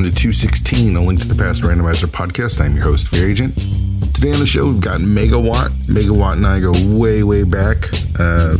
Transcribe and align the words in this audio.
welcome 0.00 0.16
to 0.16 0.22
216, 0.22 0.96
a 0.96 1.02
link 1.02 1.20
to 1.20 1.28
the 1.28 1.34
past 1.34 1.60
randomizer 1.60 2.06
podcast. 2.06 2.58
I'm 2.58 2.74
your 2.74 2.84
host, 2.84 3.08
Fear 3.08 3.28
Agent. 3.28 3.54
Today 4.14 4.32
on 4.32 4.38
the 4.38 4.46
show, 4.46 4.66
we've 4.66 4.80
got 4.80 5.00
Megawott. 5.00 5.68
Megawott 5.88 6.34
and 6.34 6.46
I 6.46 6.58
go 6.58 6.72
way, 6.96 7.22
way 7.22 7.42
back. 7.42 7.92
Uh, 8.18 8.56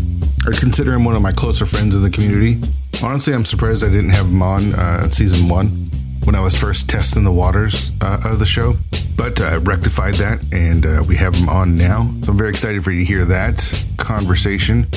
I 0.46 0.54
consider 0.58 0.92
him 0.92 1.02
one 1.06 1.16
of 1.16 1.22
my 1.22 1.32
closer 1.32 1.64
friends 1.64 1.94
in 1.94 2.02
the 2.02 2.10
community. 2.10 2.60
Honestly, 3.02 3.32
I'm 3.32 3.46
surprised 3.46 3.82
I 3.82 3.88
didn't 3.88 4.10
have 4.10 4.26
him 4.26 4.42
on 4.42 4.74
uh, 4.74 5.08
season 5.08 5.48
one 5.48 5.90
when 6.24 6.34
I 6.34 6.40
was 6.40 6.54
first 6.58 6.90
testing 6.90 7.24
the 7.24 7.32
waters 7.32 7.90
uh, 8.02 8.20
of 8.22 8.38
the 8.38 8.44
show, 8.44 8.76
but 9.16 9.40
I 9.40 9.56
rectified 9.56 10.16
that 10.16 10.44
and 10.52 10.84
uh, 10.84 11.02
we 11.08 11.16
have 11.16 11.34
him 11.34 11.48
on 11.48 11.78
now. 11.78 12.12
So 12.22 12.32
I'm 12.32 12.38
very 12.38 12.50
excited 12.50 12.84
for 12.84 12.90
you 12.90 13.00
to 13.00 13.06
hear 13.06 13.24
that 13.24 13.82
conversation. 13.96 14.88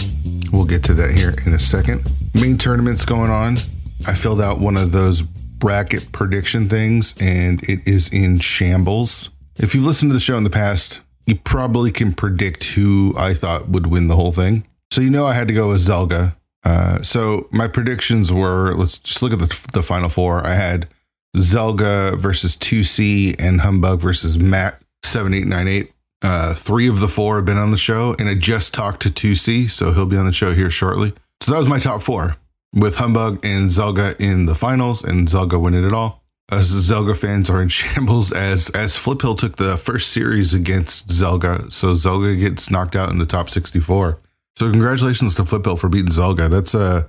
We'll 0.51 0.65
get 0.65 0.83
to 0.85 0.93
that 0.95 1.13
here 1.13 1.35
in 1.45 1.53
a 1.53 1.59
second. 1.59 2.05
Main 2.33 2.57
tournaments 2.57 3.05
going 3.05 3.31
on. 3.31 3.59
I 4.05 4.13
filled 4.13 4.41
out 4.41 4.59
one 4.59 4.75
of 4.75 4.91
those 4.91 5.23
bracket 5.63 6.11
prediction 6.11 6.67
things 6.67 7.13
and 7.21 7.63
it 7.69 7.87
is 7.87 8.09
in 8.09 8.37
shambles. 8.37 9.29
If 9.55 9.73
you've 9.73 9.85
listened 9.85 10.09
to 10.09 10.13
the 10.13 10.19
show 10.19 10.35
in 10.35 10.43
the 10.43 10.49
past, 10.49 10.99
you 11.25 11.35
probably 11.37 11.89
can 11.89 12.11
predict 12.11 12.65
who 12.65 13.13
I 13.17 13.33
thought 13.33 13.69
would 13.69 13.87
win 13.87 14.09
the 14.09 14.17
whole 14.17 14.33
thing. 14.33 14.67
So 14.91 14.99
you 14.99 15.09
know 15.09 15.25
I 15.25 15.35
had 15.35 15.47
to 15.47 15.53
go 15.53 15.69
with 15.69 15.79
Zelga. 15.79 16.35
Uh, 16.65 17.01
so 17.01 17.47
my 17.53 17.69
predictions 17.69 18.29
were 18.29 18.75
let's 18.75 18.97
just 18.97 19.21
look 19.21 19.31
at 19.31 19.39
the, 19.39 19.67
the 19.71 19.81
final 19.81 20.09
four. 20.09 20.45
I 20.45 20.55
had 20.55 20.89
Zelga 21.37 22.17
versus 22.17 22.57
2C 22.57 23.37
and 23.39 23.61
Humbug 23.61 24.01
versus 24.01 24.37
Matt 24.37 24.81
7898. 25.03 25.93
Uh, 26.21 26.53
three 26.53 26.89
of 26.89 26.99
the 26.99 27.07
four 27.07 27.37
have 27.37 27.45
been 27.45 27.57
on 27.57 27.71
the 27.71 27.77
show, 27.77 28.17
and 28.19 28.27
I 28.27 28.35
just 28.35 28.73
talked 28.73 29.01
to 29.03 29.09
2C, 29.09 29.71
so 29.71 29.93
he'll 29.93 30.05
be 30.05 30.17
on 30.17 30.25
the 30.25 30.33
show 30.33 30.53
here 30.53 30.69
shortly. 30.69 31.13
So 31.39 31.53
that 31.53 31.57
was 31.57 31.69
my 31.69 31.79
top 31.79 32.03
four 32.03 32.35
with 32.73 32.97
Humbug 32.97 33.45
and 33.45 33.69
Zelga 33.69 34.19
in 34.19 34.45
the 34.45 34.55
finals, 34.55 35.03
and 35.03 35.27
Zelga 35.27 35.61
winning 35.61 35.85
it 35.85 35.93
all. 35.93 36.23
As 36.51 36.71
Zelga 36.71 37.15
fans 37.15 37.49
are 37.49 37.61
in 37.61 37.69
shambles 37.69 38.31
as 38.31 38.69
as 38.71 38.97
Flip 38.97 39.21
Hill 39.21 39.35
took 39.35 39.55
the 39.55 39.77
first 39.77 40.11
series 40.11 40.53
against 40.53 41.07
Zelga, 41.07 41.71
so 41.71 41.93
Zelga 41.93 42.37
gets 42.37 42.69
knocked 42.69 42.95
out 42.95 43.09
in 43.09 43.19
the 43.19 43.25
top 43.25 43.49
64. 43.49 44.17
So 44.57 44.69
congratulations 44.69 45.35
to 45.35 45.45
Flip 45.45 45.65
Hill 45.65 45.77
for 45.77 45.89
beating 45.89 46.11
Zelga. 46.11 46.49
That's 46.49 46.73
a 46.73 47.07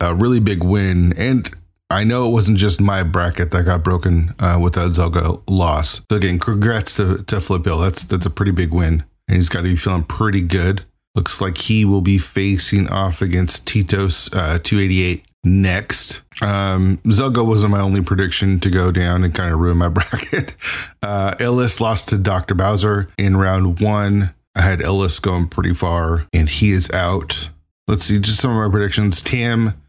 a 0.00 0.14
really 0.14 0.40
big 0.40 0.62
win, 0.62 1.12
and 1.14 1.50
I 1.88 2.04
know 2.04 2.26
it 2.26 2.32
wasn't 2.32 2.58
just 2.58 2.80
my 2.80 3.02
bracket 3.02 3.50
that 3.52 3.64
got 3.64 3.84
broken 3.84 4.34
uh, 4.38 4.58
with 4.60 4.74
that 4.74 4.92
Zelga 4.92 5.42
loss. 5.48 6.00
So 6.10 6.16
again, 6.16 6.38
congrats 6.38 6.96
to 6.96 7.22
to 7.24 7.40
Flip 7.40 7.64
Hill. 7.64 7.78
That's 7.78 8.04
that's 8.04 8.26
a 8.26 8.30
pretty 8.30 8.52
big 8.52 8.72
win, 8.72 9.04
and 9.28 9.36
he's 9.36 9.48
got 9.48 9.60
to 9.60 9.64
be 9.64 9.76
feeling 9.76 10.04
pretty 10.04 10.40
good. 10.40 10.82
Looks 11.16 11.40
like 11.40 11.56
he 11.56 11.86
will 11.86 12.02
be 12.02 12.18
facing 12.18 12.88
off 12.90 13.22
against 13.22 13.66
Tito's 13.66 14.28
uh, 14.34 14.58
288 14.62 15.24
next. 15.44 16.20
Um, 16.42 16.98
Zelga 17.06 17.44
wasn't 17.44 17.70
my 17.70 17.80
only 17.80 18.02
prediction 18.02 18.60
to 18.60 18.68
go 18.68 18.90
down 18.92 19.24
and 19.24 19.34
kind 19.34 19.54
of 19.54 19.58
ruin 19.58 19.78
my 19.78 19.88
bracket. 19.88 20.54
Uh, 21.02 21.34
Ellis 21.40 21.80
lost 21.80 22.10
to 22.10 22.18
Dr. 22.18 22.54
Bowser 22.54 23.08
in 23.16 23.38
round 23.38 23.80
one. 23.80 24.34
I 24.54 24.60
had 24.60 24.82
Ellis 24.82 25.18
going 25.18 25.48
pretty 25.48 25.72
far, 25.72 26.26
and 26.34 26.50
he 26.50 26.70
is 26.70 26.90
out. 26.90 27.48
Let's 27.88 28.04
see, 28.04 28.18
just 28.18 28.40
some 28.40 28.50
of 28.50 28.56
my 28.58 28.70
predictions. 28.70 29.22
Tam, 29.22 29.80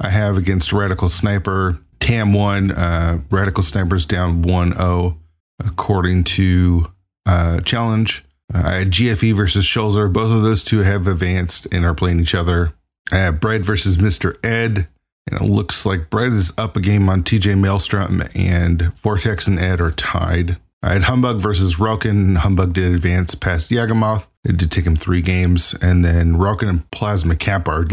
I 0.00 0.08
have 0.08 0.38
against 0.38 0.72
Radical 0.72 1.10
Sniper. 1.10 1.78
Tam 1.98 2.32
won. 2.32 2.70
Uh, 2.70 3.20
Radical 3.30 3.62
Sniper's 3.62 4.06
down 4.06 4.40
1 4.40 4.72
0, 4.74 5.18
according 5.58 6.24
to 6.24 6.86
uh, 7.26 7.60
Challonge. 7.62 8.22
Uh, 8.52 8.84
GFE 8.84 9.34
versus 9.34 9.64
Schulzer. 9.64 10.12
Both 10.12 10.32
of 10.32 10.42
those 10.42 10.64
two 10.64 10.80
have 10.80 11.06
advanced 11.06 11.66
and 11.72 11.84
are 11.84 11.94
playing 11.94 12.20
each 12.20 12.34
other. 12.34 12.72
I 13.12 13.16
have 13.16 13.40
Bread 13.40 13.64
versus 13.64 13.98
Mr. 13.98 14.34
Ed. 14.44 14.88
And 15.30 15.40
it 15.40 15.44
looks 15.44 15.86
like 15.86 16.10
Bread 16.10 16.32
is 16.32 16.52
up 16.58 16.76
a 16.76 16.80
game 16.80 17.08
on 17.08 17.22
TJ 17.22 17.58
Maelstrom, 17.58 18.22
and 18.34 18.92
Vortex 18.94 19.46
and 19.46 19.58
Ed 19.58 19.80
are 19.80 19.92
tied. 19.92 20.58
I 20.82 20.94
had 20.94 21.04
Humbug 21.04 21.40
versus 21.40 21.78
Relkin. 21.78 22.36
Humbug 22.36 22.72
did 22.72 22.94
advance 22.94 23.34
past 23.34 23.70
Yagamoth. 23.70 24.28
It 24.44 24.56
did 24.56 24.72
take 24.72 24.86
him 24.86 24.96
three 24.96 25.20
games. 25.20 25.74
And 25.82 26.04
then 26.04 26.38
Relkin 26.38 26.68
and 26.68 26.90
Plasma 26.90 27.36
Cap 27.36 27.68
are 27.68 27.84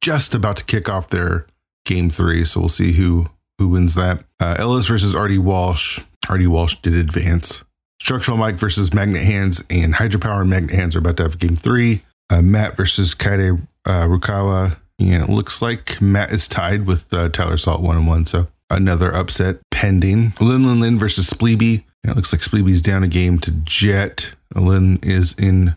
just 0.00 0.34
about 0.34 0.56
to 0.56 0.64
kick 0.64 0.88
off 0.88 1.08
their 1.08 1.46
game 1.84 2.10
three. 2.10 2.44
So 2.44 2.60
we'll 2.60 2.68
see 2.68 2.92
who 2.92 3.26
who 3.58 3.68
wins 3.68 3.94
that. 3.94 4.24
Uh, 4.40 4.56
Ellis 4.58 4.86
versus 4.86 5.14
Artie 5.14 5.38
Walsh. 5.38 6.00
Artie 6.28 6.48
Walsh 6.48 6.76
did 6.76 6.94
advance. 6.94 7.62
Structural 8.02 8.36
Mike 8.36 8.56
versus 8.56 8.92
Magnet 8.92 9.22
Hands 9.22 9.62
and 9.70 9.94
Hydropower 9.94 10.40
and 10.40 10.50
Magnet 10.50 10.74
Hands 10.74 10.96
are 10.96 10.98
about 10.98 11.18
to 11.18 11.22
have 11.22 11.38
game 11.38 11.54
three. 11.54 12.00
Uh, 12.28 12.42
Matt 12.42 12.76
versus 12.76 13.14
Kaide 13.14 13.60
uh, 13.86 14.06
Rukawa. 14.08 14.76
And 14.98 15.22
it 15.22 15.28
looks 15.28 15.62
like 15.62 16.02
Matt 16.02 16.32
is 16.32 16.48
tied 16.48 16.84
with 16.84 17.14
uh, 17.14 17.28
Tyler 17.28 17.56
Salt 17.56 17.80
one 17.80 17.96
and 17.96 18.08
one. 18.08 18.26
So 18.26 18.48
another 18.68 19.14
upset 19.14 19.58
pending. 19.70 20.32
Lin 20.40 20.66
Lin 20.66 20.80
Lin 20.80 20.98
versus 20.98 21.30
Spleeby. 21.30 21.84
It 22.02 22.16
looks 22.16 22.32
like 22.32 22.42
Spleeby's 22.42 22.80
down 22.80 23.04
a 23.04 23.08
game 23.08 23.38
to 23.38 23.52
Jet. 23.52 24.32
Lin 24.52 24.98
is 25.04 25.32
in 25.34 25.76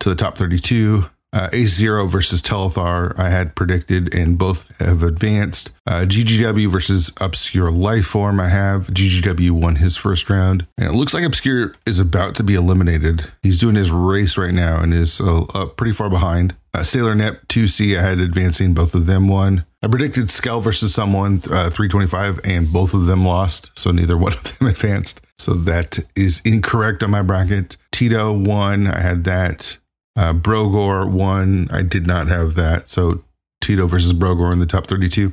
to 0.00 0.08
the 0.08 0.14
top 0.14 0.38
32. 0.38 1.04
Uh, 1.36 1.50
Ace 1.52 1.74
Zero 1.74 2.06
versus 2.06 2.40
Telethar, 2.40 3.12
I 3.18 3.28
had 3.28 3.54
predicted, 3.54 4.14
and 4.14 4.38
both 4.38 4.74
have 4.80 5.02
advanced. 5.02 5.70
Uh, 5.86 6.06
GGW 6.06 6.70
versus 6.70 7.10
Obscure 7.20 7.70
Lifeform, 7.70 8.40
I 8.40 8.48
have. 8.48 8.86
GGW 8.86 9.50
won 9.50 9.76
his 9.76 9.98
first 9.98 10.30
round. 10.30 10.66
And 10.78 10.88
it 10.88 10.94
looks 10.94 11.12
like 11.12 11.24
Obscure 11.24 11.74
is 11.84 11.98
about 11.98 12.36
to 12.36 12.42
be 12.42 12.54
eliminated. 12.54 13.30
He's 13.42 13.60
doing 13.60 13.74
his 13.74 13.90
race 13.90 14.38
right 14.38 14.54
now 14.54 14.80
and 14.80 14.94
is 14.94 15.20
uh, 15.20 15.66
pretty 15.76 15.92
far 15.92 16.08
behind. 16.08 16.56
Uh, 16.72 16.82
Sailor 16.82 17.14
Net 17.14 17.46
2C, 17.48 17.98
I 17.98 18.00
had 18.00 18.18
advancing, 18.18 18.72
both 18.72 18.94
of 18.94 19.04
them 19.04 19.28
won. 19.28 19.66
I 19.82 19.88
predicted 19.88 20.30
Skell 20.30 20.62
versus 20.62 20.94
someone, 20.94 21.34
uh, 21.50 21.68
325, 21.68 22.40
and 22.44 22.72
both 22.72 22.94
of 22.94 23.04
them 23.04 23.26
lost. 23.26 23.70
So 23.74 23.90
neither 23.90 24.16
one 24.16 24.32
of 24.32 24.58
them 24.58 24.68
advanced. 24.68 25.20
So 25.34 25.52
that 25.52 25.98
is 26.16 26.40
incorrect 26.46 27.02
on 27.02 27.10
my 27.10 27.20
bracket. 27.20 27.76
Tito 27.92 28.32
won. 28.32 28.86
I 28.86 29.00
had 29.00 29.24
that. 29.24 29.76
Uh, 30.16 30.32
Brogor 30.32 31.08
won. 31.10 31.68
I 31.70 31.82
did 31.82 32.06
not 32.06 32.28
have 32.28 32.54
that. 32.54 32.88
So 32.88 33.22
Tito 33.60 33.86
versus 33.86 34.12
Brogor 34.12 34.52
in 34.52 34.58
the 34.58 34.66
top 34.66 34.86
32. 34.86 35.32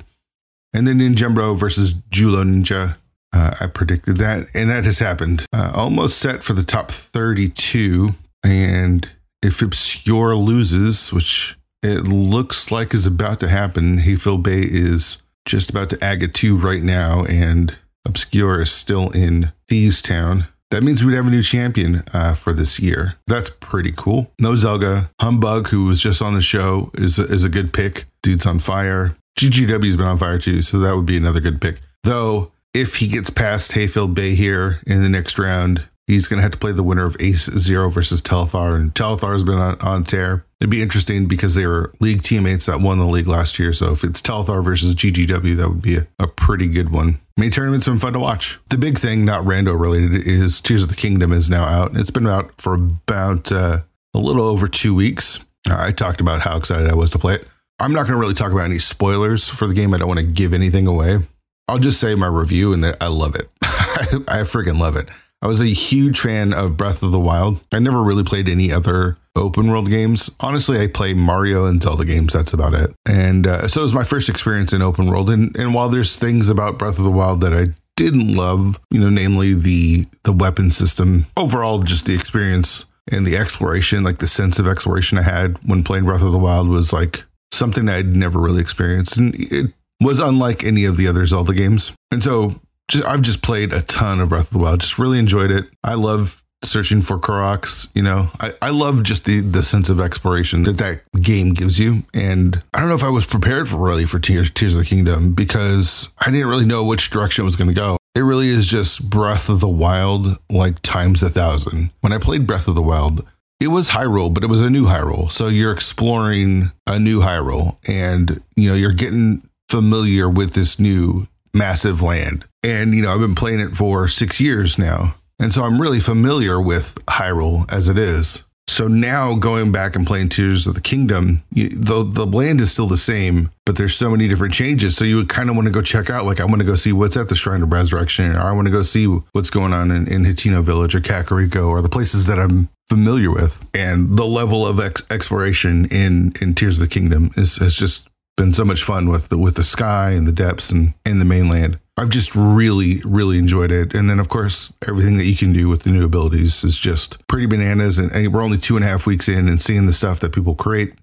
And 0.74 0.88
then 0.88 1.00
Ninjembro 1.00 1.56
versus 1.58 1.94
Julo 1.94 2.44
Ninja. 2.44 2.98
Uh, 3.32 3.56
I 3.60 3.68
predicted 3.68 4.18
that. 4.18 4.48
And 4.54 4.70
that 4.70 4.86
has 4.86 5.00
happened. 5.00 5.46
Uh, 5.54 5.72
almost 5.76 6.18
set 6.18 6.44
for 6.44 6.54
the 6.54 6.64
top 6.64 6.92
32. 6.92 8.16
And 8.44 9.10
if 9.42 9.62
Obscure 9.62 10.36
loses, 10.36 11.14
which 11.14 11.58
it 11.82 12.08
looks 12.08 12.72
like 12.72 12.94
is 12.94 13.08
about 13.08 13.40
to 13.40 13.48
happen, 13.48 14.00
Hayfield 14.00 14.44
Bay 14.44 14.62
is 14.62 15.22
just 15.46 15.70
about 15.70 15.90
to 15.92 16.06
Aga 16.06 16.28
2 16.30 16.58
right 16.58 16.84
now. 16.84 17.24
And 17.26 17.76
Obscure 18.06 18.62
is 18.62 18.72
still 18.72 19.10
in 19.12 19.52
Thieves 19.68 20.02
Town. 20.02 20.48
That 20.74 20.82
means 20.82 21.04
we'd 21.04 21.14
have 21.14 21.28
a 21.28 21.30
new 21.30 21.44
champion 21.44 22.02
uh, 22.16 22.34
for 22.34 22.52
this 22.52 22.80
year. 22.80 23.14
That's 23.28 23.52
pretty 23.52 23.94
cool. 23.96 24.32
No 24.40 24.54
Zelga. 24.54 25.12
Humbug, 25.22 25.68
who 25.68 25.86
was 25.86 26.02
just 26.02 26.20
on 26.20 26.34
the 26.34 26.42
show, 26.42 26.90
is 26.96 27.20
a, 27.20 27.26
is 27.26 27.44
a 27.44 27.50
good 27.50 27.72
pick. 27.72 28.06
Dude's 28.24 28.48
on 28.48 28.58
fire. 28.58 29.16
GGW's 29.40 29.98
been 29.98 30.08
on 30.08 30.18
fire 30.18 30.40
too, 30.40 30.64
so 30.64 30.80
that 30.80 30.96
would 30.96 31.06
be 31.06 31.16
another 31.16 31.42
good 31.42 31.62
pick. 31.62 31.78
Though, 32.02 32.54
if 32.74 32.96
he 32.96 33.08
gets 33.08 33.30
past 33.30 33.74
Hayfield 33.74 34.16
Bay 34.16 34.34
here 34.34 34.80
in 34.88 35.04
the 35.04 35.10
next 35.10 35.38
round, 35.38 35.86
he's 36.08 36.28
going 36.28 36.38
to 36.38 36.44
have 36.44 36.52
to 36.52 36.58
play 36.58 36.72
the 36.72 36.84
winner 36.84 37.06
of 37.06 37.18
Ace 37.20 37.46
Zero 37.46 37.90
versus 37.90 38.22
Telethar, 38.22 38.76
and 38.76 38.94
Telethar's 38.94 39.44
been 39.44 39.60
on, 39.60 39.80
on 39.82 40.04
tear. 40.04 40.46
It'd 40.60 40.70
be 40.70 40.82
interesting 40.82 41.28
because 41.28 41.56
they 41.56 41.68
were 41.68 41.92
league 42.00 42.22
teammates 42.22 42.68
that 42.68 42.80
won 42.80 43.00
the 43.00 43.06
league 43.06 43.28
last 43.28 43.60
year. 43.60 43.74
So 43.74 43.92
if 43.92 44.04
it's 44.04 44.22
Telethar 44.22 44.64
versus 44.64 44.96
GGW, 44.96 45.58
that 45.58 45.70
would 45.70 45.82
be 45.82 45.98
a, 45.98 46.08
a 46.20 46.28
pretty 46.28 46.68
good 46.68 46.90
one. 46.90 47.20
Main 47.36 47.52
tournament's 47.52 47.86
been 47.86 48.00
fun 48.00 48.14
to 48.14 48.20
watch. 48.20 48.60
The 48.70 48.78
big 48.78 48.98
thing, 48.98 49.26
not 49.26 49.44
rando 49.44 49.80
related, 49.80 50.14
is 50.28 50.62
Tears 50.62 50.84
of 50.84 50.90
the 50.90 50.96
Kingdom 50.96 51.34
is 51.34 51.50
now 51.50 51.66
out. 51.66 51.96
It's 51.96 52.12
been 52.12 52.28
out 52.28 52.54
for 52.62 52.76
about 52.76 53.52
uh, 53.52 53.82
a 54.14 54.20
little 54.20 54.46
over 54.46 54.68
two 54.68 54.94
weeks. 54.94 55.40
I 55.68 55.92
talked 55.92 56.22
about 56.22 56.42
how 56.42 56.58
excited 56.58 56.90
I 56.90 56.96
was 56.96 57.10
to 57.12 57.20
play 57.20 57.36
it. 57.36 57.48
I'm 57.80 57.92
not 57.92 58.04
going 58.04 58.14
to 58.14 58.18
really 58.18 58.34
talk 58.34 58.52
about 58.52 58.66
any 58.66 58.80
spoilers 58.80 59.50
for 59.50 59.68
the 59.68 59.74
game. 59.74 59.94
I 59.94 59.98
don't 59.98 60.08
want 60.08 60.20
to 60.20 60.26
give 60.26 60.54
anything 60.54 60.88
away. 60.88 61.20
I'll 61.68 61.80
just 61.80 62.00
say 62.00 62.14
my 62.16 62.28
review 62.28 62.74
and 62.74 62.84
that 62.84 62.98
I 63.02 63.08
love 63.08 63.36
it. 63.36 63.48
I 63.64 64.44
freaking 64.44 64.80
love 64.80 64.96
it. 64.96 65.10
I 65.44 65.48
was 65.48 65.60
a 65.60 65.66
huge 65.66 66.22
fan 66.22 66.54
of 66.54 66.78
Breath 66.78 67.04
of 67.04 67.12
the 67.12 67.20
Wild. 67.20 67.60
I 67.74 67.80
never 67.80 68.02
really 68.02 68.24
played 68.24 68.48
any 68.48 68.72
other 68.72 69.18
open 69.36 69.70
world 69.70 69.90
games. 69.90 70.32
Honestly, 70.40 70.80
I 70.80 70.88
play 70.88 71.14
Mario 71.14 71.66
and 71.66 71.82
Zelda 71.82 72.06
games. 72.06 72.32
That's 72.32 72.54
about 72.54 72.74
it. 72.74 72.96
And 73.06 73.46
uh, 73.46 73.68
so 73.68 73.82
it 73.82 73.84
was 73.84 73.94
my 73.94 74.06
first 74.06 74.30
experience 74.30 74.72
in 74.72 74.82
open 74.82 75.08
world. 75.08 75.30
And, 75.30 75.54
and 75.58 75.74
while 75.74 75.90
there's 75.90 76.16
things 76.18 76.48
about 76.48 76.80
Breath 76.80 76.98
of 76.98 77.04
the 77.04 77.12
Wild 77.12 77.42
that 77.42 77.54
I 77.54 77.74
didn't 77.98 78.34
love, 78.34 78.80
you 78.90 79.02
know, 79.02 79.10
namely 79.10 79.54
the 79.54 80.08
the 80.24 80.32
weapon 80.32 80.72
system, 80.72 81.26
overall, 81.36 81.80
just 81.80 82.06
the 82.06 82.16
experience 82.16 82.86
and 83.12 83.28
the 83.28 83.36
exploration, 83.36 84.02
like 84.02 84.20
the 84.20 84.28
sense 84.28 84.60
of 84.60 84.68
exploration 84.68 85.18
I 85.18 85.24
had 85.24 85.58
when 85.68 85.84
playing 85.84 86.06
Breath 86.06 86.24
of 86.24 86.32
the 86.32 86.38
Wild 86.38 86.70
was 86.70 86.94
like 86.94 87.26
something 87.52 87.90
I'd 87.90 88.16
never 88.16 88.40
really 88.40 88.62
experienced. 88.62 89.18
And 89.18 89.36
it 89.36 89.74
was 90.00 90.22
unlike 90.22 90.64
any 90.64 90.86
of 90.86 90.96
the 90.96 91.08
other 91.08 91.26
Zelda 91.26 91.54
games. 91.54 91.92
And 92.14 92.24
so 92.24 92.62
just, 92.90 93.06
I've 93.06 93.22
just 93.22 93.42
played 93.42 93.74
a 93.74 93.82
ton 93.82 94.20
of 94.20 94.30
Breath 94.30 94.48
of 94.48 94.54
the 94.54 94.60
Wild. 94.60 94.82
Just 94.82 95.00
really 95.00 95.20
enjoyed 95.20 95.52
it. 95.52 95.66
I 95.84 95.96
love 95.96 96.44
searching 96.64 97.02
for 97.02 97.18
Koroks. 97.18 97.88
You 97.94 98.04
know, 98.04 98.30
I, 98.40 98.54
I 98.62 98.70
love 98.70 99.04
just 99.04 99.26
the 99.26 99.40
the 99.42 99.64
sense 99.64 99.90
of 99.90 100.00
exploration 100.00 100.64
that 100.64 100.78
that 100.78 101.02
game 101.22 101.54
gives 101.54 101.80
you. 101.80 102.04
And 102.14 102.62
I 102.74 102.80
don't 102.80 102.90
know 102.90 102.96
if 102.96 103.04
I 103.04 103.10
was 103.10 103.26
prepared 103.26 103.70
for 103.70 103.78
really 103.78 104.06
for 104.06 104.20
Tears, 104.20 104.50
Tears 104.52 104.76
of 104.76 104.82
the 104.82 104.88
Kingdom 104.88 105.34
because 105.34 106.10
I 106.20 106.32
didn't 106.32 106.48
really 106.48 106.66
know 106.66 106.84
which 106.84 107.10
direction 107.10 107.44
it 107.44 107.46
was 107.46 107.56
going 107.56 107.70
to 107.70 107.74
go. 107.74 107.98
it 108.16 108.22
really 108.22 108.50
is 108.50 108.68
just 108.68 109.10
Breath 109.10 109.50
of 109.50 109.60
the 109.60 109.68
Wild 109.68 110.38
like 110.50 110.82
times 110.82 111.24
a 111.24 111.30
thousand. 111.30 111.92
When 112.02 112.14
I 112.14 112.18
played 112.18 112.48
Breath 112.48 112.68
of 112.68 112.76
the 112.76 112.82
Wild, 112.82 113.26
it 113.60 113.68
was 113.68 113.90
Hyrule, 113.90 114.34
but 114.34 114.44
it 114.44 114.50
was 114.50 114.62
a 114.62 114.70
new 114.70 114.86
Hyrule. 114.86 115.32
So 115.32 115.48
you're 115.48 115.74
exploring 115.74 116.72
a 116.88 117.00
new 117.00 117.22
Hyrule 117.22 117.78
and 117.88 118.42
you 118.56 118.70
know, 118.70 118.76
you're 118.76 118.94
getting 118.94 119.48
familiar 119.70 120.30
with 120.30 120.54
this 120.54 120.80
new 120.80 121.28
massive 121.54 122.02
land. 122.02 122.46
And 122.64 122.94
you 122.94 123.02
know, 123.02 123.14
I've 123.14 123.20
been 123.20 123.36
playing 123.36 123.60
it 123.60 123.72
for 123.72 124.08
6 124.08 124.42
years 124.42 124.78
now. 124.78 125.16
And 125.40 125.52
so 125.52 125.64
I'm 125.64 125.82
really 125.82 126.00
familiar 126.00 126.62
with 126.62 126.96
Hyrule 127.06 127.72
as 127.72 127.88
it 127.88 127.98
is. 127.98 128.44
So 128.68 128.88
now 128.88 129.36
going 129.36 129.72
back 129.72 129.96
and 129.96 130.08
playing 130.08 130.30
Tears 130.30 130.68
of 130.68 130.74
the 130.76 130.82
Kingdom, 130.82 131.44
you, 131.52 131.68
the 131.68 132.04
the 132.04 132.26
land 132.26 132.62
is 132.62 132.72
still 132.72 132.88
the 132.88 132.96
same, 132.96 133.52
but 133.66 133.76
there's 133.76 133.96
so 133.96 134.10
many 134.10 134.28
different 134.30 134.54
changes. 134.54 134.96
So 134.96 135.04
you 135.04 135.18
would 135.18 135.28
kind 135.28 135.50
of 135.50 135.56
want 135.56 135.66
to 135.66 135.72
go 135.72 135.82
check 135.82 136.10
out, 136.10 136.26
like 136.26 136.40
I 136.40 136.46
want 136.46 136.60
to 136.60 136.66
go 136.66 136.76
see 136.76 136.94
what's 136.94 137.18
at 137.18 137.28
the 137.28 137.36
Shrine 137.36 137.62
of 137.62 137.72
Resurrection, 137.74 138.36
or 138.36 138.40
I 138.40 138.54
want 138.54 138.68
to 138.68 138.72
go 138.72 138.82
see 138.82 139.06
what's 139.06 139.50
going 139.50 139.74
on 139.74 139.92
in, 139.92 140.08
in 140.08 140.24
Hateno 140.24 140.64
Village 140.64 140.96
or 140.96 141.02
Kakariko, 141.02 141.68
or 141.68 141.82
the 141.82 141.90
places 141.90 142.26
that 142.28 142.40
I'm 142.40 142.70
familiar 142.90 143.32
with. 143.32 143.64
And 143.74 144.18
the 144.18 144.26
level 144.26 144.66
of 144.66 144.80
ex- 144.80 145.04
exploration 145.12 145.86
in 145.88 146.34
in 146.42 146.56
Tears 146.56 146.76
of 146.76 146.82
the 146.82 146.88
Kingdom 146.88 147.32
is 147.36 147.58
just 147.58 148.08
been 148.36 148.54
so 148.54 148.66
much 148.66 148.84
fun 148.84 149.10
with 149.10 149.30
the 149.30 149.38
with 149.38 149.56
the 149.56 149.64
sky 149.64 150.12
and 150.12 150.28
the 150.28 150.32
depths 150.32 150.70
and 150.70 150.94
in 151.06 151.20
the 151.20 151.26
mainland. 151.26 151.80
I've 151.96 152.10
just 152.10 152.36
really, 152.36 153.02
really 153.06 153.38
enjoyed 153.38 153.72
it. 153.72 153.94
And 153.94 154.10
then, 154.10 154.20
of 154.20 154.28
course, 154.28 154.74
everything 154.88 155.18
that 155.18 155.26
you 155.26 155.36
can 155.36 155.54
do 155.54 155.70
with 155.70 155.84
the 155.84 155.92
new 155.92 156.04
abilities 156.04 156.64
is 156.64 156.80
just 156.80 157.26
pretty 157.28 157.46
bananas. 157.46 158.00
And, 158.00 158.12
and 158.12 158.34
we're 158.34 158.42
only 158.42 158.58
two 158.58 158.76
and 158.76 158.84
a 158.84 158.88
half 158.88 159.06
weeks 159.06 159.30
in, 159.30 159.48
and 159.48 159.62
seeing 159.62 159.86
the 159.86 159.94
stuff 159.94 160.20
that 160.22 160.34
people 160.34 160.56
create 160.56 160.94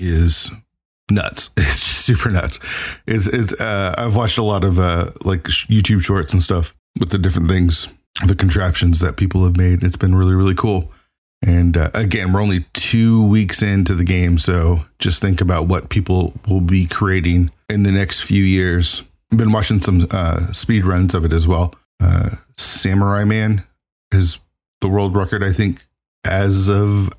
is 0.00 0.50
nuts. 1.10 1.50
It's 1.58 2.14
super 2.14 2.30
nuts. 2.30 2.58
It's, 3.06 3.26
it's, 3.26 3.60
uh, 3.60 3.94
I've 3.98 4.16
watched 4.16 4.38
a 4.38 4.42
lot 4.42 4.64
of 4.64 4.78
uh, 4.78 5.10
like 5.22 5.42
YouTube 5.42 6.02
shorts 6.02 6.32
and 6.32 6.42
stuff 6.42 6.74
with 6.98 7.10
the 7.10 7.18
different 7.18 7.48
things, 7.48 7.88
the 8.24 8.34
contraptions 8.34 9.00
that 9.00 9.18
people 9.18 9.44
have 9.44 9.58
made. 9.58 9.84
It's 9.84 9.98
been 9.98 10.14
really, 10.14 10.34
really 10.34 10.54
cool. 10.54 10.90
And 11.42 11.76
uh, 11.76 11.90
again, 11.94 12.32
we're 12.32 12.42
only 12.42 12.66
two 12.72 13.26
weeks 13.26 13.62
into 13.62 13.94
the 13.94 14.04
game. 14.04 14.38
So 14.38 14.84
just 14.98 15.20
think 15.20 15.40
about 15.40 15.68
what 15.68 15.88
people 15.88 16.32
will 16.48 16.60
be 16.60 16.86
creating 16.86 17.50
in 17.68 17.84
the 17.84 17.92
next 17.92 18.20
few 18.20 18.42
years 18.42 19.02
I've 19.30 19.38
been 19.38 19.52
watching 19.52 19.80
some 19.80 20.06
uh, 20.10 20.52
speed 20.52 20.84
runs 20.86 21.14
of 21.14 21.24
it 21.24 21.32
as 21.32 21.46
well. 21.46 21.74
Uh, 22.00 22.30
Samurai 22.56 23.24
Man 23.24 23.62
is 24.12 24.38
the 24.80 24.88
world 24.88 25.14
record, 25.14 25.42
I 25.42 25.52
think, 25.52 25.84
as 26.24 26.68
of 26.68 27.10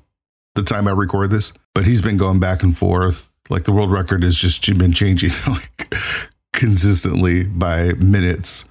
the 0.54 0.62
time 0.62 0.88
I 0.88 0.92
record 0.92 1.30
this. 1.30 1.52
But 1.74 1.86
he's 1.86 2.02
been 2.02 2.16
going 2.16 2.40
back 2.40 2.62
and 2.62 2.76
forth. 2.76 3.32
Like 3.48 3.64
the 3.64 3.72
world 3.72 3.92
record 3.92 4.22
has 4.24 4.36
just 4.36 4.66
been 4.78 4.92
changing 4.92 5.30
like 5.48 5.94
consistently 6.52 7.44
by 7.44 7.92
minutes 7.94 8.64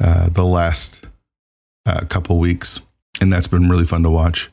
uh, 0.00 0.28
the 0.28 0.44
last 0.44 1.06
uh, 1.86 2.00
couple 2.08 2.38
weeks, 2.38 2.80
and 3.20 3.32
that's 3.32 3.48
been 3.48 3.68
really 3.68 3.84
fun 3.84 4.02
to 4.02 4.10
watch. 4.10 4.50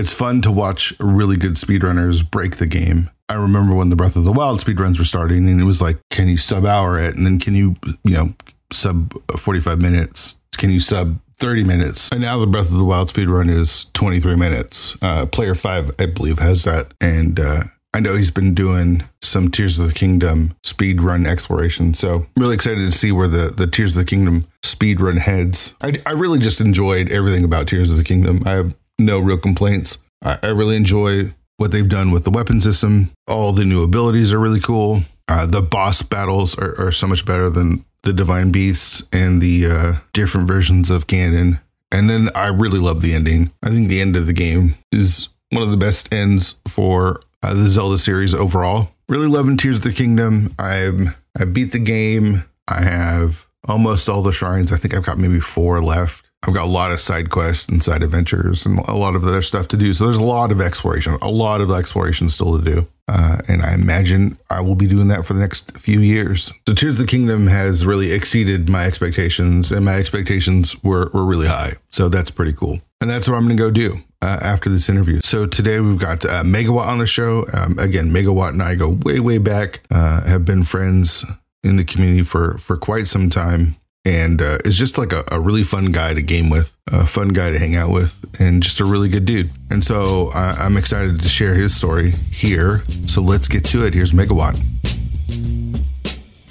It's 0.00 0.12
fun 0.12 0.40
to 0.42 0.50
watch 0.50 0.94
really 0.98 1.36
good 1.36 1.54
speedrunners 1.54 2.28
break 2.28 2.56
the 2.56 2.66
game 2.66 3.10
I 3.30 3.34
remember 3.34 3.76
when 3.76 3.90
the 3.90 3.96
Breath 3.96 4.16
of 4.16 4.24
the 4.24 4.32
Wild 4.32 4.58
speedruns 4.58 4.98
were 4.98 5.04
starting, 5.04 5.48
and 5.48 5.60
it 5.60 5.64
was 5.64 5.80
like, 5.80 5.98
can 6.10 6.26
you 6.26 6.36
sub 6.36 6.66
hour 6.66 6.98
it? 6.98 7.14
And 7.14 7.24
then 7.24 7.38
can 7.38 7.54
you, 7.54 7.76
you 8.02 8.12
know, 8.12 8.34
sub 8.72 9.14
45 9.38 9.80
minutes? 9.80 10.36
Can 10.58 10.70
you 10.70 10.80
sub 10.80 11.20
30 11.38 11.62
minutes? 11.62 12.08
And 12.10 12.22
now 12.22 12.38
the 12.38 12.48
Breath 12.48 12.72
of 12.72 12.76
the 12.76 12.84
Wild 12.84 13.08
speedrun 13.08 13.48
is 13.48 13.86
23 13.94 14.34
minutes. 14.34 14.96
Uh, 15.00 15.26
Player 15.26 15.54
5, 15.54 15.92
I 16.00 16.06
believe, 16.06 16.40
has 16.40 16.64
that. 16.64 16.92
And 17.00 17.38
uh, 17.38 17.62
I 17.94 18.00
know 18.00 18.16
he's 18.16 18.32
been 18.32 18.52
doing 18.52 19.04
some 19.22 19.48
Tears 19.48 19.78
of 19.78 19.86
the 19.86 19.94
Kingdom 19.94 20.56
speedrun 20.64 21.24
exploration. 21.24 21.94
So 21.94 22.26
really 22.36 22.56
excited 22.56 22.80
to 22.80 22.92
see 22.92 23.12
where 23.12 23.28
the, 23.28 23.50
the 23.50 23.68
Tears 23.68 23.96
of 23.96 24.02
the 24.02 24.10
Kingdom 24.10 24.48
speedrun 24.64 25.18
heads. 25.18 25.72
I, 25.80 25.92
I 26.04 26.12
really 26.12 26.40
just 26.40 26.60
enjoyed 26.60 27.10
everything 27.10 27.44
about 27.44 27.68
Tears 27.68 27.90
of 27.90 27.96
the 27.96 28.04
Kingdom. 28.04 28.42
I 28.44 28.52
have 28.52 28.74
no 29.00 29.18
real 29.18 29.38
complaints. 29.38 29.98
I, 30.22 30.38
I 30.42 30.48
really 30.48 30.76
enjoy 30.76 31.34
what 31.56 31.72
they've 31.72 31.88
done 31.88 32.10
with 32.10 32.24
the 32.24 32.30
weapon 32.30 32.60
system. 32.60 33.10
All 33.28 33.52
the 33.52 33.64
new 33.64 33.82
abilities 33.82 34.32
are 34.32 34.38
really 34.38 34.60
cool. 34.60 35.02
Uh, 35.28 35.46
the 35.46 35.62
boss 35.62 36.02
battles 36.02 36.58
are, 36.58 36.74
are, 36.80 36.90
so 36.90 37.06
much 37.06 37.24
better 37.24 37.48
than 37.48 37.84
the 38.02 38.12
divine 38.12 38.50
beasts 38.50 39.02
and 39.12 39.40
the 39.40 39.66
uh, 39.66 39.92
different 40.12 40.48
versions 40.48 40.90
of 40.90 41.06
Ganon. 41.06 41.60
And 41.92 42.08
then 42.10 42.30
I 42.34 42.48
really 42.48 42.78
love 42.78 43.02
the 43.02 43.12
ending. 43.12 43.52
I 43.62 43.68
think 43.68 43.88
the 43.88 44.00
end 44.00 44.16
of 44.16 44.26
the 44.26 44.32
game 44.32 44.74
is 44.90 45.28
one 45.50 45.62
of 45.62 45.70
the 45.70 45.76
best 45.76 46.12
ends 46.12 46.54
for 46.66 47.20
uh, 47.42 47.54
the 47.54 47.68
Zelda 47.68 47.98
series 47.98 48.34
overall. 48.34 48.90
Really 49.08 49.28
loving 49.28 49.56
Tears 49.56 49.76
of 49.76 49.82
the 49.82 49.92
Kingdom. 49.92 50.54
I've 50.58 51.16
I 51.38 51.44
beat 51.44 51.72
the 51.72 51.78
game. 51.78 52.44
I 52.66 52.82
have 52.82 53.46
almost 53.68 54.08
all 54.08 54.22
the 54.22 54.32
shrines. 54.32 54.72
I 54.72 54.76
think 54.76 54.94
I've 54.94 55.04
got 55.04 55.18
maybe 55.18 55.40
four 55.40 55.82
left. 55.82 56.29
I've 56.46 56.54
got 56.54 56.64
a 56.64 56.70
lot 56.70 56.90
of 56.90 57.00
side 57.00 57.28
quests 57.28 57.68
and 57.68 57.82
side 57.82 58.02
adventures 58.02 58.64
and 58.64 58.78
a 58.88 58.94
lot 58.94 59.14
of 59.14 59.24
other 59.24 59.42
stuff 59.42 59.68
to 59.68 59.76
do. 59.76 59.92
So 59.92 60.06
there's 60.06 60.16
a 60.16 60.24
lot 60.24 60.50
of 60.50 60.60
exploration, 60.60 61.18
a 61.20 61.30
lot 61.30 61.60
of 61.60 61.70
exploration 61.70 62.30
still 62.30 62.58
to 62.58 62.64
do. 62.64 62.86
Uh, 63.08 63.38
and 63.48 63.60
I 63.60 63.74
imagine 63.74 64.38
I 64.48 64.60
will 64.60 64.74
be 64.74 64.86
doing 64.86 65.08
that 65.08 65.26
for 65.26 65.34
the 65.34 65.40
next 65.40 65.76
few 65.76 66.00
years. 66.00 66.52
So 66.66 66.74
Tears 66.74 66.94
of 66.94 66.98
the 67.00 67.06
Kingdom 67.06 67.48
has 67.48 67.84
really 67.84 68.12
exceeded 68.12 68.68
my 68.68 68.84
expectations, 68.84 69.72
and 69.72 69.84
my 69.84 69.94
expectations 69.94 70.82
were, 70.82 71.10
were 71.12 71.24
really 71.24 71.48
high. 71.48 71.74
So 71.88 72.08
that's 72.08 72.30
pretty 72.30 72.52
cool. 72.52 72.80
And 73.00 73.10
that's 73.10 73.28
what 73.28 73.34
I'm 73.34 73.44
going 73.44 73.56
to 73.56 73.62
go 73.62 73.70
do 73.70 73.96
uh, 74.22 74.38
after 74.40 74.70
this 74.70 74.88
interview. 74.88 75.20
So 75.22 75.46
today 75.46 75.80
we've 75.80 75.98
got 75.98 76.24
uh, 76.24 76.44
Megawott 76.44 76.86
on 76.86 76.98
the 76.98 77.06
show. 77.06 77.46
Um, 77.52 77.78
again, 77.78 78.10
Megawott 78.10 78.50
and 78.50 78.62
I 78.62 78.76
go 78.76 78.88
way, 78.88 79.20
way 79.20 79.38
back, 79.38 79.80
uh, 79.90 80.22
have 80.22 80.44
been 80.44 80.62
friends 80.62 81.24
in 81.64 81.76
the 81.76 81.84
community 81.84 82.22
for, 82.22 82.58
for 82.58 82.76
quite 82.76 83.08
some 83.08 83.28
time 83.28 83.76
and 84.10 84.42
uh, 84.42 84.58
is 84.64 84.76
just 84.76 84.98
like 84.98 85.12
a, 85.12 85.22
a, 85.30 85.38
really 85.38 85.62
fun 85.62 85.92
guy 85.92 86.12
to 86.12 86.20
game 86.20 86.50
with, 86.50 86.76
a 86.92 87.06
fun 87.06 87.28
guy 87.28 87.50
to 87.50 87.60
hang 87.60 87.76
out 87.76 87.90
with, 87.90 88.18
and 88.40 88.60
just 88.60 88.80
a 88.80 88.84
really 88.84 89.08
good 89.08 89.24
dude. 89.24 89.50
And 89.70 89.84
so 89.84 90.30
uh, 90.34 90.56
I'm 90.58 90.76
excited 90.76 91.20
to 91.20 91.28
share 91.28 91.54
his 91.54 91.76
story 91.76 92.10
here. 92.10 92.82
So 93.06 93.22
let's 93.22 93.46
get 93.46 93.64
to 93.66 93.86
it. 93.86 93.94
Here's 93.94 94.10
Megawott. 94.10 94.56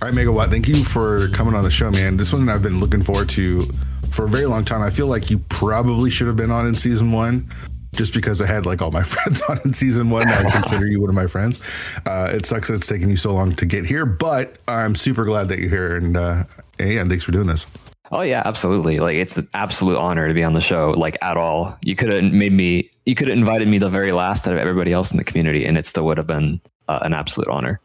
All 0.01 0.07
right, 0.07 0.13
Megawott, 0.13 0.49
thank 0.49 0.69
you 0.69 0.85
for 0.85 1.27
coming 1.29 1.53
on 1.53 1.65
the 1.65 1.69
show, 1.69 1.91
man. 1.91 2.15
This 2.15 2.31
one 2.31 2.47
I've 2.47 2.63
been 2.63 2.79
looking 2.79 3.03
forward 3.03 3.27
to 3.31 3.69
for 4.09 4.23
a 4.23 4.29
very 4.29 4.45
long 4.45 4.63
time. 4.63 4.81
I 4.81 4.89
feel 4.89 5.07
like 5.07 5.29
you 5.29 5.39
probably 5.49 6.09
should 6.09 6.27
have 6.27 6.37
been 6.37 6.51
on 6.51 6.65
in 6.65 6.75
season 6.75 7.11
one 7.11 7.49
just 7.93 8.13
because 8.13 8.41
I 8.41 8.45
had 8.45 8.65
like 8.65 8.81
all 8.81 8.91
my 8.91 9.03
friends 9.03 9.41
on 9.49 9.59
in 9.65 9.73
season 9.73 10.09
one. 10.09 10.27
I 10.27 10.49
consider 10.49 10.87
you 10.87 11.01
one 11.01 11.09
of 11.09 11.15
my 11.15 11.27
friends. 11.27 11.59
Uh, 12.05 12.31
it 12.33 12.45
sucks 12.45 12.67
that 12.67 12.75
it's 12.75 12.87
taken 12.87 13.09
you 13.09 13.17
so 13.17 13.33
long 13.33 13.55
to 13.55 13.65
get 13.65 13.85
here, 13.85 14.05
but 14.05 14.57
I'm 14.67 14.95
super 14.95 15.25
glad 15.25 15.49
that 15.49 15.59
you're 15.59 15.69
here. 15.69 15.95
And 15.95 16.17
uh, 16.17 16.43
and 16.79 17.09
thanks 17.09 17.23
for 17.23 17.31
doing 17.31 17.47
this. 17.47 17.65
Oh 18.11 18.21
yeah, 18.21 18.41
absolutely. 18.45 18.99
Like 18.99 19.15
it's 19.15 19.37
an 19.37 19.47
absolute 19.53 19.97
honor 19.97 20.27
to 20.27 20.33
be 20.33 20.43
on 20.43 20.53
the 20.53 20.61
show. 20.61 20.91
Like 20.91 21.17
at 21.21 21.37
all, 21.37 21.77
you 21.83 21.95
could 21.95 22.09
have 22.09 22.23
made 22.23 22.53
me. 22.53 22.89
You 23.05 23.15
could 23.15 23.27
have 23.27 23.37
invited 23.37 23.67
me 23.67 23.77
the 23.77 23.89
very 23.89 24.11
last 24.11 24.47
out 24.47 24.53
of 24.53 24.59
everybody 24.59 24.93
else 24.93 25.11
in 25.11 25.17
the 25.17 25.23
community, 25.23 25.65
and 25.65 25.77
it 25.77 25.85
still 25.85 26.05
would 26.05 26.17
have 26.17 26.27
been 26.27 26.59
uh, 26.87 26.99
an 27.01 27.13
absolute 27.13 27.49
honor. 27.49 27.79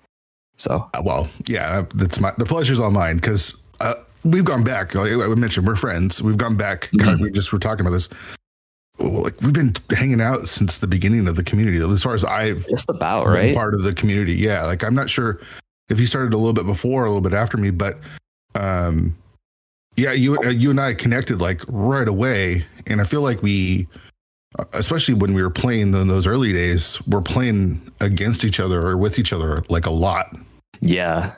So 0.56 0.88
uh, 0.94 1.02
well, 1.04 1.28
yeah, 1.46 1.84
that's 1.94 2.20
my 2.20 2.32
the 2.38 2.46
pleasure's 2.46 2.80
all 2.80 2.90
mine 2.90 3.16
because 3.16 3.54
uh, 3.80 3.94
we've 4.24 4.44
gone 4.44 4.64
back. 4.64 4.94
Like 4.94 5.12
I 5.12 5.26
mentioned, 5.34 5.66
we're 5.66 5.76
friends. 5.76 6.22
We've 6.22 6.38
gone 6.38 6.56
back. 6.56 6.88
Mm-hmm. 6.90 7.22
We 7.22 7.30
just 7.30 7.52
were 7.52 7.58
talking 7.58 7.84
about 7.84 7.92
this 7.92 8.08
like 8.98 9.40
we've 9.40 9.52
been 9.52 9.74
hanging 9.90 10.20
out 10.20 10.48
since 10.48 10.78
the 10.78 10.86
beginning 10.86 11.26
of 11.26 11.36
the 11.36 11.42
community 11.42 11.78
as 11.82 12.02
far 12.02 12.14
as 12.14 12.24
i've 12.24 12.66
just 12.68 12.88
about 12.88 13.26
right? 13.26 13.54
part 13.54 13.74
of 13.74 13.82
the 13.82 13.92
community. 13.92 14.34
Yeah 14.34 14.64
like 14.64 14.84
i'm 14.84 14.94
not 14.94 15.10
sure 15.10 15.40
if 15.88 15.98
you 15.98 16.06
started 16.06 16.32
a 16.32 16.36
little 16.36 16.52
bit 16.52 16.66
before 16.66 17.04
a 17.04 17.08
little 17.08 17.20
bit 17.20 17.32
after 17.32 17.56
me 17.56 17.70
but 17.70 17.98
um 18.54 19.16
yeah 19.96 20.12
you 20.12 20.38
uh, 20.38 20.50
you 20.50 20.70
and 20.70 20.80
i 20.80 20.94
connected 20.94 21.40
like 21.40 21.62
right 21.68 22.08
away. 22.08 22.66
And 22.86 23.00
i 23.00 23.04
feel 23.04 23.22
like 23.22 23.42
we 23.42 23.88
uh, 24.58 24.64
especially 24.74 25.14
when 25.14 25.34
we 25.34 25.42
were 25.42 25.50
playing 25.50 25.94
in 25.94 26.08
those 26.08 26.26
early 26.26 26.52
days 26.52 27.04
we're 27.06 27.20
playing 27.22 27.90
against 28.00 28.44
each 28.44 28.60
other 28.60 28.86
or 28.86 28.96
with 28.96 29.18
each 29.18 29.32
other 29.32 29.64
like 29.68 29.86
a 29.86 29.90
lot. 29.90 30.36
Yeah. 30.80 31.34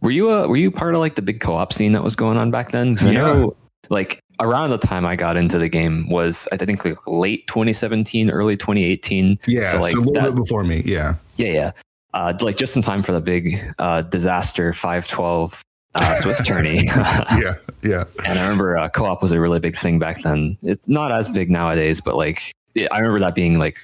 Were 0.00 0.10
you 0.10 0.30
a 0.30 0.48
were 0.48 0.56
you 0.56 0.70
part 0.70 0.94
of 0.94 1.00
like 1.00 1.14
the 1.16 1.22
big 1.22 1.40
co-op 1.40 1.72
scene 1.72 1.92
that 1.92 2.04
was 2.04 2.16
going 2.16 2.38
on 2.38 2.50
back 2.50 2.70
then? 2.70 2.96
Yeah. 3.02 3.08
i 3.08 3.12
know 3.12 3.56
like 3.90 4.22
around 4.40 4.70
the 4.70 4.78
time 4.78 5.04
I 5.04 5.16
got 5.16 5.36
into 5.36 5.58
the 5.58 5.68
game 5.68 6.08
was 6.08 6.48
I 6.52 6.56
think 6.56 6.84
like 6.84 7.06
late 7.06 7.46
2017, 7.46 8.30
early 8.30 8.56
2018. 8.56 9.38
Yeah, 9.46 9.64
so 9.64 9.80
like 9.80 9.92
so 9.92 9.98
a 9.98 10.00
little 10.00 10.14
that, 10.14 10.34
bit 10.34 10.36
before 10.36 10.64
me. 10.64 10.82
Yeah, 10.84 11.16
yeah, 11.36 11.52
yeah. 11.52 11.72
Uh, 12.14 12.32
like 12.40 12.56
just 12.56 12.76
in 12.76 12.82
time 12.82 13.02
for 13.02 13.12
the 13.12 13.20
big 13.20 13.62
uh, 13.78 14.02
disaster 14.02 14.72
512 14.72 15.62
uh, 15.94 16.14
Swiss 16.14 16.46
tourney. 16.46 16.84
yeah, 16.86 17.56
yeah. 17.82 18.04
And 18.24 18.38
I 18.38 18.42
remember 18.42 18.76
uh, 18.76 18.88
co-op 18.88 19.22
was 19.22 19.32
a 19.32 19.40
really 19.40 19.60
big 19.60 19.76
thing 19.76 19.98
back 19.98 20.22
then. 20.22 20.56
It's 20.62 20.86
not 20.88 21.12
as 21.12 21.28
big 21.28 21.50
nowadays, 21.50 22.00
but 22.00 22.16
like 22.16 22.52
I 22.90 22.98
remember 22.98 23.20
that 23.20 23.34
being 23.34 23.58
like 23.58 23.78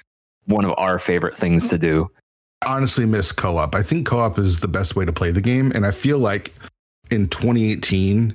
one 0.46 0.64
of 0.64 0.74
our 0.78 0.98
favorite 0.98 1.36
things 1.36 1.68
to 1.68 1.78
do. 1.78 2.10
honestly 2.64 3.06
miss 3.06 3.32
co-op. 3.32 3.74
I 3.74 3.82
think 3.82 4.06
co-op 4.06 4.38
is 4.38 4.60
the 4.60 4.68
best 4.68 4.96
way 4.96 5.04
to 5.04 5.12
play 5.12 5.30
the 5.30 5.40
game, 5.40 5.72
and 5.74 5.86
I 5.86 5.90
feel 5.90 6.18
like 6.18 6.52
in 7.10 7.28
2018 7.28 8.30
uh, 8.32 8.34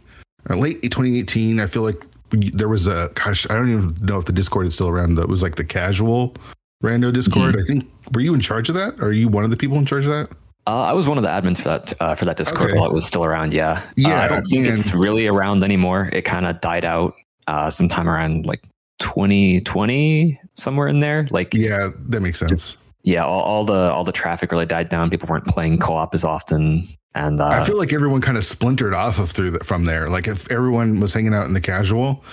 late 0.56 0.82
2018, 0.82 1.60
I 1.60 1.68
feel 1.68 1.84
like 1.84 2.02
there 2.30 2.68
was 2.70 2.88
a 2.88 3.10
gosh, 3.16 3.50
I 3.50 3.54
don't 3.54 3.70
even 3.72 3.96
know 4.02 4.18
if 4.20 4.26
the 4.26 4.34
Discord 4.34 4.68
is 4.68 4.74
still 4.74 4.88
around. 4.90 5.16
That 5.16 5.28
was 5.28 5.42
like 5.42 5.56
the 5.56 5.64
casual 5.66 6.36
rando 6.84 7.12
Discord. 7.12 7.56
Mm-hmm. 7.56 7.62
I 7.62 7.66
think 7.66 7.92
were 8.14 8.22
you 8.22 8.34
in 8.34 8.42
charge 8.42 8.70
of 8.70 8.76
that? 8.76 9.00
Are 9.02 9.12
you 9.12 9.28
one 9.28 9.44
of 9.44 9.50
the 9.50 9.58
people 9.58 9.78
in 9.78 9.86
charge 9.86 10.06
of 10.06 10.12
that? 10.12 10.30
Uh, 10.68 10.82
I 10.82 10.92
was 10.92 11.08
one 11.08 11.18
of 11.18 11.24
the 11.24 11.30
admins 11.30 11.58
for 11.58 11.70
that 11.70 11.94
uh, 12.02 12.14
for 12.16 12.26
that 12.26 12.36
Discord 12.38 12.70
Okay. 12.72 12.78
while 12.80 12.90
it 12.90 12.94
was 12.94 13.06
still 13.06 13.24
around. 13.24 13.54
Yeah, 13.54 13.82
Yeah, 13.96 14.20
Uh, 14.22 14.24
I 14.26 14.28
don't 14.28 14.44
think 14.44 14.68
it's 14.68 14.94
really 14.94 15.26
around 15.28 15.64
anymore. 15.64 16.10
It 16.12 16.24
kind 16.24 16.46
of 16.46 16.60
died 16.60 16.84
out 16.84 17.14
uh, 17.48 17.70
sometime 17.70 18.10
around 18.10 18.46
like 18.46 18.62
2020, 19.00 20.40
somewhere 20.56 20.88
in 20.88 21.00
there. 21.00 21.26
Like, 21.32 21.54
yeah, 21.54 21.68
Yeah, 21.70 21.90
that 22.10 22.22
makes 22.22 22.40
sense. 22.40 22.76
all, 23.18 23.42
all 23.42 23.64
the 23.66 23.92
all 23.92 24.04
the 24.04 24.12
traffic 24.12 24.52
really 24.52 24.66
died 24.66 24.90
down. 24.90 25.10
People 25.10 25.28
weren't 25.30 25.46
playing 25.46 25.80
co-op 25.80 26.14
as 26.14 26.24
often, 26.26 26.88
and 27.26 27.40
uh, 27.40 27.48
I 27.48 27.64
feel 27.66 27.78
like 27.78 27.94
everyone 27.94 28.22
kind 28.22 28.38
of 28.38 28.46
splintered 28.46 28.94
off 28.94 29.20
of 29.20 29.32
through 29.32 29.52
the, 29.52 29.60
from 29.60 29.86
there. 29.86 30.10
Like 30.10 30.28
if 30.28 30.52
everyone 30.52 31.00
was 31.00 31.14
hanging 31.14 31.34
out 31.34 31.46
in 31.46 31.54
the 31.54 31.62
casual, 31.62 32.24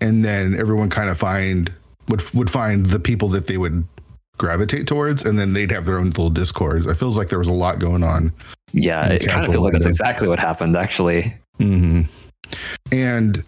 and 0.00 0.24
then 0.24 0.54
everyone 0.58 0.90
kind 0.90 1.10
of 1.10 1.18
find 1.18 1.72
would 2.08 2.22
would 2.34 2.50
find 2.50 2.86
the 2.86 2.98
people 3.00 3.28
that 3.28 3.46
they 3.46 3.56
would 3.58 3.84
gravitate 4.38 4.86
towards, 4.86 5.24
and 5.24 5.38
then 5.38 5.52
they'd 5.52 5.70
have 5.70 5.86
their 5.86 5.98
own 5.98 6.06
little 6.08 6.30
discords. 6.30 6.86
It 6.86 6.94
feels 6.96 7.16
like 7.16 7.28
there 7.28 7.38
was 7.38 7.48
a 7.48 7.52
lot 7.52 7.78
going 7.78 8.02
on. 8.02 8.32
yeah, 8.72 9.06
it 9.06 9.26
kind 9.28 9.44
of 9.44 9.52
feels 9.52 9.64
like 9.64 9.72
that's 9.74 9.86
exactly 9.86 10.26
what 10.28 10.38
happened. 10.38 10.74
Actually, 10.76 11.34
hmm 11.58 12.02
And 12.90 13.44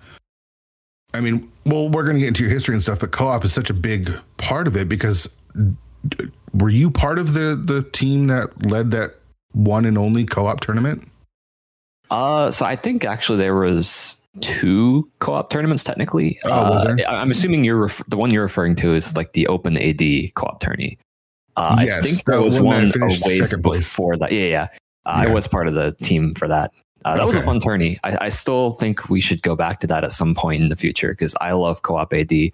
I 1.13 1.21
mean, 1.21 1.51
well, 1.67 1.89
we're 1.89 2.05
going 2.05 2.15
to 2.15 2.21
get 2.21 2.29
into 2.29 2.43
your 2.43 2.53
history 2.53 2.75
and 2.75 2.83
stuff, 2.83 3.01
but 3.01 3.11
co-op 3.13 3.45
is 3.45 3.53
such 3.53 3.71
a 3.71 3.75
big 3.75 4.13
part 4.37 4.67
of 4.67 4.77
it 4.77 4.89
because 4.89 5.29
d- 6.09 6.27
were 6.53 6.71
you 6.71 6.91
part 6.91 7.19
of 7.19 7.33
the 7.33 7.61
the 7.63 7.83
team 7.91 8.27
that 8.29 8.67
led 8.67 8.91
that 8.93 9.15
one 9.55 9.85
and 9.87 9.97
only 9.97 10.25
co-op 10.27 10.61
tournament? 10.61 11.09
uh, 12.11 12.51
so 12.51 12.67
I 12.67 12.77
think 12.77 13.05
actually 13.05 13.39
there 13.39 13.55
was 13.55 14.19
two 14.41 15.09
co-op 15.21 15.49
tournaments 15.51 15.83
technically. 15.85 16.39
Oh, 16.45 16.71
was 16.71 16.85
Uh, 16.87 16.95
there? 16.97 17.09
I- 17.11 17.21
I'm 17.21 17.31
assuming 17.31 17.65
you're 17.65 17.79
ref- 17.83 18.03
the 18.09 18.17
one 18.17 18.31
you're 18.31 18.43
referring 18.43 18.75
to 18.77 18.95
is 18.95 19.17
like 19.17 19.33
the 19.33 19.47
Open 19.47 19.77
AD 19.79 20.31
co-op 20.35 20.61
tourney. 20.61 20.99
Uh, 21.57 21.77
I 21.79 21.85
Yes, 21.85 22.03
think 22.05 22.25
there 22.25 22.37
the 22.37 22.43
was 22.43 22.61
one 22.61 22.65
that 22.65 22.71
one 22.77 22.87
a 22.87 22.93
finished 22.93 23.25
ways 23.25 23.39
second 23.49 23.63
place. 23.63 23.79
before 23.81 24.17
that. 24.19 24.33
Yeah, 24.33 24.45
yeah. 24.47 24.63
Uh, 25.07 25.23
Yeah. 25.25 25.31
I 25.31 25.35
was 25.35 25.47
part 25.47 25.67
of 25.69 25.75
the 25.75 25.93
team 26.03 26.33
for 26.35 26.49
that. 26.49 26.73
Uh, 27.05 27.17
that 27.17 27.27
was 27.27 27.37
a 27.37 27.43
fun 27.43 27.61
tourney. 27.61 27.99
I, 28.03 28.27
I 28.27 28.29
still 28.31 28.73
think 28.73 29.09
we 29.11 29.21
should 29.21 29.43
go 29.43 29.55
back 29.55 29.79
to 29.81 29.87
that 29.89 30.05
at 30.05 30.11
some 30.13 30.35
point 30.35 30.63
in 30.63 30.69
the 30.71 30.77
future 30.77 31.11
because 31.11 31.35
I 31.41 31.53
love 31.53 31.83
co-op 31.83 32.13
AD. 32.15 32.33
It's 32.33 32.53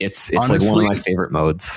it's 0.00 0.48
like 0.48 0.62
one 0.62 0.84
of 0.84 0.88
my 0.88 0.94
favorite 0.94 1.30
modes. 1.32 1.70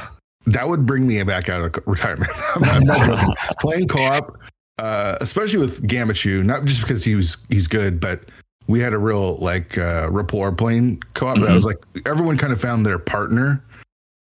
That 0.47 0.67
would 0.69 0.85
bring 0.85 1.05
me 1.07 1.21
back 1.23 1.47
out 1.49 1.61
of 1.61 1.83
retirement. 1.87 2.31
I'm 2.55 2.61
not- 2.63 2.75
I'm 2.75 2.83
not 2.85 3.05
joking. 3.05 3.35
Playing 3.61 3.87
co-op, 3.89 4.37
uh, 4.83 5.17
especially 5.21 5.59
with 5.59 5.81
Gamachu, 5.87 6.43
not 6.43 6.65
just 6.65 6.81
because 6.81 7.05
he 7.05 7.15
was 7.15 7.37
he's 7.49 7.67
good, 7.67 7.99
but 8.01 8.19
we 8.67 8.79
had 8.81 8.91
a 8.93 8.97
real 8.97 9.37
like 9.37 9.77
uh, 9.77 10.07
rapport 10.11 10.51
playing 10.51 11.01
co-op. 11.13 11.39
That 11.39 11.49
Mhm. 11.49 11.55
was 11.55 11.65
like 11.65 11.77
everyone 12.05 12.37
kind 12.37 12.51
of 12.51 12.59
found 12.59 12.85
their 12.85 12.99
partner 12.99 13.63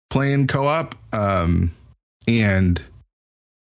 playing 0.09 0.47
co-op, 0.47 0.95
um, 1.13 1.71
and 2.27 2.81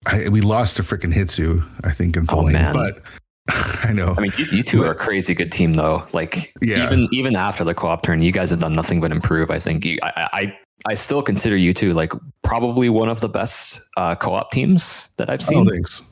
I, 0.07 0.29
we 0.29 0.41
lost 0.41 0.77
to 0.77 0.83
freaking 0.85 1.13
Hitsu, 1.13 1.67
I 1.85 1.91
think, 1.91 2.17
in 2.17 2.27
Oh. 2.29 2.49
But 2.73 3.03
I 3.85 3.93
know. 3.93 4.15
I 4.17 4.21
mean, 4.21 4.33
you, 4.39 4.45
you 4.59 4.63
two 4.63 4.79
But- 4.79 4.87
are 4.89 4.93
a 4.93 4.95
crazy 4.95 5.35
good 5.35 5.51
team, 5.51 5.73
though. 5.73 6.05
Like, 6.13 6.53
Yeah. 6.63 6.85
even 6.87 7.09
even 7.13 7.35
after 7.35 7.65
the 7.65 7.75
co-op 7.75 8.03
turn, 8.03 8.23
you 8.23 8.31
guys 8.31 8.51
have 8.51 8.61
done 8.61 8.75
nothing 8.75 9.01
but 9.01 9.11
improve. 9.11 9.51
I 9.51 9.59
think 9.59 9.85
you, 9.85 9.99
I, 10.03 10.29
I 10.33 10.53
I 10.87 10.95
still 10.95 11.23
consider 11.23 11.57
you 11.57 11.75
two 11.75 11.93
like 11.93 12.13
probably 12.43 12.89
one 12.89 13.09
of 13.09 13.21
the 13.21 13.29
best 13.29 13.81
uh, 13.97 14.15
co-op 14.15 14.53
teams 14.53 15.09
that 15.17 15.29
I've 15.29 15.41
Oh, 15.43 15.45
seen. 15.47 15.67
thanks. 15.69 16.03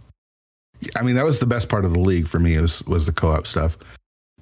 I 0.95 1.03
mean, 1.03 1.17
that 1.17 1.25
was 1.25 1.41
the 1.41 1.47
best 1.47 1.69
part 1.69 1.85
of 1.85 1.93
the 1.93 2.01
league 2.01 2.29
for 2.29 2.39
me 2.39 2.59
was 2.59 2.85
was 2.87 3.07
the 3.07 3.13
co-op 3.13 3.47
stuff. 3.47 3.77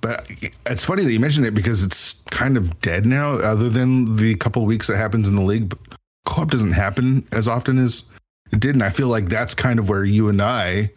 But 0.01 0.27
it's 0.67 0.85
funny 0.85 1.03
that 1.03 1.13
you 1.13 1.21
mentioned 1.21 1.47
it 1.47 1.55
because 1.55 1.83
it's 1.83 2.15
kind 2.31 2.57
of 2.57 2.81
dead 2.81 3.07
now. 3.07 3.35
Other 3.35 3.71
than 3.71 4.17
the 4.17 4.35
couple 4.35 4.65
weeks 4.67 4.87
that 4.89 4.97
happens 4.97 5.27
in 5.29 5.37
the 5.37 5.43
league, 5.43 5.71
but 5.71 5.79
co-op 6.27 6.51
doesn't 6.51 6.73
happen 6.73 7.27
as 7.33 7.49
often 7.49 7.79
as 7.79 8.05
it 8.53 8.61
did, 8.61 8.75
and 8.75 8.83
I 8.83 8.91
feel 8.91 9.09
like 9.09 9.29
that's 9.29 9.55
kind 9.55 9.79
of 9.79 9.89
where 9.89 10.05
you 10.05 10.29
and 10.29 10.43
I 10.43 10.91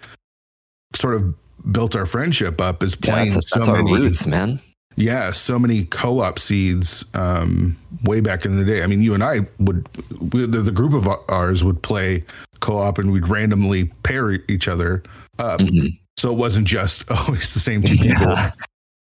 sort 0.96 1.16
of 1.16 1.34
built 1.72 1.96
our 1.96 2.06
friendship 2.06 2.62
up 2.62 2.84
is 2.84 2.96
playing 2.96 3.34
that's, 3.34 3.52
that's 3.52 3.66
so 3.66 3.74
our 3.74 3.84
many 3.84 3.94
roots, 3.94 4.26
man. 4.26 4.60
yeah, 4.96 5.32
so 5.32 5.60
many 5.60 5.86
co-op 5.86 6.40
seeds 6.40 7.04
um, 7.14 7.78
way 8.04 8.20
back 8.20 8.46
in 8.46 8.58
the 8.58 8.66
day. 8.66 8.84
I 8.84 8.88
mean, 8.88 9.02
you 9.02 9.14
and 9.14 9.24
I 9.24 9.42
would, 9.60 9.88
we, 10.34 10.46
the, 10.46 10.62
the 10.62 10.72
group 10.72 10.94
of 10.94 11.08
ours 11.30 11.64
would 11.64 11.82
play 11.82 12.26
co-op, 12.60 12.98
and 12.98 13.12
we'd 13.12 13.28
randomly 13.28 13.86
pair 14.04 14.32
each 14.50 14.68
other 14.68 15.04
up. 15.40 15.60
Mhm. 15.60 15.98
So 16.18 16.32
it 16.32 16.38
wasn't 16.38 16.68
just 16.68 17.10
always 17.28 17.54
the 17.54 17.60
same 17.60 17.82
two 17.82 17.96
people. 17.98 18.28
Yeah. 18.28 18.52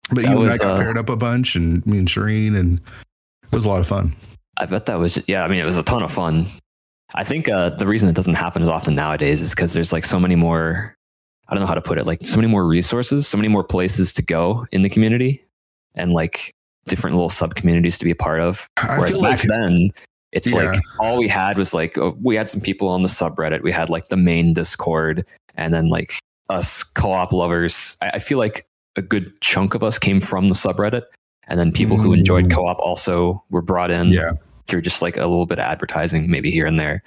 But 0.10 0.24
That 0.24 0.31
you 0.31 0.41
and 0.41 0.51
I 0.51 0.57
got 0.57 0.75
uh, 0.75 0.77
paired 0.77 0.98
up 0.98 1.10
a 1.10 1.15
bunch, 1.17 1.55
and 1.55 1.86
me 1.86 1.98
and 2.00 2.07
Shireen, 2.07 2.55
and 2.57 2.79
it 3.43 3.51
was 3.51 3.65
a 3.65 3.69
lot 3.69 3.79
of 3.81 3.88
fun. 3.88 4.15
I 4.57 4.65
bet 4.65 4.86
that 4.88 4.96
was 5.00 5.22
yeah. 5.27 5.43
I 5.43 5.48
mean, 5.48 5.60
it 5.60 5.65
was 5.65 5.77
a 5.77 5.84
ton 5.84 6.01
of 6.03 6.12
fun. 6.12 6.48
I 7.13 7.24
think 7.24 7.48
uh, 7.50 7.69
the 7.72 7.86
reason 7.88 8.07
it 8.10 8.15
doesn't 8.15 8.34
happen 8.34 8.62
as 8.62 8.69
often 8.69 8.93
nowadays 8.96 9.41
is 9.41 9.51
because 9.51 9.74
there's 9.74 9.91
like 9.93 10.05
so 10.05 10.19
many 10.19 10.36
more. 10.36 10.93
I 11.50 11.53
don't 11.53 11.62
know 11.62 11.67
how 11.67 11.75
to 11.75 11.81
put 11.81 11.98
it. 11.98 12.05
Like 12.05 12.22
so 12.24 12.36
many 12.38 12.48
more 12.48 12.65
resources, 12.65 13.27
so 13.27 13.38
many 13.38 13.48
more 13.48 13.63
places 13.63 14.12
to 14.13 14.22
go 14.22 14.65
in 14.72 14.81
the 14.81 14.89
community, 14.89 15.43
and 15.96 16.12
like 16.13 16.51
different 16.86 17.15
little 17.17 17.29
sub 17.29 17.55
communities 17.55 17.98
to 18.00 18.05
be 18.05 18.12
a 18.12 18.15
part 18.15 18.39
of. 18.39 18.67
I 18.77 18.98
Whereas 18.98 19.17
back 19.17 19.39
like 19.39 19.41
then, 19.43 19.91
it's 20.31 20.48
Yeah. 20.48 20.72
like 20.72 20.81
all 21.00 21.17
we 21.17 21.27
had 21.27 21.57
was 21.57 21.74
like 21.74 21.98
oh, 21.98 22.17
we 22.22 22.36
had 22.36 22.50
some 22.50 22.62
people 22.62 22.88
on 22.88 23.03
the 23.03 23.10
subreddit. 23.10 23.62
We 23.62 23.72
had 23.74 23.89
like 23.89 24.07
the 24.07 24.17
main 24.17 24.53
Discord, 24.53 25.25
and 25.57 25.73
then 25.73 25.89
like 25.89 26.13
us 26.49 26.81
co-op 26.83 27.33
lovers. 27.33 27.97
I, 28.01 28.11
I 28.15 28.19
feel 28.19 28.37
like 28.37 28.65
a 28.95 29.01
good 29.01 29.39
chunk 29.41 29.73
of 29.73 29.83
us 29.83 29.99
came 29.99 30.19
from 30.21 30.47
the 30.47 30.53
subreddit, 30.55 31.03
and 31.47 31.59
then 31.59 31.71
people 31.71 31.97
who 31.97 32.13
enjoyed 32.13 32.45
Mm. 32.45 32.53
co-op 32.53 32.79
also 32.79 33.43
were 33.49 33.61
brought 33.61 33.91
in 33.91 34.09
yeah, 34.09 34.31
through 34.67 34.81
just 34.81 35.01
like 35.01 35.17
a 35.17 35.27
little 35.27 35.45
bit 35.45 35.59
of 35.59 35.65
advertising, 35.65 36.29
maybe 36.31 36.49
here 36.51 36.65
and 36.65 36.79
there. 36.79 37.03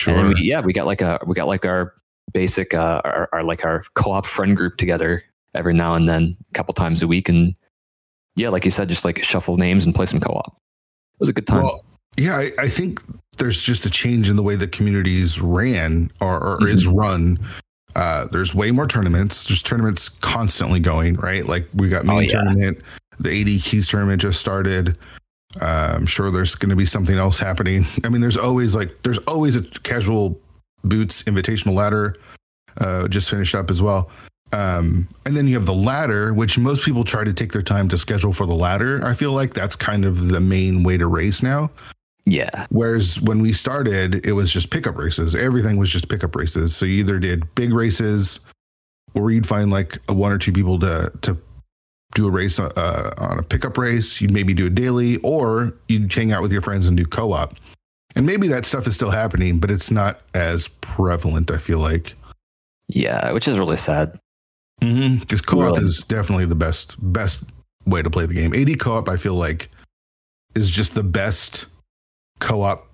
sure. 0.00 0.14
And 0.14 0.34
we, 0.34 0.42
yeah, 0.42 0.60
we 0.60 0.72
got 0.72 0.86
like 0.86 1.00
a 1.00 1.20
we 1.26 1.34
got 1.34 1.46
like 1.46 1.64
our 1.64 1.94
basic 2.32 2.74
uh 2.74 3.00
our, 3.04 3.28
our 3.32 3.42
like 3.44 3.64
our 3.64 3.82
co-op 3.94 4.26
friend 4.26 4.56
group 4.56 4.76
together 4.76 5.22
every 5.54 5.74
now 5.74 5.94
and 5.94 6.08
then, 6.08 6.36
a 6.48 6.52
couple 6.52 6.72
times 6.74 7.02
a 7.02 7.06
week, 7.06 7.28
and 7.28 7.54
yeah, 8.36 8.48
like 8.48 8.64
you 8.64 8.70
said, 8.70 8.88
just 8.88 9.04
like 9.04 9.22
shuffle 9.22 9.56
names 9.58 9.84
and 9.84 9.94
play 9.94 10.06
some 10.06 10.18
co-op. 10.20 10.46
It 10.56 11.20
was 11.20 11.28
a 11.28 11.32
good 11.32 11.46
time. 11.46 11.62
Well, 11.62 11.84
yeah, 12.16 12.36
I, 12.38 12.50
I 12.58 12.68
think 12.68 13.00
there's 13.38 13.62
just 13.62 13.84
a 13.86 13.90
change 13.90 14.28
in 14.28 14.36
the 14.36 14.42
way 14.42 14.54
the 14.56 14.66
communities 14.68 15.40
ran 15.40 16.10
or, 16.20 16.36
or 16.42 16.58
Mm-hmm. 16.58 16.74
is 16.74 16.86
run. 16.86 17.38
Uh, 17.94 18.26
there's 18.32 18.54
way 18.54 18.70
more 18.70 18.86
tournaments. 18.86 19.44
There's 19.44 19.62
tournaments 19.62 20.08
constantly 20.08 20.80
going, 20.80 21.14
right? 21.14 21.46
Like 21.46 21.66
we 21.74 21.88
got 21.88 22.04
main 22.04 22.16
Oh, 22.16 22.20
yeah. 22.20 22.28
tournament, 22.28 22.78
the 23.20 23.40
AD 23.40 23.62
Keys 23.62 23.88
tournament 23.88 24.20
just 24.22 24.40
started. 24.40 24.96
Uh, 25.60 25.92
I'm 25.96 26.06
sure 26.06 26.30
there's 26.30 26.54
going 26.54 26.70
to 26.70 26.76
be 26.76 26.86
something 26.86 27.16
else 27.16 27.38
happening. 27.38 27.86
I 28.04 28.08
mean, 28.08 28.20
there's 28.22 28.38
always 28.38 28.74
like 28.74 29.02
there's 29.02 29.18
always 29.18 29.56
a 29.56 29.62
casual 29.62 30.40
boots 30.84 31.22
invitational 31.24 31.74
ladder 31.74 32.16
uh, 32.80 33.06
just 33.08 33.28
finished 33.30 33.54
up 33.54 33.70
as 33.70 33.82
well. 33.82 34.10
Um, 34.54 35.08
and 35.24 35.34
then 35.36 35.46
you 35.48 35.54
have 35.54 35.64
the 35.66 35.72
ladder, 35.74 36.34
which 36.34 36.58
most 36.58 36.84
people 36.84 37.04
try 37.04 37.24
to 37.24 37.32
take 37.32 37.52
their 37.52 37.62
time 37.62 37.88
to 37.88 37.96
schedule 37.98 38.32
for 38.34 38.44
the 38.46 38.54
ladder. 38.54 39.00
I 39.04 39.14
feel 39.14 39.32
like 39.32 39.54
that's 39.54 39.76
kind 39.76 40.04
of 40.04 40.28
the 40.28 40.40
main 40.40 40.82
way 40.82 40.98
to 40.98 41.06
race 41.06 41.42
now. 41.42 41.70
Yeah, 42.24 42.66
Whereas 42.70 43.20
when 43.20 43.40
we 43.42 43.52
started, 43.52 44.24
it 44.24 44.32
was 44.32 44.52
just 44.52 44.70
pickup 44.70 44.96
races. 44.96 45.34
Everything 45.34 45.76
was 45.76 45.90
just 45.90 46.08
pickup 46.08 46.36
races. 46.36 46.74
So 46.76 46.84
you 46.86 47.00
either 47.00 47.18
did 47.18 47.52
big 47.56 47.72
races, 47.72 48.38
or 49.14 49.30
you'd 49.30 49.46
find 49.46 49.70
like 49.70 49.98
a 50.08 50.12
one 50.14 50.32
or 50.32 50.38
two 50.38 50.52
people 50.52 50.78
to 50.80 51.12
to 51.22 51.36
do 52.14 52.28
a 52.28 52.30
race 52.30 52.58
uh, 52.58 53.14
on 53.18 53.38
a 53.38 53.42
pickup 53.42 53.76
race. 53.76 54.20
You'd 54.20 54.30
maybe 54.32 54.54
do 54.54 54.66
a 54.66 54.70
daily, 54.70 55.16
or 55.18 55.74
you'd 55.88 56.12
hang 56.12 56.30
out 56.32 56.42
with 56.42 56.52
your 56.52 56.60
friends 56.62 56.86
and 56.86 56.96
do 56.96 57.04
co-op. 57.04 57.56
And 58.14 58.26
maybe 58.26 58.46
that 58.48 58.66
stuff 58.66 58.86
is 58.86 58.94
still 58.94 59.10
happening, 59.10 59.58
but 59.58 59.70
it's 59.70 59.90
not 59.90 60.20
as 60.34 60.68
prevalent. 60.68 61.50
I 61.50 61.58
feel 61.58 61.78
like 61.78 62.14
yeah, 62.88 63.32
which 63.32 63.48
is 63.48 63.58
really 63.58 63.76
sad. 63.76 64.18
because 64.80 65.40
co-op 65.40 65.74
Really? 65.76 65.84
is 65.84 66.00
definitely 66.04 66.46
the 66.46 66.54
best 66.54 66.96
best 67.12 67.42
way 67.86 68.02
to 68.02 68.10
play 68.10 68.26
the 68.26 68.34
game. 68.34 68.54
AD 68.54 68.78
co-op, 68.78 69.08
I 69.08 69.16
feel 69.16 69.34
like, 69.34 69.70
is 70.54 70.70
just 70.70 70.94
the 70.94 71.02
best 71.02 71.66
co-op 72.42 72.86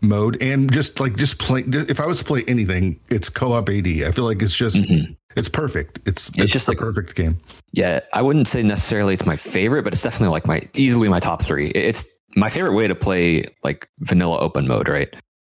mode, 0.00 0.40
and 0.42 0.72
just 0.72 1.00
like 1.00 1.16
just 1.16 1.38
play. 1.38 1.62
If 1.66 2.00
I 2.00 2.06
was 2.06 2.18
to 2.18 2.24
play 2.24 2.44
anything, 2.48 3.00
it's 3.10 3.28
co-op 3.28 3.68
AD. 3.68 3.86
I 4.04 4.10
feel 4.12 4.24
like 4.24 4.40
it's 4.42 4.54
just 4.56 4.76
Mhm. 4.76 5.16
it's 5.36 5.48
perfect. 5.48 5.98
It's 6.06 6.28
it's, 6.28 6.36
just 6.36 6.52
just 6.52 6.68
like- 6.68 6.78
perfect 6.78 7.14
game. 7.14 7.38
Yeah, 7.72 8.00
I 8.12 8.22
wouldn't 8.22 8.46
say 8.48 8.62
necessarily 8.62 9.14
it's 9.14 9.26
my 9.26 9.36
favorite, 9.36 9.82
but 9.82 9.92
it's 9.92 10.02
definitely 10.02 10.28
like 10.32 10.46
my 10.46 10.68
easily 10.74 11.08
my 11.08 11.20
top 11.20 11.42
three. 11.42 11.68
It's 11.70 12.04
my 12.36 12.48
favorite 12.50 12.74
way 12.74 12.86
to 12.86 12.94
play 12.94 13.46
like 13.64 13.88
vanilla 14.00 14.38
open 14.38 14.66
mode, 14.68 14.88
right? 14.88 15.12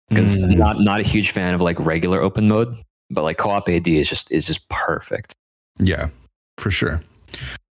Because 0.08 0.42
Mm. 0.42 0.56
not 0.56 0.80
not 0.80 1.00
a 1.00 1.02
huge 1.02 1.30
fan 1.30 1.52
of 1.54 1.60
like 1.60 1.78
regular 1.80 2.20
open 2.22 2.48
mode, 2.48 2.74
but 3.10 3.22
like 3.22 3.36
co-op 3.38 3.68
AD 3.68 3.86
is 3.98 4.08
just 4.08 4.30
is 4.32 4.46
just 4.46 4.66
perfect. 4.68 5.34
Yeah, 5.78 6.08
for 6.58 6.70
sure. 6.70 7.02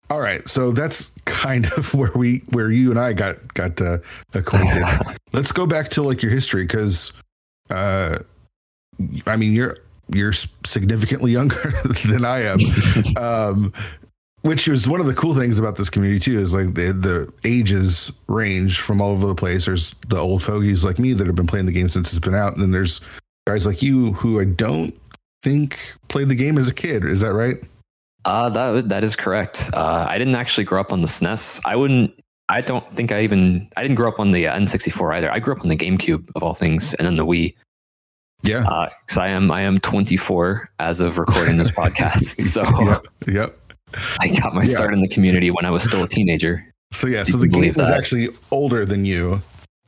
All 0.09 0.19
right, 0.19 0.47
so 0.47 0.71
that's 0.71 1.12
kind 1.25 1.65
of 1.77 1.93
where 1.93 2.12
we 2.15 2.39
where 2.51 2.71
you 2.71 2.91
and 2.91 3.00
I 3.00 3.13
got 3.13 3.53
got 3.53 3.81
uh, 3.81 3.97
acquainted. 4.33 4.83
Let's 5.33 5.51
go 5.51 5.65
back 5.65 5.89
to 5.91 6.03
like 6.03 6.21
your 6.21 6.31
history 6.31 6.63
because, 6.63 7.12
uh, 7.69 8.19
I 9.25 9.35
mean 9.35 9.53
you're 9.53 9.77
you're 10.13 10.33
significantly 10.65 11.31
younger 11.39 11.71
than 12.05 12.24
I 12.24 12.43
am, 12.43 12.59
um, 13.17 13.74
which 14.41 14.67
is 14.67 14.88
one 14.88 15.00
of 15.00 15.07
the 15.07 15.15
cool 15.15 15.33
things 15.33 15.57
about 15.57 15.75
this 15.75 15.89
community 15.89 16.19
too. 16.19 16.39
Is 16.39 16.53
like 16.53 16.75
the 16.75 16.93
the 16.93 17.33
ages 17.43 18.12
range 18.27 18.79
from 18.79 19.01
all 19.01 19.12
over 19.12 19.25
the 19.25 19.35
place. 19.35 19.65
There's 19.65 19.95
the 20.07 20.17
old 20.17 20.43
fogies 20.43 20.83
like 20.83 21.00
me 21.00 21.13
that 21.13 21.25
have 21.25 21.35
been 21.35 21.47
playing 21.47 21.65
the 21.65 21.71
game 21.71 21.89
since 21.89 22.12
it's 22.12 22.24
been 22.24 22.35
out, 22.35 22.53
and 22.53 22.62
then 22.62 22.71
there's 22.71 23.01
guys 23.47 23.65
like 23.65 23.81
you 23.81 24.13
who 24.13 24.39
I 24.39 24.45
don't 24.45 24.93
think 25.41 25.79
played 26.09 26.29
the 26.29 26.35
game 26.35 26.59
as 26.59 26.69
a 26.69 26.74
kid. 26.74 27.03
Is 27.03 27.21
that 27.21 27.33
right? 27.33 27.57
Uh, 28.25 28.50
that 28.50 28.89
that 28.89 29.03
is 29.03 29.15
correct. 29.15 29.70
Uh, 29.74 30.05
I 30.10 30.17
didn't 30.17 30.36
actually 30.36 30.63
grow 30.63 30.82
up 30.82 30.91
on 30.91 31.01
the 31.01 31.08
SNES. 31.08 31.62
I 31.65 31.75
wouldn't. 31.75 32.12
I 32.50 32.62
don't 32.62 32.91
think 32.94 33.12
I 33.12 33.22
even. 33.22 33.70
I 33.77 33.82
didn't 33.82 33.96
grow 33.96 34.10
up 34.10 34.20
on 34.20 34.32
the 34.32 34.48
uh, 34.48 34.58
N64 34.58 35.15
either. 35.15 35.32
I 35.32 35.39
grew 35.39 35.53
up 35.53 35.62
on 35.62 35.70
the 35.70 35.77
GameCube 35.77 36.29
of 36.36 36.44
all 36.44 36.53
things, 36.53 36.94
and 36.96 37.05
then 37.05 37.15
the 37.15 37.25
Wii. 37.25 37.55
Yeah. 38.46 38.89
Because 39.01 39.17
I 39.17 39.29
am 39.29 39.51
I 39.51 39.62
am 39.62 39.79
24 39.79 40.70
as 40.79 41.00
of 41.00 41.17
recording 41.17 41.58
this 41.58 41.72
podcast. 41.77 42.39
So 42.41 42.63
yep. 42.84 43.08
yep. 43.27 43.75
I 44.20 44.27
got 44.27 44.53
my 44.53 44.63
start 44.63 44.94
in 44.94 45.01
the 45.01 45.08
community 45.08 45.51
when 45.51 45.65
I 45.65 45.72
was 45.72 45.84
still 45.84 46.03
a 46.03 46.08
teenager. 46.08 46.65
So 46.91 47.08
yeah, 47.08 47.24
so 47.24 47.38
the 47.38 47.48
game 47.48 47.74
was 47.75 47.89
actually 47.89 48.29
older 48.51 48.86
than 48.86 49.05
you. 49.05 49.41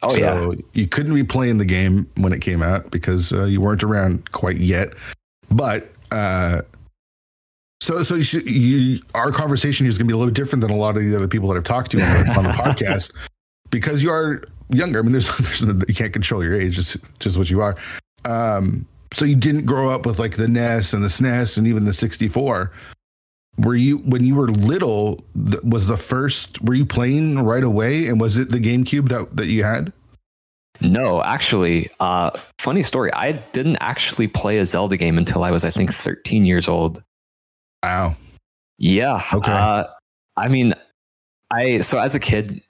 Oh 0.04 0.10
so 0.10 0.20
yeah. 0.20 0.52
You 0.74 0.88
couldn't 0.88 1.14
be 1.14 1.24
playing 1.24 1.58
the 1.58 1.66
game 1.66 2.10
when 2.18 2.34
it 2.34 2.42
came 2.42 2.62
out 2.62 2.92
because 2.92 3.34
uh, 3.34 3.46
you 3.46 3.62
weren't 3.62 3.84
around 3.84 4.32
quite 4.32 4.58
yet. 4.58 4.94
But 5.50 5.92
uh, 6.12 6.62
so 7.82 8.04
so 8.04 8.16
you, 8.16 8.24
should, 8.24 8.46
you, 8.46 9.02
our 9.14 9.32
conversation 9.32 9.86
is 9.86 9.98
going 9.98 10.08
to 10.08 10.12
be 10.12 10.16
a 10.16 10.18
little 10.18 10.34
different 10.34 10.62
than 10.62 10.72
a 10.72 10.76
lot 10.76 10.98
of 10.98 11.04
the 11.04 11.16
other 11.16 11.28
people 11.28 11.50
that 11.50 11.58
I've 11.58 11.64
talked 11.64 11.92
to 11.92 12.02
on 12.02 12.26
the, 12.26 12.32
on 12.34 12.44
the 12.44 12.50
podcast 12.64 13.14
because 13.70 14.02
you 14.02 14.12
are 14.12 14.44
younger. 14.70 15.00
I 15.00 15.02
mean, 15.02 15.12
there's, 15.12 15.36
there's 15.40 15.62
you 15.62 15.96
can't 15.96 16.14
control 16.14 16.44
your 16.44 16.60
age; 16.60 16.78
it's 16.80 16.98
just 17.20 17.38
what 17.38 17.50
you 17.50 17.62
are. 17.62 17.76
Um, 18.26 18.88
so 19.14 19.26
you 19.26 19.36
didn't 19.36 19.66
grow 19.66 19.90
up 19.90 20.06
with 20.06 20.20
like 20.20 20.36
the 20.36 20.48
NES 20.48 20.94
and 20.94 21.04
the 21.04 21.08
SNES 21.08 21.58
and 21.58 21.68
even 21.68 21.86
the 21.86 21.94
64 21.94 22.72
were 23.58 23.76
you 23.76 23.98
when 24.00 24.24
you 24.24 24.36
were 24.36 24.50
little 24.50 25.24
was 25.64 25.88
the 25.88 25.98
first 25.98 26.62
were 26.62 26.74
you 26.74 26.86
playing 26.86 27.40
right 27.40 27.64
away 27.64 28.08
and 28.08 28.20
was 28.20 28.38
it 28.38 28.50
the 28.52 28.60
gamecube 28.60 29.10
that, 29.10 29.36
that 29.36 29.48
you 29.48 29.64
had 29.64 29.92
no 30.80 31.24
actually 31.24 31.90
uh, 32.00 32.30
funny 32.60 32.84
story 32.84 33.12
i 33.14 33.32
didn't 33.32 33.78
actually 33.78 34.28
play 34.28 34.60
a 34.60 34.66
zelda 34.66 34.96
game 34.96 35.18
until 35.18 35.44
i 35.44 35.50
was 35.50 35.66
i 35.66 35.72
think 35.72 35.92
13 35.92 36.46
years 36.46 36.68
old 36.68 37.02
wow 37.84 38.16
yeah 38.78 39.22
okay 39.34 39.52
uh, 39.52 39.86
i 40.36 40.48
mean 40.48 40.74
i 41.52 41.80
so 41.82 41.98
as 41.98 42.16
a 42.16 42.20
kid 42.20 42.62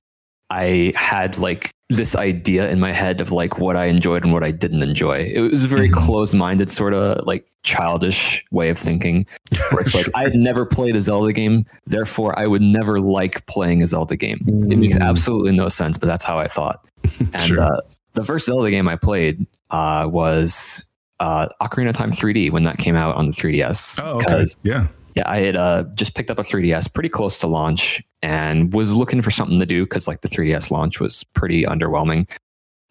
i 0.49 0.93
had 0.95 1.37
like 1.37 1.71
this 1.89 2.15
idea 2.15 2.69
in 2.69 2.79
my 2.79 2.91
head 2.91 3.21
of 3.21 3.31
like 3.31 3.59
what 3.59 3.77
I 3.77 3.85
enjoyed 3.85 4.23
and 4.23 4.33
what 4.33 4.43
I 4.43 4.51
didn't 4.51 4.83
enjoy. 4.83 5.31
It 5.33 5.39
was 5.39 5.63
a 5.63 5.67
very 5.67 5.89
mm-hmm. 5.89 6.05
close-minded 6.05 6.69
sort 6.69 6.93
of 6.93 7.25
like 7.25 7.49
childish 7.63 8.43
way 8.51 8.69
of 8.69 8.77
thinking. 8.77 9.25
Where 9.71 9.81
it's 9.81 9.91
sure. 9.91 10.03
like 10.03 10.11
I 10.15 10.23
had 10.23 10.35
never 10.35 10.65
played 10.65 10.97
a 10.97 11.01
Zelda 11.01 11.31
game, 11.31 11.65
therefore 11.85 12.37
I 12.37 12.45
would 12.45 12.61
never 12.61 12.99
like 12.99 13.45
playing 13.45 13.81
a 13.81 13.87
Zelda 13.87 14.17
game. 14.17 14.39
Mm. 14.45 14.71
It 14.71 14.75
makes 14.75 14.95
mm. 14.95 15.01
absolutely 15.01 15.53
no 15.53 15.69
sense, 15.69 15.97
but 15.97 16.07
that's 16.07 16.25
how 16.25 16.39
I 16.39 16.47
thought. 16.47 16.85
And 17.19 17.41
sure. 17.41 17.61
uh, 17.61 17.79
the 18.13 18.23
first 18.23 18.45
Zelda 18.45 18.69
game 18.69 18.87
I 18.87 18.95
played 18.95 19.47
uh, 19.71 20.07
was 20.11 20.86
uh, 21.19 21.47
Ocarina 21.61 21.89
of 21.89 21.95
Time 21.95 22.11
3D 22.11 22.51
when 22.51 22.63
that 22.63 22.77
came 22.77 22.95
out 22.95 23.15
on 23.15 23.27
the 23.27 23.33
3DS. 23.33 23.99
Oh, 24.03 24.17
okay. 24.17 24.45
Yeah 24.63 24.87
yeah, 25.17 25.23
I 25.25 25.39
had 25.39 25.55
uh, 25.55 25.85
just 25.95 26.13
picked 26.13 26.29
up 26.29 26.37
a 26.37 26.43
3DS 26.43 26.93
pretty 26.93 27.09
close 27.09 27.39
to 27.39 27.47
launch 27.47 28.03
and 28.21 28.71
was 28.71 28.93
looking 28.93 29.23
for 29.23 29.31
something 29.31 29.57
to 29.57 29.65
do 29.65 29.83
because 29.83 30.07
like 30.07 30.21
the 30.21 30.27
3DS 30.27 30.69
launch 30.69 30.99
was 30.99 31.23
pretty 31.33 31.63
underwhelming. 31.63 32.29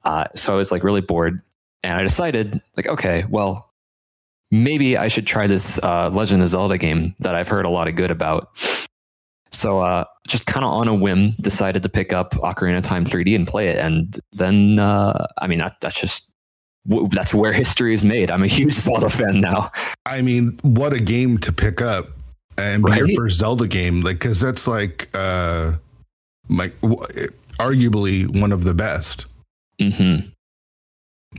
Uh, 0.03 0.27
so 0.35 0.53
I 0.53 0.57
was 0.57 0.73
like 0.73 0.83
really 0.83 1.01
bored, 1.01 1.41
and 1.85 1.93
I 1.95 2.03
decided 2.03 2.61
like, 2.77 2.89
okay, 2.89 3.25
well, 3.31 3.71
maybe 4.51 4.97
I 4.97 5.07
should 5.07 5.25
try 5.25 5.47
this 5.47 5.79
uh, 5.85 6.11
Legend 6.13 6.43
of 6.43 6.49
Zelda 6.49 6.79
game 6.79 7.15
that 7.21 7.37
I've 7.37 7.47
heard 7.47 7.65
a 7.65 7.71
lot 7.71 7.87
of 7.87 7.95
good 7.95 8.11
about. 8.11 8.49
So 9.53 9.79
uh, 9.79 10.05
just 10.27 10.47
kind 10.47 10.65
of 10.65 10.73
on 10.73 10.89
a 10.89 10.95
whim, 10.97 11.31
decided 11.41 11.85
to 11.85 11.89
pick 11.89 12.13
up 12.13 12.33
Ocarina 12.33 12.79
of 12.79 12.85
Time 12.85 13.05
3D 13.05 13.37
and 13.37 13.47
play 13.47 13.69
it, 13.69 13.79
and 13.79 14.19
then 14.33 14.81
uh, 14.81 15.29
I 15.39 15.47
mean 15.47 15.61
that, 15.61 15.77
that's 15.81 16.01
just 16.01 16.29
that's 17.11 17.35
where 17.35 17.53
history 17.53 17.95
is 17.95 18.05
made. 18.05 18.31
I'm 18.31 18.43
a 18.43 18.49
huge 18.49 18.75
Zelda 18.87 19.11
fan 19.11 19.41
now. 19.41 19.71
I 20.05 20.23
mean, 20.23 20.59
what 20.63 20.93
a 20.93 21.01
game 21.01 21.39
to 21.39 21.53
pick 21.53 21.81
up 21.81 22.09
and 22.59 22.85
be 22.85 22.91
right? 22.91 22.99
your 23.07 23.17
first 23.17 23.39
Zelda 23.39 23.67
game, 23.67 24.03
like 24.03 24.19
because 24.19 24.41
that's 24.41 24.67
like 24.67 25.09
uh, 25.15 25.73
like 26.49 26.81
w- 26.81 27.01
arguably 27.59 28.41
one 28.41 28.53
of 28.53 28.65
the 28.65 28.75
best. 28.75 29.27
Mm-hmm. 29.81 30.29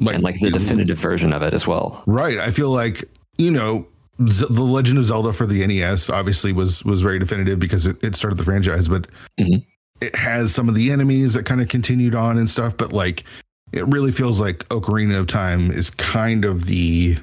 Like, 0.04 0.16
and 0.16 0.24
like 0.24 0.40
the 0.40 0.52
definitive 0.52 1.00
version 1.00 1.34
of 1.34 1.42
it 1.42 1.54
as 1.54 1.66
well. 1.66 2.04
Right. 2.06 2.38
I 2.38 2.52
feel 2.52 2.70
like 2.70 3.06
you 3.38 3.50
know 3.50 3.88
Z- 4.28 4.48
the 4.50 4.64
Legend 4.64 4.98
of 5.00 5.06
Zelda 5.06 5.34
for 5.34 5.46
the 5.46 5.66
NES 5.66 6.10
obviously 6.10 6.54
was 6.54 6.84
was 6.84 7.02
very 7.02 7.20
definitive 7.20 7.60
because 7.60 7.88
it, 7.88 7.98
it 8.04 8.16
started 8.16 8.38
the 8.38 8.44
franchise, 8.44 8.90
but 8.90 9.08
mm-hmm. 9.40 9.58
it 10.02 10.16
has 10.16 10.54
some 10.54 10.70
of 10.70 10.76
the 10.76 10.92
enemies 10.92 11.34
that 11.34 11.46
kind 11.46 11.62
of 11.62 11.68
continued 11.68 12.16
on 12.16 12.38
and 12.38 12.50
stuff. 12.50 12.76
But 12.78 12.92
like, 12.94 13.24
it 13.72 13.88
really 13.88 14.12
feels 14.12 14.40
like 14.40 14.60
Ocarina 14.70 15.20
of 15.20 15.28
Time 15.28 15.72
is 15.72 15.90
kind 15.90 16.46
of 16.46 16.66
the 16.66 17.18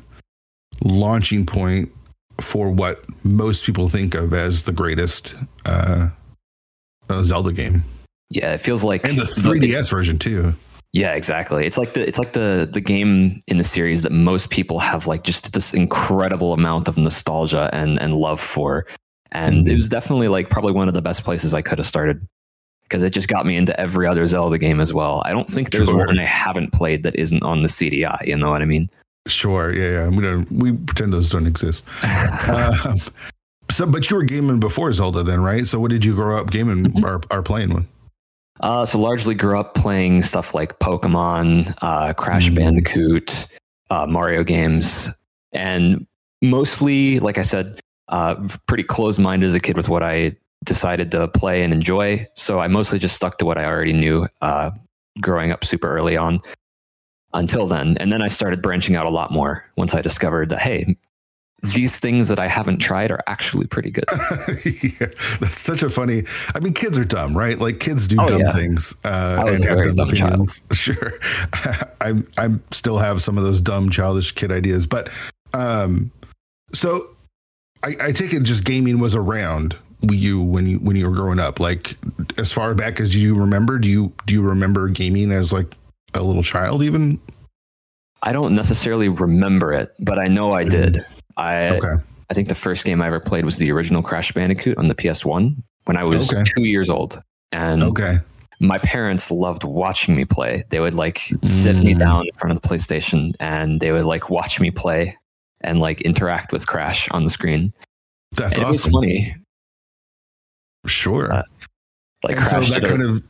launching 0.83 1.47
point 1.47 1.91
for 2.41 2.71
what 2.71 3.05
most 3.25 3.65
people 3.65 3.89
think 3.89 4.15
of 4.15 4.33
as 4.35 4.65
the 4.65 4.73
greatest 4.73 5.35
uh, 5.67 6.11
uh, 7.09 7.23
Zelda 7.23 7.53
game. 7.53 7.85
Yeah, 8.31 8.55
it 8.55 8.61
feels 8.61 8.83
like 8.83 9.05
and 9.05 9.19
the 9.19 9.25
3DS 9.25 9.91
version 9.91 10.19
too. 10.19 10.55
Yeah, 10.93 11.15
exactly. 11.15 11.67
It's 11.67 11.77
like 11.77 11.95
the 11.95 12.07
it's 12.07 12.19
like 12.19 12.35
the 12.35 12.69
the 12.73 12.81
game 12.81 13.41
in 13.49 13.59
the 13.59 13.65
series 13.65 14.03
that 14.03 14.13
most 14.13 14.51
people 14.51 14.79
have 14.79 15.07
like 15.07 15.25
just 15.25 15.53
this 15.53 15.75
incredible 15.75 16.53
amount 16.53 16.87
of 16.89 16.97
nostalgia 16.97 17.69
and 17.73 18.01
and 18.01 18.15
love 18.15 18.41
for. 18.41 18.87
And 19.33 19.63
mm-hmm. 19.63 19.71
it 19.71 19.75
was 19.75 19.89
definitely 19.89 20.29
like 20.29 20.51
probably 20.51 20.73
one 20.73 20.87
of 20.87 20.95
the 20.95 21.03
best 21.03 21.25
places 21.25 21.53
I 21.53 21.63
could 21.63 21.79
have 21.79 21.87
started 21.87 22.27
because 22.85 23.03
it 23.03 23.11
just 23.11 23.29
got 23.29 23.47
me 23.47 23.57
into 23.57 23.79
every 23.79 24.07
other 24.07 24.27
Zelda 24.27 24.59
game 24.59 24.81
as 24.81 24.93
well. 24.93 25.23
I 25.25 25.33
don't 25.33 25.49
think 25.49 25.71
there's 25.71 25.89
sure. 25.89 26.07
one 26.07 26.19
I 26.19 26.25
haven't 26.25 26.73
played 26.73 27.03
that 27.03 27.17
isn't 27.17 27.43
on 27.43 27.63
the 27.63 27.69
CDI. 27.69 28.27
You 28.27 28.37
know 28.37 28.51
what 28.51 28.63
I 28.63 28.67
mean? 28.67 28.89
Sure. 29.27 29.73
Yeah. 29.73 29.91
Yeah. 29.91 30.09
We 30.09 30.23
don't. 30.23 30.51
We 30.53 30.73
pretend 30.73 31.13
those 31.13 31.31
don't 31.31 31.47
exist. 31.47 31.85
um, 32.49 33.01
so, 33.71 33.87
but 33.87 34.09
you 34.09 34.17
were 34.17 34.23
gaming 34.23 34.61
before 34.61 34.93
Zelda, 34.93 35.23
then, 35.23 35.43
right? 35.43 35.67
So, 35.67 35.81
what 35.81 35.91
did 35.91 36.05
you 36.05 36.15
grow 36.15 36.39
up 36.39 36.51
gaming 36.51 36.85
mm-hmm. 36.85 37.05
or, 37.05 37.21
or 37.31 37.43
playing 37.43 37.75
with? 37.75 37.87
Uh, 38.61 38.87
so 38.87 38.99
largely 38.99 39.35
grew 39.35 39.59
up 39.59 39.75
playing 39.75 40.23
stuff 40.23 40.55
like 40.55 40.79
Pokemon, 40.79 41.75
uh, 41.83 42.13
Crash 42.15 42.49
mm. 42.51 42.55
Bandicoot, 42.55 43.47
uh, 43.91 44.07
Mario 44.07 44.45
games, 44.45 45.09
and 45.53 46.07
mostly, 46.41 47.19
like 47.19 47.37
I 47.37 47.43
said, 47.43 47.81
uh, 48.09 48.37
pretty 48.67 48.85
close-minded 48.85 49.45
as 49.45 49.55
a 49.55 49.61
kid 49.61 49.77
with 49.77 49.89
what 49.89 50.05
I 50.05 50.37
decided 50.65 51.11
to 51.13 51.29
play 51.29 51.63
and 51.63 51.73
enjoy. 51.73 52.27
So 52.35 52.59
I 52.59 52.69
mostly 52.69 52.99
just 52.99 53.17
stuck 53.17 53.39
to 53.39 53.45
what 53.45 53.59
I 53.59 53.65
already 53.65 53.93
knew 53.93 54.27
uh, 54.41 54.71
growing 55.21 55.53
up 55.53 55.65
super 55.65 55.89
early 55.89 56.17
on 56.17 56.41
until 57.33 57.67
then. 57.67 57.97
And 57.99 58.13
then 58.13 58.23
I 58.23 58.29
started 58.29 58.63
branching 58.63 58.97
out 58.97 59.07
a 59.07 59.11
lot 59.11 59.31
more 59.31 59.65
once 59.77 59.95
I 59.95 60.01
discovered 60.01 60.49
that, 60.49 60.61
hey, 60.61 60.97
these 61.63 61.99
things 61.99 62.29
that 62.29 62.39
I 62.39 62.47
haven't 62.47 62.79
tried 62.79 63.11
are 63.11 63.21
actually 63.27 63.67
pretty 63.67 63.91
good. 63.91 64.05
yeah, 64.65 65.07
that's 65.41 65.59
such 65.59 65.83
a 65.83 65.89
funny. 65.89 66.25
I 66.55 66.61
mean, 66.61 66.75
kids 66.75 66.99
are 66.99 67.07
dumb, 67.07 67.37
right? 67.37 67.59
Like 67.59 67.81
kids 67.81 68.07
do 68.07 68.17
oh, 68.21 68.27
dumb 68.27 68.43
yeah. 68.43 68.53
things. 68.53 68.95
Uh, 69.03 69.39
I 69.41 69.51
was 69.51 69.61
and 69.61 69.71
a 69.71 69.75
very 69.75 69.95
dumb 69.95 70.11
opinions. 70.11 70.61
child. 70.61 70.77
Sure, 70.77 71.13
I 72.03 72.23
I 72.37 72.51
still 72.71 72.99
have 72.99 73.23
some 73.23 73.39
of 73.39 73.45
those 73.45 73.63
dumb 73.63 73.89
childish 73.89 74.33
kid 74.33 74.53
ideas, 74.53 74.87
but 74.87 75.09
um, 75.55 76.13
so 76.75 77.09
I, 77.83 77.97
I 78.01 78.13
take 78.13 78.35
it 78.35 78.43
just 78.43 78.65
gaming 78.65 78.99
was 78.99 79.15
around 79.15 79.77
you 80.13 80.41
when 80.43 80.67
you 80.67 80.79
when 80.79 80.97
you 80.97 81.09
were 81.09 81.15
growing 81.15 81.39
up. 81.39 81.61
Like 81.61 81.97
as 82.39 82.53
far 82.53 82.75
back 82.75 83.01
as 83.01 83.17
you 83.17 83.35
remember, 83.35 83.79
do 83.79 83.89
you 83.89 84.13
do 84.27 84.35
you 84.35 84.43
remember 84.43 84.89
gaming 84.89 85.33
as 85.33 85.53
like 85.53 85.75
a 86.15 86.23
little 86.23 86.43
child 86.43 86.83
even? 86.83 87.21
I 88.23 88.33
don't 88.33 88.55
necessarily 88.55 89.09
remember 89.09 89.73
it, 89.73 89.91
but 90.01 90.19
I 90.19 90.29
know 90.29 90.53
I 90.53 90.65
did. 90.65 91.05
I 91.37 91.69
okay. 91.71 92.03
I 92.31 92.35
think 92.35 92.49
the 92.49 92.55
first 92.55 92.85
game 92.85 93.03
I 93.03 93.07
ever 93.07 93.21
played 93.21 93.45
was 93.45 93.59
the 93.59 93.71
original 93.71 94.03
Crash 94.03 94.33
Bandicoot 94.33 94.79
on 94.79 94.89
the 94.89 94.95
PS1 94.95 95.57
when 95.85 95.97
I 95.97 96.05
was 96.05 96.33
okay. 96.33 96.43
two 96.45 96.65
years 96.65 96.89
old. 96.89 97.23
And 97.53 97.83
okay. 97.83 98.19
my 98.61 98.79
parents 98.79 99.31
loved 99.31 99.63
watching 99.63 100.17
me 100.17 100.25
play. 100.25 100.65
They 100.71 100.81
would 100.81 100.95
like 100.95 101.19
sit 101.45 101.77
mm. 101.77 101.85
me 101.85 101.95
down 101.95 102.23
in 102.23 102.33
front 102.35 102.57
of 102.57 102.63
the 102.63 102.69
PlayStation 102.69 103.35
and 103.41 103.81
they 103.81 103.93
would 103.93 104.05
like 104.05 104.31
watch 104.31 104.59
me 104.59 104.71
play 104.71 105.17
and 105.61 105.81
like 105.81 106.01
interact 106.01 106.53
with 106.53 106.67
Crash 106.67 107.09
on 107.11 107.25
the 107.25 107.31
screen. 107.31 107.73
That's 108.33 108.57
and 108.57 108.65
awesome. 108.65 108.69
It 108.69 108.71
was 108.71 108.83
funny. 108.85 109.37
Sure. 110.87 111.33
Uh, 111.33 111.43
like 112.23 112.39
so 112.39 112.61
that 112.61 112.85
kind 112.85 113.03
of 113.03 113.23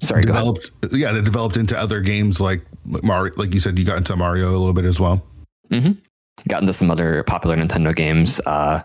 Sorry, 0.00 0.24
developed. 0.24 0.70
Yeah, 0.92 1.12
they 1.12 1.20
developed 1.20 1.56
into 1.56 1.78
other 1.78 2.00
games 2.00 2.40
like 2.40 2.62
Mario. 2.84 3.32
Like 3.36 3.54
you 3.54 3.60
said, 3.60 3.78
you 3.78 3.84
got 3.84 3.98
into 3.98 4.16
Mario 4.16 4.50
a 4.50 4.58
little 4.58 4.72
bit 4.72 4.84
as 4.84 4.98
well. 4.98 5.22
Mm-hmm. 5.70 5.92
Got 6.48 6.62
into 6.62 6.72
some 6.72 6.90
other 6.90 7.22
popular 7.24 7.56
Nintendo 7.56 7.94
games. 7.94 8.40
Uh, 8.46 8.82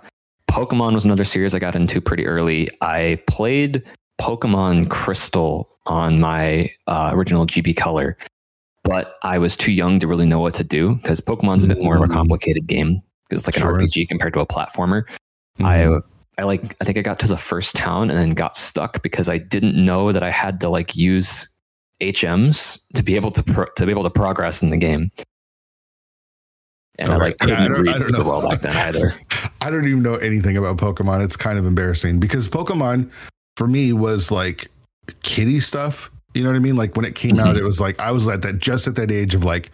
Pokemon 0.49 0.93
was 0.93 1.05
another 1.05 1.23
series 1.23 1.53
I 1.55 1.59
got 1.59 1.75
into 1.75 2.01
pretty 2.01 2.25
early. 2.25 2.69
I 2.81 3.21
played 3.27 3.83
Pokemon 4.19 4.89
Crystal 4.89 5.67
on 5.85 6.19
my 6.19 6.69
uh, 6.87 7.11
original 7.13 7.45
GB 7.45 7.75
Color, 7.75 8.17
but 8.83 9.17
I 9.23 9.37
was 9.37 9.55
too 9.55 9.71
young 9.71 9.99
to 9.99 10.07
really 10.07 10.25
know 10.25 10.39
what 10.39 10.53
to 10.55 10.63
do 10.63 10.95
because 10.95 11.21
Pokemon's 11.21 11.63
a 11.63 11.67
bit 11.67 11.81
more 11.81 11.95
of 11.95 12.03
a 12.03 12.07
mm. 12.07 12.13
complicated 12.13 12.67
game. 12.67 13.01
It's 13.29 13.47
like 13.47 13.55
an 13.55 13.63
sure. 13.63 13.79
RPG 13.79 14.09
compared 14.09 14.33
to 14.33 14.41
a 14.41 14.45
platformer. 14.45 15.03
Mm-hmm. 15.59 15.65
I 15.65 15.99
I 16.37 16.43
like 16.43 16.75
I 16.81 16.85
think 16.85 16.97
I 16.97 17.01
got 17.01 17.19
to 17.19 17.27
the 17.27 17.37
first 17.37 17.75
town 17.75 18.09
and 18.09 18.17
then 18.19 18.31
got 18.31 18.57
stuck 18.57 19.01
because 19.03 19.29
I 19.29 19.37
didn't 19.37 19.75
know 19.75 20.11
that 20.11 20.23
I 20.23 20.31
had 20.31 20.59
to 20.61 20.69
like 20.69 20.95
use 20.95 21.47
HMs 22.01 22.79
to 22.95 23.03
be 23.03 23.15
able 23.15 23.31
to 23.31 23.43
pro- 23.43 23.69
to 23.77 23.85
be 23.85 23.91
able 23.91 24.03
to 24.03 24.09
progress 24.09 24.61
in 24.63 24.69
the 24.69 24.77
game. 24.77 25.11
and 26.99 27.11
I 27.11 27.17
like 27.17 27.41
Okay. 27.43 27.51
Yeah, 27.51 27.63
I 27.63 27.67
couldn't 27.67 27.73
don't- 27.73 27.87
I 27.89 27.91
read 27.91 27.99
don't 27.99 28.07
super 28.09 28.23
know. 28.23 28.49
back 28.49 28.61
then 28.61 28.75
either. 28.75 29.13
I 29.61 29.69
don't 29.69 29.87
even 29.87 30.03
know 30.03 30.15
anything 30.15 30.57
about 30.57 30.77
Pokemon. 30.77 31.23
It's 31.23 31.35
kind 31.37 31.57
of 31.57 31.65
embarrassing 31.65 32.19
because 32.19 32.49
Pokemon 32.49 33.09
for 33.57 33.67
me 33.67 33.93
was 33.93 34.29
like 34.31 34.69
kitty 35.23 35.59
stuff. 35.59 36.11
You 36.33 36.43
know 36.43 36.49
what 36.49 36.55
I 36.55 36.59
mean? 36.59 36.75
Like 36.75 36.95
when 36.95 37.05
it 37.05 37.15
came 37.15 37.39
out, 37.39 37.55
Mhm. 37.55 37.59
it 37.59 37.63
was 37.63 37.79
like 37.79 37.99
I 37.99 38.11
was 38.11 38.27
at 38.27 38.41
that 38.41 38.57
just 38.59 38.87
at 38.87 38.95
that 38.95 39.11
age 39.11 39.35
of 39.35 39.43
like 39.43 39.71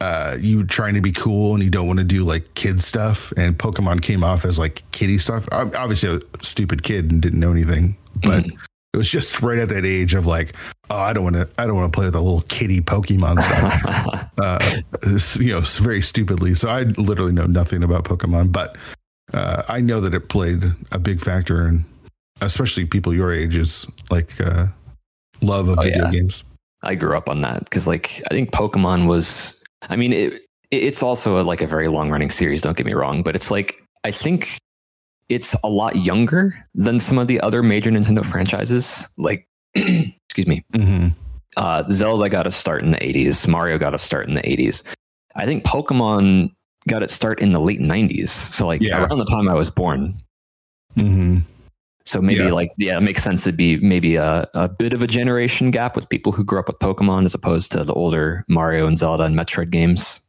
uh 0.00 0.36
you 0.40 0.64
trying 0.64 0.94
to 0.94 1.00
be 1.00 1.12
cool 1.12 1.54
and 1.54 1.62
you 1.62 1.70
don't 1.70 1.86
want 1.86 1.98
to 1.98 2.04
do 2.04 2.24
like 2.24 2.52
kid 2.54 2.82
stuff 2.82 3.32
and 3.36 3.58
Pokemon 3.58 4.02
came 4.02 4.22
off 4.22 4.44
as 4.44 4.58
like 4.58 4.82
kitty 4.92 5.18
stuff. 5.18 5.48
I'm 5.52 5.72
obviously 5.76 6.16
a 6.16 6.20
stupid 6.44 6.82
kid 6.82 7.10
and 7.10 7.20
didn't 7.20 7.40
know 7.40 7.50
anything, 7.50 7.96
but 8.22 8.44
it 8.46 8.96
was 8.96 9.10
just 9.10 9.42
right 9.42 9.58
at 9.58 9.68
that 9.68 9.84
age 9.84 10.14
of 10.14 10.24
like, 10.26 10.54
oh, 10.90 10.96
I 10.96 11.12
don't 11.12 11.24
want 11.24 11.36
to 11.36 11.48
I 11.58 11.66
don't 11.66 11.76
want 11.76 11.92
to 11.92 11.96
play 11.96 12.06
with 12.06 12.14
a 12.14 12.20
little 12.20 12.42
kitty 12.42 12.80
Pokemon 12.80 13.42
stuff 13.42 14.30
uh, 14.38 14.80
you 15.40 15.52
know, 15.52 15.60
very 15.60 16.00
stupidly. 16.02 16.54
So 16.54 16.68
I 16.68 16.82
literally 16.82 17.32
know 17.32 17.46
nothing 17.46 17.82
about 17.84 18.04
Pokemon, 18.04 18.52
but 18.52 18.76
uh, 19.34 19.62
I 19.68 19.80
know 19.80 20.00
that 20.00 20.14
it 20.14 20.28
played 20.28 20.62
a 20.92 20.98
big 20.98 21.20
factor 21.20 21.68
in, 21.68 21.84
especially 22.40 22.86
people 22.86 23.12
your 23.12 23.32
age, 23.32 23.56
is 23.56 23.86
like 24.10 24.40
uh, 24.40 24.68
love 25.42 25.68
of 25.68 25.78
Oh, 25.78 25.82
video 25.82 26.04
yeah. 26.06 26.10
games. 26.12 26.44
I 26.82 26.94
grew 26.94 27.16
up 27.16 27.28
on 27.28 27.40
that 27.40 27.64
because, 27.64 27.86
like, 27.88 28.22
I 28.30 28.34
think 28.34 28.52
Pokemon 28.52 29.06
was. 29.08 29.57
I 29.82 29.96
mean, 29.96 30.12
it, 30.12 30.32
it- 30.34 30.42
it's 30.70 31.02
also 31.02 31.40
a, 31.40 31.42
like 31.42 31.62
a 31.62 31.66
very 31.66 31.88
long 31.88 32.10
running 32.10 32.30
series. 32.30 32.60
Don't 32.60 32.76
get 32.76 32.84
me 32.84 32.92
wrong, 32.92 33.22
but 33.22 33.34
it's 33.34 33.50
like 33.50 33.82
I 34.04 34.10
think 34.10 34.58
it's 35.30 35.54
a 35.64 35.68
lot 35.68 35.96
younger 35.96 36.62
than 36.74 36.98
some 36.98 37.18
of 37.18 37.26
the 37.26 37.40
other 37.40 37.62
major 37.62 37.90
Nintendo 37.90 38.24
franchises. 38.24 39.06
Like, 39.16 39.46
excuse 39.74 40.46
me, 40.46 40.64
hmm 40.74 41.08
uh, 41.56 41.82
Zelda 41.90 42.28
got 42.28 42.46
a 42.46 42.50
start 42.50 42.82
in 42.82 42.90
the 42.90 42.98
'80s. 42.98 43.46
Mario 43.48 43.78
got 43.78 43.94
a 43.94 43.98
start 43.98 44.28
in 44.28 44.34
the 44.34 44.42
'80s. 44.42 44.82
I 45.36 45.46
think 45.46 45.64
Pokemon 45.64 46.50
got 46.88 47.02
its 47.02 47.14
start 47.14 47.40
in 47.40 47.52
the 47.52 47.60
late 47.60 47.80
'90s. 47.80 48.28
So, 48.28 48.66
like, 48.66 48.80
Yeah. 48.82 49.04
around 49.06 49.18
the 49.18 49.24
time 49.24 49.48
I 49.48 49.54
was 49.54 49.70
born. 49.70 50.14
hmm 50.94 51.27
So 52.08 52.22
maybe 52.22 52.40
Yeah. 52.44 52.52
like 52.52 52.70
yeah, 52.78 52.96
it 52.96 53.02
makes 53.02 53.22
sense 53.22 53.44
to 53.44 53.52
be 53.52 53.76
maybe 53.80 54.16
a, 54.16 54.48
a 54.54 54.66
bit 54.66 54.94
of 54.94 55.02
a 55.02 55.06
generation 55.06 55.70
gap 55.70 55.94
with 55.94 56.08
people 56.08 56.32
who 56.32 56.42
grew 56.42 56.58
up 56.58 56.66
with 56.66 56.78
Pokemon 56.78 57.26
as 57.26 57.34
opposed 57.34 57.70
to 57.72 57.84
the 57.84 57.92
older 57.92 58.46
Mario 58.48 58.86
and 58.86 58.96
Zelda 58.96 59.24
and 59.24 59.36
Metroid 59.36 59.68
games. 59.70 60.22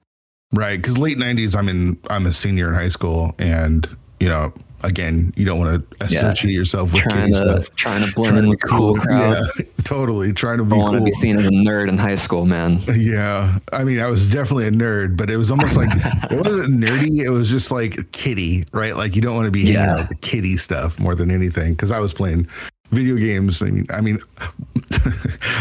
Right, 0.51 0.75
because 0.81 0.97
late 0.97 1.17
'90s, 1.17 1.55
I'm 1.55 1.69
in. 1.69 1.97
I'm 2.09 2.25
a 2.25 2.33
senior 2.33 2.67
in 2.67 2.73
high 2.75 2.89
school, 2.89 3.33
and 3.39 3.87
you 4.19 4.27
know, 4.27 4.51
again, 4.83 5.33
you 5.35 5.45
don't 5.45 5.59
want 5.59 5.89
to 5.99 6.07
Yeah. 6.09 6.27
associate 6.27 6.53
yourself 6.53 6.93
with 6.93 7.03
Trying 7.03 7.33
to 7.33 7.61
stuff. 7.61 7.75
trying 7.75 8.05
to 8.07 8.13
blend 8.13 8.29
Trying 8.31 8.43
in 8.43 8.49
with 8.49 8.59
the 8.59 8.67
cool 8.67 8.95
crowd. 8.95 9.45
Yeah, 9.57 9.65
totally. 9.83 10.33
Trying 10.33 10.57
to 10.59 10.63
be 10.63 10.69
Don't 10.71 10.79
want 10.79 10.97
to 10.97 11.03
be 11.03 11.11
seen 11.11 11.37
as 11.37 11.47
a 11.47 11.51
nerd 11.51 11.89
in 11.89 11.97
high 11.97 12.15
school, 12.15 12.45
man. 12.45 12.79
Yeah, 12.95 13.59
I 13.73 13.83
mean, 13.83 13.99
I 13.99 14.07
was 14.07 14.29
definitely 14.29 14.67
a 14.67 14.71
nerd, 14.71 15.17
but 15.17 15.29
it 15.29 15.37
was 15.37 15.51
almost 15.51 15.75
like 15.75 15.89
it 16.31 16.37
wasn't 16.45 16.79
nerdy. 16.79 17.19
It 17.23 17.29
was 17.29 17.49
just 17.49 17.71
like 17.71 18.11
kitty, 18.11 18.65
right? 18.71 18.95
Like 18.95 19.15
you 19.15 19.21
don't 19.21 19.35
want 19.35 19.45
to 19.47 19.51
be 19.51 19.61
hanging 19.61 19.73
Yeah. 19.75 19.91
out 19.93 19.99
with 19.99 20.09
the 20.09 20.15
kitty 20.15 20.57
stuff 20.57 20.99
more 20.99 21.15
than 21.15 21.31
anything. 21.31 21.73
Because 21.73 21.91
I 21.91 21.99
was 21.99 22.13
playing 22.13 22.47
video 22.91 23.15
games. 23.15 23.61
I 23.61 23.65
mean, 23.67 23.85
I 23.89 24.01
mean, 24.01 24.19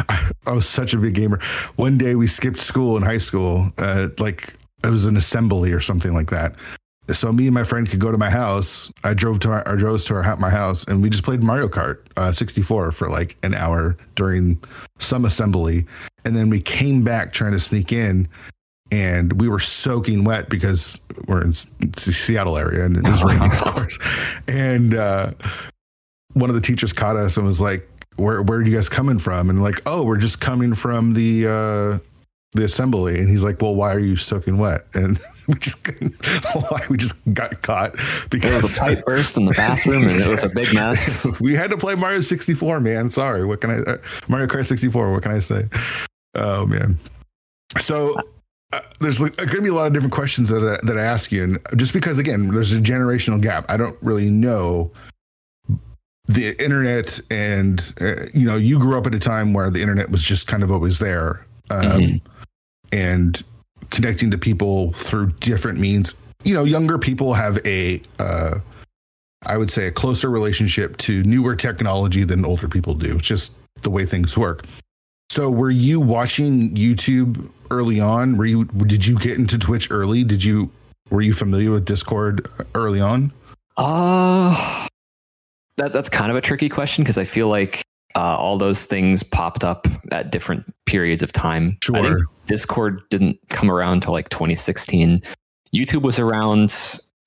I, 0.09 0.31
I 0.46 0.52
was 0.52 0.66
such 0.68 0.94
a 0.94 0.98
big 0.98 1.14
gamer. 1.14 1.38
One 1.76 1.98
day 1.98 2.14
we 2.14 2.26
skipped 2.26 2.59
school 2.59 2.96
in 2.96 3.02
high 3.02 3.18
school, 3.18 3.70
uh, 3.78 4.09
like 4.18 4.54
it 4.85 4.90
was 4.90 5.04
an 5.04 5.16
assembly 5.16 5.72
or 5.72 5.81
something 5.81 6.14
like 6.14 6.31
that. 6.31 6.54
So 7.12 7.33
me 7.33 7.47
and 7.47 7.55
my 7.55 7.64
friend 7.64 7.88
could 7.88 8.01
go 8.01 8.12
to 8.12 8.18
my 8.18 8.31
house. 8.31 8.92
I 9.03 9.14
drove 9.14 9.40
to 9.40 9.51
our, 9.51 9.68
I 9.68 9.77
drove 9.77 10.05
to 10.05 10.14
our, 10.14 10.37
my 10.37 10.51
house, 10.51 10.85
and 10.85 11.03
we 11.03 11.09
just 11.11 11.25
played 11.25 11.42
Mario 11.42 11.68
Kart 11.68 11.99
uh, 12.16 12.33
64 12.33 12.92
for 12.92 13.09
like 13.09 13.37
an 13.42 13.55
hour 13.55 13.97
during 14.14 14.62
some 14.99 15.25
assembly, 15.25 15.87
and 16.25 16.37
then 16.37 16.51
we 16.51 16.61
came 16.61 17.05
back 17.05 17.33
trying 17.33 17.53
to 17.53 17.61
sneak 17.61 17.92
in, 17.92 18.29
and 18.90 19.40
we 19.40 19.49
were 19.49 19.61
soaking 19.61 20.25
wet 20.25 20.49
because 20.49 21.01
we're 21.27 21.42
in 21.42 21.51
S- 21.51 21.66
Seattle 21.97 22.57
area 22.59 22.85
and 22.85 22.97
it 22.97 23.05
was 23.09 23.23
raining, 23.25 23.53
of 23.53 23.61
course. 23.61 23.99
And 24.47 24.94
uh, 24.94 25.33
one 26.35 26.51
of 26.51 26.57
the 26.57 26.62
teachers 26.62 26.92
caught 26.92 27.16
us 27.16 27.37
and 27.37 27.47
was 27.47 27.61
like, 27.61 27.88
"Where 28.16 28.42
where 28.42 28.59
are 28.59 28.62
you 28.62 28.75
guys 28.75 28.88
coming 28.88 29.18
from?" 29.18 29.51
And 29.51 29.62
like, 29.62 29.81
"Oh, 29.87 30.03
we're 30.03 30.16
just 30.18 30.40
coming 30.40 30.75
from 30.75 31.14
the 31.14 31.47
uh, 31.47 31.99
the 32.53 32.65
assembly." 32.65 33.19
And 33.19 33.29
he's 33.29 33.45
like, 33.45 33.61
"Well, 33.63 33.75
why 33.75 33.93
are 33.95 34.01
you 34.01 34.17
soaking 34.17 34.59
wet?" 34.59 34.87
And 34.95 35.19
we 35.49 35.55
just 35.55 35.79
why 35.89 36.83
we 36.91 36.99
just 36.99 37.17
got 37.33 37.63
caught 37.63 37.97
There 37.97 38.05
because 38.29 38.63
was 38.63 38.77
a 38.77 38.81
pipe 38.81 39.05
burst 39.07 39.37
in 39.39 39.47
the 39.47 39.55
bathroom 39.55 40.05
and 40.05 40.21
it 40.21 40.27
was 40.29 40.45
a 40.45 40.51
big 40.55 40.75
mess. 40.75 41.27
we 41.41 41.55
had 41.55 41.71
to 41.71 41.79
play 41.79 41.95
Mario 41.95 42.21
64, 42.21 42.81
man. 42.81 43.09
Sorry. 43.09 43.47
What 43.47 43.63
can 43.63 43.71
I, 43.71 43.79
uh, 43.79 43.97
Mario 44.29 44.47
Kart 44.47 44.67
64, 44.67 45.11
what 45.11 45.23
can 45.23 45.33
I 45.33 45.39
say? 45.39 45.67
Oh, 46.35 46.67
man. 46.67 46.99
So 47.79 48.15
uh, 48.75 48.81
there's 49.01 49.19
going 49.21 49.33
to 49.33 49.63
be 49.63 49.69
a 49.69 49.75
lot 49.75 49.87
of 49.87 49.95
different 49.95 50.13
questions 50.13 50.51
that 50.51 50.63
I, 50.63 50.87
that 50.87 50.99
I 50.99 51.03
ask 51.03 51.33
you. 51.33 51.45
And 51.45 51.59
just 51.77 51.95
because, 51.95 52.19
again, 52.19 52.49
there's 52.49 52.73
a 52.73 52.79
generational 52.81 53.41
gap, 53.41 53.65
I 53.71 53.79
don't 53.79 53.97
really 54.03 54.29
know 54.29 54.91
the 56.27 56.63
internet. 56.63 57.19
And, 57.31 57.81
uh, 58.03 58.27
you 58.35 58.47
know, 58.47 58.57
you 58.57 58.79
grew 58.79 58.99
up 58.99 59.07
at 59.07 59.15
a 59.15 59.19
time 59.19 59.55
where 59.55 59.71
the 59.71 59.81
internet 59.81 60.11
was 60.11 60.23
just 60.23 60.47
kind 60.47 60.63
of 60.63 60.71
always 60.71 60.99
there. 60.99 61.47
Um, 61.71 61.81
Mhm. 61.81 62.21
And 62.92 63.42
connecting 63.90 64.31
to 64.31 64.38
people 64.38 64.92
through 64.92 65.33
different 65.40 65.79
means. 65.79 66.14
You 66.44 66.55
know, 66.55 66.64
younger 66.64 66.98
people 66.98 67.35
have 67.35 67.59
a, 67.66 68.01
uh, 68.18 68.61
I 69.44 69.57
would 69.57 69.70
say, 69.70 69.87
a 69.87 69.92
closer 69.92 70.31
relationship 70.31 70.96
to 70.98 71.22
newer 71.24 71.57
technology 71.57 72.24
than 72.24 72.44
older 72.44 72.68
people 72.68 72.94
do. 72.94 73.16
It's 73.16 73.27
just 73.27 73.53
the 73.83 73.90
way 73.90 74.07
things 74.07 74.37
work. 74.37 74.64
So, 75.31 75.51
were 75.51 75.70
you 75.70 76.01
watching 76.01 76.74
YouTube 76.74 77.51
early 77.70 78.01
on? 78.01 78.37
Were 78.37 78.46
you? 78.46 78.64
Did 78.64 79.07
you 79.07 79.18
get 79.18 79.38
into 79.38 79.59
Twitch 79.59 79.90
early? 79.90 80.24
Did 80.24 80.42
you? 80.42 80.70
Were 81.11 81.20
you 81.20 81.33
familiar 81.33 81.70
with 81.70 81.85
Discord 81.85 82.48
early 82.74 83.01
on? 83.01 83.33
Uh, 83.77 84.87
that, 85.77 85.92
that's 85.92 86.09
kind 86.09 86.31
of 86.31 86.37
a 86.37 86.40
tricky 86.40 86.68
question 86.68 87.05
because 87.05 87.16
I 87.18 87.24
feel 87.24 87.48
like 87.48 87.83
uh, 88.14 88.37
all 88.37 88.59
those 88.59 88.85
things 88.85 89.23
popped 89.23 89.64
up 89.64 89.87
at 90.12 90.31
different 90.31 90.64
periods 90.87 91.23
of 91.23 91.33
time. 91.33 91.79
I 91.94 92.03
think 92.03 92.07
Sure. 92.07 92.21
Discord 92.47 93.03
didn't 93.11 93.38
come 93.51 93.71
around 93.71 93.94
until 93.94 94.12
like 94.12 94.29
2016. 94.31 95.23
YouTube 95.75 96.03
was 96.03 96.18
around 96.18 96.75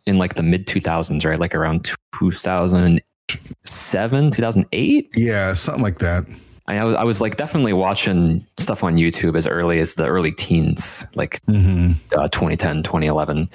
in 0.07 0.17
like 0.17 0.33
the 0.33 0.41
mid 0.43 0.65
2000s, 0.67 1.23
right? 1.25 1.39
Like 1.39 1.53
around 1.53 1.85
2007, 2.19 4.31
2008. 4.31 5.09
Yeah, 5.15 5.53
something 5.53 5.83
like 5.83 5.99
that. 5.99 6.25
I, 6.67 6.77
I 6.77 6.83
was, 6.83 6.95
I 6.95 7.03
was 7.03 7.21
like 7.21 7.37
definitely 7.37 7.73
watching 7.73 8.45
stuff 8.57 8.83
on 8.83 8.95
YouTube 8.95 9.35
as 9.37 9.45
early 9.47 9.79
as 9.79 9.95
the 9.95 10.07
early 10.07 10.31
teens, 10.31 11.05
like 11.15 11.41
Mm-hmm. 11.45 11.91
uh, 12.17 12.27
2010, 12.29 12.83
2011. 12.83 13.49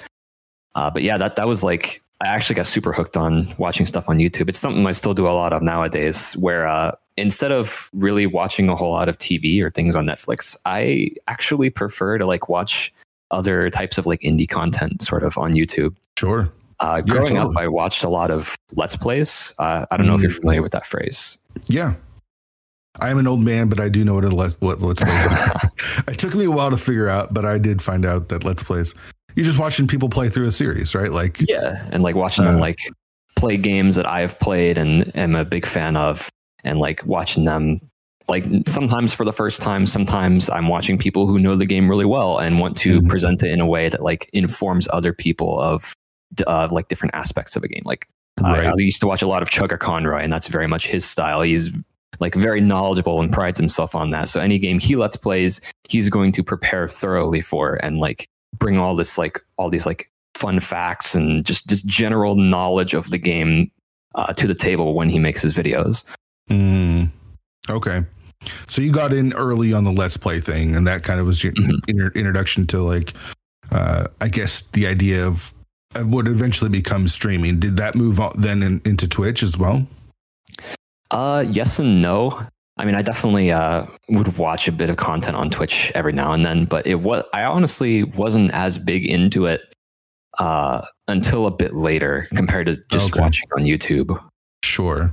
Uh, 0.75 0.89
but 0.91 1.03
yeah, 1.03 1.17
that 1.17 1.35
that 1.37 1.47
was 1.47 1.63
like 1.63 2.01
I 2.21 2.27
actually 2.27 2.55
got 2.55 2.65
super 2.67 2.93
hooked 2.93 3.17
on 3.17 3.47
watching 3.57 3.85
stuff 3.85 4.09
on 4.09 4.19
YouTube. 4.19 4.49
It's 4.49 4.59
something 4.59 4.85
I 4.85 4.91
still 4.91 5.13
do 5.13 5.27
a 5.27 5.31
lot 5.31 5.53
of 5.53 5.61
nowadays. 5.61 6.33
Where 6.33 6.67
uh, 6.67 6.91
instead 7.17 7.51
of 7.51 7.89
really 7.93 8.25
watching 8.27 8.69
a 8.69 8.75
whole 8.75 8.91
lot 8.91 9.09
of 9.09 9.17
TV 9.17 9.61
or 9.61 9.69
things 9.71 9.95
on 9.95 10.05
Netflix, 10.05 10.55
I 10.65 11.11
actually 11.27 11.69
prefer 11.69 12.17
to 12.17 12.25
like 12.25 12.47
watch 12.49 12.93
other 13.31 13.69
types 13.69 13.97
of 13.97 14.05
like 14.05 14.21
indie 14.21 14.47
content, 14.47 15.01
sort 15.01 15.23
of 15.23 15.37
on 15.37 15.53
YouTube. 15.53 15.95
Sure. 16.17 16.51
Uh, 16.79 17.01
Yeah, 17.05 17.13
growing 17.13 17.27
totally. 17.35 17.55
up, 17.55 17.61
I 17.61 17.67
watched 17.67 18.03
a 18.03 18.09
lot 18.09 18.29
of 18.31 18.55
Let's 18.75 18.95
Plays. 18.95 19.53
Uh, 19.59 19.85
I 19.91 19.97
don't 19.97 20.05
know 20.07 20.15
if 20.15 20.21
you're 20.21 20.31
Mm. 20.31 20.39
familiar 20.39 20.61
with 20.61 20.71
that 20.73 20.85
phrase. 20.85 21.37
Yeah. 21.67 21.95
I 22.99 23.09
am 23.09 23.17
an 23.19 23.27
old 23.27 23.41
man, 23.41 23.67
but 23.69 23.79
I 23.79 23.89
do 23.89 24.03
know 24.03 24.15
what 24.15 24.25
a 24.25 24.29
let, 24.29 24.53
what 24.61 24.81
Let's 24.81 25.01
Plays 25.01 25.25
are. 25.25 25.61
it 26.07 26.17
took 26.19 26.33
me 26.35 26.45
a 26.45 26.51
while 26.51 26.69
to 26.71 26.77
figure 26.77 27.07
out, 27.07 27.33
but 27.33 27.45
I 27.45 27.57
did 27.57 27.81
find 27.81 28.05
out 28.05 28.29
that 28.29 28.43
Let's 28.43 28.63
Plays. 28.63 28.93
You're 29.35 29.45
just 29.45 29.59
watching 29.59 29.87
people 29.87 30.09
play 30.09 30.29
through 30.29 30.47
a 30.47 30.51
series, 30.51 30.95
right? 30.95 31.11
Like, 31.11 31.39
Yeah, 31.47 31.87
and 31.91 32.01
like 32.01 32.15
watching 32.15 32.43
them 32.45 32.55
Uh, 32.55 32.59
like 32.59 32.79
play 33.35 33.55
games 33.57 33.95
that 33.95 34.07
I've 34.07 34.39
played 34.39 34.77
and 34.79 35.15
am 35.15 35.35
a 35.35 35.45
big 35.45 35.65
fan 35.67 35.95
of, 35.95 36.27
and 36.67 36.79
like 36.79 37.05
watching 37.05 37.45
them 37.45 37.79
like 38.29 38.43
sometimes 38.67 39.13
for 39.13 39.23
the 39.23 39.31
first 39.31 39.61
time, 39.61 39.85
sometimes 39.85 40.49
I'm 40.49 40.67
watching 40.67 40.97
people 40.97 41.27
who 41.27 41.39
know 41.39 41.55
the 41.55 41.65
game 41.65 41.87
really 41.89 42.03
well 42.05 42.37
and 42.39 42.59
want 42.59 42.75
to 42.79 42.99
Mhm. 43.01 43.07
present 43.09 43.41
it 43.41 43.51
in 43.51 43.61
a 43.61 43.65
way 43.65 43.87
that 43.87 44.03
like 44.03 44.29
informs 44.33 44.87
other 44.91 45.13
people 45.13 45.59
of 45.59 45.95
of 46.45 46.73
like 46.73 46.89
different 46.89 47.15
aspects 47.15 47.55
of 47.55 47.63
a 47.63 47.69
game. 47.69 47.83
Like 47.85 48.05
I, 48.43 48.65
I 48.67 48.73
used 48.77 48.99
to 48.99 49.07
watch 49.07 49.21
a 49.21 49.27
lot 49.27 49.41
of 49.41 49.49
Chuggaaconroy, 49.49 50.21
and 50.23 50.31
that's 50.31 50.47
very 50.47 50.67
much 50.67 50.87
his 50.87 51.05
style. 51.05 51.41
He's 51.41 51.71
like 52.19 52.35
very 52.35 52.59
knowledgeable 52.61 53.21
and 53.21 53.31
prides 53.31 53.57
himself 53.59 53.95
on 53.95 54.09
that. 54.09 54.27
So 54.27 54.41
any 54.41 54.59
game 54.59 54.79
he 54.79 54.95
lets 54.97 55.15
plays, 55.15 55.61
he's 55.87 56.09
going 56.09 56.33
to 56.33 56.43
prepare 56.43 56.87
thoroughly 56.87 57.41
for 57.41 57.75
and 57.75 57.97
like 57.99 58.27
bring 58.59 58.77
all 58.77 58.93
this 58.95 59.17
like 59.17 59.39
all 59.57 59.69
these 59.69 59.85
like 59.85 60.11
fun 60.35 60.59
facts 60.59 61.15
and 61.15 61.45
just 61.45 61.67
just 61.69 61.85
general 61.85 62.35
knowledge 62.35 62.93
of 62.93 63.09
the 63.09 63.17
game 63.17 63.71
uh, 64.15 64.33
to 64.33 64.47
the 64.47 64.53
table 64.53 64.93
when 64.95 65.07
he 65.09 65.17
makes 65.17 65.41
his 65.41 65.53
videos. 65.53 66.03
Mm, 66.49 67.11
okay. 67.69 68.05
So 68.67 68.81
you 68.81 68.91
got 68.91 69.13
in 69.13 69.33
early 69.33 69.73
on 69.73 69.83
the 69.83 69.91
Let's 69.91 70.17
Play 70.17 70.39
thing, 70.39 70.75
and 70.75 70.85
that 70.87 71.03
kind 71.03 71.19
of 71.19 71.25
was 71.25 71.43
your 71.43 71.53
Mhm. 71.53 71.79
inter- 71.87 72.11
introduction 72.15 72.67
to 72.67 72.81
like, 72.81 73.13
uh, 73.71 74.07
I 74.21 74.29
guess 74.29 74.61
the 74.73 74.87
idea 74.87 75.25
of, 75.25 75.53
of 75.95 76.07
what 76.07 76.27
eventually 76.27 76.69
becomes 76.69 77.13
streaming. 77.13 77.59
Did 77.59 77.77
that 77.77 77.95
move 77.95 78.19
on 78.19 78.33
then 78.37 78.61
in, 78.63 78.81
into 78.85 79.07
Twitch 79.07 79.43
as 79.43 79.57
well? 79.57 79.85
Uh, 81.11 81.45
yes 81.49 81.79
and 81.79 82.01
no. 82.01 82.45
I 82.77 82.85
mean, 82.85 82.93
I 82.95 83.01
definitely 83.01 83.51
uh, 83.51 83.87
would 84.09 84.37
watch 84.37 84.67
a 84.67 84.71
bit 84.71 84.89
of 84.91 84.97
content 84.97 85.35
on 85.35 85.49
Twitch 85.49 85.91
every 85.95 86.13
now 86.13 86.33
and 86.33 86.45
then, 86.45 86.65
but 86.65 86.85
it 86.85 86.95
was 87.01 87.23
I 87.33 87.43
honestly 87.43 88.03
wasn't 88.03 88.51
as 88.53 88.77
big 88.77 89.05
into 89.05 89.47
it 89.47 89.61
uh, 90.37 90.83
until 91.07 91.47
a 91.47 91.51
bit 91.51 91.73
later 91.73 92.27
compared 92.35 92.67
to 92.67 92.75
just 92.91 93.07
Okay. 93.11 93.19
watching 93.19 93.49
on 93.57 93.63
YouTube. 93.63 94.21
Sure. 94.63 95.11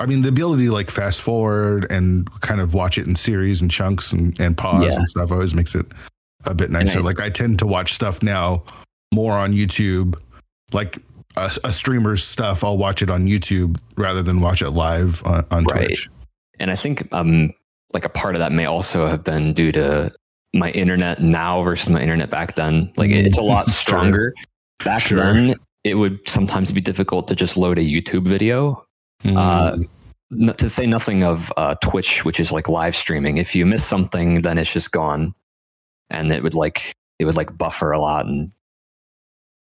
I 0.00 0.06
mean, 0.06 0.22
the 0.22 0.28
ability 0.28 0.66
to 0.66 0.72
like 0.72 0.90
fast 0.90 1.20
forward 1.20 1.90
and 1.90 2.28
kind 2.40 2.60
of 2.60 2.74
watch 2.74 2.98
it 2.98 3.06
in 3.06 3.14
series 3.16 3.62
and 3.62 3.70
chunks 3.70 4.12
and, 4.12 4.38
and 4.40 4.56
pause 4.56 4.92
Yeah. 4.92 4.98
and 4.98 5.08
stuff 5.08 5.30
always 5.30 5.54
makes 5.54 5.74
it 5.74 5.86
a 6.44 6.54
bit 6.54 6.70
nicer. 6.70 6.98
I- 6.98 7.02
like 7.02 7.20
I 7.20 7.30
tend 7.30 7.58
to 7.60 7.66
watch 7.66 7.94
stuff 7.94 8.22
now 8.22 8.62
more 9.14 9.32
on 9.32 9.52
YouTube, 9.52 10.16
like 10.72 10.98
a, 11.36 11.50
a 11.64 11.72
streamer's 11.72 12.24
stuff. 12.24 12.64
I'll 12.64 12.78
watch 12.78 13.02
it 13.02 13.10
on 13.10 13.26
YouTube 13.26 13.78
rather 13.96 14.22
than 14.22 14.40
watch 14.40 14.60
it 14.62 14.70
live 14.70 15.22
on, 15.24 15.44
on 15.50 15.64
Right. 15.64 15.86
Twitch. 15.86 16.10
And 16.58 16.70
I 16.70 16.74
think 16.76 17.06
um, 17.12 17.52
like 17.94 18.04
a 18.04 18.08
part 18.08 18.34
of 18.34 18.40
that 18.40 18.50
may 18.52 18.64
also 18.64 19.06
have 19.06 19.22
been 19.22 19.52
due 19.52 19.70
to 19.72 20.12
my 20.54 20.70
internet 20.70 21.20
now 21.22 21.62
versus 21.62 21.88
my 21.90 22.00
internet 22.00 22.30
back 22.30 22.54
then. 22.54 22.90
Like 22.96 23.10
it's 23.10 23.38
a 23.38 23.42
lot 23.42 23.68
stronger. 23.70 24.34
Back 24.84 25.02
Sure. 25.02 25.18
then, 25.18 25.54
it 25.84 25.94
would 25.94 26.18
sometimes 26.28 26.70
be 26.72 26.80
difficult 26.80 27.28
to 27.28 27.34
just 27.36 27.56
load 27.56 27.78
a 27.78 27.82
YouTube 27.82 28.26
video. 28.26 28.82
Uh, 29.24 29.72
Mm, 29.76 29.88
N- 30.32 30.54
to 30.56 30.68
say 30.68 30.86
nothing 30.86 31.22
of 31.22 31.52
uh, 31.56 31.76
Twitch, 31.76 32.24
which 32.24 32.40
is 32.40 32.50
like 32.50 32.68
live 32.68 32.96
streaming. 32.96 33.38
If 33.38 33.54
you 33.54 33.64
miss 33.64 33.84
something, 33.84 34.42
then 34.42 34.58
it's 34.58 34.72
just 34.72 34.90
gone, 34.90 35.34
and 36.10 36.32
it 36.32 36.42
would 36.42 36.54
like 36.54 36.92
it 37.20 37.24
would 37.26 37.36
like 37.36 37.56
buffer 37.56 37.92
a 37.92 37.98
lot, 38.00 38.26
and 38.26 38.50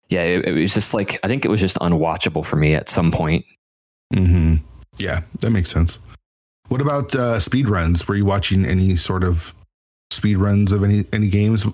yeah, 0.10 0.22
it, 0.22 0.46
it 0.46 0.52
was 0.52 0.74
just 0.74 0.94
like 0.94 1.20
I 1.24 1.28
think 1.28 1.46
it 1.46 1.48
was 1.50 1.60
just 1.60 1.78
unwatchable 1.78 2.46
for 2.46 2.58
me 2.58 2.76
at 2.76 2.90
some 2.90 3.12
point. 3.12 3.44
mhm. 4.14 4.62
Yeah, 4.98 5.22
that 5.40 5.50
makes 5.50 5.72
sense. 5.72 5.98
What 6.68 6.80
about 6.80 7.16
uh, 7.16 7.40
speed 7.40 7.68
runs? 7.68 8.08
Were 8.08 8.16
you 8.16 8.26
watching 8.26 8.64
any 8.64 8.98
sort 8.98 9.24
of 9.24 9.56
speed 10.12 10.36
runs 10.38 10.72
of 10.72 10.84
any 10.84 11.06
any 11.12 11.28
games? 11.28 11.66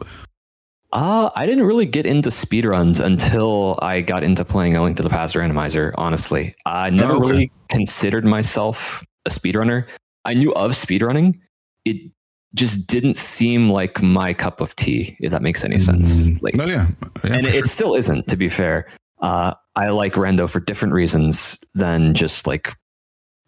Uh, 0.94 1.30
I 1.36 1.46
didn't 1.46 1.66
really 1.66 1.86
get 1.86 2.06
into 2.06 2.30
speedruns 2.30 3.04
until 3.04 3.78
I 3.82 4.02
got 4.02 4.24
into 4.24 4.46
playing 4.46 4.76
A 4.76 4.84
Link 4.84 4.98
to 4.98 5.04
the 5.04 5.10
Past 5.10 5.36
randomizer, 5.36 5.92
honestly. 5.96 6.56
I 6.66 6.90
never 6.90 7.14
Oh, 7.14 7.18
okay. 7.18 7.30
really 7.32 7.52
considered 7.70 8.26
myself 8.26 9.04
a 9.26 9.30
speedrunner. 9.30 9.86
I 10.26 10.34
knew 10.34 10.54
of 10.54 10.72
speedrunning. 10.72 11.40
It 11.84 12.12
just 12.56 12.88
didn't 12.88 13.16
seem 13.18 13.70
like 13.70 14.02
my 14.02 14.34
cup 14.34 14.62
of 14.62 14.76
tea, 14.78 15.18
if 15.20 15.32
that 15.32 15.42
makes 15.42 15.66
any 15.66 15.78
sense. 15.78 16.28
Mm, 16.30 16.42
Like, 16.42 16.56
no, 16.56 16.66
yeah, 16.66 16.88
yeah 17.24 17.34
and 17.36 17.46
it, 17.46 17.54
sure. 17.54 17.64
still 17.66 17.94
isn't, 17.96 18.28
to 18.28 18.38
be 18.38 18.48
fair. 18.48 18.88
Uh, 19.22 19.54
I 19.76 19.90
like 19.90 20.14
Rando 20.14 20.50
for 20.50 20.60
different 20.62 20.94
reasons 20.94 21.58
than 21.76 22.14
just 22.14 22.48
like 22.48 22.74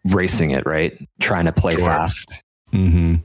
racing 0.06 0.52
it, 0.52 0.66
right? 0.66 0.98
Trying 1.22 1.46
to 1.46 1.52
play 1.54 1.72
Sure. 1.72 1.88
fast. 1.88 2.44
hmm 2.72 3.16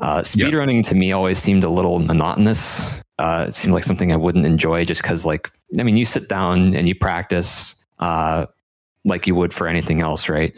Uh, 0.00 0.20
speedrunning 0.20 0.84
to 0.86 0.94
me 0.94 1.10
always 1.10 1.38
seemed 1.40 1.64
a 1.64 1.68
little 1.68 1.98
monotonous. 1.98 2.88
Uh, 3.18 3.46
it 3.48 3.54
seemed 3.54 3.74
like 3.74 3.84
something 3.84 4.12
I 4.12 4.16
wouldn't 4.16 4.46
enjoy 4.46 4.84
just 4.84 5.02
because, 5.02 5.26
like, 5.26 5.50
I 5.78 5.82
mean, 5.82 5.96
you 5.96 6.04
sit 6.04 6.28
down 6.28 6.74
and 6.74 6.86
you 6.86 6.94
practice 6.94 7.74
uh, 7.98 8.46
like 9.04 9.26
you 9.26 9.34
would 9.34 9.52
for 9.52 9.66
anything 9.66 10.00
else, 10.00 10.28
right? 10.28 10.54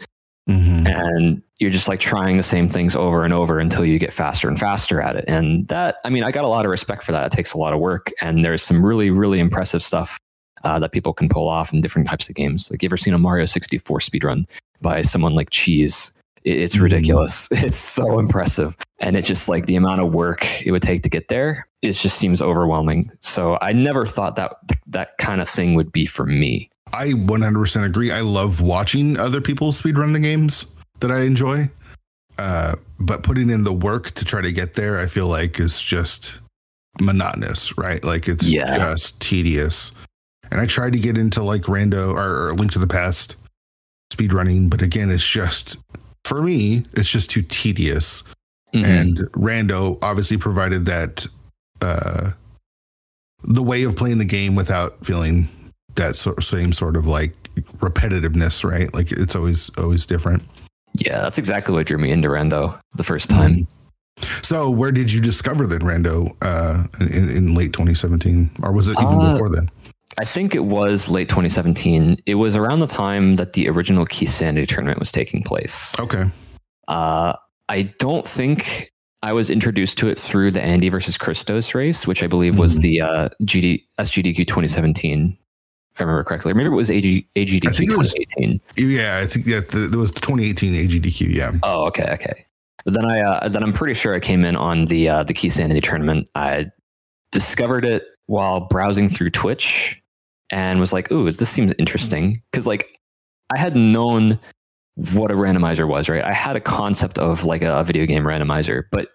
hmm 0.47 0.85
And 0.87 1.41
you're 1.59 1.71
just 1.71 1.87
like 1.87 1.99
trying 1.99 2.37
the 2.37 2.43
same 2.43 2.67
things 2.67 2.95
over 2.95 3.23
and 3.23 3.33
over 3.33 3.59
until 3.59 3.85
you 3.85 3.99
get 3.99 4.11
faster 4.11 4.47
and 4.47 4.59
faster 4.59 5.01
at 5.01 5.15
it. 5.15 5.25
And 5.27 5.67
that, 5.67 5.97
I 6.03 6.09
mean, 6.09 6.23
I 6.23 6.31
got 6.31 6.43
a 6.43 6.47
lot 6.47 6.65
of 6.65 6.71
respect 6.71 7.03
for 7.03 7.11
that. 7.11 7.25
It 7.27 7.31
takes 7.31 7.53
a 7.53 7.57
lot 7.57 7.73
of 7.73 7.79
work. 7.79 8.11
And 8.21 8.43
there's 8.43 8.63
some 8.63 8.83
really, 8.83 9.11
really 9.11 9.39
impressive 9.39 9.83
stuff 9.83 10.19
uh, 10.63 10.79
that 10.79 10.91
people 10.91 11.13
can 11.13 11.29
pull 11.29 11.47
off 11.47 11.71
in 11.73 11.81
different 11.81 12.07
types 12.07 12.27
of 12.29 12.35
games. 12.35 12.69
Like, 12.69 12.81
you 12.83 12.87
ever 12.87 12.97
seen 12.97 13.13
a 13.13 13.19
Mario 13.19 13.45
64 13.45 13.99
speedrun 13.99 14.45
by 14.81 15.03
someone 15.03 15.33
like 15.35 15.49
Cheese? 15.51 16.11
It- 16.43 16.59
It's 16.59 16.75
Mhm. 16.75 16.81
ridiculous. 16.81 17.47
It's 17.51 17.77
so 17.77 18.19
impressive. 18.19 18.75
And 18.99 19.15
it 19.15 19.25
just 19.25 19.49
like 19.49 19.65
the 19.65 19.75
amount 19.75 20.01
of 20.01 20.13
work 20.13 20.45
it 20.65 20.71
would 20.71 20.81
take 20.81 21.03
to 21.03 21.09
get 21.09 21.27
there, 21.27 21.63
it 21.81 21.91
just 21.93 22.17
seems 22.17 22.41
overwhelming. 22.41 23.11
So 23.19 23.57
I 23.61 23.73
never 23.73 24.05
thought 24.05 24.35
that 24.35 24.53
that 24.87 25.17
kind 25.17 25.41
of 25.41 25.49
thing 25.49 25.75
would 25.75 25.91
be 25.91 26.05
for 26.05 26.25
me. 26.25 26.69
I 26.93 27.13
100% 27.13 27.85
agree. 27.85 28.11
I 28.11 28.19
love 28.21 28.59
watching 28.61 29.17
other 29.17 29.39
people 29.41 29.71
speedrun 29.71 30.13
the 30.13 30.19
games 30.19 30.65
that 30.99 31.09
I 31.11 31.21
enjoy. 31.21 31.69
Uh, 32.37 32.75
but 32.99 33.23
putting 33.23 33.49
in 33.49 33.63
the 33.63 33.73
work 33.73 34.11
to 34.11 34.25
try 34.25 34.41
to 34.41 34.51
get 34.51 34.73
there, 34.73 34.99
I 34.99 35.05
feel 35.07 35.27
like 35.27 35.59
is 35.59 35.79
just 35.81 36.33
monotonous, 36.99 37.77
right? 37.77 38.03
Like 38.03 38.27
it's 38.27 38.47
Yeah. 38.51 38.77
just 38.77 39.19
tedious. 39.21 39.91
And 40.51 40.59
I 40.59 40.65
tried 40.65 40.93
to 40.93 40.99
get 40.99 41.17
into 41.17 41.41
like 41.43 41.63
Rando 41.63 42.13
or, 42.13 42.47
or 42.49 42.53
Link 42.53 42.71
to 42.73 42.79
the 42.79 42.87
Past 42.87 43.35
speedrunning, 44.13 44.69
but 44.69 44.81
again, 44.81 45.09
it's 45.09 45.25
just, 45.27 45.77
for 46.25 46.41
me, 46.41 46.83
it's 46.93 47.09
just 47.09 47.29
too 47.29 47.41
tedious. 47.41 48.23
Mhm. 48.73 48.83
And 48.85 49.17
Rando 49.33 49.97
obviously 50.01 50.37
provided 50.37 50.85
that, 50.85 51.27
uh, 51.81 52.31
the 53.43 53.63
way 53.63 53.83
of 53.83 53.95
playing 53.95 54.19
the 54.19 54.25
game 54.25 54.55
without 54.55 55.03
feeling 55.05 55.49
that 55.95 56.15
same 56.15 56.71
sort 56.73 56.95
of 56.95 57.05
like 57.07 57.33
repetitiveness, 57.79 58.63
right? 58.63 58.93
Like 58.93 59.11
it's 59.11 59.35
always 59.35 59.69
always 59.77 60.05
different. 60.05 60.43
yeah, 60.93 61.21
that's 61.21 61.37
exactly 61.37 61.73
what 61.73 61.85
drew 61.87 61.97
me 61.97 62.11
into 62.11 62.27
Rando 62.27 62.77
the 62.95 63.03
first 63.03 63.29
time. 63.29 63.67
So, 64.41 64.69
where 64.69 64.91
did 64.91 65.11
you 65.11 65.21
discover 65.21 65.65
then 65.65 65.79
Rando 65.81 66.35
uh, 66.41 66.85
in, 66.99 67.29
in 67.29 67.55
late 67.55 67.73
2017, 67.73 68.51
or 68.61 68.71
was 68.71 68.87
it 68.87 68.91
even 69.01 69.05
Uh, 69.19 69.33
before 69.33 69.49
then? 69.49 69.69
I 70.19 70.25
think 70.25 70.53
it 70.55 70.65
was 70.65 71.07
late 71.09 71.29
2017. 71.29 72.17
It 72.25 72.35
was 72.35 72.55
around 72.55 72.79
the 72.79 72.87
time 72.87 73.35
that 73.35 73.53
the 73.53 73.69
original 73.69 74.05
Key 74.05 74.25
Sanity 74.25 74.65
tournament 74.67 74.99
was 74.99 75.11
taking 75.11 75.41
place. 75.43 75.93
Okay, 75.99 76.29
Uh, 76.87 77.33
I 77.69 77.83
don't 77.99 78.27
think 78.27 78.91
I 79.23 79.31
was 79.33 79.49
introduced 79.49 79.97
to 79.99 80.07
it 80.09 80.19
through 80.19 80.51
the 80.51 80.61
Andy 80.61 80.89
versus 80.89 81.17
Christos 81.17 81.73
race, 81.73 82.05
which 82.05 82.21
I 82.23 82.27
believe 82.27 82.57
was 82.57 82.77
Mhm. 82.77 82.81
the 82.81 83.01
uh, 83.01 83.29
GD, 83.45 83.83
SGDQ 83.99 84.45
2017, 84.47 85.37
if 85.95 86.01
I 86.01 86.03
remember 86.03 86.23
correctly. 86.25 86.53
Maybe 86.53 86.67
it 86.67 86.73
was 86.73 86.89
AG, 86.89 87.25
AGDQ 87.35 87.69
I 87.69 87.71
think 87.71 87.91
it 87.91 87.97
was- 87.97 88.13
2018. 88.13 88.59
yeah, 88.89 89.19
I 89.21 89.25
think 89.27 89.45
that 89.45 89.69
the, 89.69 89.85
it 89.85 89.95
was 89.95 90.11
2018 90.11 90.73
AGDQ. 90.75 91.33
Yeah, 91.33 91.51
Oh, 91.63 91.85
okay, 91.85 92.09
okay. 92.13 92.45
But 92.83 92.95
then 92.95 93.05
I 93.05 93.21
uh, 93.21 93.47
then 93.47 93.61
I'm 93.63 93.73
pretty 93.73 93.93
sure 93.93 94.15
I 94.15 94.19
came 94.19 94.43
in 94.43 94.55
on 94.55 94.85
the 94.85 95.07
uh, 95.07 95.23
the 95.23 95.33
Key 95.35 95.49
Sanity 95.49 95.81
tournament. 95.81 96.27
I 96.33 96.65
discovered 97.31 97.85
it 97.85 98.03
while 98.25 98.61
browsing 98.61 99.07
through 99.07 99.29
Twitch 99.29 100.00
and 100.51 100.79
was 100.79 100.93
like, 100.93 101.11
"Ooh, 101.11 101.31
this 101.31 101.49
seems 101.49 101.73
interesting." 101.79 102.41
Because 102.51 102.67
like 102.67 102.99
I 103.49 103.57
had 103.57 103.75
known 103.75 104.39
what 105.13 105.31
a 105.31 105.35
randomizer 105.35 105.87
was, 105.87 106.09
right? 106.09 106.23
I 106.23 106.33
had 106.33 106.55
a 106.55 106.61
concept 106.61 107.17
of 107.17 107.45
like 107.45 107.61
a, 107.61 107.79
a 107.79 107.83
video 107.83 108.05
game 108.05 108.23
randomizer, 108.23 108.83
but 108.91 109.09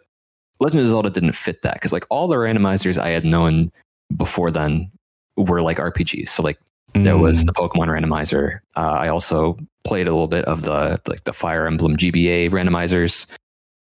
Legend 0.61 0.85
of 0.85 0.91
Zelda 0.91 1.11
didn't 1.11 1.33
fit 1.33 1.63
that 1.63 1.75
because 1.75 1.93
like 1.93 2.07
all 2.11 2.29
the 2.29 2.37
randomizers 2.37 2.99
I 2.99 3.11
had 3.11 3.25
known 3.25 3.71
before 4.17 4.51
then 4.51 4.91
were 5.37 5.63
like 5.63 5.79
RPGs. 5.79 6.31
So 6.31 6.43
like 6.43 6.59
there 6.95 7.19
was 7.19 7.45
Mm, 7.45 7.47
the 7.47 7.53
Pokemon 7.53 7.89
randomizer. 7.89 8.61
Uh, 8.75 8.97
I 9.01 9.09
also 9.09 9.59
played 9.85 10.09
a 10.09 10.13
little 10.13 10.29
bit 10.29 10.45
of 10.47 10.63
the 10.63 11.01
like 11.09 11.25
the 11.25 11.33
Fire 11.33 11.67
Emblem 11.67 11.97
GBA 11.97 12.51
randomizers, 12.51 13.27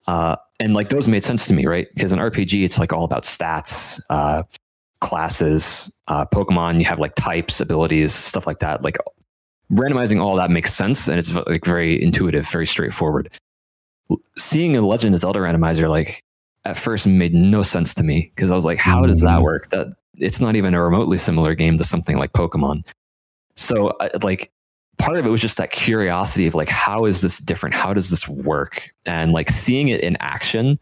uh, 0.07 0.37
and 0.61 0.75
like 0.75 0.89
those 0.89 1.09
made 1.09 1.25
sense 1.25 1.47
to 1.47 1.53
me, 1.53 1.67
right? 1.67 1.89
Because 1.95 2.13
in 2.13 2.19
RPG, 2.19 2.65
it's 2.65 2.79
like 2.79 2.93
all 2.93 3.05
about 3.05 3.25
stats, 3.25 4.01
uh, 4.09 4.45
classes. 5.03 5.93
Uh, 6.09 6.25
Pokemon, 6.25 6.79
you 6.79 6.85
have 6.87 6.99
like 7.01 7.15
types, 7.17 7.61
abilities, 7.61 8.15
stuff 8.15 8.47
like 8.47 8.61
that. 8.61 8.83
Like 8.83 8.97
randomizing 9.71 10.23
all 10.23 10.37
that 10.37 10.51
makes 10.51 10.73
sense, 10.75 11.09
and 11.09 11.19
it's 11.19 11.35
like 11.35 11.65
very 11.65 12.03
intuitive, 12.03 12.49
very 12.49 12.67
straightforward. 12.67 13.29
Seeing 14.39 14.77
a 14.77 14.81
Legend 14.81 15.15
of 15.15 15.21
Zelda 15.21 15.41
randomizer, 15.41 15.89
like 15.91 16.23
at 16.65 16.77
first, 16.77 17.07
made 17.07 17.35
no 17.35 17.63
sense 17.63 17.93
to 17.95 18.03
me 18.05 18.31
because 18.35 18.51
I 18.51 18.55
was 18.55 18.65
like, 18.65 18.79
how 18.79 19.03
does 19.05 19.21
that 19.21 19.39
Mhm. 19.39 19.43
work? 19.43 19.71
That 19.71 19.89
it's 20.19 20.41
not 20.41 20.55
even 20.57 20.75
a 20.75 20.83
remotely 20.83 21.19
similar 21.19 21.55
game 21.55 21.77
to 21.79 21.85
something 21.85 22.17
like 22.17 22.33
Pokemon. 22.33 22.83
So, 23.57 23.93
like, 24.23 24.51
part 24.99 25.19
of 25.19 25.27
it 25.27 25.31
was 25.31 25.41
just 25.41 25.57
that 25.57 25.73
curiosity 25.73 26.47
of 26.47 26.55
like, 26.55 26.69
how 26.69 27.07
is 27.07 27.21
this 27.21 27.39
different? 27.39 27.75
How 27.75 27.93
does 27.93 28.11
this 28.11 28.29
work? 28.29 28.91
And 29.05 29.33
like 29.33 29.51
seeing 29.51 29.89
it 29.89 30.01
in 30.03 30.17
action 30.21 30.79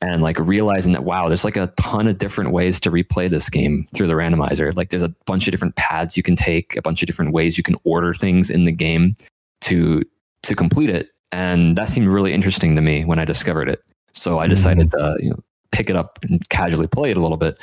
and 0.00 0.22
like 0.22 0.38
realizing 0.38 0.92
that, 0.92 1.04
wow, 1.04 1.28
there's 1.28 1.44
like 1.44 1.56
a 1.56 1.72
ton 1.78 2.06
of 2.06 2.18
different 2.18 2.52
ways 2.52 2.80
to 2.80 2.90
replay 2.90 3.28
this 3.28 3.50
game 3.50 3.86
through 3.94 4.06
the 4.06 4.14
randomizer. 4.14 4.74
Like, 4.74 4.90
there's 4.90 5.02
a 5.02 5.14
bunch 5.26 5.46
of 5.46 5.52
different 5.52 5.76
paths 5.76 6.16
you 6.16 6.22
can 6.22 6.36
take, 6.36 6.74
a 6.76 6.82
bunch 6.82 7.02
of 7.02 7.06
different 7.06 7.32
ways 7.32 7.58
you 7.58 7.62
can 7.62 7.76
order 7.84 8.14
things 8.14 8.48
in 8.50 8.64
the 8.64 8.72
game 8.72 9.16
to 9.62 10.02
to 10.42 10.54
complete 10.54 10.88
it. 10.88 11.10
And 11.32 11.76
that 11.76 11.88
seemed 11.88 12.08
really 12.08 12.32
interesting 12.32 12.74
to 12.76 12.82
me 12.82 13.04
when 13.04 13.18
I 13.18 13.24
discovered 13.24 13.68
it. 13.68 13.82
So 14.12 14.38
I 14.38 14.46
decided 14.46 14.90
to 14.92 15.16
you 15.20 15.30
know, 15.30 15.36
pick 15.70 15.90
it 15.90 15.96
up 15.96 16.18
and 16.22 16.46
casually 16.48 16.86
play 16.86 17.10
it 17.10 17.16
a 17.16 17.20
little 17.20 17.36
bit. 17.36 17.58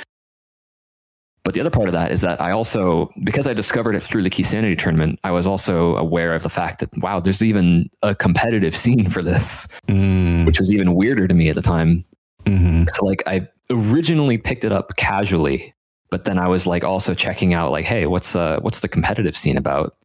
But 1.44 1.54
the 1.54 1.62
other 1.62 1.70
part 1.70 1.88
of 1.88 1.94
that 1.94 2.12
is 2.12 2.22
that 2.22 2.42
I 2.42 2.52
also, 2.52 3.10
because 3.24 3.48
I 3.48 3.54
discovered 3.54 3.96
it 3.96 4.04
through 4.04 4.24
the 4.24 4.30
Key 4.30 4.44
Sanity 4.44 4.76
tournament, 4.76 5.18
I 5.24 5.32
was 5.32 5.48
also 5.48 5.96
aware 5.96 6.36
of 6.36 6.44
the 6.44 6.50
fact 6.50 6.80
that, 6.82 6.90
wow, 6.98 7.22
there's 7.22 7.42
even 7.42 7.90
a 8.04 8.14
competitive 8.14 8.76
scene 8.76 9.10
for 9.10 9.22
this, 9.22 9.68
mm, 9.88 10.46
which 10.46 10.60
was 10.60 10.74
even 10.74 10.94
weirder 10.94 11.28
to 11.28 11.34
me 11.34 11.48
at 11.48 11.56
the 11.56 11.62
time. 11.62 12.04
Mhm. 12.48 12.88
So, 12.94 13.06
like, 13.06 13.24
I 13.28 13.48
originally 13.70 14.38
picked 14.38 14.64
it 14.64 14.72
up 14.72 14.96
casually, 14.96 15.74
but 16.10 16.26
then 16.26 16.40
I 16.40 16.48
was 16.48 16.66
like 16.66 16.84
also 16.84 17.14
checking 17.14 17.54
out, 17.54 17.72
like, 17.72 17.86
hey, 17.86 18.06
what's 18.06 18.36
uh, 18.36 18.60
what's 18.62 18.80
the 18.80 18.88
competitive 18.88 19.36
scene 19.36 19.58
about? 19.58 19.96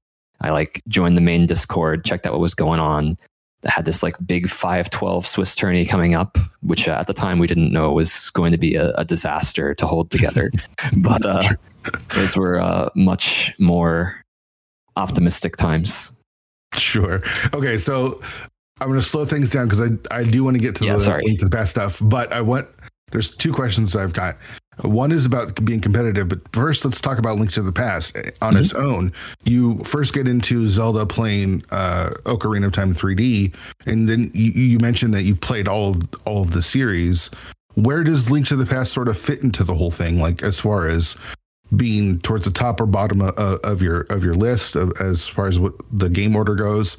I 0.41 0.51
like 0.51 0.83
joined 0.89 1.17
the 1.17 1.21
main 1.21 1.47
Discord, 1.47 2.05
checked 2.05 2.27
out 2.27 2.33
what 2.33 2.41
was 2.41 2.55
going 2.55 2.81
on, 2.81 3.17
I 3.65 3.71
had 3.71 3.85
this 3.85 4.03
like 4.03 4.17
big 4.27 4.49
512 4.49 5.27
Swiss 5.27 5.55
tourney 5.55 5.85
coming 5.85 6.15
up, 6.15 6.37
which 6.63 6.89
uh, 6.89 6.93
at 6.93 7.07
the 7.07 7.15
time 7.15 7.39
we 7.39 7.47
didn't 7.47 7.73
know 7.73 7.93
was 7.93 8.31
going 8.31 8.53
to 8.53 8.59
be 8.59 8.75
a, 8.75 8.91
a 8.93 9.05
disaster 9.05 9.75
to 9.75 9.87
hold 9.87 10.11
together. 10.11 10.51
but 10.97 11.25
uh, 11.25 11.43
those 12.15 12.37
were 12.37 12.61
uh, 12.61 12.91
much 12.97 13.55
more 13.59 14.21
optimistic 14.97 15.57
times. 15.57 16.13
Sure. 16.75 17.23
Okay, 17.55 17.77
so 17.77 18.21
I'm 18.81 18.89
going 18.89 19.01
to 19.01 19.07
slow 19.07 19.25
things 19.25 19.51
down 19.51 19.69
because 19.69 19.81
I 19.81 20.17
I 20.17 20.25
do 20.25 20.43
want 20.45 20.57
to 20.57 20.63
get 20.63 20.75
to 20.77 20.85
Yeah, 20.85 20.95
the 20.95 20.99
sorry. 21.01 21.25
link 21.25 21.39
to 21.41 21.45
the 21.47 21.57
past 21.57 21.71
stuff, 21.73 21.99
but 22.01 22.33
I 22.33 22.41
want 22.41 22.69
there's 23.13 23.31
two 23.31 23.53
questions 23.53 23.95
I've 23.95 24.13
got. 24.13 24.37
One 24.81 25.13
is 25.13 25.27
about 25.27 25.63
being 25.67 25.81
competitive, 25.83 26.31
but 26.31 26.41
first 26.55 26.83
let's 26.85 26.99
talk 26.99 27.19
about 27.19 27.37
Link 27.37 27.53
to 27.53 27.63
the 27.63 27.73
Past 27.73 28.17
on 28.41 28.57
its 28.57 28.73
own. 28.73 29.13
You 29.45 29.85
first 29.85 30.15
get 30.15 30.27
into 30.27 30.67
Zelda 30.69 31.05
playing 31.05 31.63
uh, 31.71 32.11
Ocarina 32.25 32.67
of 32.67 32.73
Time 32.73 32.95
3D, 32.95 33.55
and 33.87 34.09
then 34.09 34.31
you, 34.33 34.51
you 34.53 34.79
mentioned 34.79 35.13
that 35.13 35.25
you 35.25 35.37
played 35.37 35.69
all 35.69 35.91
of 35.91 36.01
all 36.25 36.41
of 36.41 36.53
the 36.53 36.63
series. 36.63 37.29
Where 37.75 38.03
does 38.03 38.31
Link 38.31 38.47
to 38.47 38.57
the 38.57 38.65
Past 38.65 38.95
sort 38.95 39.09
of 39.09 39.19
fit 39.19 39.43
into 39.43 39.63
the 39.63 39.75
whole 39.75 39.91
thing? 39.91 40.19
Like 40.19 40.43
as 40.43 40.59
far 40.59 40.89
as 40.89 41.17
being 41.77 42.19
towards 42.21 42.47
the 42.47 42.51
top 42.51 42.81
or 42.81 42.87
bottom 42.87 43.21
of, 43.21 43.35
of 43.37 43.83
your 43.83 44.01
of 44.09 44.25
your 44.25 44.35
list 44.35 44.75
of, 44.75 44.93
as 45.01 45.29
far 45.29 45.49
as 45.49 45.59
what 45.61 45.75
the 45.93 46.09
game 46.09 46.35
order 46.35 46.55
goes, 46.55 46.97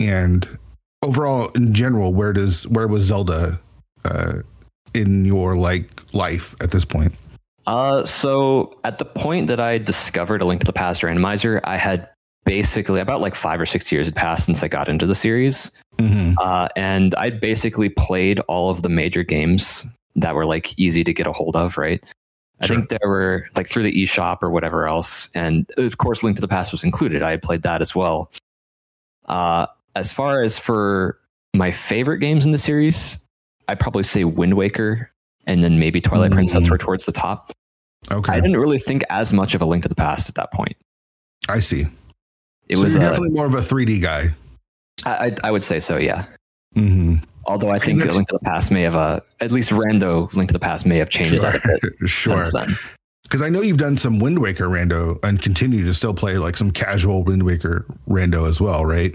and 0.00 0.58
overall 1.02 1.48
in 1.54 1.74
general, 1.74 2.12
where 2.12 2.32
does 2.32 2.66
where 2.68 2.88
was 2.88 3.04
Zelda 3.04 3.60
uh, 4.04 4.38
in 4.94 5.24
your 5.24 5.56
like 5.56 6.14
life 6.14 6.54
at 6.60 6.70
this 6.70 6.84
point? 6.84 7.14
Uh, 7.66 8.04
so 8.04 8.76
at 8.84 8.98
the 8.98 9.04
point 9.04 9.46
that 9.46 9.60
I 9.60 9.78
discovered 9.78 10.42
a 10.42 10.44
Link 10.44 10.60
to 10.60 10.66
the 10.66 10.72
Past 10.72 11.02
randomizer, 11.02 11.60
I 11.64 11.76
had 11.76 12.08
basically 12.44 13.00
about 13.00 13.20
like 13.20 13.34
five 13.34 13.60
or 13.60 13.66
six 13.66 13.92
years 13.92 14.06
had 14.06 14.16
passed 14.16 14.46
since 14.46 14.62
I 14.62 14.68
got 14.68 14.88
into 14.88 15.06
the 15.06 15.14
series. 15.14 15.70
Mm-hmm. 15.98 16.34
Uh, 16.38 16.68
and 16.74 17.14
I 17.14 17.30
basically 17.30 17.88
played 17.88 18.40
all 18.40 18.70
of 18.70 18.82
the 18.82 18.88
major 18.88 19.22
games 19.22 19.86
that 20.16 20.34
were 20.34 20.46
like 20.46 20.76
easy 20.78 21.04
to 21.04 21.12
get 21.12 21.26
a 21.26 21.32
hold 21.32 21.54
of, 21.54 21.78
right? 21.78 22.02
I 22.60 22.66
Sure. 22.66 22.76
think 22.76 22.88
there 22.88 23.08
were 23.08 23.46
like 23.56 23.66
through 23.68 23.82
the 23.84 23.92
eShop 23.92 24.42
or 24.42 24.50
whatever 24.50 24.86
else. 24.86 25.28
And 25.34 25.70
of 25.76 25.98
course, 25.98 26.22
Link 26.22 26.36
to 26.36 26.40
the 26.40 26.48
Past 26.48 26.72
was 26.72 26.84
included. 26.84 27.22
I 27.22 27.30
had 27.30 27.42
played 27.42 27.62
that 27.62 27.80
as 27.80 27.94
well. 27.94 28.30
Uh, 29.26 29.66
as 29.94 30.12
far 30.12 30.40
as 30.42 30.58
for 30.58 31.18
my 31.54 31.70
favorite 31.70 32.18
games 32.18 32.44
in 32.46 32.52
the 32.52 32.58
series, 32.58 33.18
I'd 33.68 33.78
probably 33.80 34.02
say 34.04 34.24
Wind 34.24 34.54
Waker 34.54 35.10
and 35.46 35.62
then 35.62 35.78
maybe 35.78 36.00
Twilight 36.00 36.32
Princess 36.32 36.66
Mm. 36.66 36.70
were 36.70 36.78
towards 36.78 37.04
the 37.06 37.12
top. 37.12 37.50
Okay, 38.10 38.32
I 38.32 38.36
didn't 38.40 38.56
really 38.56 38.78
think 38.78 39.02
as 39.10 39.32
much 39.32 39.54
of 39.54 39.62
a 39.62 39.64
Link 39.64 39.82
to 39.84 39.88
the 39.88 39.94
Past 39.94 40.28
at 40.28 40.34
that 40.36 40.52
point. 40.52 40.76
I 41.48 41.60
see. 41.60 41.86
It 42.68 42.76
so 42.76 42.82
was, 42.84 42.94
you're 42.94 43.02
uh, 43.04 43.08
definitely 43.10 43.34
more 43.34 43.46
of 43.46 43.54
a 43.54 43.60
3D 43.60 44.00
guy. 44.02 44.34
I, 45.04 45.26
I- 45.28 45.36
I 45.44 45.50
would 45.50 45.62
say 45.62 45.78
so, 45.80 45.96
yeah. 45.98 46.24
Mm-hmm. 46.74 47.16
Although 47.44 47.70
I 47.70 47.78
think 47.78 47.98
Link 48.04 48.28
to 48.28 48.34
the 48.34 48.44
Past 48.44 48.70
may 48.70 48.82
have, 48.82 48.94
uh, 48.94 49.18
at 49.40 49.50
least 49.50 49.70
Rando 49.70 50.32
Link 50.32 50.48
to 50.48 50.52
the 50.52 50.58
Past 50.60 50.86
may 50.86 50.96
have 50.98 51.10
changed 51.10 51.40
that 51.42 51.56
a 51.56 51.78
bit 51.82 51.92
sure. 52.08 52.40
since 52.40 52.52
then. 52.52 52.76
Because 53.24 53.42
I 53.42 53.48
know 53.48 53.62
you've 53.62 53.78
done 53.78 53.96
some 53.96 54.20
Wind 54.20 54.38
Waker 54.38 54.68
rando 54.68 55.18
and 55.24 55.40
continue 55.42 55.84
to 55.84 55.92
still 55.94 56.14
play 56.14 56.38
like 56.38 56.56
some 56.56 56.70
casual 56.70 57.24
Wind 57.24 57.42
Waker 57.42 57.84
rando 58.08 58.48
as 58.48 58.60
well, 58.60 58.84
right? 58.84 59.14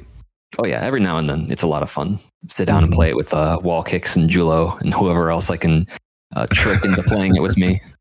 Oh 0.57 0.65
yeah, 0.65 0.81
every 0.81 0.99
now 0.99 1.17
and 1.17 1.29
then 1.29 1.47
it's 1.51 1.63
a 1.63 1.67
lot 1.67 1.83
of 1.83 1.91
fun. 1.91 2.19
Sit 2.47 2.65
down 2.65 2.83
and 2.83 2.93
play 2.93 3.09
it 3.09 3.15
with 3.15 3.33
uh, 3.33 3.59
wall 3.61 3.83
kicks 3.83 4.15
and 4.15 4.29
Julo 4.29 4.79
and 4.81 4.93
whoever 4.93 5.29
else 5.29 5.49
I 5.49 5.57
can 5.57 5.85
uh, 6.35 6.47
trick 6.51 6.83
into 6.85 7.03
playing 7.03 7.35
it 7.35 7.41
with 7.41 7.57
me. 7.57 7.81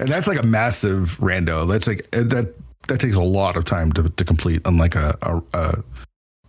And 0.00 0.08
that's 0.08 0.26
like 0.26 0.38
a 0.38 0.42
massive 0.42 1.16
rando. 1.20 1.68
That's 1.70 1.86
like 1.86 2.08
uh, 2.12 2.24
that. 2.24 2.54
That 2.88 2.98
takes 2.98 3.14
a 3.14 3.22
lot 3.22 3.56
of 3.56 3.64
time 3.64 3.92
to, 3.92 4.08
to 4.08 4.24
complete, 4.24 4.62
unlike 4.64 4.96
a, 4.96 5.16
a, 5.22 5.42
a, 5.54 5.84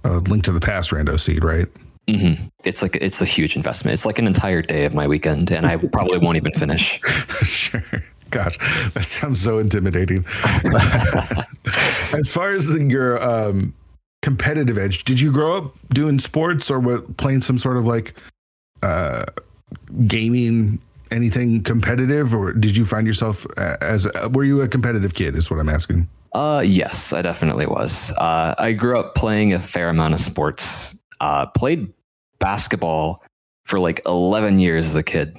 a 0.06 0.10
Link 0.22 0.44
to 0.46 0.52
the 0.52 0.60
Past 0.60 0.90
rando 0.90 1.20
seed, 1.20 1.44
right? 1.44 1.68
hmm 2.10 2.34
It's 2.66 2.82
like 2.82 2.96
it's 2.96 3.22
a 3.22 3.26
huge 3.26 3.56
investment. 3.56 3.94
It's 3.94 4.06
like 4.06 4.18
an 4.18 4.26
entire 4.26 4.62
day 4.64 4.86
of 4.86 4.94
my 4.96 5.08
weekend, 5.08 5.52
and 5.52 5.68
I 5.68 5.78
probably 5.78 6.18
won't 6.18 6.38
even 6.38 6.52
finish. 6.54 7.00
sure. 7.44 7.84
Gosh, 8.32 8.58
that 8.94 9.06
sounds 9.06 9.42
so 9.42 9.60
intimidating. 9.60 10.26
as 12.14 12.34
far 12.34 12.52
as 12.52 12.68
the, 12.68 12.88
your 12.90 13.22
um, 13.22 13.74
competitive 14.22 14.78
edge, 14.78 15.04
did 15.04 15.20
you 15.20 15.32
grow 15.32 15.58
up 15.58 15.74
doing 15.90 16.20
sports 16.20 16.70
or 16.70 16.80
what, 16.80 17.18
playing 17.18 17.42
some 17.42 17.58
sort 17.58 17.78
of 17.78 17.86
like 17.88 18.14
uh, 18.84 19.26
gaming, 20.08 20.80
anything 21.12 21.64
competitive, 21.64 22.34
or 22.34 22.54
did 22.54 22.78
you 22.78 22.86
find 22.86 23.08
yourself 23.08 23.46
as 23.58 24.08
were 24.32 24.44
you 24.44 24.62
a 24.62 24.68
competitive 24.68 25.14
kid? 25.14 25.36
Is 25.36 25.50
what 25.50 25.60
I'm 25.60 25.70
asking. 25.70 26.08
Uh, 26.34 26.64
yes, 26.66 27.12
I 27.12 27.22
definitely 27.22 27.66
was. 27.66 28.10
Uh, 28.12 28.56
I 28.58 28.72
grew 28.72 28.98
up 28.98 29.16
playing 29.16 29.54
a 29.54 29.60
fair 29.60 29.90
amount 29.90 30.14
of 30.14 30.20
sports. 30.22 30.96
Uh, 31.20 31.46
played 31.48 31.92
basketball 32.40 33.22
for 33.66 33.80
like 33.80 34.02
11 34.06 34.60
years 34.60 34.86
as 34.88 34.96
a 34.96 35.04
kid. 35.04 35.38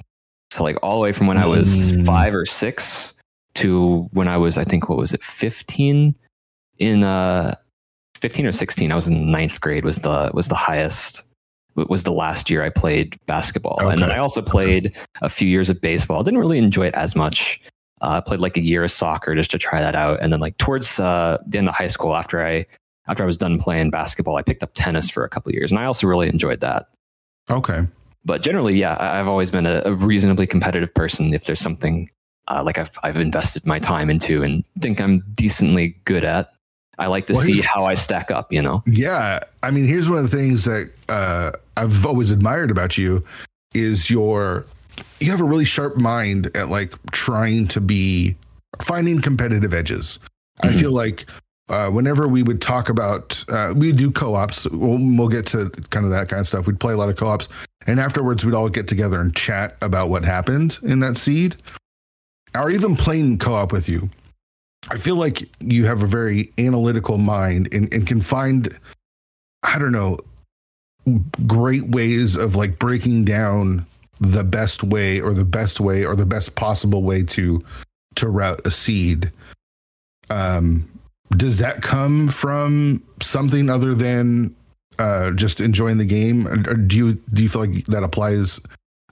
So 0.51 0.63
like 0.63 0.77
all 0.83 0.99
the 0.99 1.03
way 1.03 1.11
from 1.11 1.25
when 1.27 1.37
I 1.37 1.45
was 1.47 1.73
Mm. 1.73 2.05
five 2.05 2.33
or 2.35 2.45
six 2.45 3.15
to 3.55 4.07
when 4.13 4.27
I 4.27 4.37
was, 4.37 4.55
I 4.57 4.63
think, 4.63 4.87
what 4.87 4.97
was 4.99 5.13
it, 5.13 5.23
15 5.23 6.15
in, 6.77 7.03
uh, 7.03 7.55
15 8.23 8.45
or 8.45 8.53
16. 8.53 8.89
I 8.89 8.95
was 8.95 9.05
in 9.05 9.29
ninth 9.29 9.59
grade 9.59 9.83
was 9.83 9.97
the, 9.97 10.31
was 10.33 10.47
the 10.47 10.55
highest, 10.55 11.23
was 11.75 12.03
the 12.03 12.13
last 12.13 12.49
year 12.49 12.63
I 12.63 12.69
played 12.69 13.19
basketball. 13.25 13.85
And 13.85 14.01
then 14.01 14.11
I 14.11 14.17
also 14.17 14.41
played 14.41 14.95
a 15.21 15.27
few 15.27 15.45
years 15.45 15.69
of 15.69 15.81
baseball. 15.81 16.23
Didn't 16.23 16.39
really 16.39 16.57
enjoy 16.57 16.87
it 16.87 16.95
as 16.95 17.17
much. 17.17 17.61
Uh, 18.01 18.15
I 18.17 18.21
played 18.21 18.39
like 18.39 18.55
a 18.55 18.61
year 18.61 18.85
of 18.85 18.91
soccer 18.91 19.35
just 19.35 19.51
to 19.51 19.57
try 19.57 19.81
that 19.81 19.93
out, 19.93 20.19
and 20.21 20.31
then 20.31 20.39
like 20.39 20.57
towards 20.57 20.99
uh, 20.99 21.37
the 21.45 21.57
end 21.57 21.69
of 21.69 21.75
high 21.75 21.87
school, 21.87 22.15
after 22.15 22.45
I 22.45 22.65
after 23.07 23.23
I 23.23 23.25
was 23.25 23.37
done 23.37 23.59
playing 23.59 23.91
basketball, 23.91 24.35
I 24.35 24.41
picked 24.41 24.61
up 24.61 24.71
tennis 24.73 25.09
for 25.09 25.23
a 25.23 25.29
couple 25.29 25.49
of 25.49 25.55
years, 25.55 25.71
and 25.71 25.79
I 25.79 25.85
also 25.85 26.05
really 26.05 26.27
enjoyed 26.27 26.59
that. 26.59 26.87
Okay. 27.49 27.87
But 28.25 28.41
generally, 28.41 28.77
yeah, 28.77 28.97
I've 28.99 29.29
always 29.29 29.51
been 29.51 29.65
a, 29.65 29.81
a 29.85 29.93
reasonably 29.93 30.47
competitive 30.47 30.93
person. 30.93 31.33
If 31.33 31.45
there's 31.45 31.61
something 31.61 32.09
uh, 32.49 32.61
like 32.65 32.77
I've 32.77 32.97
I've 33.03 33.17
invested 33.17 33.65
my 33.65 33.79
time 33.79 34.09
into 34.09 34.43
and 34.43 34.65
think 34.81 34.99
I'm 34.99 35.23
decently 35.33 35.95
good 36.03 36.25
at, 36.25 36.49
I 36.99 37.07
like 37.07 37.25
to 37.27 37.33
Well, 37.33 37.41
see 37.43 37.61
how 37.61 37.85
I 37.85 37.95
stack 37.95 38.29
up. 38.31 38.53
You 38.53 38.61
know, 38.61 38.83
Yeah, 38.85 39.39
I 39.63 39.71
mean, 39.71 39.85
here's 39.85 40.09
one 40.09 40.19
of 40.19 40.29
the 40.29 40.35
things 40.37 40.63
that 40.65 40.91
uh, 41.09 41.51
I've 41.77 42.05
always 42.05 42.31
admired 42.31 42.69
about 42.71 42.97
you 42.97 43.23
is 43.73 44.09
your 44.09 44.65
you 45.19 45.31
have 45.31 45.41
a 45.41 45.45
really 45.45 45.65
sharp 45.65 45.97
mind 45.97 46.55
at 46.55 46.69
like 46.69 46.93
trying 47.11 47.67
to 47.69 47.81
be 47.81 48.35
finding 48.81 49.19
competitive 49.21 49.73
edges. 49.73 50.19
I 50.61 50.67
Mhm. 50.67 50.79
feel 50.79 50.91
like 50.91 51.25
uh, 51.69 51.89
whenever 51.89 52.27
we 52.27 52.43
would 52.43 52.61
talk 52.61 52.89
about 52.89 53.43
uh, 53.49 53.73
we 53.75 53.91
do 53.91 54.11
co-ops, 54.11 54.65
we'll, 54.65 54.97
we'll 54.99 55.29
get 55.29 55.47
to 55.47 55.69
kind 55.89 56.05
of 56.05 56.11
that 56.11 56.27
kind 56.29 56.41
of 56.41 56.47
stuff. 56.47 56.67
We'd 56.67 56.79
play 56.79 56.93
a 56.93 56.97
lot 56.97 57.09
of 57.09 57.15
co-ops, 57.15 57.47
and 57.87 57.99
afterwards 57.99 58.45
we'd 58.45 58.53
all 58.53 58.69
get 58.69 58.87
together 58.87 59.19
and 59.19 59.33
chat 59.35 59.77
about 59.81 60.09
what 60.09 60.23
happened 60.25 60.77
in 60.83 60.99
that 60.99 61.17
seed, 61.17 61.55
or 62.55 62.69
even 62.69 62.95
playing 62.95 63.39
co-op 63.39 63.71
with 63.71 63.89
you. 63.89 64.09
I 64.89 64.97
feel 64.97 65.15
like 65.15 65.49
you 65.59 65.85
have 65.85 66.01
a 66.01 66.07
very 66.07 66.51
analytical 66.57 67.17
mind 67.17 67.73
and, 67.73 67.91
and 67.93 68.05
can 68.05 68.21
find, 68.21 68.77
I 69.63 69.79
don't 69.79 69.91
know, 69.91 70.19
great 71.47 71.87
ways 71.87 72.35
of 72.35 72.55
like 72.55 72.79
breaking 72.79 73.25
down 73.25 73.85
the 74.19 74.43
best 74.43 74.83
way 74.83 75.19
or 75.19 75.33
the 75.33 75.45
best 75.45 75.79
way 75.79 76.05
or 76.05 76.15
the 76.15 76.25
best 76.25 76.55
possible 76.55 77.03
way 77.03 77.23
to 77.23 77.63
to 78.15 78.29
route 78.29 78.61
a 78.65 78.71
seed. 78.71 79.31
Um, 80.29 80.87
does 81.35 81.57
that 81.57 81.81
come 81.81 82.29
from 82.29 83.03
something 83.21 83.69
other 83.69 83.95
than 83.95 84.55
uh, 84.99 85.31
just 85.31 85.59
enjoying 85.59 85.97
the 85.97 86.05
game, 86.05 86.47
or 86.47 86.75
do 86.75 86.95
you 86.95 87.13
do 87.33 87.43
you 87.43 87.49
feel 87.49 87.65
like 87.65 87.85
that 87.87 88.03
applies 88.03 88.59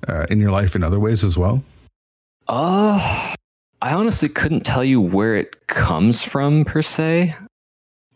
uh, 0.08 0.28
in 0.30 0.40
your 0.40 0.52
life 0.52 0.76
in 0.76 0.84
other 0.84 1.00
ways 1.00 1.24
as 1.24 1.38
well? 1.38 1.64
Uh, 2.48 3.36
I 3.82 3.94
honestly 3.94 4.30
couldn't 4.30 4.62
tell 4.62 4.84
you 4.84 5.02
where 5.02 5.36
it 5.36 5.68
comes 5.68 6.22
from 6.22 6.66
per 6.66 6.82
se, 6.82 7.34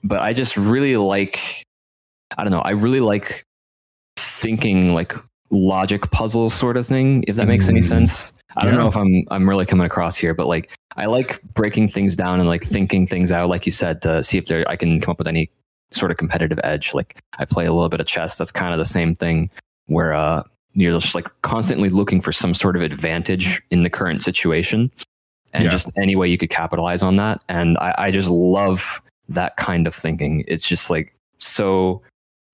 but 0.04 0.19
I 0.19 0.34
just 0.34 0.56
really 0.58 0.95
like, 0.97 1.63
I 2.38 2.43
don't 2.43 2.51
know, 2.51 2.60
I 2.60 2.71
really 2.71 2.99
like 2.99 3.43
thinking 4.17 4.93
like 4.93 5.13
logic 5.49 6.12
puzzle 6.12 6.49
sort 6.49 6.78
of 6.78 6.86
thing, 6.86 7.23
if 7.27 7.35
that 7.37 7.48
makes 7.48 7.67
any 7.67 7.79
Mm. 7.81 7.85
sense. 7.85 8.33
I 8.58 8.63
don't 8.63 8.73
Yeah. 8.75 8.81
know 8.81 8.87
if 8.87 8.96
I'm 8.96 9.23
I'm 9.31 9.50
really 9.50 9.65
coming 9.65 9.85
across 9.85 10.15
here, 10.15 10.33
but 10.33 10.48
like 10.48 10.69
I 10.96 11.08
like 11.08 11.42
breaking 11.56 11.87
things 11.89 12.15
down 12.15 12.39
and 12.39 12.48
like 12.48 12.63
thinking 12.63 13.06
things 13.08 13.31
out, 13.31 13.50
like 13.50 13.65
you 13.65 13.71
said, 13.71 14.02
to 14.04 14.23
see 14.23 14.37
if 14.37 14.46
there 14.46 14.63
I 14.69 14.75
can 14.77 15.02
come 15.02 15.12
up 15.13 15.17
with 15.17 15.27
any 15.27 15.50
sort 15.92 16.12
of 16.12 16.17
competitive 16.17 16.60
edge. 16.63 16.94
Like 16.94 17.17
I 17.37 17.46
play 17.46 17.65
a 17.65 17.73
little 17.73 17.89
bit 17.89 18.00
of 18.00 18.08
chess. 18.08 18.37
That's 18.37 18.52
kind 18.52 18.71
of 18.73 18.77
the 18.79 18.85
same 18.85 19.13
thing 19.15 19.50
where 19.87 20.13
uh 20.13 20.44
you're 20.73 20.98
just 21.00 21.15
like 21.15 21.29
constantly 21.42 21.89
looking 21.89 22.21
for 22.21 22.31
some 22.31 22.54
sort 22.54 22.75
of 22.75 22.81
advantage 22.81 23.62
in 23.71 23.83
the 23.83 23.89
current 23.89 24.21
situation 24.21 24.92
and 25.56 25.63
Yeah. 25.65 25.71
just 25.71 25.91
any 25.97 26.15
way 26.15 26.27
you 26.27 26.37
could 26.37 26.49
capitalize 26.51 27.01
on 27.01 27.15
that. 27.15 27.43
And 27.49 27.77
I, 27.79 27.95
I 27.97 28.12
just 28.12 28.27
love 28.29 29.01
that 29.29 29.58
kind 29.58 29.87
of 29.87 29.95
thinking. 29.95 30.43
It's 30.47 30.67
just 30.67 30.89
like 30.89 31.13
so 31.39 32.01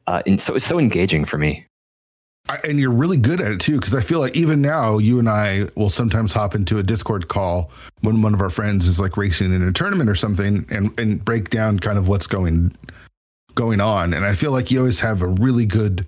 uh 0.07 0.21
and 0.25 0.39
so 0.39 0.55
it's 0.55 0.65
so 0.65 0.79
engaging 0.79 1.25
for 1.25 1.37
me. 1.37 1.65
I, 2.49 2.57
and 2.63 2.79
you're 2.79 2.91
really 2.91 3.17
good 3.17 3.39
at 3.39 3.51
it 3.51 3.59
too, 3.61 3.79
because 3.79 3.93
I 3.93 4.01
feel 4.01 4.19
like 4.19 4.35
even 4.35 4.61
now 4.61 4.97
you 4.97 5.19
and 5.19 5.29
I 5.29 5.67
will 5.75 5.89
sometimes 5.89 6.33
hop 6.33 6.55
into 6.55 6.79
a 6.79 6.83
Discord 6.83 7.27
call 7.27 7.69
when 8.01 8.23
one 8.23 8.33
of 8.33 8.41
our 8.41 8.49
friends 8.49 8.87
is 8.87 8.99
like 8.99 9.15
racing 9.15 9.53
in 9.53 9.61
a 9.61 9.71
tournament 9.71 10.09
or 10.09 10.15
something, 10.15 10.65
and 10.71 10.97
and 10.99 11.23
break 11.23 11.51
down 11.51 11.77
kind 11.79 11.99
of 11.99 12.07
what's 12.07 12.25
going 12.27 12.75
going 13.53 13.79
on. 13.79 14.13
And 14.13 14.25
I 14.25 14.33
feel 14.33 14.51
like 14.51 14.71
you 14.71 14.79
always 14.79 14.99
have 14.99 15.21
a 15.21 15.27
really 15.27 15.65
good 15.67 16.07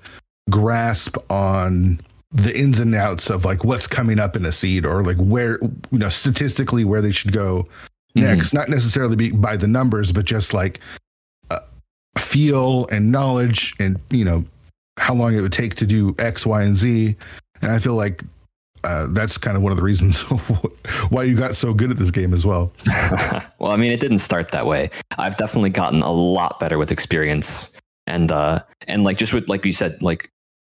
grasp 0.49 1.17
on 1.29 2.01
the 2.34 2.57
ins 2.57 2.79
and 2.79 2.95
outs 2.95 3.29
of 3.29 3.45
like 3.45 3.63
what's 3.63 3.86
coming 3.86 4.19
up 4.19 4.36
in 4.36 4.45
a 4.45 4.51
seed 4.51 4.86
or 4.86 5.03
like 5.03 5.17
where 5.17 5.59
you 5.91 5.99
know 5.99 6.09
statistically 6.09 6.84
where 6.84 7.01
they 7.01 7.11
should 7.11 7.31
go 7.31 7.67
next 8.15 8.47
mm-hmm. 8.47 8.57
not 8.57 8.69
necessarily 8.69 9.15
be 9.15 9.31
by 9.31 9.55
the 9.55 9.67
numbers 9.67 10.11
but 10.11 10.25
just 10.25 10.53
like 10.53 10.79
uh, 11.51 11.59
feel 12.17 12.88
and 12.88 13.11
knowledge 13.11 13.75
and 13.79 13.99
you 14.09 14.25
know 14.25 14.43
how 14.97 15.13
long 15.13 15.36
it 15.36 15.41
would 15.41 15.53
take 15.53 15.75
to 15.75 15.86
do 15.86 16.15
x 16.17 16.45
y 16.45 16.63
and 16.63 16.75
z 16.75 17.15
and 17.61 17.71
i 17.71 17.77
feel 17.77 17.95
like 17.95 18.23
uh, 18.84 19.07
that's 19.11 19.38
kind 19.38 19.55
of 19.55 19.63
one 19.63 19.71
of 19.71 19.77
the 19.77 19.84
reasons 19.84 20.21
why 21.09 21.23
you 21.23 21.38
got 21.38 21.55
so 21.55 21.73
good 21.73 21.89
at 21.89 21.97
this 21.97 22.11
game 22.11 22.34
as 22.34 22.45
well. 22.45 22.73
well, 23.57 23.71
I 23.71 23.77
mean, 23.77 23.93
it 23.93 24.01
didn't 24.01 24.17
start 24.17 24.51
that 24.51 24.65
way. 24.65 24.89
I've 25.17 25.38
definitely 25.38 25.69
gotten 25.69 26.01
a 26.01 26.11
lot 26.11 26.59
better 26.59 26.77
with 26.77 26.91
experience, 26.91 27.71
and 28.07 28.29
uh, 28.29 28.61
and 28.89 29.05
like 29.05 29.17
just 29.17 29.31
with 29.34 29.47
like 29.47 29.63
you 29.63 29.71
said, 29.71 30.01
like 30.01 30.29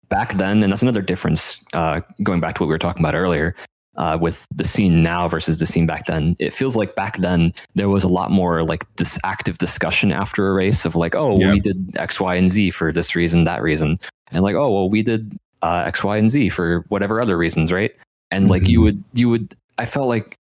back 0.09 0.37
then, 0.37 0.63
and 0.63 0.71
that's 0.71 0.81
another 0.81 1.01
difference. 1.01 1.63
Uh, 1.73 2.01
going 2.23 2.39
back 2.39 2.55
to 2.55 2.63
what 2.63 2.67
we 2.67 2.73
were 2.73 2.79
talking 2.79 3.01
about 3.01 3.15
earlier, 3.15 3.55
uh, 3.97 4.17
with 4.19 4.47
the 4.53 4.63
scene 4.63 5.01
now 5.03 5.27
versus 5.27 5.59
the 5.59 5.65
scene 5.65 5.85
back 5.85 6.05
then. 6.05 6.35
It 6.39 6.53
feels 6.53 6.75
like 6.75 6.95
back 6.95 7.17
then 7.17 7.53
there 7.75 7.89
was 7.89 8.03
a 8.03 8.07
lot 8.07 8.31
more 8.31 8.63
like 8.63 8.85
this 8.95 9.17
active 9.23 9.57
discussion 9.57 10.11
after 10.11 10.47
a 10.47 10.53
race 10.53 10.85
of 10.85 10.95
like, 10.95 11.15
oh, 11.15 11.39
yep. 11.39 11.53
we 11.53 11.59
did 11.59 11.97
X, 11.97 12.19
Y, 12.19 12.35
and 12.35 12.49
Z 12.49 12.69
for 12.71 12.91
this 12.91 13.15
reason, 13.15 13.43
that 13.45 13.61
reason, 13.61 13.99
and 14.31 14.43
like, 14.43 14.55
oh, 14.55 14.71
well, 14.71 14.89
we 14.89 15.01
did 15.01 15.37
uh, 15.63 15.83
X, 15.87 16.03
Y, 16.03 16.17
and 16.17 16.29
Z 16.29 16.49
for 16.49 16.85
whatever 16.89 17.19
other 17.19 17.37
reasons, 17.37 17.71
right? 17.71 17.91
And 18.31 18.43
mm-hmm. 18.43 18.51
like 18.51 18.67
you 18.67 18.81
would, 18.81 19.03
you 19.13 19.29
would, 19.29 19.55
I 19.77 19.85
felt 19.85 20.07
like 20.07 20.35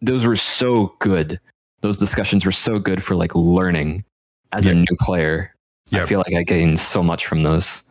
those 0.00 0.24
were 0.24 0.36
so 0.36 0.94
good. 1.00 1.40
Those 1.80 1.98
discussions 1.98 2.44
were 2.44 2.52
so 2.52 2.78
good 2.78 3.02
for 3.02 3.16
like 3.16 3.34
learning 3.34 4.04
as 4.52 4.66
yep. 4.66 4.74
a 4.74 4.78
new 4.78 4.96
player. 5.00 5.54
Yep. 5.88 6.02
I 6.02 6.06
feel 6.06 6.18
like 6.18 6.34
I 6.34 6.44
gained 6.44 6.78
so 6.78 7.02
much 7.02 7.26
from 7.26 7.42
those. 7.42 7.82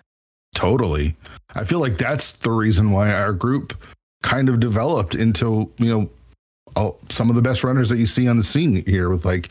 Totally. 0.55 1.15
I 1.55 1.63
feel 1.63 1.79
like 1.79 1.97
that's 1.97 2.31
the 2.31 2.51
reason 2.51 2.91
why 2.91 3.11
our 3.11 3.33
group 3.33 3.81
kind 4.23 4.49
of 4.49 4.59
developed 4.59 5.15
into, 5.15 5.71
you 5.77 5.85
know, 5.85 6.09
all, 6.75 6.99
some 7.09 7.29
of 7.29 7.35
the 7.35 7.41
best 7.41 7.63
runners 7.63 7.89
that 7.89 7.97
you 7.97 8.05
see 8.05 8.27
on 8.27 8.37
the 8.37 8.43
scene 8.43 8.83
here 8.85 9.09
with 9.09 9.25
like 9.25 9.49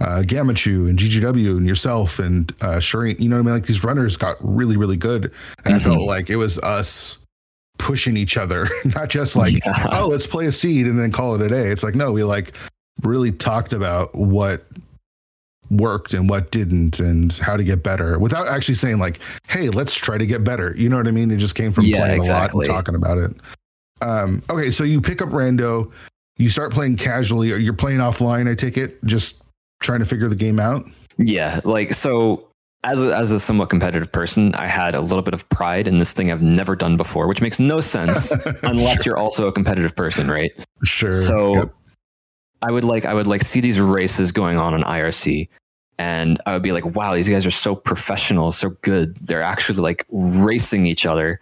uh, 0.00 0.22
Gamachu 0.24 0.88
and 0.88 0.98
GGW 0.98 1.56
and 1.56 1.66
yourself 1.66 2.18
and 2.18 2.52
uh, 2.60 2.76
Shireen. 2.76 3.18
You 3.20 3.28
know 3.28 3.36
what 3.36 3.42
I 3.42 3.44
mean? 3.44 3.54
Like 3.54 3.66
these 3.66 3.84
runners 3.84 4.16
got 4.16 4.36
really, 4.40 4.76
really 4.76 4.96
good. 4.96 5.24
And 5.24 5.32
mm-hmm. 5.32 5.74
I 5.74 5.78
felt 5.78 5.98
mm-hmm. 5.98 6.08
like 6.08 6.30
it 6.30 6.36
was 6.36 6.58
us 6.58 7.18
pushing 7.78 8.16
each 8.16 8.36
other, 8.36 8.68
not 8.84 9.08
just 9.08 9.36
like, 9.36 9.64
yeah. 9.64 9.88
oh, 9.92 10.08
let's 10.08 10.26
play 10.26 10.46
a 10.46 10.52
seed 10.52 10.86
and 10.86 10.98
then 10.98 11.12
call 11.12 11.34
it 11.34 11.40
a 11.40 11.48
day. 11.48 11.68
It's 11.68 11.82
like, 11.82 11.94
no, 11.94 12.12
we 12.12 12.24
like 12.24 12.54
really 13.02 13.32
talked 13.32 13.72
about 13.72 14.14
what 14.14 14.64
worked 15.70 16.14
and 16.14 16.28
what 16.28 16.50
didn't 16.50 16.98
and 16.98 17.32
how 17.34 17.56
to 17.56 17.64
get 17.64 17.82
better 17.82 18.18
without 18.18 18.48
actually 18.48 18.74
saying 18.74 18.98
like, 18.98 19.20
hey, 19.48 19.68
let's 19.68 19.94
try 19.94 20.18
to 20.18 20.26
get 20.26 20.44
better. 20.44 20.74
You 20.76 20.88
know 20.88 20.96
what 20.96 21.08
I 21.08 21.10
mean? 21.10 21.30
It 21.30 21.38
just 21.38 21.54
came 21.54 21.72
from 21.72 21.84
yeah, 21.84 21.98
playing 21.98 22.18
exactly. 22.18 22.66
a 22.66 22.72
lot 22.72 22.78
and 22.78 22.86
talking 22.86 22.94
about 22.94 23.18
it. 23.18 23.36
Um, 24.00 24.42
okay, 24.50 24.70
so 24.70 24.84
you 24.84 25.00
pick 25.00 25.20
up 25.20 25.30
Rando, 25.30 25.90
you 26.36 26.48
start 26.48 26.72
playing 26.72 26.96
casually, 26.96 27.52
or 27.52 27.56
you're 27.56 27.72
playing 27.72 27.98
offline, 27.98 28.50
I 28.50 28.54
take 28.54 28.76
it, 28.76 29.02
just 29.04 29.42
trying 29.80 29.98
to 29.98 30.04
figure 30.04 30.28
the 30.28 30.36
game 30.36 30.60
out. 30.60 30.86
Yeah, 31.16 31.60
like 31.64 31.92
so 31.92 32.48
as 32.84 33.02
a, 33.02 33.16
as 33.16 33.32
a 33.32 33.40
somewhat 33.40 33.70
competitive 33.70 34.10
person, 34.12 34.54
I 34.54 34.68
had 34.68 34.94
a 34.94 35.00
little 35.00 35.22
bit 35.22 35.34
of 35.34 35.48
pride 35.48 35.88
in 35.88 35.98
this 35.98 36.12
thing 36.12 36.30
I've 36.30 36.42
never 36.42 36.76
done 36.76 36.96
before, 36.96 37.26
which 37.26 37.40
makes 37.40 37.58
no 37.58 37.80
sense 37.80 38.30
unless 38.62 39.02
sure. 39.02 39.12
you're 39.12 39.16
also 39.18 39.46
a 39.48 39.52
competitive 39.52 39.96
person, 39.96 40.30
right? 40.30 40.52
Sure. 40.84 41.10
So 41.10 41.54
yep. 41.54 41.74
I 42.62 42.70
would 42.70 42.84
like 42.84 43.04
I 43.04 43.14
would 43.14 43.26
like 43.26 43.42
see 43.42 43.60
these 43.60 43.78
races 43.78 44.32
going 44.32 44.58
on 44.58 44.74
on 44.74 44.82
IRC 44.82 45.48
and 45.98 46.40
I 46.46 46.52
would 46.52 46.62
be 46.62 46.72
like, 46.72 46.84
wow, 46.84 47.14
these 47.14 47.28
guys 47.28 47.44
are 47.44 47.50
so 47.50 47.74
professional, 47.74 48.52
so 48.52 48.70
good. 48.82 49.16
They're 49.16 49.42
actually 49.42 49.80
like 49.80 50.06
racing 50.10 50.86
each 50.86 51.06
other. 51.06 51.40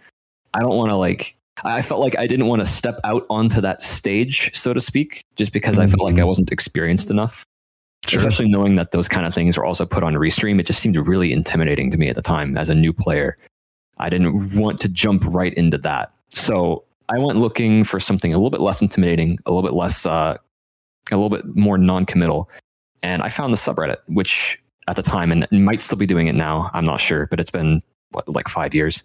I 0.53 0.59
don't 0.59 0.75
want 0.75 0.89
to 0.89 0.95
like 0.95 1.37
I 1.63 1.81
felt 1.81 2.01
like 2.01 2.17
I 2.17 2.27
didn't 2.27 2.47
want 2.47 2.59
to 2.59 2.65
step 2.65 2.99
out 3.03 3.25
onto 3.29 3.61
that 3.61 3.81
stage, 3.81 4.51
so 4.55 4.73
to 4.73 4.81
speak, 4.81 5.23
just 5.35 5.51
because 5.51 5.75
mm-hmm. 5.75 5.83
I 5.83 5.87
felt 5.87 6.01
like 6.01 6.15
I 6.15 6.19
mm-hmm. 6.19 6.27
wasn't 6.27 6.51
experienced 6.51 7.09
enough. 7.09 7.45
Sure. 8.05 8.19
Especially 8.19 8.47
knowing 8.47 8.75
that 8.75 8.91
those 8.91 9.07
kind 9.07 9.25
of 9.25 9.33
things 9.33 9.57
were 9.57 9.65
also 9.65 9.85
put 9.85 10.03
on 10.03 10.13
Restream, 10.13 10.59
it 10.59 10.65
just 10.65 10.79
seemed 10.79 10.95
really 10.95 11.33
intimidating 11.33 11.89
to 11.91 11.97
me 11.97 12.09
at 12.09 12.15
the 12.15 12.21
time 12.21 12.57
as 12.57 12.69
a 12.69 12.75
new 12.75 12.93
player. 12.93 13.37
I 13.97 14.09
didn't 14.09 14.55
want 14.55 14.79
to 14.81 14.87
jump 14.87 15.23
right 15.25 15.53
into 15.55 15.77
that. 15.79 16.13
So 16.29 16.83
I 17.09 17.17
went 17.17 17.39
looking 17.39 17.83
for 17.83 17.99
something 17.99 18.33
a 18.33 18.37
little 18.37 18.51
bit 18.51 18.61
less 18.61 18.81
intimidating, 18.81 19.39
a 19.45 19.51
little 19.51 19.67
bit 19.67 19.75
less, 19.75 20.05
uh, 20.05 20.37
a 21.11 21.15
little 21.15 21.29
bit 21.29 21.55
more 21.55 21.77
non-committal, 21.77 22.49
and 23.03 23.21
I 23.21 23.29
found 23.29 23.53
the 23.53 23.57
subreddit, 23.57 23.97
which 24.07 24.59
at 24.87 24.95
the 24.95 25.03
time 25.03 25.31
and 25.31 25.47
might 25.51 25.81
still 25.81 25.97
be 25.97 26.05
doing 26.05 26.27
it 26.27 26.35
now. 26.35 26.69
I'm 26.73 26.85
not 26.85 27.01
sure, 27.01 27.27
but 27.27 27.39
it's 27.39 27.51
been 27.51 27.81
what, 28.11 28.27
like 28.27 28.47
five 28.47 28.73
years. 28.73 29.03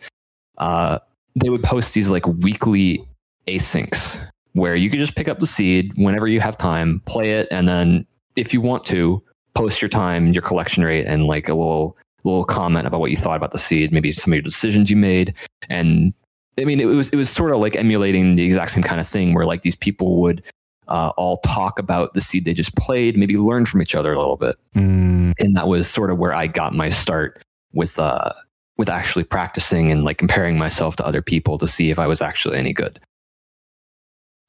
Uh, 0.59 0.99
they 1.35 1.49
would 1.49 1.63
post 1.63 1.95
these 1.95 2.09
like 2.09 2.27
weekly 2.27 3.05
asyncs 3.49 4.21
where 4.53 4.77
you 4.77 4.91
could 4.91 4.99
just 4.99 5.17
pick 5.17 5.29
up 5.29 5.39
the 5.39 5.47
seed 5.47 5.93
whenever 5.97 6.29
you 6.29 6.41
have 6.41 6.57
time, 6.57 7.01
play 7.07 7.33
it, 7.33 7.49
and 7.51 7.67
then 7.67 8.07
if 8.37 8.53
you 8.53 8.61
want 8.61 8.85
to, 8.85 9.23
post 9.55 9.83
your 9.83 9.89
time, 9.89 10.33
your 10.33 10.43
collection 10.43 10.85
rate, 10.85 11.07
and 11.07 11.27
like 11.27 11.49
a 11.49 11.55
little 11.55 11.97
little 12.25 12.45
comment 12.45 12.87
about 12.87 13.01
what 13.01 13.11
you 13.11 13.17
thought 13.17 13.37
about 13.37 13.51
the 13.51 13.59
seed, 13.59 13.93
maybe 13.93 14.13
some 14.13 14.33
of 14.33 14.37
your 14.37 14.43
decisions 14.43 14.91
you 14.91 14.97
made. 14.97 15.35
And 15.69 16.15
I 16.59 16.65
mean, 16.65 16.81
it 16.81 16.85
was 16.85 17.09
it 17.11 17.17
was 17.17 17.31
sort 17.31 17.51
of 17.51 17.59
like 17.59 17.77
emulating 17.77 18.37
the 18.37 18.45
exact 18.45 18.73
same 18.73 18.83
kind 18.83 19.01
of 19.01 19.09
thing 19.09 19.35
where 19.35 19.47
like 19.47 19.63
these 19.63 19.77
people 19.77 20.21
would 20.21 20.45
uh, 20.89 21.13
all 21.17 21.39
talk 21.39 21.79
about 21.79 22.15
the 22.15 22.21
seed 22.21 22.45
they 22.45 22.55
just 22.55 22.75
played, 22.77 23.17
maybe 23.17 23.37
learn 23.37 23.67
from 23.67 23.83
each 23.83 23.95
other 23.95 24.13
a 24.13 24.19
little 24.19 24.37
bit. 24.37 24.57
Mm. 24.75 25.33
And 25.39 25.57
that 25.57 25.69
was 25.69 25.89
sort 25.89 26.11
of 26.11 26.19
where 26.19 26.35
I 26.35 26.47
got 26.47 26.75
my 26.75 26.89
start 26.89 27.43
with 27.73 27.99
uh, 27.99 28.33
with 28.77 28.89
actually 28.89 29.25
practicing 29.25 29.91
and 29.91 30.05
like 30.05 30.19
comparing 30.19 30.59
myself 30.59 30.97
to 30.97 31.07
other 31.07 31.23
people 31.23 31.59
to 31.59 31.67
see 31.67 31.91
if 31.91 31.99
I 31.99 32.07
was 32.07 32.21
actually 32.21 32.59
any 32.59 32.73
good. 32.73 33.01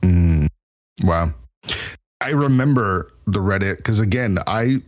Mm, 0.01 0.47
wow. 1.01 1.33
I 2.21 2.29
remember 2.29 3.11
the 3.27 3.39
Reddit 3.39 3.77
because 3.77 3.99
again, 3.99 4.39
I 4.47 4.81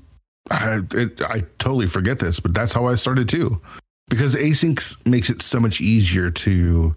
I, 0.51 0.81
it, 0.93 1.21
I 1.23 1.41
totally 1.59 1.87
forget 1.87 2.19
this, 2.19 2.39
but 2.39 2.53
that's 2.53 2.73
how 2.73 2.85
I 2.85 2.95
started 2.95 3.27
too. 3.27 3.61
Because 4.09 4.35
async 4.35 5.05
makes 5.07 5.29
it 5.29 5.41
so 5.41 5.59
much 5.59 5.81
easier 5.81 6.29
to 6.29 6.95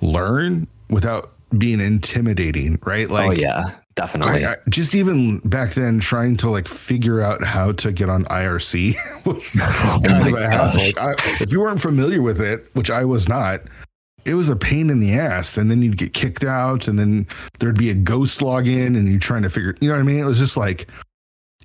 learn 0.00 0.66
without 0.88 1.32
being 1.56 1.80
intimidating, 1.80 2.78
right? 2.84 3.08
Oh, 3.10 3.14
like, 3.14 3.38
oh 3.38 3.40
yeah, 3.40 3.76
definitely. 3.94 4.44
I, 4.44 4.52
I, 4.52 4.56
just 4.68 4.94
even 4.94 5.38
back 5.40 5.74
then, 5.74 6.00
trying 6.00 6.36
to 6.38 6.50
like 6.50 6.68
figure 6.68 7.20
out 7.20 7.42
how 7.42 7.72
to 7.72 7.92
get 7.92 8.08
on 8.08 8.24
IRC 8.26 9.24
was 9.26 9.56
oh 9.62 10.00
kind 10.04 10.28
of 10.28 10.34
a 10.34 10.48
hassle. 10.48 10.82
Like, 10.82 10.98
I, 10.98 11.14
if 11.40 11.52
you 11.52 11.60
weren't 11.60 11.80
familiar 11.80 12.22
with 12.22 12.40
it, 12.40 12.68
which 12.74 12.90
I 12.90 13.04
was 13.04 13.28
not, 13.28 13.60
it 14.24 14.34
was 14.34 14.48
a 14.48 14.56
pain 14.56 14.90
in 14.90 15.00
the 15.00 15.12
ass. 15.14 15.56
And 15.56 15.70
then 15.70 15.82
you'd 15.82 15.96
get 15.96 16.14
kicked 16.14 16.44
out, 16.44 16.88
and 16.88 16.98
then 16.98 17.26
there'd 17.58 17.78
be 17.78 17.90
a 17.90 17.94
ghost 17.94 18.40
login, 18.40 18.96
and 18.96 19.08
you're 19.08 19.18
trying 19.18 19.42
to 19.42 19.50
figure. 19.50 19.76
You 19.80 19.88
know 19.88 19.94
what 19.94 20.00
I 20.00 20.04
mean? 20.04 20.20
It 20.20 20.26
was 20.26 20.38
just 20.38 20.56
like 20.56 20.88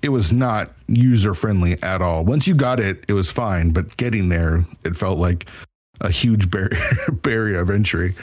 it 0.02 0.10
was 0.10 0.30
not 0.32 0.72
user 0.88 1.34
friendly 1.34 1.82
at 1.82 2.02
all. 2.02 2.24
Once 2.24 2.46
you 2.46 2.54
got 2.54 2.80
it, 2.80 3.04
it 3.08 3.12
was 3.12 3.30
fine, 3.30 3.70
but 3.70 3.96
getting 3.96 4.28
there, 4.28 4.66
it 4.84 4.96
felt 4.96 5.18
like 5.18 5.48
a 6.00 6.10
huge 6.10 6.50
barrier 6.50 6.78
barrier 7.12 7.60
of 7.60 7.70
entry. 7.70 8.14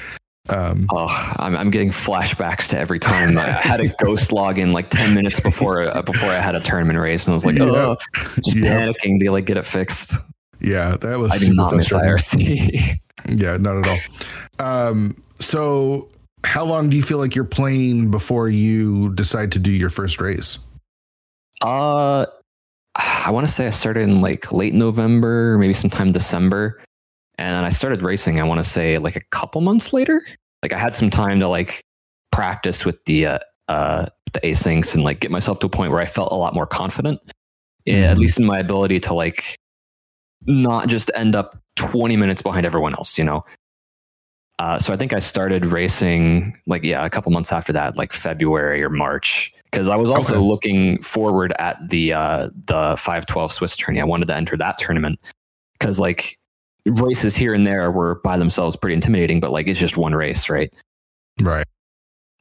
Um, 0.50 0.88
oh, 0.91 1.34
I'm, 1.39 1.56
I'm 1.56 1.72
getting 1.72 1.89
flashbacks 1.89 2.70
to 2.70 2.78
every 2.78 3.00
time 3.00 3.38
I 3.38 3.44
had 3.44 3.80
a 3.80 3.88
ghost 4.04 4.32
login 4.32 4.74
like 4.74 4.89
10 4.89 5.14
minutes 5.14 5.39
before 5.39 5.84
uh, 5.84 6.02
before 6.02 6.30
I 6.30 6.39
had 6.39 6.54
a 6.54 6.60
tournament 6.60 7.00
race, 7.00 7.26
and 7.26 7.32
I 7.32 7.34
was 7.34 7.46
like, 7.46 7.58
oh, 7.62 7.96
just 8.44 8.58
yeah. 8.58 8.88
panicking 8.88 9.20
to 9.20 9.32
like 9.32 9.46
get 9.46 9.56
it 9.56 9.66
fixed. 9.66 10.14
Yeah, 10.60 10.98
that 10.98 11.18
was. 11.18 11.32
I 11.32 11.38
did 11.38 11.56
not 11.56 11.74
miss 11.76 11.94
IRC. 11.94 12.98
yeah, 13.30 13.58
not 13.58 13.78
at 13.78 13.88
all. 13.88 14.00
Um, 14.89 15.16
so, 15.39 16.10
how 16.46 16.66
long 16.66 16.89
do 16.89 16.98
you 16.98 17.04
feel 17.04 17.20
like 17.20 17.36
you're 17.36 17.46
playing 17.46 18.12
before 18.12 18.50
you 18.50 19.14
decide 19.16 19.54
to 19.54 19.60
do 19.60 19.72
your 19.72 19.89
first 19.89 20.20
race? 20.20 20.60
Uh, 21.62 22.26
I 22.96 23.32
want 23.32 23.48
to 23.48 23.52
say 23.52 23.66
I 23.66 23.70
started 23.70 24.02
in 24.02 24.20
like 24.20 24.52
late 24.52 24.74
November, 24.74 25.58
maybe 25.58 25.74
sometime 25.74 26.12
December 26.12 26.82
and 27.38 27.66
I 27.66 27.70
started 27.70 28.02
racing. 28.02 28.40
I 28.40 28.44
want 28.44 28.64
to 28.64 28.70
say 28.70 28.98
like 28.98 29.16
a 29.16 29.24
couple 29.32 29.62
months 29.62 29.94
later. 29.94 30.26
Like 30.62 30.74
I 30.74 30.78
had 30.78 30.96
some 30.96 31.10
time 31.10 31.40
to 31.40 31.48
like 31.48 31.84
practice 32.32 32.86
with 32.86 33.04
the 33.06 33.26
uh, 33.28 33.40
uh, 33.68 34.06
the 34.34 34.40
asyncs 34.42 34.94
and 34.94 35.04
like 35.04 35.20
get 35.20 35.32
myself 35.32 35.60
to 35.60 35.68
a 35.68 35.70
point 35.70 35.92
where 35.92 36.02
I 36.02 36.06
felt 36.06 36.32
a 36.32 36.36
lot 36.36 36.54
more 36.54 36.66
confident, 36.66 37.20
mm-hmm. 37.88 38.04
at 38.04 38.18
least 38.18 38.40
in 38.40 38.46
my 38.46 38.60
ability 38.60 39.00
to 39.02 39.14
like 39.14 39.58
not 40.46 40.88
just 40.88 41.10
end 41.16 41.36
up 41.36 41.58
20 41.78 42.16
minutes 42.18 42.42
behind 42.42 42.66
everyone 42.66 42.94
else. 42.94 43.18
You 43.18 43.24
know. 43.24 43.46
Uh, 44.60 44.78
so 44.78 44.94
I 44.94 44.98
think 44.98 45.14
I 45.14 45.20
started 45.20 45.66
racing 45.66 46.56
like 46.68 46.84
yeah 46.84 47.04
a 47.04 47.10
couple 47.10 47.32
months 47.32 47.52
after 47.52 47.74
that, 47.74 47.98
like 47.98 48.14
February 48.14 48.84
or 48.84 48.90
March, 48.90 49.52
because 49.72 49.90
I 49.90 49.96
was 49.96 50.12
also 50.12 50.36
okay. 50.36 50.42
looking 50.42 51.02
forward 51.02 51.54
at 51.58 51.78
the 51.90 52.14
uh, 52.14 52.50
the 52.68 52.96
512 52.98 53.52
Swiss 53.52 53.76
tourney. 53.76 54.00
I 54.00 54.06
wanted 54.06 54.28
to 54.28 54.36
enter 54.36 54.56
that 54.58 54.78
tournament 54.78 55.20
because 55.80 56.00
like 56.00 56.38
races 56.86 57.36
here 57.36 57.54
and 57.54 57.66
there 57.66 57.90
were 57.92 58.16
by 58.24 58.38
themselves 58.38 58.76
pretty 58.76 58.94
intimidating, 58.96 59.40
but 59.40 59.52
like 59.52 59.68
it's 59.68 59.80
just 59.80 59.98
one 59.98 60.14
race, 60.16 60.50
right? 60.50 60.74
Right. 61.42 61.66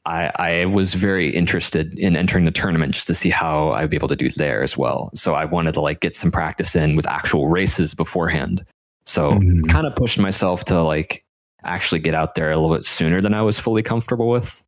I, 0.05 0.31
I 0.37 0.65
was 0.65 0.93
very 0.93 1.33
interested 1.33 1.97
in 1.97 2.17
entering 2.17 2.43
the 2.43 2.51
tournament 2.51 2.93
just 2.93 3.07
to 3.07 3.13
see 3.13 3.29
how 3.29 3.71
I'd 3.71 3.89
be 3.89 3.95
able 3.95 4.09
to 4.09 4.17
do 4.17 4.29
there 4.29 4.61
as 4.61 4.77
well. 4.77 5.09
So 5.13 5.33
I 5.33 5.45
wanted 5.45 5.73
to 5.75 5.81
like 5.81 6.01
get 6.01 6.13
some 6.13 6.29
practice 6.29 6.75
in 6.75 6.95
with 6.97 7.07
actual 7.07 7.47
races 7.47 7.93
beforehand. 7.93 8.65
So 9.05 9.31
Mhm. 9.31 9.69
kind 9.69 9.87
of 9.87 9.95
pushed 9.95 10.19
myself 10.19 10.65
to 10.65 10.81
like 10.83 11.23
actually 11.63 11.99
get 11.99 12.13
out 12.13 12.35
there 12.35 12.51
a 12.51 12.57
little 12.57 12.75
bit 12.75 12.83
sooner 12.83 13.21
than 13.21 13.33
I 13.33 13.41
was 13.43 13.57
fully 13.57 13.81
comfortable 13.81 14.29
with. 14.29 14.61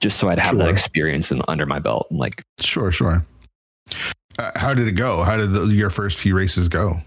Just 0.00 0.18
so 0.18 0.28
I'd 0.28 0.40
have 0.40 0.58
that 0.58 0.68
experience 0.68 1.30
in, 1.30 1.40
under 1.46 1.64
my 1.64 1.78
belt. 1.78 2.08
and, 2.10 2.18
Like 2.18 2.42
Sure, 2.58 2.90
sure. 2.90 3.24
Uh, 4.36 4.50
how 4.56 4.74
did 4.74 4.88
it 4.88 4.92
go? 4.92 5.22
How 5.22 5.36
did 5.36 5.52
the, 5.52 5.66
your 5.66 5.90
first 5.90 6.18
few 6.18 6.36
races 6.36 6.66
go? 6.66 7.00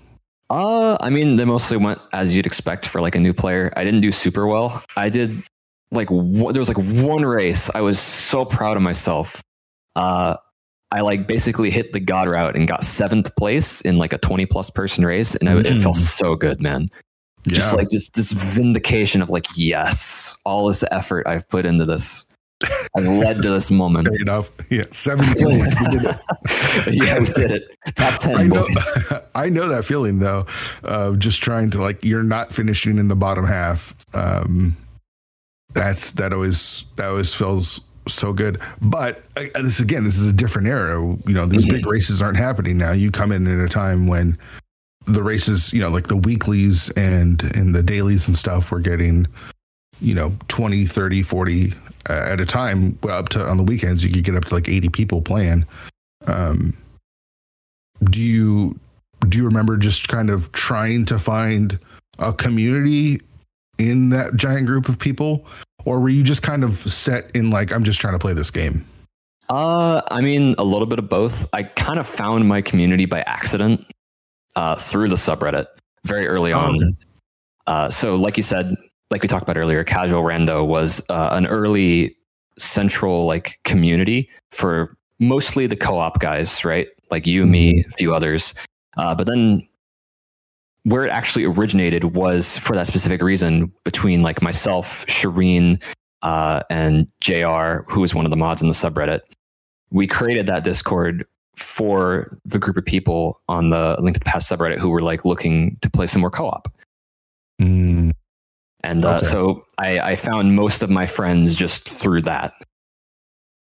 Uh, 0.50 0.98
I 1.00 1.10
mean, 1.10 1.38
they 1.38 1.46
mostly 1.46 1.78
went 1.78 2.00
as 2.14 2.36
you'd 2.36 2.46
expect 2.46 2.88
for 2.88 3.02
like 3.02 3.16
a 3.16 3.20
new 3.20 3.34
player. 3.34 3.74
I 3.76 3.84
didn't 3.84 4.02
do 4.02 4.12
super 4.12 4.46
well. 4.48 4.84
I 4.96 5.10
did 5.10 5.42
like 5.92 6.10
one, 6.12 6.54
there 6.54 6.60
was 6.62 6.68
like 6.68 6.78
one 6.78 7.26
race. 7.26 7.70
I 7.74 7.82
was 7.82 8.00
so 8.00 8.46
proud 8.46 8.78
of 8.78 8.84
myself. 8.84 9.42
Uh, 9.96 10.36
I 10.92 11.02
like 11.02 11.28
basically 11.28 11.72
hit 11.72 11.94
the 11.94 12.00
god 12.00 12.28
route 12.28 12.56
and 12.56 12.68
got 12.68 12.84
seventh 12.84 13.36
place 13.36 13.82
in 13.82 13.98
like 13.98 14.14
a 14.14 14.18
twenty 14.20 14.46
plus 14.46 14.70
person 14.70 15.04
race, 15.04 15.36
and 15.36 15.50
I, 15.50 15.58
it 15.60 15.80
felt 15.80 15.98
Mm. 15.98 16.18
so 16.18 16.36
good, 16.36 16.62
man. 16.62 16.90
Just 17.48 17.76
like 17.76 17.90
just 17.90 18.14
this 18.14 18.32
vindication 18.32 19.22
of 19.22 19.30
like, 19.30 19.46
yes, 19.56 20.36
all 20.46 20.68
this 20.68 20.84
effort 20.92 21.28
I've 21.28 21.48
put 21.50 21.66
into 21.66 21.86
this 21.86 22.25
has 22.64 23.08
led 23.08 23.42
to 23.42 23.50
this 23.50 23.70
moment. 23.70 24.08
paid 24.18 24.30
off. 24.30 24.52
Yeah, 24.70 24.86
seventh 24.92 25.38
place. 25.38 25.76
We 25.80 25.88
did 25.88 26.06
it. 26.06 26.18
yeah, 27.04 27.20
we 27.20 27.26
did 27.26 27.52
it. 27.52 27.78
Top 27.96 28.14
I 28.14 28.18
ten, 28.18 28.50
know, 28.50 28.62
boys. 28.64 29.24
I 29.36 29.50
know 29.50 29.68
that 29.68 29.86
feeling 29.86 30.20
though, 30.20 30.46
of 30.84 31.20
just 31.20 31.42
trying 31.42 31.70
to 31.72 31.82
like 31.82 32.04
you're 32.04 32.24
not 32.24 32.54
finishing 32.54 32.98
in 32.98 33.08
the 33.08 33.16
bottom 33.16 33.46
half. 33.46 33.96
Um, 34.14 34.78
that's 35.74 36.12
that 36.14 36.34
always 36.34 36.86
that 36.96 37.08
always 37.08 37.34
feels 37.34 37.82
so 38.08 38.34
good. 38.34 38.60
But 38.82 39.24
uh, 39.36 39.46
this 39.56 39.80
again, 39.80 40.04
this 40.04 40.18
is 40.18 40.30
a 40.30 40.34
different 40.34 40.68
era. 40.68 41.00
You 41.00 41.34
know, 41.34 41.46
these 41.46 41.66
big 41.66 41.86
races 41.86 42.22
aren't 42.22 42.38
happening 42.38 42.78
now. 42.78 42.92
You 42.94 43.12
come 43.12 43.32
in 43.32 43.48
at 43.48 43.64
a 43.64 43.70
time 43.70 44.08
when 44.08 44.38
the 45.06 45.24
races, 45.24 45.72
you 45.74 45.80
know, 45.80 45.90
like 45.90 46.08
the 46.08 46.16
weeklies 46.18 46.90
and 46.92 47.44
and 47.56 47.76
the 47.76 47.84
dailies 47.84 48.28
and 48.28 48.38
stuff, 48.38 48.72
were 48.72 48.80
getting, 48.80 49.28
you 50.02 50.16
know, 50.16 50.36
20, 50.48 50.86
30, 50.86 51.22
40 51.22 51.74
uh, 51.74 51.85
at 52.08 52.40
a 52.40 52.46
time. 52.46 52.98
Well, 53.04 53.18
up 53.18 53.30
to 53.30 53.42
on 53.46 53.58
the 53.58 53.64
weekends, 53.64 54.04
you 54.04 54.12
could 54.12 54.24
get 54.24 54.36
up 54.36 54.46
to 54.46 54.54
like 54.54 54.68
80 54.70 54.90
people 54.90 55.22
playing. 55.22 55.66
Um, 56.28 56.76
do 58.04 58.22
you 58.22 58.80
do 59.30 59.38
you 59.38 59.46
remember 59.46 59.78
just 59.78 60.08
kind 60.08 60.30
of 60.30 60.52
trying 60.52 61.06
to 61.06 61.18
find 61.18 61.80
a 62.20 62.34
community 62.34 63.22
in 63.80 64.10
that 64.10 64.36
giant 64.36 64.68
group 64.68 64.88
of 64.90 65.00
people 65.00 65.46
or 65.86 66.00
were 66.00 66.10
you 66.10 66.22
just 66.24 66.42
kind 66.44 66.64
of 66.64 66.78
set 66.92 67.30
in 67.36 67.50
like 67.50 67.72
i'm 67.72 67.84
just 67.84 68.00
trying 68.00 68.14
to 68.14 68.20
play 68.20 68.34
this 68.34 68.52
game 68.52 68.86
Uh, 69.50 70.02
I 70.12 70.22
mean, 70.22 70.56
a 70.58 70.64
little 70.64 70.88
bit 70.88 70.98
of 71.00 71.08
both. 71.08 71.48
I 71.54 71.64
kind 71.64 72.00
of 72.00 72.08
found 72.08 72.48
my 72.48 72.62
community 72.64 73.06
by 73.06 73.22
accident 73.28 73.86
uh, 74.56 74.76
through 74.76 75.10
the 75.10 75.16
subreddit 75.16 75.68
very 76.04 76.26
early 76.28 76.52
Oh, 76.52 76.58
on. 76.58 76.76
okay. 76.76 76.96
Uh, 77.68 77.90
so, 77.92 78.16
like 78.16 78.38
you 78.38 78.44
said, 78.44 78.74
like 79.16 79.22
we 79.22 79.30
talked 79.30 79.44
about 79.44 79.56
earlier, 79.56 79.82
Casual 79.86 80.24
Rando 80.24 80.68
was 80.68 81.00
uh, 81.10 81.30
an 81.32 81.48
early 81.48 82.18
central 82.58 83.26
like 83.26 83.62
community 83.64 84.30
for 84.52 84.98
mostly 85.22 85.68
the 85.68 85.76
co-op 85.78 86.20
guys, 86.20 86.66
right? 86.66 86.90
Like 87.12 87.26
you, 87.26 87.46
me, 87.46 87.86
a 87.88 87.92
few 87.92 88.14
others. 88.14 88.54
Uh, 88.98 89.16
but 89.16 89.26
then 89.26 89.66
where 90.84 91.06
it 91.06 91.12
actually 91.12 91.46
originated 91.46 92.04
was 92.14 92.58
for 92.58 92.76
that 92.76 92.88
specific 92.88 93.22
reason 93.22 93.72
between 93.86 94.22
like 94.22 94.42
myself, 94.42 95.06
Shireen, 95.06 95.82
uh, 96.22 96.64
and 96.70 97.08
JR, 97.22 97.84
who 97.88 98.02
was 98.02 98.14
one 98.14 98.26
of 98.26 98.32
the 98.32 98.38
mods 98.38 98.62
in 98.62 98.68
the 98.68 98.74
subreddit. 98.74 99.22
We 99.92 100.08
created 100.08 100.46
that 100.48 100.66
Discord 100.66 101.26
for 101.56 102.38
the 102.44 102.60
group 102.60 102.76
of 102.76 102.84
people 102.84 103.40
on 103.48 103.70
the 103.70 103.96
Link 104.02 104.18
to 104.18 104.20
the 104.20 104.26
Past 104.26 104.52
subreddit 104.52 104.78
who 104.78 104.90
were 104.90 105.02
like 105.02 105.24
looking 105.24 105.78
to 105.84 105.90
play 105.90 106.06
some 106.06 106.20
more 106.20 106.32
co-op. 106.32 106.68
Mm, 107.62 108.12
And 108.86 109.04
uh, 109.06 109.18
Okay. 109.18 109.28
so 109.28 109.66
I, 109.78 110.00
I 110.12 110.16
found 110.16 110.56
most 110.56 110.84
of 110.84 110.90
my 110.90 111.06
friends 111.06 111.56
just 111.56 111.88
through 111.90 112.22
that. 112.24 112.54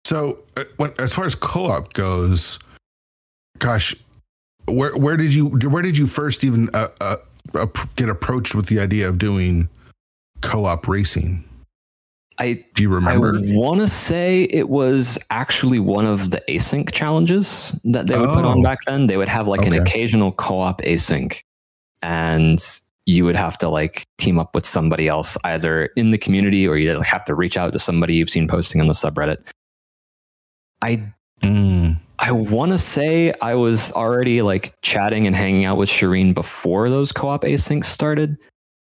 so 0.05 0.39
uh, 0.57 0.63
when, 0.77 0.91
as 0.99 1.13
far 1.13 1.25
as 1.25 1.35
co-op 1.35 1.93
goes 1.93 2.57
gosh 3.59 3.93
where 4.67 4.95
where 4.97 5.17
did 5.17 5.33
you 5.33 5.47
where 5.69 5.83
did 5.83 5.97
you 5.97 6.07
first 6.07 6.43
even 6.43 6.69
uh, 6.73 6.87
uh, 7.01 7.17
get 7.95 8.07
approached 8.09 8.55
with 8.55 8.67
the 8.67 8.79
idea 8.79 9.07
of 9.09 9.17
doing 9.17 9.67
co-op 10.41 10.87
racing 10.87 11.43
I 12.39 12.63
do 12.75 12.83
you 12.83 12.89
remember 12.89 13.35
I 13.37 13.41
want 13.57 13.81
to 13.81 13.87
say 13.89 14.43
it 14.43 14.69
was 14.69 15.17
actually 15.29 15.79
one 15.79 16.05
of 16.05 16.31
the 16.31 16.41
async 16.47 16.91
challenges 16.93 17.75
that 17.83 18.07
they 18.07 18.17
would 18.17 18.29
put 18.29 18.45
Oh. 18.45 18.49
on 18.49 18.63
back 18.63 18.79
then. 18.87 19.07
They 19.07 19.17
would 19.17 19.27
have 19.27 19.47
like 19.49 19.65
an 19.65 19.73
occasional 19.73 20.31
co-op 20.31 20.81
async, 20.83 21.41
and 22.01 22.57
you 23.09 23.25
would 23.25 23.35
have 23.35 23.57
to 23.57 23.67
like 23.67 24.05
team 24.19 24.37
up 24.37 24.53
with 24.53 24.67
somebody 24.67 25.07
else 25.07 25.35
either 25.43 25.85
in 25.95 26.11
the 26.11 26.17
community 26.17 26.67
or 26.67 26.77
you'd 26.77 27.03
have 27.03 27.23
to 27.23 27.33
reach 27.33 27.57
out 27.57 27.73
to 27.73 27.79
somebody 27.79 28.13
you've 28.13 28.29
seen 28.29 28.47
posting 28.47 28.79
on 28.79 28.85
the 28.85 28.93
subreddit. 28.93 29.37
I 30.83 31.11
Mm, 31.41 31.97
I 32.19 32.31
want 32.33 32.73
to 32.73 32.77
say 32.77 33.33
I 33.41 33.55
was 33.55 33.91
already 33.93 34.41
like 34.41 34.75
chatting 34.81 35.25
and 35.25 35.35
hanging 35.35 35.65
out 35.65 35.77
with 35.77 35.89
Shireen 35.89 36.33
before 36.33 36.89
those 36.89 37.11
co-op 37.13 37.43
asyncs 37.43 37.85
started. 37.85 38.37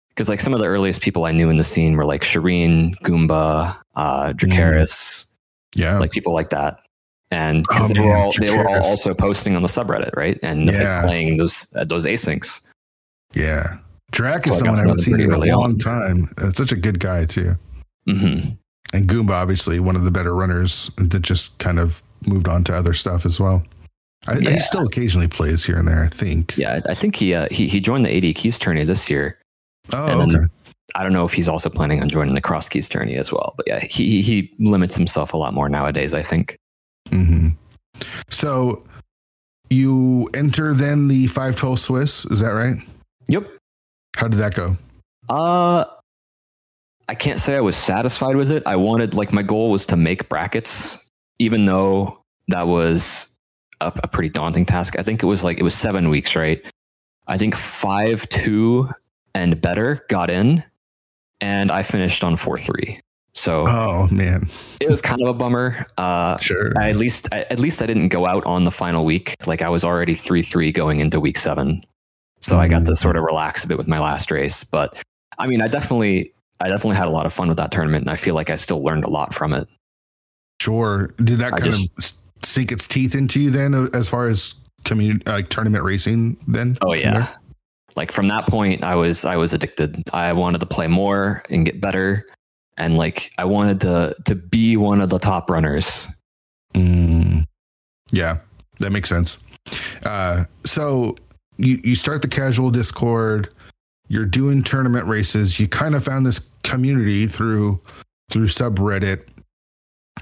Because 0.08 0.28
like 0.28 0.40
some 0.40 0.54
of 0.54 0.58
the 0.58 0.66
earliest 0.66 1.00
people 1.02 1.26
I 1.26 1.32
knew 1.32 1.50
in 1.50 1.58
the 1.58 1.64
scene 1.64 1.94
were 1.94 2.06
like 2.06 2.22
Shireen, 2.22 2.94
Goomba, 3.02 3.78
uh, 3.94 4.32
Dracaris, 4.32 5.26
yeah 5.76 5.98
like 5.98 6.10
people 6.10 6.32
like 6.32 6.50
that. 6.50 6.78
And 7.30 7.66
Oh, 7.70 7.86
they 7.86 8.00
were 8.00 8.16
all 8.16 8.32
they 8.40 8.50
were 8.50 8.66
all 8.66 8.84
also 8.84 9.14
posting 9.14 9.54
on 9.54 9.62
the 9.62 9.68
subreddit, 9.68 10.16
right? 10.16 10.40
And 10.42 10.66
like, 10.66 11.04
playing 11.04 11.36
those 11.36 11.72
uh, 11.76 11.84
those 11.84 12.06
asyncs. 12.06 12.62
yeah 13.34 13.76
Drac 14.12 14.46
is 14.46 14.52
got 14.52 14.58
someone 14.58 14.78
I 14.78 14.82
haven't 14.82 15.00
seen 15.00 15.20
in 15.20 15.30
a 15.32 15.38
long 15.38 15.64
on. 15.72 15.78
time. 15.78 16.28
It's 16.38 16.58
such 16.58 16.72
a 16.72 16.76
good 16.76 16.98
guy 17.00 17.26
too. 17.26 17.56
hmm 18.06 18.40
And 18.94 19.06
Goomba, 19.08 19.30
obviously, 19.32 19.80
one 19.80 19.96
of 19.96 20.04
the 20.04 20.10
better 20.10 20.34
runners 20.34 20.90
that 20.96 21.20
just 21.20 21.58
kind 21.58 21.78
of 21.78 22.02
moved 22.26 22.48
on 22.48 22.64
to 22.64 22.74
other 22.74 22.94
stuff 22.94 23.26
as 23.26 23.38
well. 23.38 23.62
I, 24.26 24.38
Yeah. 24.38 24.50
He 24.50 24.58
still 24.58 24.86
occasionally 24.86 25.28
plays 25.28 25.64
here 25.64 25.76
and 25.76 25.86
there, 25.86 26.02
I 26.02 26.08
think. 26.08 26.56
Yeah, 26.56 26.80
I 26.88 26.94
think 26.94 27.16
he 27.16 27.34
uh, 27.34 27.48
he 27.50 27.68
he 27.68 27.80
joined 27.80 28.04
the 28.04 28.10
80 28.10 28.34
Keys 28.34 28.58
tourney 28.58 28.84
this 28.84 29.08
year. 29.10 29.38
Oh, 29.92 30.20
And 30.20 30.34
okay. 30.34 30.44
I 30.94 31.02
don't 31.02 31.12
know 31.12 31.24
if 31.26 31.32
he's 31.34 31.48
also 31.48 31.68
planning 31.68 32.00
on 32.00 32.08
joining 32.08 32.34
the 32.34 32.40
Cross 32.40 32.70
Keys 32.70 32.88
tourney 32.88 33.16
as 33.16 33.30
well. 33.30 33.54
But 33.56 33.68
yeah, 33.68 33.78
he 33.80 34.22
he, 34.22 34.52
limits 34.58 34.96
himself 34.96 35.34
a 35.34 35.36
lot 35.36 35.52
more 35.54 35.68
nowadays. 35.68 36.14
I 36.14 36.22
think. 36.22 36.56
hmm 37.10 37.50
So 38.30 38.82
you 39.70 40.30
enter 40.34 40.72
then 40.72 41.08
the 41.08 41.26
five 41.26 41.54
512 41.58 41.78
Swiss, 41.78 42.24
is 42.26 42.40
that 42.40 42.50
right? 42.52 42.76
Yep. 43.28 43.46
How 44.18 44.26
did 44.28 44.38
that 44.40 44.54
go? 44.54 44.76
Uh, 45.28 45.84
I 47.08 47.14
can't 47.14 47.38
say 47.40 47.56
I 47.56 47.60
was 47.60 47.76
satisfied 47.76 48.36
with 48.36 48.50
it. 48.50 48.64
I 48.66 48.76
wanted, 48.76 49.14
like, 49.14 49.32
my 49.32 49.42
goal 49.42 49.70
was 49.70 49.86
to 49.86 49.96
make 49.96 50.28
brackets, 50.28 50.98
even 51.38 51.66
though 51.66 52.22
that 52.48 52.66
was 52.66 53.28
a, 53.80 53.92
a 54.02 54.08
pretty 54.08 54.28
daunting 54.28 54.66
task. 54.66 54.98
I 54.98 55.02
think 55.02 55.22
it 55.22 55.26
was 55.26 55.44
like, 55.44 55.58
it 55.58 55.62
was 55.62 55.74
seven 55.74 56.08
weeks, 56.08 56.34
right? 56.34 56.60
I 57.28 57.38
think 57.38 57.54
five, 57.54 58.28
two, 58.28 58.90
and 59.34 59.60
better 59.60 60.04
got 60.08 60.30
in, 60.30 60.64
and 61.40 61.70
I 61.70 61.82
finished 61.84 62.24
on 62.24 62.34
4 62.36 62.58
3. 62.58 63.00
So 63.34 63.66
Oh, 63.68 64.08
man. 64.10 64.48
it 64.80 64.90
was 64.90 65.00
kind 65.00 65.22
of 65.22 65.28
a 65.28 65.34
bummer. 65.34 65.84
Uh, 65.96 66.36
Sure. 66.38 66.72
at 66.82 66.96
least, 66.96 67.28
at 67.32 67.60
least 67.60 67.80
I 67.82 67.86
didn't 67.86 68.08
go 68.08 68.26
out 68.26 68.44
on 68.46 68.64
the 68.64 68.72
final 68.72 69.04
week. 69.04 69.34
Like 69.46 69.62
I 69.62 69.68
was 69.68 69.84
already 69.84 70.14
three 70.14 70.42
three 70.42 70.72
going 70.72 70.98
into 70.98 71.20
week 71.20 71.38
seven, 71.38 71.82
so 72.40 72.58
I 72.58 72.68
got 72.68 72.84
to 72.84 72.96
sort 72.96 73.16
of 73.16 73.24
relax 73.24 73.64
a 73.64 73.66
bit 73.66 73.78
with 73.78 73.88
my 73.88 73.98
last 73.98 74.30
race. 74.30 74.64
But 74.64 75.02
I 75.38 75.46
mean, 75.46 75.60
I 75.60 75.68
definitely, 75.68 76.32
I 76.60 76.68
definitely 76.68 76.96
had 76.96 77.08
a 77.08 77.12
lot 77.12 77.26
of 77.26 77.32
fun 77.32 77.48
with 77.48 77.56
that 77.58 77.70
tournament, 77.70 78.02
and 78.02 78.10
I 78.10 78.16
feel 78.16 78.34
like 78.34 78.50
I 78.50 78.56
still 78.56 78.82
learned 78.82 79.04
a 79.04 79.10
lot 79.10 79.32
from 79.34 79.52
it. 79.52 79.68
Sure. 80.60 81.08
Did 81.18 81.38
that 81.38 81.54
I 81.54 81.58
kind 81.60 81.72
just- 81.72 81.90
of 81.98 82.12
sink 82.44 82.72
its 82.72 82.86
teeth 82.88 83.14
into 83.14 83.40
you 83.40 83.50
then, 83.50 83.74
as 83.94 84.08
far 84.08 84.28
as 84.28 84.54
community, 84.84 85.22
like 85.30 85.48
tournament 85.48 85.84
racing 85.84 86.36
then? 86.46 86.74
Oh 86.82 86.94
yeah, 86.94 87.28
like 87.96 88.12
from 88.12 88.28
that 88.28 88.46
point, 88.46 88.82
I 88.84 88.94
was 88.94 89.24
I 89.24 89.36
was 89.36 89.52
addicted. 89.52 90.02
I 90.12 90.32
wanted 90.32 90.58
to 90.60 90.66
play 90.66 90.86
more 90.86 91.42
and 91.50 91.64
get 91.64 91.80
better, 91.80 92.26
and 92.76 92.96
like 92.96 93.30
I 93.38 93.44
wanted 93.44 93.80
to 93.82 94.14
to 94.26 94.34
be 94.34 94.76
one 94.76 95.00
of 95.00 95.10
the 95.10 95.18
top 95.18 95.50
runners. 95.50 96.06
Mm, 96.74 97.44
yeah, 98.10 98.38
that 98.78 98.90
makes 98.90 99.08
sense. 99.08 99.38
Uh, 100.04 100.44
so 100.64 101.16
you 101.58 101.80
you 101.84 101.94
start 101.94 102.22
the 102.22 102.28
casual 102.28 102.70
Discord. 102.70 103.52
You're 104.08 104.24
doing 104.24 104.62
tournament 104.62 105.06
races. 105.06 105.60
You 105.60 105.68
kind 105.68 105.94
of 105.94 106.02
found 106.02 106.24
this 106.24 106.40
community 106.62 107.26
through 107.26 107.80
through 108.30 108.46
subreddit. 108.46 109.26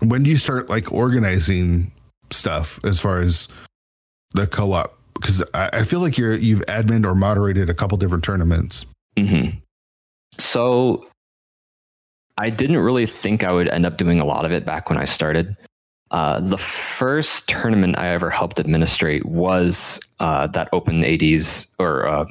When 0.03 0.23
do 0.23 0.31
you 0.31 0.37
start 0.37 0.69
like 0.69 0.93
organizing 0.93 1.93
stuff 2.31 2.79
as 2.85 2.99
far 2.99 3.21
as 3.21 3.49
the 4.33 4.47
co-op? 4.47 4.99
Because 5.15 5.43
I, 5.55 5.71
I 5.73 5.85
feel 5.85 6.01
like 6.01 6.19
you're 6.19 6.35
you've 6.35 6.65
admin 6.67 7.05
or 7.07 7.15
moderated 7.15 7.71
a 7.71 7.75
couple 7.75 7.97
different 7.97 8.25
tournaments. 8.25 8.85
hmm 9.17 9.51
So 10.39 11.07
I 12.39 12.51
didn't 12.51 12.79
really 12.79 13.07
think 13.07 13.45
I 13.45 13.53
would 13.53 13.69
end 13.69 13.87
up 13.87 13.97
doing 13.97 14.21
a 14.21 14.25
lot 14.25 14.45
of 14.45 14.53
it 14.53 14.65
back 14.65 14.91
when 14.91 14.99
I 14.99 15.05
started. 15.05 15.57
Uh, 16.11 16.41
the 16.41 16.59
first 16.59 17.49
tournament 17.49 17.99
I 17.99 18.09
ever 18.09 18.31
helped 18.31 18.61
administrate 18.61 19.25
was 19.27 19.99
uh, 20.21 20.47
that 20.49 20.69
Open 20.73 21.05
ADs 21.05 21.67
or 21.79 22.07
uh, 22.07 22.27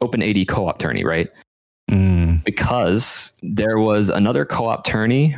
Open 0.00 0.22
AD 0.22 0.48
co-op 0.48 0.78
tourney, 0.78 1.04
right? 1.04 1.28
Mm. 1.90 2.44
Because 2.44 3.32
there 3.42 3.78
was 3.78 4.08
another 4.08 4.44
co-op 4.44 4.84
tourney 4.84 5.36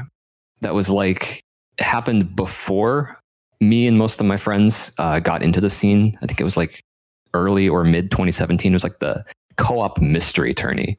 that 0.61 0.75
was 0.75 0.89
like 0.89 1.43
happened 1.79 2.35
before 2.37 3.17
me 3.61 3.87
and 3.87 3.99
most 3.99 4.21
of 4.21 4.27
my 4.27 4.37
friends 4.37 4.93
uh, 4.99 5.21
got 5.21 5.43
into 5.43 5.61
the 5.61 5.71
scene. 5.71 6.17
I 6.23 6.27
think 6.27 6.41
it 6.41 6.45
was 6.45 6.57
like 6.57 6.83
early 7.35 7.69
or 7.69 7.85
mid 7.85 8.11
2017. 8.11 8.73
It 8.73 8.75
was 8.75 8.85
like 8.85 8.99
the 8.99 9.25
co-op 9.57 10.01
mystery 10.01 10.55
tourney. 10.55 10.99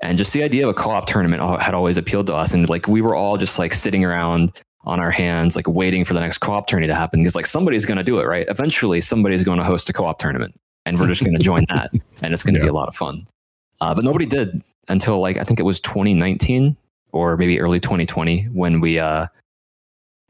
And 0.00 0.18
just 0.18 0.32
the 0.32 0.42
idea 0.42 0.64
of 0.64 0.70
a 0.70 0.74
co-op 0.74 1.06
tournament 1.06 1.42
had 1.60 1.74
always 1.74 1.96
appealed 1.96 2.26
to 2.26 2.34
us. 2.34 2.52
And 2.52 2.68
like 2.68 2.88
we 2.88 3.00
were 3.00 3.14
all 3.14 3.36
just 3.36 3.58
like 3.58 3.72
sitting 3.72 4.04
around 4.04 4.60
on 4.84 5.00
our 5.00 5.10
hands, 5.10 5.56
like 5.56 5.68
waiting 5.68 6.04
for 6.04 6.14
the 6.14 6.20
next 6.20 6.38
co-op 6.38 6.66
tourney 6.66 6.86
to 6.86 6.94
happen. 6.94 7.20
Because 7.20 7.34
like 7.34 7.46
somebody's 7.46 7.84
going 7.84 7.98
to 7.98 8.04
do 8.04 8.18
it, 8.18 8.24
right? 8.24 8.46
Eventually, 8.48 9.00
somebody's 9.00 9.44
going 9.44 9.58
to 9.58 9.64
host 9.64 9.88
a 9.88 9.92
co-op 9.92 10.18
tournament, 10.18 10.58
and 10.86 10.98
we're 10.98 11.06
just 11.06 11.22
going 11.22 11.36
to 11.38 11.42
join 11.42 11.64
that, 11.68 11.90
and 12.22 12.32
it's 12.32 12.42
going 12.42 12.54
to 12.54 12.60
yeah. 12.60 12.66
be 12.66 12.70
a 12.70 12.74
lot 12.74 12.88
of 12.88 12.94
fun. 12.94 13.26
Uh, 13.80 13.94
but 13.94 14.04
nobody 14.04 14.26
did 14.26 14.62
until 14.88 15.20
like 15.20 15.36
I 15.36 15.44
think 15.44 15.60
it 15.60 15.64
was 15.64 15.80
2019 15.80 16.76
or 17.12 17.36
maybe 17.36 17.60
early 17.60 17.80
2020 17.80 18.44
when 18.46 18.80
we. 18.80 18.98
uh 18.98 19.26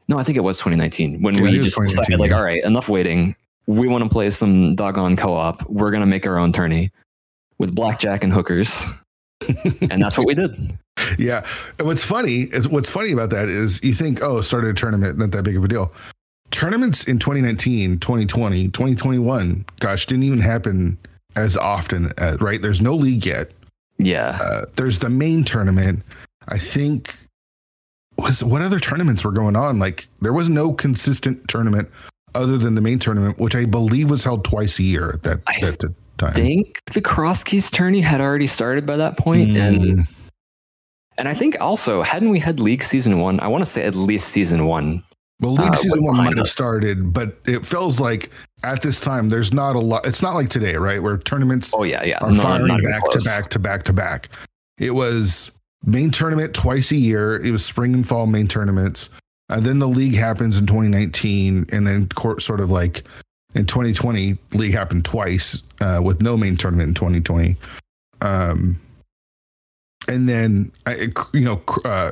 No, 0.07 0.17
I 0.17 0.23
think 0.23 0.37
it 0.37 0.41
was 0.41 0.57
2019 0.57 1.21
when 1.21 1.35
yeah, 1.35 1.41
we 1.41 1.51
just 1.51 1.79
decided, 1.79 2.19
like, 2.19 2.31
all 2.31 2.43
right, 2.43 2.63
enough 2.63 2.89
waiting. 2.89 3.35
We 3.65 3.87
want 3.87 4.03
to 4.03 4.09
play 4.09 4.29
some 4.29 4.75
doggone 4.75 5.15
co-op. 5.15 5.69
We're 5.69 5.91
going 5.91 6.01
to 6.01 6.07
make 6.07 6.27
our 6.27 6.37
own 6.37 6.51
tourney 6.51 6.91
with 7.59 7.73
blackjack 7.73 8.23
and 8.23 8.33
hookers 8.33 8.73
and 9.89 10.01
that's 10.01 10.17
what 10.17 10.27
we 10.27 10.35
did. 10.35 10.77
Yeah. 11.17 11.45
And 11.79 11.87
what's 11.87 12.03
funny 12.03 12.41
is 12.41 12.67
what's 12.67 12.89
funny 12.89 13.11
about 13.11 13.29
that 13.31 13.49
is 13.49 13.83
you 13.83 13.93
think, 13.93 14.23
oh, 14.23 14.41
started 14.41 14.69
a 14.69 14.73
tournament, 14.73 15.17
not 15.17 15.31
that 15.31 15.43
big 15.43 15.57
of 15.57 15.63
a 15.63 15.67
deal. 15.67 15.93
Tournaments 16.51 17.03
in 17.05 17.19
2019, 17.19 17.99
2020, 17.99 18.65
2021, 18.69 19.65
gosh, 19.79 20.05
didn't 20.05 20.23
even 20.23 20.39
happen 20.39 20.97
as 21.35 21.57
often 21.57 22.13
as, 22.17 22.39
right? 22.39 22.61
There's 22.61 22.81
no 22.81 22.95
league 22.95 23.25
yet. 23.25 23.51
Yeah. 23.97 24.37
Uh, 24.41 24.65
there's 24.75 24.99
the 24.99 25.09
main 25.09 25.43
tournament. 25.43 26.03
I 26.47 26.57
think 26.57 27.15
was 28.17 28.43
what 28.43 28.61
other 28.61 28.79
tournaments 28.79 29.23
were 29.23 29.31
going 29.31 29.55
on? 29.55 29.79
Like 29.79 30.07
there 30.21 30.33
was 30.33 30.49
no 30.49 30.73
consistent 30.73 31.47
tournament 31.47 31.89
other 32.35 32.57
than 32.57 32.75
the 32.75 32.81
main 32.81 32.99
tournament, 32.99 33.39
which 33.39 33.55
I 33.55 33.65
believe 33.65 34.09
was 34.09 34.23
held 34.23 34.43
twice 34.43 34.79
a 34.79 34.83
year 34.83 35.19
that, 35.23 35.41
I, 35.47 35.59
that, 35.61 35.93
time. 36.25 36.33
think 36.33 36.81
the 36.93 37.01
Cross 37.01 37.45
Keys 37.45 37.69
tourney 37.69 38.01
had 38.01 38.21
already 38.21 38.47
started 38.47 38.85
by 38.85 38.97
that 38.97 39.17
point, 39.17 39.49
mm. 39.49 39.57
and 39.57 40.07
and 41.17 41.27
I 41.27 41.33
think 41.33 41.59
also 41.61 42.01
hadn't 42.01 42.29
we 42.29 42.39
had 42.39 42.59
League 42.59 42.83
season 42.83 43.19
one? 43.19 43.39
I 43.39 43.47
want 43.47 43.63
to 43.63 43.69
say 43.69 43.83
at 43.83 43.95
least 43.95 44.29
season 44.29 44.65
one. 44.65 45.03
Well, 45.39 45.53
League 45.53 45.73
uh, 45.73 45.75
season 45.75 46.03
one 46.05 46.17
might 46.17 46.37
have 46.37 46.47
started, 46.47 47.13
but 47.13 47.37
it 47.45 47.65
feels 47.65 47.99
like 47.99 48.31
at 48.63 48.81
this 48.81 48.99
time 48.99 49.29
there's 49.29 49.53
not 49.53 49.75
a 49.75 49.79
lot. 49.79 50.05
It's 50.05 50.21
not 50.21 50.35
like 50.35 50.49
today, 50.49 50.75
right, 50.75 51.01
where 51.01 51.17
tournaments. 51.17 51.71
Oh 51.73 51.83
yeah, 51.83 52.03
yeah, 52.03 52.19
are 52.19 52.31
no, 52.31 52.41
firing 52.41 52.81
back 52.83 53.09
to 53.11 53.19
back 53.19 53.49
to 53.49 53.59
back 53.59 53.83
to 53.83 53.93
back. 53.93 54.29
It 54.77 54.91
was 54.91 55.51
main 55.85 56.11
tournament 56.11 56.53
twice 56.53 56.91
a 56.91 56.95
year. 56.95 57.43
It 57.43 57.51
was 57.51 57.65
spring 57.65 57.93
and 57.93 58.07
fall 58.07 58.25
main 58.25 58.47
tournaments. 58.47 59.09
And 59.49 59.65
then 59.65 59.79
the 59.79 59.87
league 59.87 60.15
happens 60.15 60.57
in 60.57 60.65
2019, 60.65 61.67
and 61.71 61.85
then 61.85 62.07
court 62.09 62.41
sort 62.41 62.59
of 62.59 62.71
like 62.71 63.03
in 63.55 63.65
2020, 63.65 64.37
league 64.53 64.73
happened 64.73 65.05
twice 65.05 65.63
uh, 65.81 66.01
with 66.03 66.21
no 66.21 66.37
main 66.37 66.57
tournament 66.57 66.89
in 66.89 66.93
2020. 66.93 67.55
Um, 68.21 68.79
and 70.07 70.27
then, 70.27 70.71
I, 70.85 71.09
you 71.33 71.45
know, 71.45 71.61
uh, 71.85 72.11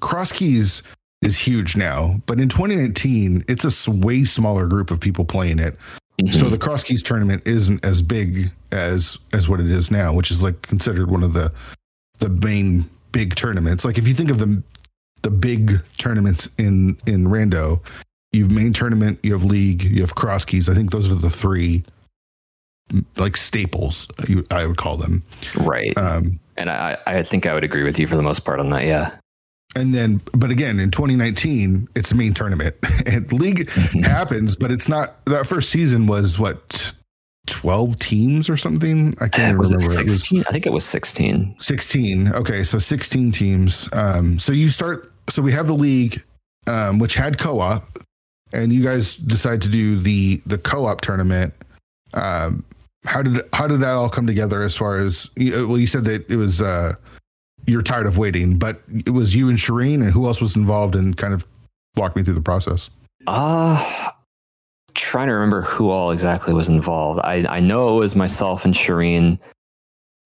Cross 0.00 0.32
Keys 0.32 0.82
is 1.22 1.38
huge 1.38 1.76
now, 1.76 2.20
but 2.26 2.40
in 2.40 2.48
2019, 2.48 3.44
it's 3.48 3.86
a 3.86 3.90
way 3.90 4.24
smaller 4.24 4.66
group 4.66 4.90
of 4.90 5.00
people 5.00 5.24
playing 5.24 5.58
it. 5.58 5.76
Mm-hmm. 6.20 6.38
So 6.38 6.48
the 6.48 6.58
Cross 6.58 6.84
Keys 6.84 7.02
tournament 7.02 7.42
isn't 7.46 7.84
as 7.84 8.02
big 8.02 8.50
as 8.70 9.18
as 9.32 9.48
what 9.48 9.60
it 9.60 9.70
is 9.70 9.90
now, 9.90 10.12
which 10.12 10.30
is 10.30 10.42
like 10.42 10.62
considered 10.62 11.10
one 11.10 11.22
of 11.22 11.32
the 11.32 11.52
the 12.18 12.28
main 12.28 12.90
big 13.12 13.34
tournaments. 13.34 13.84
Like 13.84 13.98
if 13.98 14.06
you 14.06 14.14
think 14.14 14.30
of 14.30 14.38
the 14.38 14.62
the 15.22 15.30
big 15.30 15.82
tournaments 15.98 16.48
in 16.58 16.98
in 17.06 17.26
Rando, 17.26 17.80
you've 18.32 18.50
main 18.50 18.72
tournament, 18.72 19.18
you 19.22 19.32
have 19.32 19.44
league, 19.44 19.82
you 19.82 20.00
have 20.00 20.14
cross 20.14 20.44
keys. 20.44 20.68
I 20.68 20.74
think 20.74 20.90
those 20.90 21.10
are 21.10 21.16
the 21.16 21.30
three 21.30 21.84
like 23.16 23.36
staples. 23.36 24.08
I 24.50 24.66
would 24.66 24.76
call 24.76 24.96
them. 24.96 25.22
Right. 25.56 25.96
Um, 25.96 26.40
and 26.56 26.70
I, 26.70 26.98
I 27.06 27.22
think 27.22 27.46
I 27.46 27.54
would 27.54 27.64
agree 27.64 27.82
with 27.82 27.98
you 27.98 28.06
for 28.06 28.16
the 28.16 28.22
most 28.22 28.40
part 28.40 28.60
on 28.60 28.70
that. 28.70 28.84
Yeah. 28.84 29.16
And 29.74 29.94
then, 29.94 30.20
but 30.32 30.50
again, 30.50 30.78
in 30.78 30.90
2019, 30.90 31.88
it's 31.94 32.10
the 32.10 32.14
main 32.14 32.34
tournament 32.34 32.76
and 33.06 33.32
league 33.32 33.68
mm-hmm. 33.68 34.02
happens, 34.02 34.56
but 34.56 34.70
it's 34.70 34.88
not 34.88 35.24
that 35.26 35.46
first 35.46 35.70
season 35.70 36.06
was 36.06 36.38
what 36.38 36.92
12 37.46 37.98
teams 37.98 38.50
or 38.50 38.56
something. 38.56 39.16
I 39.20 39.28
can't 39.28 39.58
was 39.58 39.72
remember. 39.72 40.02
It 40.02 40.10
16? 40.10 40.36
It 40.36 40.40
was, 40.40 40.46
I 40.46 40.52
think 40.52 40.66
it 40.66 40.72
was 40.72 40.84
16. 40.84 41.56
16. 41.58 42.28
Okay. 42.34 42.64
So 42.64 42.78
16 42.78 43.32
teams. 43.32 43.88
Um, 43.92 44.38
so 44.38 44.52
you 44.52 44.68
start, 44.68 45.10
so 45.30 45.40
we 45.40 45.52
have 45.52 45.66
the 45.66 45.74
league, 45.74 46.22
um, 46.66 46.98
which 46.98 47.14
had 47.14 47.38
co-op 47.38 47.98
and 48.52 48.72
you 48.72 48.82
guys 48.82 49.14
decide 49.14 49.62
to 49.62 49.68
do 49.68 49.98
the 49.98 50.42
the 50.46 50.58
co-op 50.58 51.00
tournament. 51.00 51.54
Um, 52.14 52.64
how 53.04 53.22
did 53.22 53.42
how 53.52 53.66
did 53.66 53.80
that 53.80 53.94
all 53.94 54.08
come 54.08 54.26
together? 54.26 54.62
As 54.62 54.76
far 54.76 54.96
as 54.96 55.30
well, 55.36 55.78
you 55.78 55.86
said 55.86 56.04
that 56.04 56.28
it 56.30 56.36
was 56.36 56.60
uh, 56.60 56.94
you're 57.66 57.82
tired 57.82 58.06
of 58.06 58.18
waiting, 58.18 58.58
but 58.58 58.80
it 59.06 59.10
was 59.10 59.34
you 59.34 59.48
and 59.48 59.58
Shireen, 59.58 60.02
and 60.02 60.10
who 60.10 60.26
else 60.26 60.40
was 60.40 60.56
involved? 60.56 60.94
And 60.94 61.16
kind 61.16 61.34
of 61.34 61.44
walk 61.96 62.16
me 62.16 62.22
through 62.22 62.34
the 62.34 62.40
process. 62.40 62.90
Uh 63.26 64.10
trying 64.94 65.28
to 65.28 65.32
remember 65.32 65.62
who 65.62 65.90
all 65.90 66.10
exactly 66.10 66.52
was 66.52 66.68
involved. 66.68 67.20
I 67.24 67.44
I 67.48 67.60
know 67.60 67.96
it 67.96 68.00
was 68.00 68.14
myself 68.14 68.64
and 68.64 68.74
Shireen. 68.74 69.38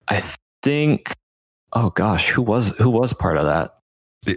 I 0.07 0.23
think. 0.63 1.11
Oh 1.73 1.89
gosh, 1.91 2.29
who 2.29 2.41
was 2.41 2.69
who 2.77 2.89
was 2.89 3.13
part 3.13 3.37
of 3.37 3.45
that? 3.45 3.76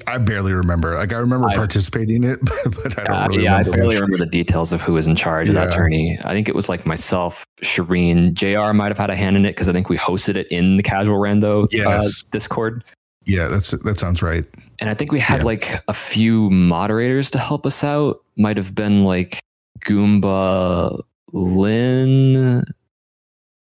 I 0.07 0.19
barely 0.19 0.53
remember. 0.53 0.95
Like 0.95 1.13
I 1.13 1.19
remember 1.19 1.49
I, 1.49 1.55
participating 1.55 2.23
in 2.23 2.31
it, 2.33 2.41
but 2.65 2.99
I 2.99 3.05
don't 3.05 3.17
uh, 3.17 3.29
really 3.29 3.45
yeah, 3.45 3.59
remember. 3.59 3.59
I 3.59 3.63
don't 3.63 3.81
really 3.81 3.97
remember 3.97 4.19
the 4.19 4.27
details 4.27 4.73
of 4.73 4.83
who 4.83 4.93
was 4.93 5.07
in 5.07 5.17
charge 5.17 5.49
yeah. 5.49 5.53
of 5.53 5.55
that 5.57 5.75
tourney. 5.75 6.19
I 6.25 6.33
think 6.33 6.49
it 6.49 6.55
was 6.55 6.69
like 6.69 6.87
myself, 6.87 7.45
Shireen, 7.63 8.35
Jr. 8.35 8.73
might 8.73 8.89
have 8.89 8.99
had 8.99 9.11
a 9.11 9.17
hand 9.17 9.37
in 9.37 9.45
it 9.45 9.51
because 9.51 9.69
I 9.69 9.73
think 9.73 9.89
we 9.89 9.97
hosted 9.97 10.37
it 10.37 10.47
in 10.49 10.77
the 10.77 10.83
Casual 10.83 11.19
Rando 11.19 11.65
uh, 11.65 11.69
yes. 11.71 12.23
uh, 12.23 12.27
Discord. 12.31 12.85
Yeah, 13.27 13.49
that's 13.49 13.71
that 13.71 13.99
sounds 13.99 14.23
right. 14.23 14.45
And 14.79 14.89
I 14.89 14.95
think 14.95 15.13
we 15.13 15.21
had 15.21 15.41
yeah. 15.41 15.47
like 15.47 15.83
a 15.89 15.95
few 15.95 16.51
moderators 16.51 17.31
to 17.33 17.39
help 17.39 17.67
us 17.67 17.83
out. 17.85 18.23
Might 18.37 18.57
have 18.57 18.75
been 18.75 19.05
like 19.05 19.41
Goomba, 19.85 21.01
Lynn, 21.33 22.65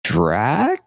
Drac, 0.03 0.83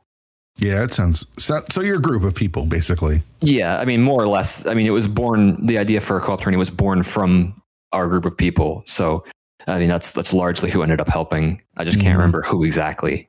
yeah, 0.61 0.83
it 0.83 0.95
sounds 0.95 1.27
so, 1.39 1.63
so. 1.71 1.81
You're 1.81 1.99
a 1.99 2.03
group 2.03 2.23
of 2.23 2.35
people, 2.35 2.67
basically. 2.67 3.23
Yeah, 3.41 3.79
I 3.79 3.85
mean, 3.85 4.03
more 4.03 4.23
or 4.23 4.29
less. 4.29 4.67
I 4.67 4.75
mean, 4.75 4.87
it 4.87 4.91
was 4.91 5.09
born. 5.09 5.67
The 5.67 5.79
idea 5.79 6.01
for 6.01 6.17
a 6.17 6.21
co-op 6.21 6.43
tourney 6.43 6.57
was 6.57 6.71
born 6.71 7.03
from 7.03 7.55
our 7.93 8.07
group 8.09 8.25
of 8.25 8.37
people. 8.37 8.83
So, 8.87 9.25
I 9.67 9.79
mean, 9.79 9.89
that's 9.89 10.13
that's 10.13 10.33
largely 10.33 10.71
who 10.71 10.83
ended 10.83 11.01
up 11.01 11.09
helping. 11.09 11.63
I 11.77 11.85
just 11.85 11.97
can't 11.97 12.09
mm-hmm. 12.09 12.19
remember 12.19 12.43
who 12.43 12.65
exactly. 12.65 13.29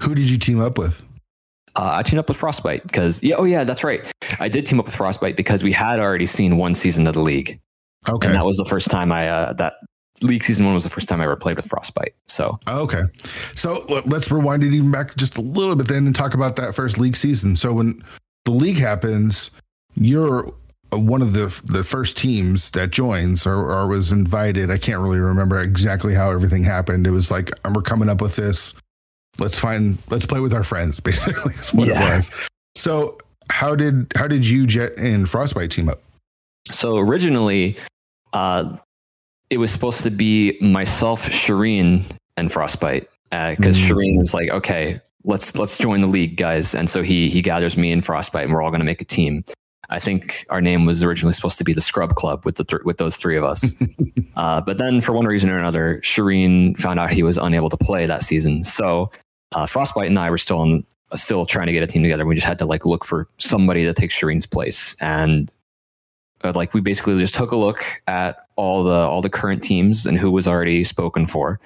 Who 0.00 0.14
did 0.14 0.30
you 0.30 0.38
team 0.38 0.60
up 0.60 0.78
with? 0.78 1.02
Uh, 1.76 1.92
I 1.94 2.02
teamed 2.02 2.18
up 2.18 2.28
with 2.28 2.36
Frostbite 2.36 2.82
because 2.82 3.22
yeah, 3.22 3.36
oh 3.36 3.44
yeah, 3.44 3.64
that's 3.64 3.84
right. 3.84 4.10
I 4.40 4.48
did 4.48 4.66
team 4.66 4.80
up 4.80 4.86
with 4.86 4.94
Frostbite 4.94 5.36
because 5.36 5.62
we 5.62 5.72
had 5.72 6.00
already 6.00 6.26
seen 6.26 6.56
one 6.56 6.74
season 6.74 7.06
of 7.06 7.14
the 7.14 7.22
league. 7.22 7.60
Okay, 8.08 8.26
and 8.26 8.36
that 8.36 8.44
was 8.44 8.56
the 8.56 8.64
first 8.64 8.90
time 8.90 9.12
I 9.12 9.28
uh, 9.28 9.52
that 9.54 9.74
League 10.22 10.42
Season 10.42 10.64
One 10.64 10.74
was 10.74 10.84
the 10.84 10.90
first 10.90 11.08
time 11.08 11.20
I 11.20 11.24
ever 11.24 11.36
played 11.36 11.56
with 11.56 11.66
Frostbite. 11.66 12.14
So 12.26 12.58
okay, 12.66 13.02
so 13.54 13.84
let's 14.06 14.30
rewind 14.30 14.64
it 14.64 14.72
even 14.72 14.90
back 14.90 15.16
just 15.16 15.36
a 15.36 15.40
little 15.40 15.76
bit 15.76 15.88
then 15.88 16.06
and 16.06 16.14
talk 16.14 16.34
about 16.34 16.56
that 16.56 16.74
first 16.74 16.98
league 16.98 17.16
season. 17.16 17.56
So 17.56 17.72
when 17.72 18.02
the 18.44 18.52
league 18.52 18.78
happens, 18.78 19.50
you're 19.94 20.52
one 20.90 21.20
of 21.20 21.32
the 21.32 21.54
the 21.64 21.84
first 21.84 22.16
teams 22.16 22.70
that 22.70 22.90
joins 22.90 23.46
or, 23.46 23.70
or 23.70 23.86
was 23.86 24.12
invited. 24.12 24.70
I 24.70 24.78
can't 24.78 25.00
really 25.00 25.18
remember 25.18 25.60
exactly 25.60 26.14
how 26.14 26.30
everything 26.30 26.64
happened. 26.64 27.06
It 27.06 27.10
was 27.10 27.30
like 27.30 27.50
we're 27.74 27.82
coming 27.82 28.08
up 28.08 28.20
with 28.20 28.36
this. 28.36 28.74
Let's 29.38 29.58
find. 29.58 29.98
Let's 30.10 30.26
play 30.26 30.40
with 30.40 30.52
our 30.52 30.64
friends. 30.64 31.00
Basically, 31.08 31.54
is 31.54 31.72
what 31.74 31.88
yeah. 31.88 32.12
it 32.12 32.16
was. 32.16 32.30
So 32.74 33.18
how 33.50 33.74
did 33.74 34.12
how 34.16 34.26
did 34.26 34.46
you 34.46 34.66
Jet 34.66 34.96
and 34.98 35.28
Frostbite 35.28 35.70
team 35.70 35.88
up? 35.88 36.00
So 36.70 36.98
originally, 36.98 37.76
uh, 38.32 38.76
it 39.50 39.58
was 39.58 39.70
supposed 39.70 40.02
to 40.02 40.10
be 40.10 40.58
myself, 40.60 41.28
Shireen, 41.28 42.04
and 42.36 42.52
Frostbite 42.52 43.08
because 43.30 43.76
uh, 43.76 43.80
mm. 43.80 43.88
Shireen 43.88 44.22
is 44.22 44.34
like, 44.34 44.50
okay, 44.50 45.00
let's 45.24 45.56
let's 45.56 45.76
join 45.78 46.00
the 46.00 46.06
league, 46.06 46.36
guys. 46.36 46.74
And 46.74 46.88
so 46.88 47.02
he 47.02 47.30
he 47.30 47.42
gathers 47.42 47.76
me 47.76 47.92
and 47.92 48.04
Frostbite, 48.04 48.44
and 48.44 48.52
we're 48.52 48.62
all 48.62 48.70
going 48.70 48.80
to 48.80 48.86
make 48.86 49.00
a 49.00 49.06
team. 49.06 49.44
I 49.90 49.98
think 49.98 50.44
our 50.50 50.60
name 50.60 50.84
was 50.84 51.02
originally 51.02 51.32
supposed 51.32 51.56
to 51.58 51.64
be 51.64 51.72
the 51.72 51.80
Scrub 51.80 52.14
Club 52.14 52.44
with 52.44 52.56
the 52.56 52.64
th- 52.64 52.82
with 52.84 52.98
those 52.98 53.16
three 53.16 53.36
of 53.36 53.44
us. 53.44 53.74
uh, 54.36 54.60
but 54.60 54.78
then, 54.78 55.00
for 55.00 55.12
one 55.12 55.26
reason 55.26 55.48
or 55.50 55.58
another, 55.58 56.00
Shireen 56.02 56.78
found 56.78 57.00
out 57.00 57.10
he 57.10 57.22
was 57.22 57.38
unable 57.38 57.70
to 57.70 57.76
play 57.76 58.04
that 58.06 58.22
season. 58.22 58.64
So 58.64 59.10
uh, 59.52 59.66
Frostbite 59.66 60.08
and 60.08 60.18
I 60.18 60.28
were 60.28 60.38
still 60.38 60.58
on, 60.58 60.84
still 61.14 61.46
trying 61.46 61.68
to 61.68 61.72
get 61.72 61.82
a 61.82 61.86
team 61.86 62.02
together. 62.02 62.26
We 62.26 62.34
just 62.34 62.46
had 62.46 62.58
to 62.58 62.66
like 62.66 62.84
look 62.84 63.04
for 63.04 63.28
somebody 63.38 63.84
to 63.84 63.94
take 63.94 64.10
Shireen's 64.10 64.46
place, 64.46 64.94
and 65.00 65.50
like 66.44 66.74
we 66.74 66.80
basically 66.80 67.18
just 67.18 67.34
took 67.34 67.52
a 67.52 67.56
look 67.56 67.84
at 68.06 68.46
all 68.56 68.84
the 68.84 68.90
all 68.90 69.20
the 69.20 69.30
current 69.30 69.62
teams 69.62 70.06
and 70.06 70.18
who 70.18 70.30
was 70.30 70.46
already 70.46 70.84
spoken 70.84 71.26
for 71.26 71.60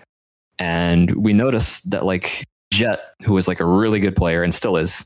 and 0.58 1.10
we 1.16 1.32
noticed 1.32 1.90
that 1.90 2.04
like 2.04 2.44
Jet, 2.72 3.00
who 3.24 3.34
was 3.34 3.48
like 3.48 3.60
a 3.60 3.64
really 3.64 4.00
good 4.00 4.16
player 4.16 4.42
and 4.42 4.54
still 4.54 4.76
is, 4.76 5.04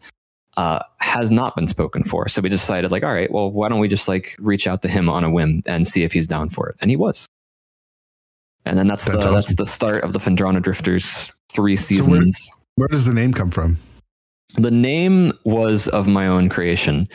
uh, 0.57 0.81
has 1.01 1.31
not 1.31 1.57
been 1.57 1.67
spoken 1.67 2.05
for. 2.05 2.29
So 2.29 2.41
we 2.41 2.49
decided, 2.49 2.93
like, 2.93 3.03
all 3.03 3.13
right, 3.13 3.31
well, 3.31 3.51
why 3.51 3.69
don't 3.69 3.81
we 3.81 3.89
just 3.89 4.07
like 4.07 4.37
reach 4.39 4.67
out 4.67 4.83
to 4.83 4.89
him 4.89 5.09
on 5.09 5.25
a 5.25 5.31
whim 5.31 5.63
and 5.67 5.87
see 5.87 6.05
if 6.05 6.13
he's 6.13 6.27
down 6.27 6.49
for 6.49 6.69
it? 6.69 6.77
And 6.81 6.91
he 6.91 6.97
was. 6.97 7.27
And 8.65 8.79
then 8.79 8.87
that's, 8.87 9.05
that's 9.05 9.17
the 9.17 9.21
awesome. 9.21 9.35
that's 9.35 9.55
the 9.57 9.67
start 9.67 10.05
of 10.05 10.13
the 10.13 10.19
Phendrana 10.19 10.63
Drifters 10.63 11.33
three 11.53 11.77
seasons. 11.77 12.39
So 12.39 12.55
where, 12.77 12.87
where, 12.87 12.89
does 12.89 13.05
the 13.05 13.13
name 13.13 13.33
come 13.33 13.51
from? 13.51 13.79
The 14.55 14.71
name 14.71 15.33
was 15.45 15.89
of 15.89 16.07
my 16.07 16.27
own 16.27 16.49
creation. 16.49 17.09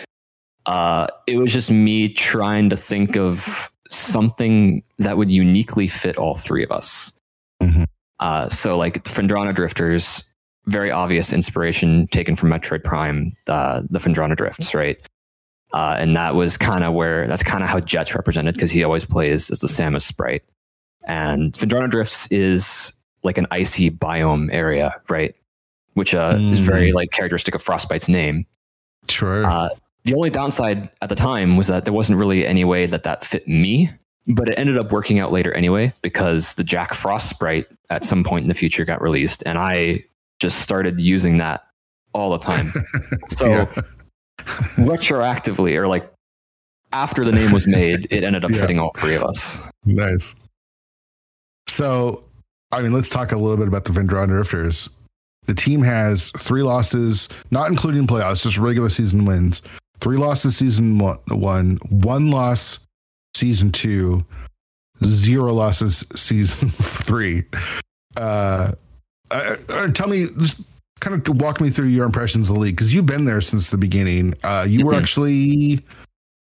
Uh, 0.66 1.08
it 1.28 1.38
was 1.38 1.52
just 1.52 1.72
me 1.72 2.10
trying 2.14 2.70
to 2.70 2.78
think 2.78 3.16
of 3.16 3.72
something 3.90 4.84
that 5.00 5.18
would 5.18 5.32
uniquely 5.32 5.88
fit 5.88 6.18
all 6.18 6.36
three 6.36 6.64
of 6.64 6.72
us. 6.72 7.14
Mm-hmm. 7.62 7.84
Uh, 8.20 8.50
so, 8.50 8.78
like 8.78 9.04
Phendrana 9.04 9.54
Drifters, 9.54 10.24
very 10.68 10.92
obvious 10.92 11.34
inspiration 11.34 12.08
taken 12.08 12.36
from 12.36 12.50
Metroid 12.50 12.84
Prime, 12.84 13.34
uh, 13.48 13.82
the 13.90 14.00
Phendrana 14.00 14.36
Drifts, 14.36 14.74
right? 14.74 14.98
Uh, 15.74 15.96
and 15.98 16.16
that 16.16 16.36
was 16.36 16.58
kind 16.58 16.84
of 16.84 16.94
where 16.94 17.28
that's 17.28 17.44
kind 17.44 17.64
of 17.64 17.70
how 17.70 17.80
Jet's 17.80 18.14
represented 18.14 18.54
because 18.56 18.72
he 18.72 18.84
always 18.84 19.06
plays 19.06 19.50
as 19.50 19.60
the 19.60 19.68
Samus 19.68 20.02
sprite. 20.02 20.44
And 21.08 21.54
Phendrana 21.54 21.90
Drifts 21.90 22.28
is 22.32 22.94
like 23.24 23.38
an 23.38 23.48
icy 23.52 23.90
biome 23.90 24.50
area, 24.52 24.96
right? 25.10 25.34
Which 25.94 26.14
uh, 26.14 26.36
mm. 26.36 26.52
is 26.52 26.60
very 26.60 26.92
like 26.92 27.12
characteristic 27.12 27.56
of 27.56 27.64
Frostbite's 27.64 28.08
name. 28.08 28.46
True. 29.08 29.46
Uh, 29.46 29.70
the 30.04 30.16
only 30.16 30.30
downside 30.30 30.90
at 31.02 31.10
the 31.10 31.16
time 31.16 31.58
was 31.58 31.68
that 31.68 31.86
there 31.86 31.94
wasn't 31.94 32.18
really 32.18 32.46
any 32.46 32.64
way 32.64 32.86
that 32.88 33.04
that 33.04 33.24
fit 33.24 33.48
me, 33.48 33.90
but 34.28 34.50
it 34.50 34.58
ended 34.58 34.78
up 34.78 34.92
working 34.92 35.20
out 35.20 35.32
later 35.32 35.54
anyway 35.54 35.94
because 36.02 36.56
the 36.56 36.64
Jack 36.64 36.94
Frost 36.94 37.30
sprite 37.30 37.68
at 37.90 38.04
some 38.04 38.24
point 38.24 38.44
in 38.44 38.48
the 38.48 38.54
future 38.54 38.86
got 38.86 39.02
released, 39.02 39.44
and 39.46 39.58
I 39.58 40.06
just 40.40 40.60
started 40.60 41.00
using 41.00 41.38
that 41.38 41.64
all 42.14 42.32
the 42.32 42.40
time. 42.40 42.72
So 43.30 43.68
retroactively, 44.78 45.76
or 45.76 45.88
like 45.88 46.12
after 46.94 47.24
the 47.24 47.32
name 47.32 47.52
was 47.52 47.68
made, 47.68 48.08
it 48.10 48.24
ended 48.24 48.44
up 48.44 48.52
yeah. 48.54 48.60
fitting 48.60 48.80
all 48.80 48.92
three 48.98 49.16
of 49.16 49.24
us. 49.24 49.62
Nice. 49.86 50.36
So, 51.68 52.24
I 52.72 52.82
mean, 52.82 52.92
let's 52.92 53.10
talk 53.10 53.32
a 53.32 53.38
little 53.38 53.58
bit 53.58 53.68
about 53.68 53.86
the 53.86 53.92
Phendrana 53.92 54.28
Drifters. 54.28 54.90
The 55.46 55.54
team 55.54 55.82
has 55.84 56.32
three 56.38 56.64
losses, 56.64 57.30
not 57.50 57.70
including 57.70 58.08
playoffs, 58.08 58.44
just 58.44 58.58
regular 58.58 58.90
season 58.90 59.26
wins. 59.26 59.62
Three 60.02 60.18
losses 60.18 60.58
season 60.58 60.98
one, 60.98 61.20
one, 61.30 61.78
one 61.90 62.32
loss 62.32 62.80
season 63.36 63.72
two, 63.72 64.26
zero 65.06 65.54
losses 65.54 66.04
season 66.16 66.70
three. 66.72 67.44
Uh, 68.18 68.74
uh, 69.30 69.56
uh, 69.70 69.88
tell 69.90 70.08
me, 70.08 70.28
just 70.40 70.60
kind 71.00 71.16
of 71.16 71.42
walk 71.42 71.62
me 71.62 71.70
through 71.70 71.88
your 71.88 72.06
impressions 72.06 72.50
of 72.50 72.56
the 72.56 72.62
league 72.62 72.76
because 72.76 72.94
you've 72.94 73.06
been 73.06 73.26
there 73.26 73.42
since 73.42 73.70
the 73.70 73.78
beginning. 73.78 74.34
Uh, 74.44 74.66
you 74.68 74.80
mm-hmm. 74.80 74.88
were 74.88 74.96
actually, 74.96 75.86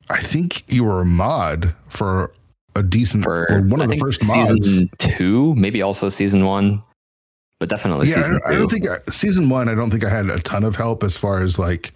I 0.09 0.21
think 0.21 0.63
you 0.71 0.83
were 0.83 1.01
a 1.01 1.05
mod 1.05 1.73
for 1.89 2.33
a 2.75 2.83
decent 2.83 3.23
for 3.23 3.61
one 3.61 3.81
of 3.81 3.89
I 3.89 3.95
the 3.95 3.99
first 3.99 4.21
season 4.21 4.57
mods. 4.57 4.89
two, 4.99 5.55
maybe 5.55 5.81
also 5.81 6.09
season 6.09 6.45
one, 6.45 6.83
but 7.59 7.69
definitely 7.69 8.07
yeah, 8.07 8.15
season 8.15 8.39
I, 8.45 8.51
I 8.51 8.53
don't 8.53 8.69
think 8.69 8.87
I, 8.87 8.97
season 9.09 9.49
one. 9.49 9.67
I 9.67 9.75
don't 9.75 9.89
think 9.89 10.05
I 10.05 10.09
had 10.09 10.29
a 10.29 10.39
ton 10.39 10.63
of 10.63 10.75
help 10.75 11.03
as 11.03 11.17
far 11.17 11.41
as 11.41 11.57
like 11.57 11.93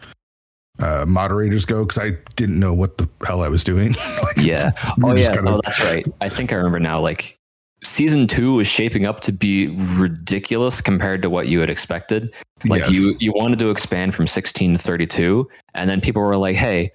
uh, 0.81 1.05
moderators 1.07 1.65
go 1.65 1.85
because 1.85 1.97
I 1.97 2.17
didn't 2.35 2.59
know 2.59 2.73
what 2.73 2.97
the 2.97 3.07
hell 3.25 3.41
I 3.41 3.47
was 3.47 3.63
doing. 3.63 3.93
like, 4.23 4.37
yeah. 4.37 4.71
Oh 5.03 5.15
yeah. 5.15 5.35
Kinda... 5.35 5.51
Oh, 5.51 5.61
that's 5.63 5.79
right. 5.81 6.05
I 6.21 6.29
think 6.29 6.51
I 6.51 6.55
remember 6.55 6.79
now. 6.79 6.99
Like 6.99 7.37
season 7.83 8.27
two 8.27 8.55
was 8.55 8.67
shaping 8.67 9.05
up 9.05 9.21
to 9.21 9.31
be 9.31 9.67
ridiculous 9.97 10.81
compared 10.81 11.21
to 11.21 11.29
what 11.29 11.47
you 11.47 11.59
had 11.59 11.69
expected. 11.69 12.31
Like 12.65 12.81
yes. 12.81 12.93
you, 12.93 13.15
you 13.19 13.33
wanted 13.33 13.59
to 13.59 13.69
expand 13.69 14.13
from 14.13 14.27
16 14.27 14.75
to 14.75 14.79
32, 14.79 15.47
and 15.73 15.89
then 15.89 16.01
people 16.01 16.21
were 16.21 16.37
like, 16.37 16.55
"Hey, 16.55 16.89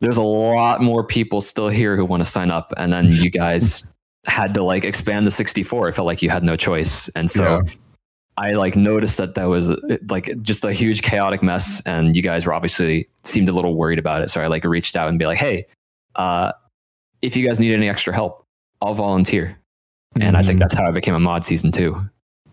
there's 0.00 0.16
a 0.16 0.22
lot 0.22 0.82
more 0.82 1.04
people 1.04 1.40
still 1.40 1.68
here 1.68 1.96
who 1.96 2.04
want 2.04 2.22
to 2.22 2.30
sign 2.30 2.50
up," 2.50 2.72
and 2.76 2.92
then 2.92 3.08
you 3.08 3.30
guys 3.30 3.90
had 4.26 4.54
to 4.54 4.62
like 4.62 4.84
expand 4.84 5.26
to 5.26 5.30
64. 5.30 5.88
It 5.88 5.94
felt 5.94 6.06
like 6.06 6.22
you 6.22 6.30
had 6.30 6.42
no 6.42 6.56
choice, 6.56 7.08
and 7.10 7.30
so. 7.30 7.62
Yeah. 7.64 7.72
I 8.40 8.52
like 8.52 8.74
noticed 8.74 9.18
that 9.18 9.34
that 9.34 9.44
was 9.44 9.70
like 10.08 10.40
just 10.40 10.64
a 10.64 10.72
huge 10.72 11.02
chaotic 11.02 11.42
mess, 11.42 11.82
and 11.84 12.16
you 12.16 12.22
guys 12.22 12.46
were 12.46 12.54
obviously 12.54 13.06
seemed 13.22 13.50
a 13.50 13.52
little 13.52 13.74
worried 13.74 13.98
about 13.98 14.22
it. 14.22 14.30
So 14.30 14.40
I 14.40 14.46
like 14.46 14.64
reached 14.64 14.96
out 14.96 15.10
and 15.10 15.18
be 15.18 15.26
like, 15.26 15.36
"Hey, 15.36 15.66
uh, 16.16 16.52
if 17.20 17.36
you 17.36 17.46
guys 17.46 17.60
need 17.60 17.74
any 17.74 17.86
extra 17.86 18.14
help, 18.14 18.46
I'll 18.80 18.94
volunteer." 18.94 19.58
And 20.14 20.22
mm-hmm. 20.22 20.36
I 20.36 20.42
think 20.42 20.52
mm-hmm. 20.52 20.60
that's 20.60 20.74
how 20.74 20.86
I 20.86 20.90
became 20.90 21.14
a 21.14 21.20
mod 21.20 21.44
season 21.44 21.70
two. 21.70 22.00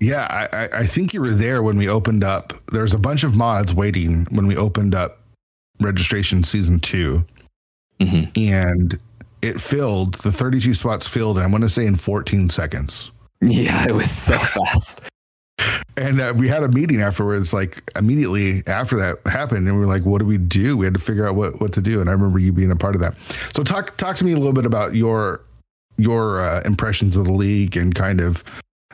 Yeah, 0.01 0.47
I, 0.51 0.79
I 0.79 0.85
think 0.85 1.13
you 1.13 1.21
were 1.21 1.31
there 1.31 1.63
when 1.63 1.77
we 1.77 1.87
opened 1.87 2.23
up. 2.23 2.53
There's 2.71 2.93
a 2.93 2.99
bunch 2.99 3.23
of 3.23 3.35
mods 3.35 3.73
waiting 3.73 4.27
when 4.29 4.45
we 4.45 4.55
opened 4.55 4.93
up 4.93 5.21
registration 5.79 6.43
season 6.43 6.79
2 6.79 7.25
mm-hmm. 8.01 8.29
and 8.35 8.99
it 9.41 9.59
filled. 9.59 10.15
The 10.15 10.31
32 10.31 10.75
spots 10.75 11.07
filled. 11.07 11.39
I 11.39 11.47
want 11.47 11.63
to 11.63 11.69
say 11.69 11.85
in 11.85 11.95
14 11.95 12.49
seconds. 12.49 13.11
Yeah, 13.39 13.85
it 13.87 13.93
was 13.93 14.09
so 14.09 14.35
fast. 14.39 15.07
And 15.97 16.21
uh, 16.21 16.33
we 16.37 16.47
had 16.47 16.63
a 16.63 16.67
meeting 16.67 17.01
afterwards, 17.01 17.53
like 17.53 17.89
immediately 17.95 18.63
after 18.67 18.95
that 18.97 19.31
happened, 19.31 19.67
and 19.67 19.75
we 19.77 19.85
were 19.85 19.91
like, 19.91 20.05
"What 20.05 20.19
do 20.19 20.25
we 20.25 20.37
do?" 20.37 20.77
We 20.77 20.85
had 20.85 20.93
to 20.93 20.99
figure 20.99 21.27
out 21.27 21.35
what 21.35 21.59
what 21.59 21.73
to 21.73 21.81
do. 21.81 21.99
And 22.01 22.09
I 22.09 22.13
remember 22.13 22.39
you 22.39 22.51
being 22.51 22.71
a 22.71 22.75
part 22.75 22.95
of 22.95 23.01
that. 23.01 23.17
So 23.53 23.63
talk 23.63 23.97
talk 23.97 24.17
to 24.17 24.25
me 24.25 24.33
a 24.33 24.37
little 24.37 24.53
bit 24.53 24.65
about 24.65 24.95
your 24.95 25.41
your 25.97 26.41
uh, 26.41 26.61
impressions 26.65 27.17
of 27.17 27.25
the 27.25 27.33
league 27.33 27.75
and 27.75 27.93
kind 27.95 28.21
of 28.21 28.43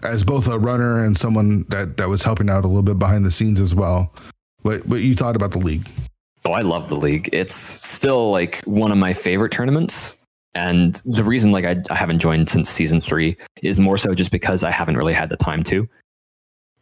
as 0.04 0.24
both 0.24 0.48
a 0.48 0.58
runner 0.58 1.04
and 1.04 1.18
someone 1.18 1.66
that 1.70 1.98
that 1.98 2.10
was 2.10 2.24
helping 2.24 2.50
out 2.50 2.64
a 2.64 2.68
little 2.68 2.84
bit 2.84 3.00
behind 3.00 3.26
the 3.26 3.32
scenes 3.32 3.60
as 3.60 3.76
well. 3.76 4.14
What 4.62 4.86
what 4.88 5.02
you 5.02 5.16
thought 5.16 5.36
about 5.36 5.52
the 5.52 5.60
league? 5.60 5.88
Oh, 6.46 6.52
I 6.52 6.62
love 6.62 6.90
the 6.90 6.96
league. 6.96 7.30
It's 7.32 7.56
still 7.56 8.32
like 8.32 8.62
one 8.66 8.92
of 8.92 8.98
my 8.98 9.14
favorite 9.14 9.52
tournaments. 9.52 10.20
And 10.56 10.94
the 11.06 11.24
reason 11.24 11.52
like 11.52 11.66
I, 11.66 11.82
I 11.90 11.96
haven't 11.96 12.20
joined 12.20 12.48
since 12.50 12.70
season 12.70 13.02
three 13.02 13.38
is 13.62 13.80
more 13.80 13.98
so 13.98 14.14
just 14.14 14.30
because 14.30 14.64
I 14.64 14.72
haven't 14.72 14.98
really 14.98 15.14
had 15.14 15.30
the 15.30 15.38
time 15.38 15.64
to. 15.64 15.88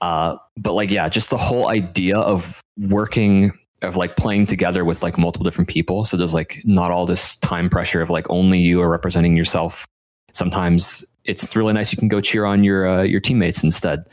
Uh, 0.02 0.38
but 0.58 0.74
like 0.74 0.92
yeah, 0.92 1.08
just 1.10 1.30
the 1.30 1.38
whole 1.38 1.70
idea 1.70 2.18
of 2.18 2.62
working 2.78 3.52
of 3.82 3.96
like 3.96 4.16
playing 4.16 4.46
together 4.46 4.86
with 4.86 5.02
like 5.02 5.18
multiple 5.18 5.44
different 5.44 5.70
people. 5.70 6.06
So 6.06 6.18
there's 6.18 6.34
like 6.34 6.62
not 6.66 6.92
all 6.92 7.06
this 7.06 7.36
time 7.38 7.70
pressure 7.70 8.02
of 8.02 8.10
like 8.10 8.30
only 8.30 8.60
you 8.60 8.82
are 8.82 8.90
representing 8.90 9.36
yourself 9.36 9.88
sometimes 10.34 11.06
it's 11.24 11.56
really 11.56 11.74
nice 11.74 11.92
you 11.92 11.98
can 11.98 12.08
go 12.08 12.22
cheer 12.22 12.46
on 12.46 12.64
your 12.64 12.88
uh, 12.88 13.04
your 13.04 13.20
teammates 13.20 13.64
instead 13.64 14.06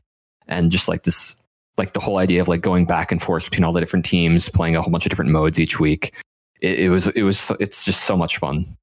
and 0.46 0.70
just 0.70 0.88
like 0.88 1.02
this 1.02 1.42
like 1.76 1.92
the 1.92 2.00
whole 2.00 2.18
idea 2.18 2.40
of 2.40 2.48
like 2.48 2.60
going 2.60 2.84
back 2.84 3.12
and 3.12 3.22
forth 3.22 3.44
between 3.44 3.64
all 3.64 3.72
the 3.72 3.80
different 3.80 4.04
teams 4.04 4.48
playing 4.48 4.76
a 4.76 4.82
whole 4.82 4.90
bunch 4.90 5.06
of 5.06 5.10
different 5.10 5.30
modes 5.30 5.58
each 5.58 5.78
week 5.78 6.14
it, 6.60 6.80
it 6.80 6.88
was 6.88 7.06
it 7.08 7.22
was 7.22 7.52
it's 7.60 7.84
just 7.84 8.04
so 8.04 8.16
much 8.16 8.38
fun 8.38 8.76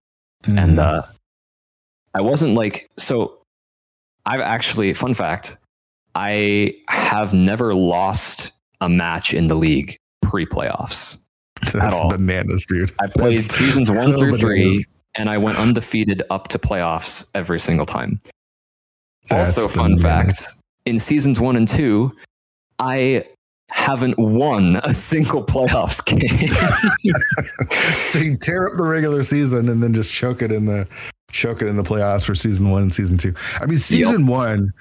mm. 0.46 0.58
and 0.58 0.80
uh 0.80 1.04
i 2.14 2.22
wasn't 2.22 2.54
like 2.54 2.88
so 2.98 3.38
i've 4.26 4.42
actually 4.42 4.94
fun 4.94 5.14
fact 5.14 5.58
i 6.16 6.74
have 6.88 7.34
never 7.34 7.74
lost 7.74 8.52
a 8.82 8.90
match 8.90 9.34
in 9.34 9.48
the 9.48 9.56
league 9.56 9.96
pre-playoffs 10.22 11.18
that's 11.62 11.76
at 11.76 11.94
all. 11.94 12.10
bananas 12.10 12.66
dude 12.68 12.92
i 13.00 13.08
played 13.16 13.38
that's 13.38 13.56
seasons 13.56 13.90
one 13.90 14.02
so 14.04 14.14
through 14.16 14.32
bananas. 14.32 14.42
three 14.42 14.84
and 15.18 15.30
I 15.30 15.38
went 15.38 15.58
undefeated 15.58 16.24
up 16.30 16.50
to 16.50 16.60
playoffs 16.60 17.26
every 17.34 17.58
single 17.58 17.86
time. 17.86 18.20
That's 19.30 19.58
also, 19.58 19.70
fun 19.70 19.98
fact 19.98 20.44
in 20.86 21.00
seasons 21.00 21.40
one 21.40 21.56
and 21.56 21.68
two, 21.68 22.16
I 22.80 23.26
haven't 23.72 24.18
won 24.18 24.78
a 24.84 24.94
single 24.94 25.44
playoffs 25.44 26.04
game. 26.06 26.50
so 27.98 28.20
you 28.20 28.38
tear 28.38 28.68
up 28.68 28.78
the 28.78 28.86
regular 28.86 29.24
season 29.24 29.70
and 29.70 29.82
then 29.82 29.94
just 29.94 30.12
choke 30.12 30.42
it 30.42 30.52
in 30.52 30.66
the 30.66 30.88
choke 31.32 31.62
it 31.62 31.68
in 31.68 31.76
the 31.76 31.84
playoffs 31.84 32.26
for 32.26 32.36
season 32.36 32.70
one 32.70 32.84
and 32.84 32.94
season 32.94 33.18
two. 33.18 33.34
I 33.60 33.66
mean, 33.66 33.80
season 33.80 34.22
yep. 34.22 34.30
one, 34.30 34.72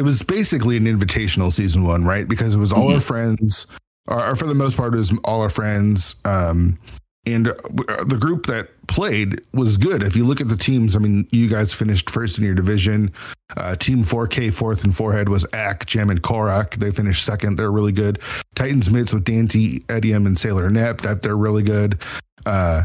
it 0.00 0.02
was 0.02 0.22
basically 0.22 0.78
an 0.78 0.84
invitational 0.84 1.52
season 1.52 1.84
one, 1.84 2.06
right? 2.06 2.26
Because 2.26 2.54
it 2.54 2.58
was 2.58 2.72
all 2.72 2.86
mm-hmm. 2.86 2.94
our 2.94 3.00
friends, 3.00 3.66
or, 4.08 4.34
for 4.34 4.46
the 4.46 4.54
most 4.54 4.74
part, 4.74 4.94
it 4.94 4.96
was 4.96 5.12
all 5.24 5.42
our 5.42 5.50
friends. 5.50 6.14
Um, 6.24 6.78
and 7.26 7.48
uh, 7.48 8.04
the 8.06 8.16
group 8.18 8.46
that 8.46 8.70
played 8.86 9.42
was 9.52 9.76
good. 9.76 10.02
If 10.02 10.16
you 10.16 10.26
look 10.26 10.40
at 10.40 10.48
the 10.48 10.56
teams, 10.56 10.96
I 10.96 11.00
mean, 11.00 11.28
you 11.32 11.48
guys 11.48 11.74
finished 11.74 12.08
first 12.08 12.38
in 12.38 12.44
your 12.44 12.54
division. 12.54 13.12
Uh, 13.58 13.76
team 13.76 14.02
4K, 14.02 14.54
fourth 14.54 14.84
and 14.84 14.96
forehead 14.96 15.28
was 15.28 15.46
Ack, 15.52 15.84
Gem, 15.84 16.08
and 16.08 16.22
Korak. 16.22 16.76
They 16.76 16.90
finished 16.92 17.26
second. 17.26 17.56
They're 17.56 17.70
really 17.70 17.92
good. 17.92 18.20
Titans 18.54 18.88
mids 18.88 19.12
with 19.12 19.24
Dante, 19.24 19.80
Edium, 19.80 20.24
and 20.26 20.38
Sailor 20.38 20.70
Nep. 20.70 21.02
That 21.02 21.20
they're 21.20 21.36
really 21.36 21.62
good. 21.62 22.00
Uh, 22.46 22.84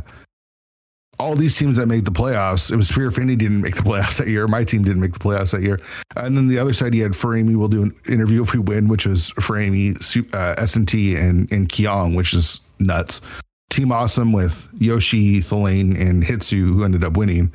all 1.19 1.35
these 1.35 1.57
teams 1.57 1.77
that 1.77 1.87
made 1.87 2.05
the 2.05 2.11
playoffs, 2.11 2.71
it 2.71 2.75
was 2.75 2.89
Spear 2.89 3.09
Finney 3.11 3.35
didn't 3.35 3.61
make 3.61 3.75
the 3.75 3.81
playoffs 3.83 4.17
that 4.17 4.27
year. 4.27 4.47
My 4.47 4.63
team 4.63 4.83
didn't 4.83 5.01
make 5.01 5.13
the 5.13 5.19
playoffs 5.19 5.51
that 5.51 5.61
year. 5.61 5.79
And 6.15 6.35
then 6.35 6.47
the 6.47 6.59
other 6.59 6.73
side, 6.73 6.93
you 6.93 7.03
had 7.03 7.13
Farimi. 7.13 7.55
We'll 7.55 7.67
do 7.69 7.83
an 7.83 7.95
interview 8.09 8.43
if 8.43 8.53
we 8.53 8.59
win, 8.59 8.87
which 8.87 9.05
was 9.05 9.31
Farimi, 9.31 9.95
uh, 10.33 10.55
S&T, 10.61 11.15
and, 11.15 11.51
and 11.51 11.69
Kiong, 11.69 12.15
which 12.15 12.33
is 12.33 12.59
nuts. 12.79 13.21
Team 13.69 13.91
Awesome 13.91 14.31
with 14.31 14.67
Yoshi, 14.77 15.41
Thalane, 15.41 15.99
and 15.99 16.23
Hitsu, 16.23 16.67
who 16.67 16.83
ended 16.83 17.03
up 17.03 17.17
winning. 17.17 17.51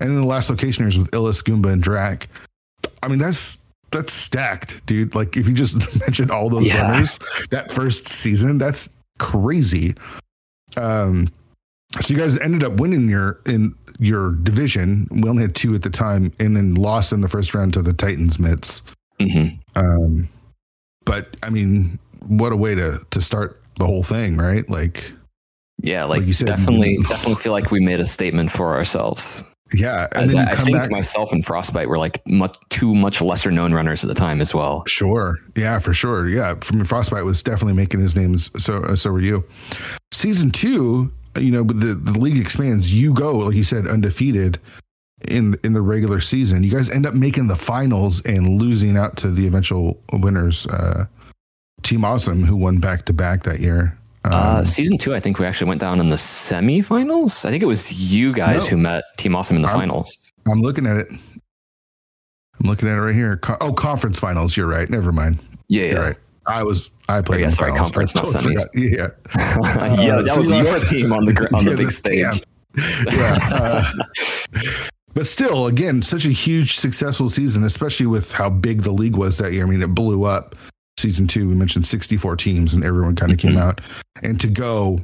And 0.00 0.10
then 0.10 0.20
the 0.20 0.26
last 0.26 0.48
locationers 0.48 0.96
with 0.98 1.12
Ellis, 1.14 1.42
Goomba, 1.42 1.72
and 1.72 1.82
Drac. 1.82 2.28
I 3.02 3.08
mean, 3.08 3.18
that's 3.18 3.58
that's 3.90 4.12
stacked, 4.12 4.84
dude. 4.86 5.14
Like 5.14 5.36
if 5.36 5.48
you 5.48 5.54
just 5.54 5.74
mentioned 6.00 6.30
all 6.30 6.48
those 6.48 6.64
Yeah. 6.64 6.82
runners 6.90 7.18
that 7.50 7.70
first 7.70 8.08
season, 8.08 8.56
that's 8.58 8.88
crazy. 9.18 9.94
Um, 10.76 11.28
so 12.00 12.14
you 12.14 12.18
guys 12.20 12.38
ended 12.38 12.62
up 12.62 12.74
winning 12.74 13.08
your 13.08 13.40
in 13.46 13.74
your 13.98 14.32
division. 14.32 15.08
We 15.10 15.28
only 15.28 15.42
had 15.42 15.54
two 15.54 15.74
at 15.74 15.82
the 15.82 15.90
time, 15.90 16.32
and 16.38 16.56
then 16.56 16.74
lost 16.74 17.12
in 17.12 17.20
the 17.20 17.28
first 17.28 17.54
round 17.54 17.74
to 17.74 17.82
the 17.82 17.92
Titans 17.92 18.38
Mitts. 18.38 18.82
hmm 19.20 19.48
Um, 19.76 20.28
but 21.04 21.36
I 21.42 21.50
mean, 21.50 21.98
what 22.26 22.52
a 22.52 22.56
way 22.56 22.74
to 22.74 23.04
to 23.10 23.20
start 23.20 23.60
the 23.78 23.86
whole 23.86 24.02
thing, 24.02 24.36
right? 24.36 24.68
Like, 24.70 25.12
Yeah, 25.82 26.04
like, 26.04 26.20
Like 26.20 26.26
you 26.28 26.32
said, 26.34 26.46
definitely, 26.48 26.98
definitely 27.08 27.36
feel 27.36 27.52
like 27.52 27.70
we 27.70 27.80
made 27.80 27.98
a 28.00 28.04
statement 28.04 28.50
for 28.50 28.74
ourselves. 28.76 29.42
yeah, 29.74 30.06
and 30.12 30.24
As 30.24 30.32
then 30.32 30.46
I, 30.48 30.52
I 30.52 30.54
come 30.54 30.64
think 30.66 30.76
back. 30.76 30.90
myself 30.90 31.32
and 31.32 31.44
Frostbite 31.44 31.88
were 31.88 31.96
like 31.98 32.20
much, 32.26 32.56
two 32.70 32.94
much 32.94 33.20
lesser 33.22 33.50
known 33.50 33.72
runners 33.72 34.02
at 34.04 34.08
the 34.08 34.14
time 34.14 34.40
as 34.40 34.52
well. 34.54 34.84
Sure. 34.86 35.38
Yeah, 35.56 35.78
for 35.78 35.94
sure. 35.94 36.28
Yeah. 36.28 36.54
From 36.60 36.84
Frostbite 36.84 37.24
was 37.24 37.42
definitely 37.42 37.74
making 37.74 38.00
his 38.00 38.14
names. 38.16 38.50
So, 38.62 38.94
so 38.96 39.10
were 39.12 39.20
you. 39.20 39.44
Season 40.12 40.50
two, 40.50 41.10
you 41.36 41.50
know, 41.50 41.64
but 41.64 41.80
the, 41.80 41.94
the 41.94 42.18
league 42.18 42.38
expands. 42.38 42.92
You 42.92 43.14
go, 43.14 43.38
like 43.38 43.54
you 43.54 43.64
said, 43.64 43.86
undefeated 43.86 44.58
in 45.28 45.58
in 45.64 45.72
the 45.74 45.82
regular 45.82 46.20
season. 46.20 46.62
You 46.62 46.70
guys 46.70 46.90
end 46.90 47.06
up 47.06 47.14
making 47.14 47.46
the 47.46 47.56
finals 47.56 48.20
and 48.24 48.60
losing 48.60 48.96
out 48.96 49.16
to 49.18 49.30
the 49.30 49.46
eventual 49.46 50.00
winners, 50.12 50.66
uh, 50.66 51.06
Team 51.82 52.04
Awesome, 52.04 52.44
who 52.44 52.56
won 52.56 52.78
back 52.78 53.04
to 53.06 53.12
back 53.12 53.42
that 53.44 53.60
year. 53.60 53.96
Um, 54.24 54.32
uh, 54.34 54.64
season 54.64 54.98
two, 54.98 55.14
I 55.14 55.20
think 55.20 55.38
we 55.38 55.46
actually 55.46 55.68
went 55.68 55.80
down 55.80 55.98
in 56.00 56.08
the 56.10 56.16
semifinals. 56.16 57.44
I 57.46 57.50
think 57.50 57.62
it 57.62 57.66
was 57.66 57.90
you 57.92 58.32
guys 58.34 58.64
No. 58.64 58.70
who 58.70 58.76
met 58.76 59.04
Team 59.16 59.34
Awesome 59.34 59.56
in 59.56 59.62
the 59.62 59.68
I'm- 59.68 59.78
finals. 59.78 60.32
I'm 60.46 60.60
looking 60.60 60.86
at 60.86 60.96
it. 60.96 61.08
I'm 61.10 62.68
looking 62.68 62.88
at 62.88 62.96
it 62.96 63.00
right 63.00 63.14
here. 63.14 63.38
Co- 63.38 63.56
oh, 63.62 63.72
conference 63.72 64.18
finals. 64.18 64.56
You're 64.56 64.66
right. 64.66 64.88
Never 64.90 65.12
mind. 65.12 65.38
Yeah, 65.68 65.84
yeah. 65.84 65.90
You're 65.92 66.02
right. 66.02 66.16
I 66.46 66.62
was. 66.62 66.90
I 67.08 67.22
played. 67.22 67.40
yeah, 67.40 67.46
in 67.46 67.50
sorry, 67.52 67.70
finals. 67.72 67.90
conference, 67.90 68.14
not 68.14 68.24
semis. 68.26 68.64
Yeah. 68.74 69.08
yeah, 70.02 70.16
Uh, 70.16 70.22
that 70.22 70.30
so 70.30 70.38
was 70.38 70.50
you 70.50 70.56
your 70.56 70.78
team 70.80 71.12
on 71.12 71.24
the 71.24 71.48
on 71.54 71.64
the 71.64 71.76
big 71.76 71.90
stage. 71.90 72.42
yeah. 73.12 73.38
Uh, 73.52 73.92
but 75.14 75.26
still, 75.26 75.66
again, 75.66 76.02
such 76.02 76.24
a 76.24 76.30
huge 76.30 76.76
successful 76.78 77.28
season, 77.28 77.64
especially 77.64 78.06
with 78.06 78.32
how 78.32 78.48
big 78.48 78.82
the 78.82 78.92
league 78.92 79.16
was 79.16 79.38
that 79.38 79.52
year. 79.52 79.66
I 79.66 79.68
mean, 79.68 79.82
it 79.82 79.94
blew 79.94 80.24
up. 80.24 80.54
Season 80.98 81.26
two, 81.26 81.48
we 81.48 81.54
mentioned 81.54 81.86
64 81.86 82.36
teams, 82.36 82.74
and 82.74 82.84
everyone 82.84 83.16
kind 83.16 83.32
of 83.32 83.38
came 83.38 83.54
Mhm. 83.54 83.60
out. 83.62 83.80
And 84.22 84.40
to 84.40 84.46
go 84.48 85.00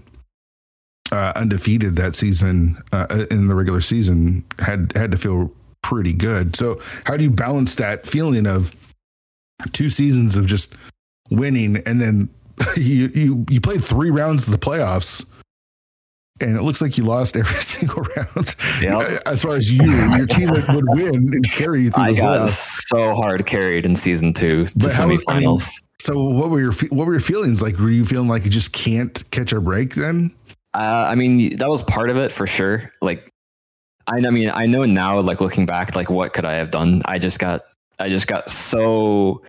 uh, 1.12 1.32
undefeated 1.36 1.96
that 1.96 2.14
season 2.16 2.76
uh, 2.92 3.24
in 3.30 3.46
the 3.48 3.54
regular 3.54 3.80
season 3.80 4.44
had 4.58 4.92
had 4.96 5.10
to 5.12 5.16
feel 5.16 5.52
pretty 5.82 6.12
good. 6.12 6.54
So, 6.56 6.80
how 7.04 7.16
do 7.16 7.22
you 7.24 7.30
balance 7.30 7.76
that 7.76 8.06
feeling 8.06 8.44
of 8.46 8.74
two 9.72 9.88
seasons 9.88 10.34
of 10.36 10.46
just 10.46 10.74
winning, 11.30 11.76
and 11.86 12.00
then 12.00 12.28
you 12.76 13.08
you 13.14 13.46
you 13.50 13.60
played 13.60 13.84
three 13.84 14.10
rounds 14.10 14.44
of 14.44 14.50
the 14.50 14.58
playoffs? 14.58 15.24
And 16.38 16.54
it 16.54 16.62
looks 16.62 16.82
like 16.82 16.98
you 16.98 17.04
lost 17.04 17.34
every 17.38 17.62
single 17.62 18.02
round. 18.16 18.54
Yep. 18.82 19.22
As 19.26 19.40
far 19.42 19.56
as 19.56 19.72
you, 19.72 19.82
your 19.90 20.26
team 20.26 20.50
would, 20.50 20.68
would 20.68 20.84
win 20.90 21.14
and 21.14 21.50
carry 21.50 21.82
you 21.84 21.90
through 21.90 22.02
I 22.02 22.10
the 22.12 22.16
got 22.18 22.40
playoffs. 22.48 22.82
so 22.88 23.14
hard 23.14 23.46
carried 23.46 23.86
in 23.86 23.96
season 23.96 24.34
two 24.34 24.66
to 24.66 24.72
But 24.76 24.92
how- 24.92 25.04
I 25.04 25.06
mean, 25.06 25.18
semifinals. 25.20 25.70
So, 26.02 26.22
what 26.22 26.50
were 26.50 26.60
your 26.60 26.72
what 26.90 27.06
were 27.06 27.12
your 27.14 27.20
feelings 27.20 27.62
like? 27.62 27.78
Were 27.78 27.90
you 27.90 28.04
feeling 28.04 28.28
like 28.28 28.44
you 28.44 28.50
just 28.50 28.72
can't 28.72 29.28
catch 29.30 29.52
a 29.52 29.60
break 29.60 29.94
then? 29.94 30.30
Uh, 30.74 31.06
I 31.10 31.14
mean, 31.14 31.56
that 31.56 31.68
was 31.70 31.80
part 31.82 32.10
of 32.10 32.18
it 32.18 32.30
for 32.32 32.46
sure. 32.46 32.92
Like, 33.00 33.28
I, 34.06 34.18
I 34.18 34.30
mean, 34.30 34.50
I 34.52 34.66
know 34.66 34.84
now, 34.84 35.18
like 35.20 35.40
looking 35.40 35.64
back, 35.64 35.96
like 35.96 36.10
what 36.10 36.34
could 36.34 36.44
I 36.44 36.52
have 36.56 36.70
done? 36.70 37.00
I 37.06 37.18
just 37.18 37.38
got, 37.38 37.62
I 37.98 38.10
just 38.10 38.26
got 38.26 38.50
so 38.50 39.42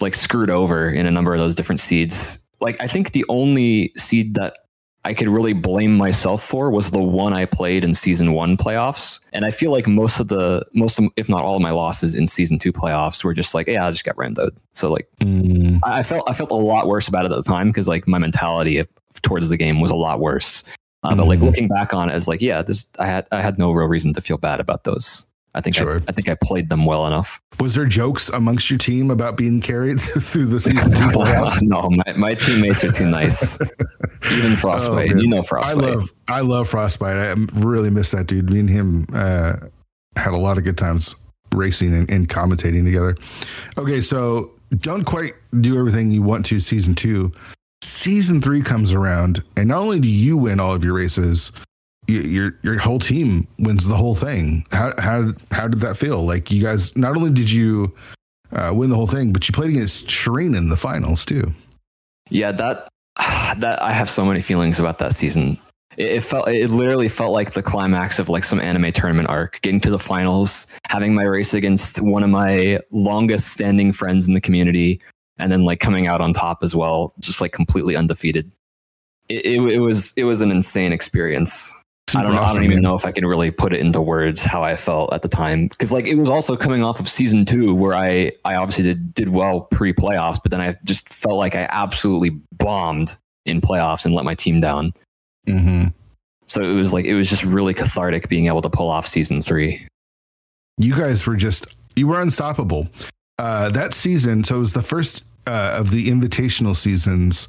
like 0.00 0.14
screwed 0.14 0.50
over 0.50 0.90
in 0.90 1.06
a 1.06 1.10
number 1.10 1.34
of 1.34 1.40
those 1.40 1.54
different 1.54 1.80
seeds. 1.80 2.42
Like, 2.60 2.76
I 2.80 2.86
think 2.86 3.12
the 3.12 3.24
only 3.28 3.92
seed 3.96 4.34
that 4.34 4.54
I 5.04 5.14
could 5.14 5.28
really 5.28 5.54
blame 5.54 5.96
myself 5.96 6.42
for 6.44 6.70
was 6.70 6.90
the 6.90 6.98
one 7.00 7.32
I 7.32 7.46
played 7.46 7.84
in 7.84 7.94
season 7.94 8.32
one 8.34 8.58
playoffs. 8.58 9.18
And 9.32 9.46
I 9.46 9.50
feel 9.50 9.70
like 9.70 9.86
most 9.86 10.20
of 10.20 10.28
the, 10.28 10.62
most 10.74 10.98
of, 10.98 11.06
if 11.16 11.26
not 11.28 11.42
all 11.42 11.56
of 11.56 11.62
my 11.62 11.70
losses 11.70 12.14
in 12.14 12.26
season 12.26 12.58
two 12.58 12.70
playoffs 12.72 13.24
were 13.24 13.32
just 13.32 13.54
like, 13.54 13.66
yeah, 13.66 13.86
I 13.86 13.90
just 13.92 14.04
got 14.04 14.16
randoed. 14.16 14.50
So 14.74 14.90
like, 14.92 15.08
I 15.22 16.00
I 16.00 16.02
felt 16.02 16.28
I 16.28 16.34
felt 16.34 16.50
a 16.50 16.54
lot 16.54 16.86
worse 16.86 17.08
about 17.08 17.24
it 17.24 17.32
at 17.32 17.36
the 17.36 17.42
time 17.42 17.68
because 17.68 17.88
like 17.88 18.06
my 18.06 18.18
mentality 18.18 18.76
of, 18.78 18.88
towards 19.22 19.48
the 19.48 19.56
game 19.56 19.80
was 19.80 19.90
a 19.90 19.96
lot 19.96 20.20
worse. 20.20 20.64
Uh, 21.02 21.14
But 21.14 21.26
like 21.28 21.38
Mhm. 21.38 21.44
looking 21.44 21.68
back 21.68 21.94
on 21.94 22.10
it, 22.10 22.12
as 22.12 22.28
like 22.28 22.42
yeah, 22.42 22.60
this 22.60 22.84
I 22.98 23.06
had 23.06 23.26
I 23.32 23.40
had 23.40 23.58
no 23.58 23.72
real 23.72 23.88
reason 23.88 24.12
to 24.12 24.20
feel 24.20 24.36
bad 24.36 24.60
about 24.60 24.84
those. 24.84 25.26
I 25.54 25.60
think 25.60 25.74
Sure. 25.76 25.96
I, 25.98 26.02
I 26.08 26.12
think 26.12 26.28
I 26.28 26.36
played 26.42 26.68
them 26.68 26.84
well 26.86 27.06
enough. 27.06 27.40
Was 27.58 27.74
there 27.74 27.84
jokes 27.86 28.28
amongst 28.28 28.70
your 28.70 28.78
team 28.78 29.10
about 29.10 29.36
being 29.36 29.60
carried 29.60 30.00
through 30.00 30.46
the 30.46 30.60
season 30.60 30.90
two 30.94 31.08
playoffs? 31.08 31.60
no, 31.62 31.90
my, 31.90 32.12
my 32.16 32.34
teammates 32.34 32.84
are 32.84 32.92
too 32.92 33.06
nice. 33.06 33.58
Even 34.32 34.56
Frostbite, 34.56 35.10
Oh, 35.12 35.16
you 35.16 35.26
know 35.26 35.42
Frostbite. 35.42 35.82
I 35.84 35.88
love 35.94 36.10
I 36.28 36.40
love 36.42 36.68
Frostbite. 36.68 37.16
I 37.16 37.34
really 37.54 37.90
miss 37.90 38.10
that 38.12 38.26
dude. 38.26 38.48
Me 38.50 38.60
and 38.60 38.70
him 38.70 39.06
uh, 39.12 39.54
had 40.16 40.32
a 40.32 40.36
lot 40.38 40.56
of 40.58 40.64
good 40.64 40.78
times 40.78 41.14
racing 41.52 41.92
and, 41.94 42.08
and 42.10 42.28
commentating 42.28 42.84
together. 42.84 43.16
Okay, 43.76 44.00
so 44.00 44.52
don't 44.78 45.04
quite 45.04 45.32
do 45.60 45.76
everything 45.78 46.12
you 46.12 46.22
want 46.22 46.46
to 46.46 46.60
season 46.60 46.94
two. 46.94 47.32
Season 47.82 48.40
three 48.40 48.62
comes 48.62 48.92
around, 48.92 49.42
and 49.56 49.68
not 49.68 49.78
only 49.78 49.98
do 50.00 50.08
you 50.08 50.36
win 50.36 50.60
all 50.60 50.74
of 50.74 50.84
your 50.84 50.94
races, 50.94 51.50
your 52.18 52.58
your 52.62 52.78
whole 52.78 52.98
team 52.98 53.48
wins 53.58 53.86
the 53.86 53.96
whole 53.96 54.14
thing. 54.14 54.66
How 54.72 54.94
how 54.98 55.32
how 55.50 55.68
did 55.68 55.80
that 55.80 55.96
feel? 55.96 56.24
Like 56.24 56.50
you 56.50 56.62
guys, 56.62 56.96
not 56.96 57.16
only 57.16 57.32
did 57.32 57.50
you 57.50 57.94
uh, 58.52 58.72
win 58.74 58.90
the 58.90 58.96
whole 58.96 59.06
thing, 59.06 59.32
but 59.32 59.48
you 59.48 59.52
played 59.52 59.70
against 59.70 60.06
Shireen 60.06 60.56
in 60.56 60.68
the 60.68 60.76
finals 60.76 61.24
too. 61.24 61.52
Yeah, 62.30 62.52
that 62.52 62.88
that 63.16 63.82
I 63.82 63.92
have 63.92 64.10
so 64.10 64.24
many 64.24 64.40
feelings 64.40 64.78
about 64.78 64.98
that 64.98 65.14
season. 65.14 65.58
It, 65.96 66.10
it 66.10 66.24
felt 66.24 66.48
it 66.48 66.70
literally 66.70 67.08
felt 67.08 67.32
like 67.32 67.52
the 67.52 67.62
climax 67.62 68.18
of 68.18 68.28
like 68.28 68.44
some 68.44 68.60
anime 68.60 68.92
tournament 68.92 69.28
arc, 69.28 69.60
getting 69.62 69.80
to 69.80 69.90
the 69.90 69.98
finals, 69.98 70.66
having 70.88 71.14
my 71.14 71.24
race 71.24 71.54
against 71.54 72.00
one 72.00 72.22
of 72.22 72.30
my 72.30 72.80
longest 72.90 73.48
standing 73.48 73.92
friends 73.92 74.26
in 74.28 74.34
the 74.34 74.40
community, 74.40 75.00
and 75.38 75.50
then 75.50 75.64
like 75.64 75.80
coming 75.80 76.06
out 76.06 76.20
on 76.20 76.32
top 76.32 76.62
as 76.62 76.74
well, 76.74 77.12
just 77.18 77.40
like 77.40 77.52
completely 77.52 77.96
undefeated. 77.96 78.50
It, 79.28 79.46
it, 79.46 79.72
it 79.74 79.78
was 79.78 80.12
it 80.16 80.24
was 80.24 80.40
an 80.40 80.50
insane 80.50 80.92
experience. 80.92 81.72
I 82.16 82.22
don't 82.22 82.34
know. 82.34 82.42
I 82.42 82.54
don't 82.54 82.64
even 82.64 82.76
man. 82.76 82.82
know 82.82 82.94
if 82.96 83.04
I 83.04 83.12
can 83.12 83.24
really 83.26 83.50
put 83.50 83.72
it 83.72 83.80
into 83.80 84.00
words 84.00 84.42
how 84.42 84.62
I 84.62 84.76
felt 84.76 85.12
at 85.12 85.22
the 85.22 85.28
time 85.28 85.68
because 85.68 85.92
like 85.92 86.06
it 86.06 86.16
was 86.16 86.28
also 86.28 86.56
coming 86.56 86.82
off 86.82 87.00
of 87.00 87.08
season 87.08 87.44
two 87.44 87.74
where 87.74 87.94
I 87.94 88.32
I 88.44 88.56
obviously 88.56 88.84
did 88.84 89.14
did 89.14 89.28
well 89.30 89.62
pre 89.62 89.92
playoffs, 89.92 90.38
but 90.42 90.50
then 90.50 90.60
I 90.60 90.76
just 90.84 91.08
felt 91.08 91.36
like 91.36 91.54
I 91.54 91.66
absolutely 91.70 92.30
bombed 92.58 93.16
in 93.46 93.60
playoffs 93.60 94.04
and 94.04 94.14
let 94.14 94.24
my 94.24 94.34
team 94.34 94.60
down. 94.60 94.92
Mhm. 95.48 95.92
So 96.46 96.62
it 96.62 96.74
was 96.74 96.92
like 96.92 97.04
it 97.04 97.14
was 97.14 97.28
just 97.28 97.44
really 97.44 97.74
cathartic 97.74 98.28
being 98.28 98.46
able 98.46 98.62
to 98.62 98.70
pull 98.70 98.88
off 98.88 99.06
season 99.06 99.40
three. 99.42 99.86
you 100.78 100.94
guys 100.96 101.26
were 101.26 101.36
just 101.36 101.66
you 101.96 102.06
were 102.06 102.20
unstoppable 102.22 102.88
uh 103.38 103.68
that 103.70 103.92
season 103.92 104.42
so 104.44 104.56
it 104.56 104.60
was 104.60 104.72
the 104.72 104.82
first 104.82 105.22
uh, 105.46 105.74
of 105.78 105.90
the 105.90 106.08
invitational 106.08 106.74
seasons 106.76 107.48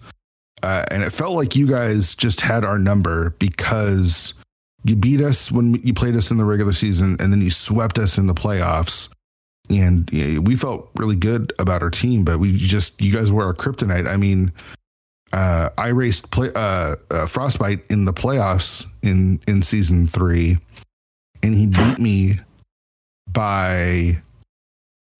uh, 0.63 0.83
and 0.91 1.01
it 1.03 1.11
felt 1.11 1.35
like 1.35 1.55
you 1.55 1.65
guys 1.67 2.13
just 2.15 2.41
had 2.41 2.63
our 2.65 2.77
number 2.77 3.31
because 3.39 4.33
you 4.83 4.95
beat 4.95 5.21
us 5.21 5.51
when 5.51 5.75
you 5.75 5.93
played 5.93 6.15
us 6.15 6.31
in 6.31 6.37
the 6.37 6.45
regular 6.45 6.73
season 6.73 7.15
and 7.19 7.31
then 7.31 7.41
you 7.41 7.51
swept 7.51 7.99
us 7.99 8.17
in 8.17 8.27
the 8.27 8.33
playoffs 8.33 9.09
and 9.69 10.09
yeah, 10.11 10.39
we 10.39 10.55
felt 10.55 10.89
really 10.95 11.15
good 11.15 11.53
about 11.59 11.81
our 11.81 11.89
team 11.91 12.23
but 12.23 12.39
we 12.39 12.57
just 12.57 12.99
you 13.01 13.11
guys 13.11 13.31
were 13.31 13.45
our 13.45 13.53
kryptonite 13.53 14.07
i 14.07 14.17
mean 14.17 14.51
uh, 15.33 15.69
I 15.77 15.87
raced 15.89 16.29
play, 16.31 16.49
uh, 16.55 16.97
uh, 17.09 17.25
Frostbite 17.25 17.85
in 17.89 18.03
the 18.03 18.11
playoffs 18.11 18.85
in 19.01 19.39
in 19.47 19.61
season 19.61 20.07
three, 20.07 20.57
and 21.41 21.55
he 21.55 21.67
beat 21.67 21.99
me 21.99 22.41
by 23.31 24.21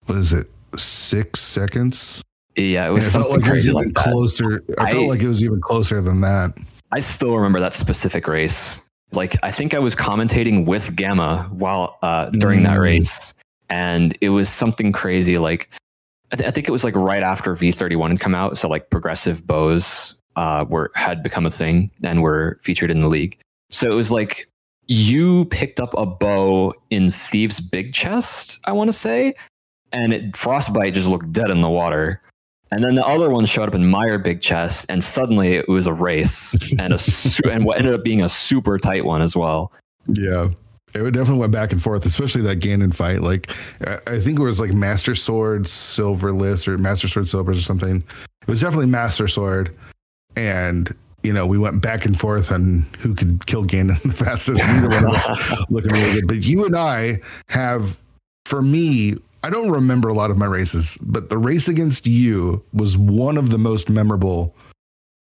what 0.04 0.18
is 0.18 0.34
it 0.34 0.50
six 0.76 1.40
seconds? 1.40 2.22
Yeah, 2.56 2.84
it 2.84 2.86
And 2.88 2.94
was 2.96 3.06
it 3.06 3.10
felt 3.12 3.30
something 3.30 3.40
like 3.40 3.48
it 3.48 3.52
was 3.52 3.62
crazy 3.62 3.70
even 3.70 3.84
like 3.84 3.94
closer. 3.94 4.64
I, 4.78 4.82
I- 4.84 4.92
felt 4.92 5.08
like 5.08 5.20
it 5.22 5.28
was 5.28 5.42
even 5.42 5.62
closer 5.62 6.02
than 6.02 6.20
that. 6.20 6.52
I 6.90 6.98
still 7.00 7.34
remember 7.34 7.60
that 7.60 7.72
specific 7.72 8.28
race. 8.28 8.81
Like 9.14 9.36
I 9.42 9.50
think 9.50 9.74
I 9.74 9.78
was 9.78 9.94
commentating 9.94 10.64
with 10.66 10.94
Gamma 10.96 11.48
while 11.52 11.98
uh, 12.02 12.30
during 12.30 12.62
that 12.62 12.78
Mm. 12.78 12.82
race, 12.82 13.34
and 13.68 14.16
it 14.20 14.30
was 14.30 14.48
something 14.48 14.90
crazy. 14.92 15.38
Like 15.38 15.68
I, 16.32 16.36
th- 16.36 16.48
I 16.48 16.50
think 16.50 16.66
it 16.68 16.72
was 16.72 16.82
like 16.84 16.96
right 16.96 17.22
after 17.22 17.54
V 17.54 17.72
thirty 17.72 17.96
one 17.96 18.10
had 18.10 18.20
come 18.20 18.34
out, 18.34 18.56
so 18.56 18.68
like 18.68 18.88
progressive 18.90 19.46
bows 19.46 20.14
uh, 20.36 20.64
were 20.68 20.90
had 20.94 21.22
become 21.22 21.44
a 21.44 21.50
thing 21.50 21.90
and 22.02 22.22
were 22.22 22.58
featured 22.62 22.90
in 22.90 23.00
the 23.00 23.08
league. 23.08 23.38
So 23.70 23.90
it 23.90 23.94
was 23.94 24.10
like 24.10 24.48
you 24.88 25.44
picked 25.46 25.78
up 25.78 25.92
a 25.96 26.06
bow 26.06 26.72
in 26.90 27.10
Thieves 27.10 27.60
Big 27.60 27.92
Chest, 27.92 28.58
I 28.64 28.72
want 28.72 28.88
to 28.88 28.92
say, 28.92 29.34
and 29.92 30.12
it, 30.12 30.36
Frostbite 30.36 30.94
just 30.94 31.06
looked 31.06 31.32
dead 31.32 31.50
in 31.50 31.60
the 31.60 31.68
water. 31.68 32.20
And 32.72 32.82
then 32.82 32.94
the 32.94 33.06
other 33.06 33.28
one 33.28 33.44
showed 33.44 33.68
up 33.68 33.74
in 33.74 33.86
Mire 33.86 34.18
Big 34.18 34.40
Chest, 34.40 34.86
and 34.88 35.04
suddenly 35.04 35.56
it 35.56 35.68
was 35.68 35.86
a 35.86 35.92
race, 35.92 36.56
and 36.78 36.94
a 36.94 36.98
su- 36.98 37.50
and 37.50 37.66
what 37.66 37.76
ended 37.76 37.94
up 37.94 38.02
being 38.02 38.22
a 38.22 38.30
super 38.30 38.78
tight 38.78 39.04
one 39.04 39.20
as 39.20 39.36
well. 39.36 39.70
Yeah, 40.08 40.48
it 40.94 41.02
definitely 41.10 41.38
went 41.38 41.52
back 41.52 41.72
and 41.72 41.82
forth, 41.82 42.06
especially 42.06 42.40
that 42.42 42.60
Ganon 42.60 42.94
fight. 42.94 43.20
Like, 43.20 43.50
I 44.06 44.18
think 44.18 44.38
it 44.38 44.42
was 44.42 44.58
like 44.58 44.72
Master 44.72 45.14
Sword 45.14 45.64
Silverless 45.64 46.66
or 46.66 46.78
Master 46.78 47.08
Sword 47.08 47.28
Silvers 47.28 47.58
or 47.58 47.62
something. 47.62 47.96
It 48.40 48.48
was 48.48 48.62
definitely 48.62 48.86
Master 48.86 49.28
Sword, 49.28 49.76
and 50.34 50.94
you 51.22 51.34
know 51.34 51.46
we 51.46 51.58
went 51.58 51.82
back 51.82 52.06
and 52.06 52.18
forth 52.18 52.50
on 52.50 52.86
who 53.00 53.14
could 53.14 53.44
kill 53.44 53.66
Ganon 53.66 54.00
the 54.02 54.14
fastest. 54.14 54.64
Neither 54.64 54.88
one 54.88 55.04
of 55.04 55.10
us 55.12 55.60
looking 55.68 55.92
really 55.92 56.14
good, 56.14 56.26
but 56.26 56.38
you 56.38 56.64
and 56.64 56.74
I 56.74 57.20
have, 57.48 57.98
for 58.46 58.62
me, 58.62 59.18
I 59.42 59.50
don't 59.50 59.70
remember 59.70 60.08
a 60.08 60.14
lot 60.14 60.30
of 60.30 60.38
my 60.38 60.46
races, 60.46 60.98
but 61.02 61.28
the 61.28 61.38
race 61.38 61.68
against 61.68 62.06
you 62.06 62.64
was 62.72 62.96
one 62.96 63.36
of 63.36 63.50
the 63.50 63.58
most 63.58 63.90
memorable 63.90 64.54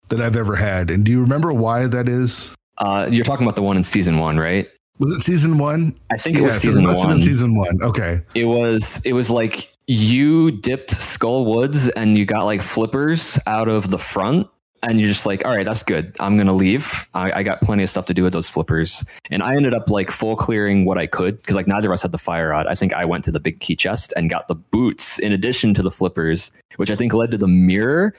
that 0.10 0.20
I've 0.20 0.36
ever 0.36 0.56
had. 0.56 0.90
And 0.90 1.06
do 1.06 1.12
you 1.12 1.22
remember 1.22 1.54
why 1.54 1.88
that 1.88 2.10
is? 2.10 2.50
Uh, 2.80 3.08
you're 3.10 3.24
talking 3.24 3.46
about 3.46 3.56
the 3.56 3.62
one 3.62 3.78
in 3.78 3.84
season 3.84 4.18
one, 4.20 4.38
right? 4.38 4.68
Was 5.00 5.12
it 5.14 5.22
season 5.22 5.58
one? 5.58 5.98
I 6.12 6.18
think 6.18 6.36
it 6.36 6.42
yeah, 6.42 6.48
was 6.48 6.58
season 6.58 6.86
so 6.86 6.92
it 6.92 7.08
one. 7.08 7.22
season 7.22 7.56
one. 7.56 7.82
Okay. 7.82 8.22
It 8.36 8.46
was. 8.46 9.02
It 9.06 9.14
was 9.14 9.30
like 9.30 9.72
you 9.88 10.52
dipped 10.52 10.92
Skull 10.92 11.46
Woods 11.46 11.88
and 11.90 12.18
you 12.18 12.26
got 12.26 12.44
like 12.44 12.62
flippers 12.62 13.40
out 13.48 13.70
of 13.70 13.90
the 13.90 13.98
front, 13.98 14.48
and 14.84 15.00
you're 15.00 15.10
just 15.10 15.26
like, 15.26 15.46
all 15.46 15.52
right, 15.52 15.66
that's 15.66 15.84
good. 15.84 16.16
I'm 16.20 16.38
gonna 16.38 16.54
leave. 16.54 17.08
I, 17.14 17.40
I 17.40 17.44
got 17.44 17.62
plenty 17.62 17.84
of 17.84 17.90
stuff 17.90 18.06
to 18.08 18.14
do 18.14 18.24
with 18.24 18.34
those 18.34 18.48
flippers, 18.48 19.04
and 19.30 19.44
I 19.44 19.56
ended 19.56 19.74
up 19.74 19.90
like 19.90 20.12
full 20.12 20.36
clearing 20.36 20.86
what 20.86 20.98
I 20.98 21.08
could 21.08 21.38
because 21.38 21.56
like 21.56 21.68
neither 21.68 21.90
of 21.90 21.94
us 21.94 22.02
had 22.02 22.12
the 22.12 22.18
fire 22.18 22.50
rod. 22.50 22.68
I 22.68 22.76
think 22.76 22.94
I 22.94 23.06
went 23.06 23.24
to 23.26 23.32
the 23.32 23.40
big 23.40 23.60
key 23.60 23.76
chest 23.76 24.14
and 24.16 24.30
got 24.30 24.48
the 24.48 24.56
boots 24.56 25.20
in 25.20 25.32
addition 25.32 25.74
to 25.76 25.82
the 25.82 25.92
flippers, 25.92 26.52
which 26.78 26.92
I 26.92 26.96
think 26.96 27.14
led 27.14 27.32
to 27.32 27.38
the 27.38 27.48
mirror. 27.48 28.14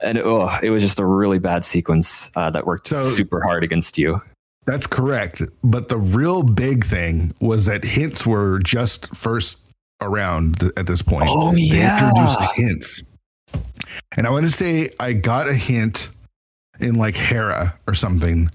And 0.00 0.18
oh, 0.18 0.58
it 0.62 0.70
was 0.70 0.82
just 0.82 0.98
a 0.98 1.04
really 1.04 1.38
bad 1.38 1.64
sequence 1.64 2.30
uh, 2.36 2.50
that 2.50 2.66
worked 2.66 2.88
so, 2.88 2.98
super 2.98 3.40
hard 3.42 3.62
against 3.62 3.98
you. 3.98 4.20
That's 4.66 4.86
correct. 4.86 5.42
But 5.62 5.88
the 5.88 5.98
real 5.98 6.42
big 6.42 6.84
thing 6.84 7.34
was 7.40 7.66
that 7.66 7.84
hints 7.84 8.26
were 8.26 8.58
just 8.60 9.14
first 9.14 9.58
around 10.00 10.60
th- 10.60 10.72
at 10.76 10.86
this 10.86 11.02
point. 11.02 11.28
Oh, 11.28 11.52
they 11.52 11.60
yeah. 11.60 12.08
introduced 12.08 12.52
hints. 12.54 13.02
And 14.16 14.26
I 14.26 14.30
want 14.30 14.46
to 14.46 14.52
say 14.52 14.90
I 15.00 15.12
got 15.12 15.48
a 15.48 15.54
hint 15.54 16.08
in 16.80 16.96
like 16.96 17.16
Hera 17.16 17.78
or 17.86 17.94
something 17.94 18.50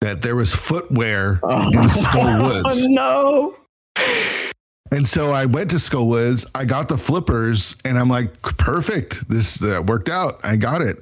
that 0.00 0.22
there 0.22 0.36
was 0.36 0.52
footwear 0.52 1.40
oh. 1.42 1.70
in 1.70 1.88
Skull 1.88 2.42
Woods. 2.64 2.80
Oh, 2.82 2.86
no. 2.88 3.56
And 4.90 5.06
so 5.06 5.32
I 5.32 5.46
went 5.46 5.70
to 5.70 5.78
Skull 5.78 6.06
Woods. 6.06 6.44
I 6.54 6.64
got 6.64 6.88
the 6.88 6.98
flippers, 6.98 7.76
and 7.84 7.98
I'm 7.98 8.08
like, 8.08 8.42
perfect. 8.42 9.26
This 9.28 9.62
uh, 9.62 9.82
worked 9.86 10.08
out. 10.08 10.40
I 10.42 10.56
got 10.56 10.82
it. 10.82 10.98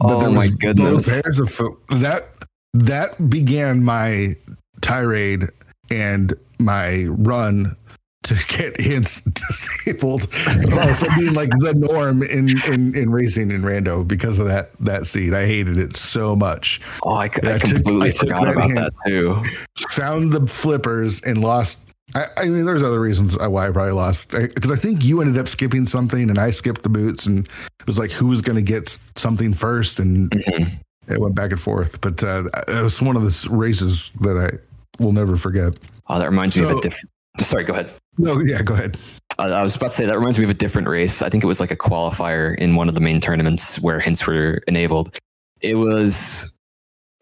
But 0.00 0.26
oh 0.26 0.30
my 0.30 0.48
goodness! 0.48 1.08
Pairs 1.08 1.38
of 1.40 1.50
foot 1.50 1.74
that 1.88 2.28
that 2.74 3.30
began 3.30 3.82
my 3.82 4.34
tirade 4.80 5.44
and 5.90 6.34
my 6.58 7.04
run 7.04 7.76
to 8.24 8.34
get 8.48 8.80
hints 8.80 9.20
disabled 9.22 10.26
uh, 10.46 10.94
from 10.94 11.08
being 11.18 11.34
like 11.34 11.50
the 11.50 11.74
norm 11.74 12.22
in, 12.22 12.50
in, 12.72 12.94
in 12.94 13.10
racing 13.10 13.50
in 13.50 13.62
Rando 13.62 14.06
because 14.06 14.38
of 14.38 14.46
that 14.46 14.70
that 14.80 15.06
seed. 15.06 15.34
I 15.34 15.46
hated 15.46 15.76
it 15.76 15.96
so 15.96 16.34
much. 16.36 16.80
Oh, 17.04 17.12
I, 17.12 17.24
I, 17.42 17.54
I 17.54 17.58
completely 17.58 18.12
took, 18.12 18.28
forgot 18.28 18.44
that 18.44 18.52
about 18.52 18.74
that 18.74 18.92
too. 19.06 19.42
Found 19.90 20.32
the 20.32 20.46
flippers 20.46 21.22
and 21.22 21.40
lost. 21.40 21.84
I, 22.14 22.26
I 22.38 22.44
mean, 22.46 22.64
there's 22.64 22.82
other 22.82 23.00
reasons 23.00 23.36
why 23.38 23.68
I 23.68 23.70
probably 23.70 23.92
lost 23.92 24.30
because 24.30 24.70
I, 24.70 24.74
I 24.74 24.78
think 24.78 25.04
you 25.04 25.20
ended 25.20 25.38
up 25.38 25.46
skipping 25.46 25.86
something 25.86 26.30
and 26.30 26.38
I 26.38 26.50
skipped 26.50 26.82
the 26.82 26.88
boots 26.88 27.26
and 27.26 27.46
it 27.46 27.86
was 27.86 27.98
like 27.98 28.10
who 28.10 28.28
was 28.28 28.40
going 28.40 28.56
to 28.56 28.62
get 28.62 28.98
something 29.14 29.52
first 29.52 30.00
and 30.00 30.30
mm-hmm 30.30 30.74
it 31.08 31.20
went 31.20 31.34
back 31.34 31.50
and 31.50 31.60
forth. 31.60 32.00
But 32.00 32.22
uh, 32.22 32.44
it 32.68 32.82
was 32.82 33.00
one 33.00 33.16
of 33.16 33.22
the 33.22 33.48
races 33.50 34.10
that 34.20 34.36
I 34.36 35.02
will 35.02 35.12
never 35.12 35.36
forget. 35.36 35.74
Oh, 36.08 36.18
that 36.18 36.26
reminds 36.26 36.54
so, 36.54 36.62
me 36.62 36.70
of 36.70 36.76
a 36.76 36.80
different. 36.80 37.10
Sorry, 37.40 37.64
go 37.64 37.72
ahead. 37.72 37.92
No, 38.18 38.40
yeah, 38.40 38.62
go 38.62 38.74
ahead. 38.74 38.96
Uh, 39.38 39.42
I 39.42 39.62
was 39.62 39.76
about 39.76 39.90
to 39.90 39.96
say 39.96 40.06
that 40.06 40.18
reminds 40.18 40.38
me 40.38 40.44
of 40.44 40.50
a 40.50 40.54
different 40.54 40.88
race. 40.88 41.22
I 41.22 41.28
think 41.28 41.44
it 41.44 41.46
was 41.46 41.60
like 41.60 41.70
a 41.70 41.76
qualifier 41.76 42.56
in 42.56 42.74
one 42.74 42.88
of 42.88 42.94
the 42.94 43.00
main 43.00 43.20
tournaments 43.20 43.78
where 43.80 44.00
hints 44.00 44.26
were 44.26 44.60
enabled. 44.66 45.16
It 45.60 45.74
was 45.76 46.52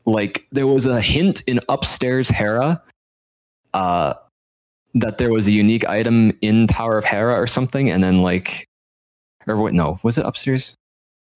like 0.06 0.46
there 0.52 0.66
was 0.66 0.86
a 0.86 1.00
hint 1.00 1.42
in 1.46 1.60
upstairs 1.68 2.28
Hera 2.28 2.82
uh, 3.74 4.14
that 4.94 5.18
there 5.18 5.30
was 5.30 5.46
a 5.46 5.52
unique 5.52 5.86
item 5.86 6.32
in 6.40 6.66
Tower 6.66 6.96
of 6.96 7.04
Hera 7.04 7.34
or 7.34 7.46
something, 7.46 7.90
and 7.90 8.02
then 8.02 8.22
like, 8.22 8.66
or 9.46 9.56
what? 9.56 9.74
No, 9.74 9.98
was 10.02 10.16
it 10.16 10.24
upstairs? 10.24 10.74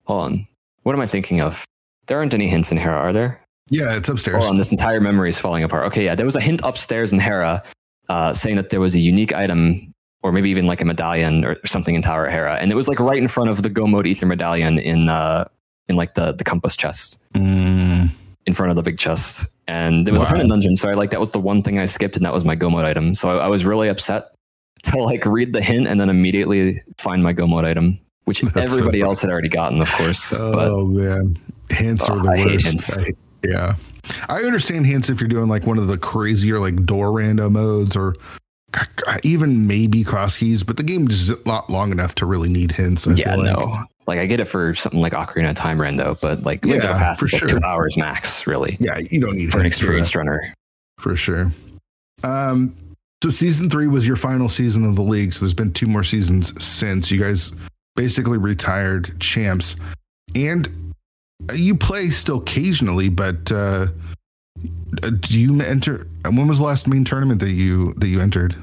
Hold 0.05 0.25
on. 0.25 0.47
What 0.83 0.95
am 0.95 1.01
I 1.01 1.07
thinking 1.07 1.41
of? 1.41 1.65
There 2.07 2.19
aren't 2.19 2.35
any 2.35 2.49
hints 2.49 2.73
in 2.73 2.79
Hera, 2.79 2.97
are 2.97 3.13
there? 3.13 3.45
Yeah, 3.69 3.97
it's 3.97 4.09
upstairs. 4.09 4.37
Hold 4.39 4.51
on, 4.51 4.57
this 4.57 4.71
entire 4.71 5.01
memory 5.01 5.29
is 5.29 5.39
falling 5.39 5.63
apart. 5.63 5.87
Okay, 5.87 6.05
yeah, 6.05 6.15
there 6.15 6.27
was 6.27 6.35
a 6.35 6.41
hint 6.41 6.61
upstairs 6.65 7.13
in 7.13 7.21
Hera 7.21 7.63
uh, 8.11 8.33
saying 8.33 8.57
that 8.57 8.71
there 8.71 8.81
was 8.81 8.97
a 8.97 8.99
unique 8.99 9.33
item, 9.33 9.95
or 10.25 10.33
maybe 10.33 10.51
even 10.51 10.67
like 10.67 10.81
a 10.81 10.85
medallion 10.85 11.45
or 11.45 11.57
something 11.65 11.95
in 11.95 12.03
Tower 12.03 12.29
Hera, 12.29 12.57
and 12.57 12.73
it 12.73 12.75
was 12.75 12.89
like 12.89 12.99
right 12.99 13.19
in 13.19 13.29
front 13.29 13.51
of 13.51 13.63
the 13.63 13.71
Go 13.71 13.87
Mode 13.87 14.05
Ether 14.05 14.27
medallion 14.27 14.81
in 14.81 15.09
uh, 15.09 15.47
in 15.89 15.95
like 15.95 16.15
the 16.15 16.33
the 16.33 16.43
compass 16.43 16.75
chest, 16.75 17.23
mm. 17.35 18.11
in 18.47 18.53
front 18.53 18.71
of 18.71 18.77
the 18.77 18.83
big 18.83 18.99
chest, 18.99 19.47
and 19.69 20.09
it 20.09 20.11
was 20.11 20.19
wow. 20.19 20.25
a 20.25 20.29
permanent 20.29 20.51
dungeon. 20.51 20.75
So 20.75 20.89
I 20.89 20.95
like 20.95 21.11
that 21.11 21.21
was 21.21 21.31
the 21.31 21.39
one 21.39 21.63
thing 21.63 21.79
I 21.79 21.87
skipped, 21.87 22.17
and 22.17 22.25
that 22.27 22.35
was 22.35 22.45
my 22.45 22.57
Go 22.57 22.69
Mode 22.69 22.85
item. 22.85 23.15
So 23.15 23.31
I, 23.31 23.45
I 23.45 23.47
was 23.47 23.65
really 23.65 23.89
upset 23.89 24.35
to 24.83 24.99
like 24.99 25.25
read 25.25 25.53
the 25.53 25.63
hint 25.63 25.87
and 25.87 26.01
then 26.01 26.11
immediately 26.11 26.83
find 26.99 27.23
my 27.23 27.33
Go 27.33 27.47
Mode 27.47 27.65
item, 27.65 27.97
which 28.25 28.41
That's 28.41 28.73
everybody 28.73 29.03
so 29.03 29.07
else 29.07 29.23
had 29.23 29.31
already 29.31 29.49
gotten, 29.49 29.81
of 29.81 29.91
course. 29.93 30.33
Oh 30.33 30.85
but, 30.85 31.01
man, 31.01 31.39
hints 31.69 32.07
oh, 32.09 32.15
are 32.15 32.23
the 32.25 32.43
I 32.43 32.45
worst. 32.45 32.91
I, 32.93 33.13
yeah. 33.45 33.77
I 34.29 34.43
understand 34.43 34.87
hints 34.87 35.11
if 35.11 35.21
you're 35.21 35.29
doing 35.29 35.49
like 35.49 35.67
one 35.67 35.79
of 35.79 35.87
the 35.87 35.99
crazier 35.99 36.59
like 36.59 36.85
door 36.85 37.09
rando 37.09 37.51
modes 37.51 37.97
or 37.97 38.15
even 39.23 39.67
maybe 39.67 40.05
cross 40.05 40.37
keys, 40.37 40.63
but 40.63 40.77
the 40.77 40.83
game 40.83 41.09
is 41.09 41.33
not 41.45 41.71
long 41.71 41.91
enough 41.91 42.15
to 42.17 42.27
really 42.27 42.49
need 42.49 42.73
hints. 42.73 43.07
I 43.07 43.13
yeah, 43.13 43.35
like. 43.35 43.57
no. 43.57 43.75
Like 44.07 44.19
I 44.19 44.27
get 44.27 44.41
it 44.41 44.47
for 44.47 44.75
something 44.75 45.01
like 45.01 45.13
Ocarina 45.13 45.51
of 45.51 45.57
Time 45.57 45.79
rando, 45.79 46.21
but 46.21 46.43
like 46.43 46.65
yeah, 46.65 46.81
past 46.81 47.21
for 47.21 47.27
like 47.27 47.39
sure. 47.41 47.49
two 47.49 47.65
hours 47.65 47.97
max, 47.97 48.47
really. 48.47 48.77
Yeah, 48.81 48.99
you 49.11 49.21
don't 49.21 49.37
need 49.37 49.53
for 49.53 49.61
an 49.61 49.67
experienced 49.67 50.15
runner. 50.15 50.55
For 50.99 51.15
sure. 51.17 51.53
Um 52.25 52.75
so 53.23 53.31
season 53.31 53.69
three 53.69 53.87
was 53.87 54.07
your 54.09 54.17
final 54.17 54.49
season 54.49 54.85
of 54.85 54.97
the 54.97 55.03
league. 55.03 55.33
So 55.33 55.41
there's 55.41 55.55
been 55.55 55.73
two 55.73 55.87
more 55.87 56.03
seasons 56.03 56.53
since 56.65 57.11
you 57.11 57.21
guys 57.21 57.53
basically 57.95 58.39
retired 58.39 59.21
champs. 59.21 59.77
And 60.35 60.90
you 61.55 61.75
play 61.75 62.11
still 62.11 62.39
occasionally, 62.39 63.09
but 63.09 63.51
uh, 63.51 63.89
do 65.01 65.39
you 65.39 65.61
enter? 65.61 66.07
When 66.25 66.47
was 66.47 66.59
the 66.59 66.65
last 66.65 66.87
main 66.87 67.05
tournament 67.05 67.41
that 67.41 67.51
you 67.51 67.95
that 67.95 68.09
you 68.09 68.21
entered? 68.21 68.57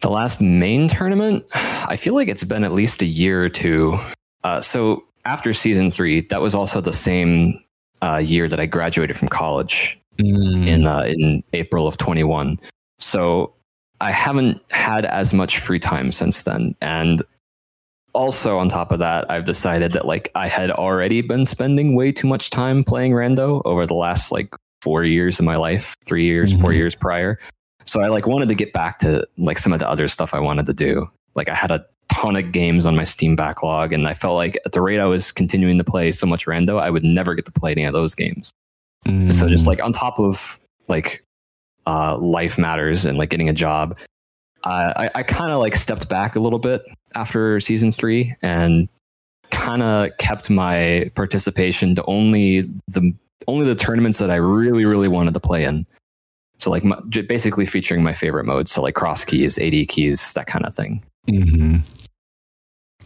The 0.00 0.10
last 0.10 0.40
main 0.40 0.88
tournament, 0.88 1.44
I 1.54 1.96
feel 1.96 2.14
like 2.14 2.28
it's 2.28 2.44
been 2.44 2.64
at 2.64 2.72
least 2.72 3.02
a 3.02 3.06
year 3.06 3.44
or 3.44 3.50
two. 3.50 3.98
Uh, 4.44 4.60
so 4.60 5.04
after 5.26 5.52
season 5.52 5.90
three, 5.90 6.22
that 6.28 6.40
was 6.40 6.54
also 6.54 6.80
the 6.80 6.92
same 6.92 7.60
uh, 8.00 8.16
year 8.16 8.48
that 8.48 8.58
I 8.58 8.64
graduated 8.64 9.16
from 9.16 9.28
college 9.28 9.98
mm. 10.16 10.66
in 10.66 10.86
uh, 10.86 11.02
in 11.02 11.42
April 11.52 11.86
of 11.86 11.98
twenty 11.98 12.24
one. 12.24 12.58
So 12.98 13.52
I 14.00 14.12
haven't 14.12 14.62
had 14.70 15.04
as 15.04 15.34
much 15.34 15.58
free 15.58 15.78
time 15.78 16.12
since 16.12 16.42
then, 16.42 16.74
and 16.80 17.22
also 18.12 18.58
on 18.58 18.68
top 18.68 18.92
of 18.92 18.98
that 18.98 19.30
i've 19.30 19.44
decided 19.44 19.92
that 19.92 20.06
like 20.06 20.30
i 20.34 20.48
had 20.48 20.70
already 20.70 21.20
been 21.20 21.46
spending 21.46 21.94
way 21.94 22.10
too 22.10 22.26
much 22.26 22.50
time 22.50 22.82
playing 22.82 23.12
rando 23.12 23.62
over 23.64 23.86
the 23.86 23.94
last 23.94 24.32
like 24.32 24.52
four 24.82 25.04
years 25.04 25.38
of 25.38 25.44
my 25.44 25.56
life 25.56 25.96
three 26.04 26.24
years 26.24 26.52
mm-hmm. 26.52 26.62
four 26.62 26.72
years 26.72 26.94
prior 26.94 27.38
so 27.84 28.00
i 28.00 28.08
like 28.08 28.26
wanted 28.26 28.48
to 28.48 28.54
get 28.54 28.72
back 28.72 28.98
to 28.98 29.26
like 29.38 29.58
some 29.58 29.72
of 29.72 29.78
the 29.78 29.88
other 29.88 30.08
stuff 30.08 30.34
i 30.34 30.38
wanted 30.38 30.66
to 30.66 30.72
do 30.72 31.08
like 31.34 31.48
i 31.48 31.54
had 31.54 31.70
a 31.70 31.84
ton 32.08 32.34
of 32.34 32.50
games 32.50 32.86
on 32.86 32.96
my 32.96 33.04
steam 33.04 33.36
backlog 33.36 33.92
and 33.92 34.08
i 34.08 34.14
felt 34.14 34.34
like 34.34 34.58
at 34.66 34.72
the 34.72 34.80
rate 34.80 34.98
i 34.98 35.04
was 35.04 35.30
continuing 35.30 35.78
to 35.78 35.84
play 35.84 36.10
so 36.10 36.26
much 36.26 36.46
rando 36.46 36.80
i 36.80 36.90
would 36.90 37.04
never 37.04 37.34
get 37.34 37.44
to 37.44 37.52
play 37.52 37.70
any 37.70 37.84
of 37.84 37.92
those 37.92 38.14
games 38.14 38.50
mm-hmm. 39.06 39.30
so 39.30 39.48
just 39.48 39.64
mm. 39.64 39.68
like 39.68 39.80
on 39.80 39.92
top 39.92 40.18
of 40.18 40.58
like 40.88 41.22
uh, 41.86 42.16
life 42.18 42.58
matters 42.58 43.04
and 43.04 43.16
like 43.16 43.30
getting 43.30 43.48
a 43.48 43.52
job 43.52 43.98
uh, 44.64 44.92
I, 44.96 45.10
I 45.14 45.22
kind 45.22 45.50
of 45.50 45.58
like 45.58 45.74
stepped 45.74 46.08
back 46.08 46.36
a 46.36 46.40
little 46.40 46.58
bit 46.58 46.82
after 47.14 47.60
season 47.60 47.92
three 47.92 48.34
and 48.42 48.88
kind 49.50 49.82
of 49.82 50.16
kept 50.18 50.50
my 50.50 51.10
participation 51.14 51.94
to 51.94 52.04
only 52.04 52.62
the 52.88 53.14
only 53.48 53.66
the 53.66 53.74
tournaments 53.74 54.18
that 54.18 54.30
I 54.30 54.36
really 54.36 54.84
really 54.84 55.08
wanted 55.08 55.34
to 55.34 55.40
play 55.40 55.64
in. 55.64 55.86
So 56.58 56.70
like 56.70 56.84
my, 56.84 57.00
basically 57.26 57.66
featuring 57.66 58.02
my 58.02 58.12
favorite 58.12 58.44
modes, 58.44 58.70
so 58.70 58.82
like 58.82 58.94
cross 58.94 59.24
keys, 59.24 59.58
AD 59.58 59.88
keys, 59.88 60.32
that 60.34 60.46
kind 60.46 60.64
of 60.66 60.74
thing. 60.74 61.02
Mm-hmm. 61.26 61.76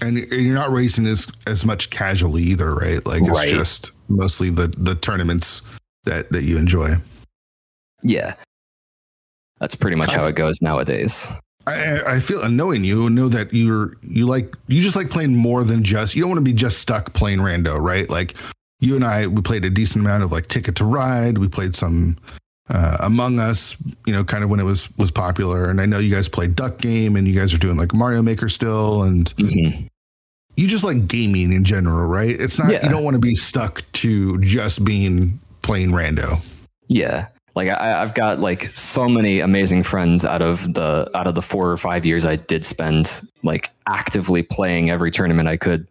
And 0.01 0.19
you're 0.19 0.55
not 0.55 0.73
racing 0.73 1.07
as 1.07 1.29
as 1.47 1.65
much 1.65 1.91
casually 1.91 2.43
either, 2.43 2.75
right? 2.75 3.05
Like 3.07 3.23
it's 3.23 3.31
right. 3.31 3.49
just 3.49 3.93
mostly 4.09 4.51
the 4.51 4.69
the 4.77 4.97
tournaments 4.97 5.63
that 6.05 6.31
that 6.31 6.43
you 6.43 6.59
enjoy. 6.59 6.97
Yeah, 8.03 8.35
that's 9.61 9.77
pretty 9.77 9.97
much 9.97 10.11
how 10.11 10.27
it 10.27 10.35
goes 10.35 10.61
nowadays. 10.61 11.27
I, 11.67 12.17
I 12.17 12.21
feel 12.21 12.47
knowing 12.49 12.85
you 12.85 13.09
know 13.11 13.29
that 13.29 13.53
you're 13.55 13.97
you 14.03 14.27
like 14.27 14.55
you 14.69 14.83
just 14.83 14.97
like 14.97 15.11
playing 15.11 15.35
more 15.37 15.65
than 15.65 15.83
just 15.83 16.15
you 16.15 16.21
don't 16.23 16.31
want 16.31 16.39
to 16.39 16.45
be 16.45 16.53
just 16.53 16.79
stuck 16.79 17.13
playing 17.15 17.39
rando 17.39 17.81
right 17.81 18.09
like 18.11 18.35
you 18.81 18.97
and 18.97 19.05
I 19.05 19.27
we 19.29 19.41
played 19.43 19.65
a 19.65 19.71
decent 19.71 20.05
amount 20.05 20.23
of 20.25 20.31
like 20.33 20.47
Ticket 20.49 20.77
to 20.77 20.85
Ride 20.85 21.39
we 21.39 21.49
played 21.49 21.75
some 21.75 22.19
uh, 22.71 22.97
Among 23.01 23.39
Us, 23.41 23.77
you 24.07 24.13
know, 24.15 24.25
kind 24.25 24.43
of 24.43 24.49
when 24.49 24.59
it 24.59 24.63
was 24.65 24.89
was 24.97 25.11
popular. 25.11 25.69
And 25.69 25.83
I 25.83 25.87
know 25.87 25.99
you 25.99 26.11
guys 26.15 26.31
played 26.31 26.57
Duck 26.57 26.79
Game, 26.79 27.15
and 27.15 27.29
you 27.29 27.39
guys 27.39 27.53
are 27.53 27.59
doing 27.59 27.77
like 27.77 27.93
Mario 27.93 28.23
Maker 28.23 28.49
still, 28.49 29.03
and 29.03 29.27
Mhm. 29.37 29.87
you 30.57 30.67
just 30.67 30.83
like 30.83 31.07
gaming 31.07 31.53
in 31.53 31.65
general, 31.65 32.07
right? 32.07 32.31
It's 32.41 32.59
not 32.59 32.71
Yeah. 32.73 32.83
you 32.83 32.89
don't 32.89 33.05
want 33.05 33.17
to 33.17 33.21
be 33.21 33.35
stuck 33.35 33.85
to 34.01 34.39
just 34.41 34.83
being 34.83 35.41
playing 35.61 35.91
rando. 35.91 36.41
Yeah. 36.89 37.27
Like 37.55 37.69
I, 37.69 38.03
I've 38.03 38.15
got 38.15 38.41
like 38.41 38.77
so 38.77 39.07
many 39.07 39.41
amazing 39.41 39.85
friends 39.85 40.25
out 40.25 40.43
of 40.43 40.75
the 40.75 41.09
out 41.15 41.27
of 41.27 41.35
the 41.35 41.43
four 41.43 41.71
or 41.71 41.77
five 41.77 42.05
years 42.05 42.25
I 42.25 42.37
did 42.37 42.65
spend 42.65 43.23
like 43.43 43.71
actively 43.87 44.43
playing 44.43 44.91
every 44.91 45.11
tournament 45.13 45.49
I 45.49 45.57
could, 45.57 45.87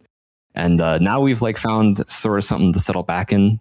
and 0.54 0.80
uh, 0.80 0.98
now 0.98 1.20
we've 1.20 1.40
like 1.40 1.56
found 1.56 2.06
sort 2.08 2.38
of 2.38 2.44
something 2.44 2.72
to 2.74 2.78
settle 2.78 3.02
back 3.02 3.32
in 3.32 3.58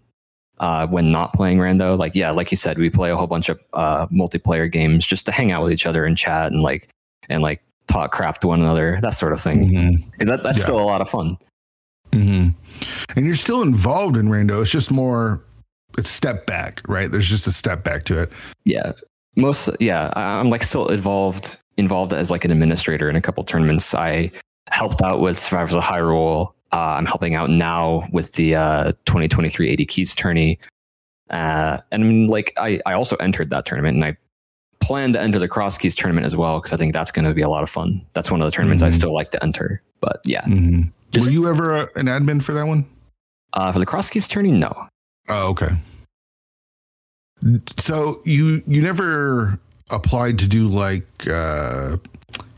uh, 0.60 0.86
when 0.88 1.12
not 1.14 1.34
playing 1.34 1.60
rando. 1.60 1.98
Like 1.98 2.14
yeah, 2.14 2.32
like 2.32 2.52
you 2.52 2.58
said, 2.58 2.78
we 2.78 2.90
play 2.90 3.10
a 3.10 3.16
whole 3.16 3.28
bunch 3.28 3.48
of 3.48 3.60
uh, 3.74 4.08
multiplayer 4.08 4.70
games 4.70 5.06
just 5.08 5.26
to 5.28 5.32
hang 5.32 5.54
out 5.54 5.64
with 5.64 5.72
each 5.72 5.86
other 5.86 6.04
and 6.04 6.18
chat 6.18 6.52
and 6.52 6.62
like 6.62 6.90
and 7.30 7.42
like 7.42 7.62
talk 7.88 8.12
crap 8.12 8.40
to 8.42 8.48
one 8.48 8.60
another, 8.60 9.00
that 9.02 9.14
sort 9.14 9.32
of 9.32 9.40
thing. 9.40 9.70
Mm-hmm. 9.70 10.10
Because 10.12 10.28
that, 10.28 10.44
that's 10.44 10.58
Yeah. 10.58 10.64
still 10.66 10.80
a 10.80 10.84
lot 10.84 11.00
of 11.02 11.10
fun. 11.10 11.38
Mm-hmm. 12.12 12.50
And 13.18 13.26
you're 13.26 13.36
still 13.36 13.62
involved 13.62 14.18
in 14.18 14.28
rando. 14.28 14.62
It's 14.62 14.72
just 14.72 14.92
more. 14.92 15.42
It's 15.98 16.10
step 16.10 16.46
back, 16.46 16.82
right? 16.88 17.10
There's 17.12 17.28
just 17.30 17.48
a 17.48 17.52
step 17.52 17.84
back 17.84 18.04
to 18.06 18.22
it. 18.24 18.32
yeah 18.66 18.94
most 19.36 19.68
yeah 19.80 20.12
I- 20.16 20.40
i'm 20.40 20.52
like 20.52 20.62
still 20.62 20.88
involved 20.90 21.58
involved 21.78 22.14
as 22.14 22.30
like 22.30 22.46
an 22.46 22.52
administrator 22.52 23.10
in 23.10 23.16
a 23.16 23.22
couple 23.22 23.44
tournaments 23.44 23.92
i 23.96 24.30
helped 24.70 25.02
out 25.02 25.22
with 25.22 25.40
survivors 25.40 25.74
of 25.74 25.82
hyrule 25.84 26.54
uh, 26.72 26.94
i'm 26.98 27.08
helping 27.08 27.34
out 27.34 27.50
now 27.50 28.08
with 28.12 28.34
the 28.34 28.54
uh, 28.56 28.92
2023 29.06 29.74
AD 29.74 29.88
keys 29.88 30.14
tourney 30.14 30.60
uh, 31.32 31.80
and 31.92 32.04
I 32.04 32.08
mean, 32.08 32.28
like 32.28 32.54
I, 32.58 32.80
I 32.86 32.94
also 32.94 33.16
entered 33.16 33.50
that 33.50 33.66
tournament 33.66 33.96
and 33.96 34.06
i 34.06 34.16
plan 34.86 35.14
to 35.14 35.22
enter 35.22 35.40
the 35.40 35.48
cross 35.48 35.80
keys 35.80 35.96
tournament 35.96 36.28
as 36.28 36.36
well 36.36 36.60
because 36.60 36.72
i 36.74 36.78
think 36.78 36.94
that's 36.94 37.10
going 37.12 37.26
to 37.26 37.34
be 37.34 37.42
a 37.42 37.50
lot 37.50 37.64
of 37.64 37.70
fun 37.72 38.06
that's 38.14 38.30
one 38.30 38.40
of 38.40 38.46
the 38.46 38.52
tournaments 38.52 38.84
i 38.84 38.90
Mhm. 38.90 38.94
still 38.94 39.14
like 39.14 39.32
to 39.32 39.44
enter 39.44 39.82
but 40.00 40.20
yeah 40.26 40.42
Mm-hmm. 40.44 40.90
Just- 41.12 41.26
Were 41.26 41.32
you 41.32 41.48
ever 41.48 41.74
uh, 41.74 41.86
an 41.96 42.06
admin 42.06 42.44
for 42.44 42.54
that 42.54 42.68
one? 42.68 42.86
uh, 43.54 43.72
for 43.72 43.80
the 43.80 43.86
cross 43.88 44.12
keys 44.12 44.28
tourney 44.28 44.52
no 44.52 44.88
Oh, 45.30 45.50
okay. 45.52 45.70
So 47.80 48.22
you 48.26 48.64
you 48.68 48.82
never 48.82 49.60
applied 49.90 50.40
to 50.40 50.48
do 50.48 50.68
like 50.68 51.06
uh 51.28 51.98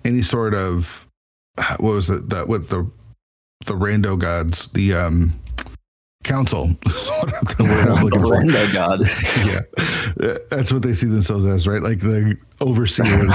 any 0.04 0.22
sort 0.22 0.54
of 0.54 1.06
what 1.56 1.82
was 1.82 2.10
it 2.10 2.30
that 2.30 2.48
with 2.48 2.70
the 2.70 2.90
the 3.66 3.74
rando 3.74 4.18
gods 4.20 4.68
the 4.70 4.94
um 4.94 5.40
council? 6.24 6.76
Is 6.86 7.08
what 7.08 7.34
I'm- 7.34 7.44
the 7.58 7.64
word 7.64 7.88
I'm 7.88 8.04
looking 8.04 8.22
for. 8.22 8.28
Rando 8.38 8.74
gods. 8.74 9.24
Yeah. 9.46 9.62
That's 10.50 10.72
what 10.72 10.82
they 10.82 10.94
see 10.94 11.08
themselves 11.08 11.46
as 11.46 11.68
right? 11.68 11.82
Like 11.82 12.00
the 12.00 12.38
overseers. 12.62 13.34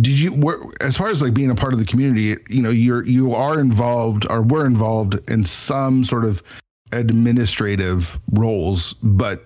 Did 0.00 0.18
you 0.18 0.34
were, 0.34 0.60
as 0.82 0.96
far 0.98 1.08
as 1.08 1.22
like 1.22 1.32
being 1.32 1.50
a 1.50 1.54
part 1.54 1.72
of 1.72 1.78
the 1.78 1.84
community 1.86 2.36
you 2.50 2.60
know 2.60 2.70
you're 2.70 3.04
you 3.06 3.34
are 3.34 3.58
involved 3.60 4.26
or 4.30 4.42
were 4.42 4.66
involved 4.66 5.18
in 5.30 5.44
some 5.44 6.04
sort 6.04 6.24
of 6.24 6.42
administrative 6.92 8.18
roles 8.32 8.94
but 9.02 9.44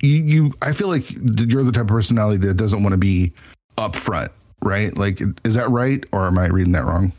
you, 0.00 0.10
you 0.22 0.54
i 0.62 0.72
feel 0.72 0.88
like 0.88 1.10
you're 1.10 1.64
the 1.64 1.72
type 1.72 1.82
of 1.82 1.88
personality 1.88 2.38
that 2.46 2.54
doesn't 2.54 2.82
want 2.82 2.92
to 2.92 2.98
be 2.98 3.32
upfront 3.78 4.28
right 4.62 4.96
like 4.96 5.20
is 5.44 5.54
that 5.54 5.68
right 5.70 6.04
or 6.12 6.26
am 6.26 6.38
i 6.38 6.46
reading 6.46 6.72
that 6.72 6.84
wrong 6.84 7.12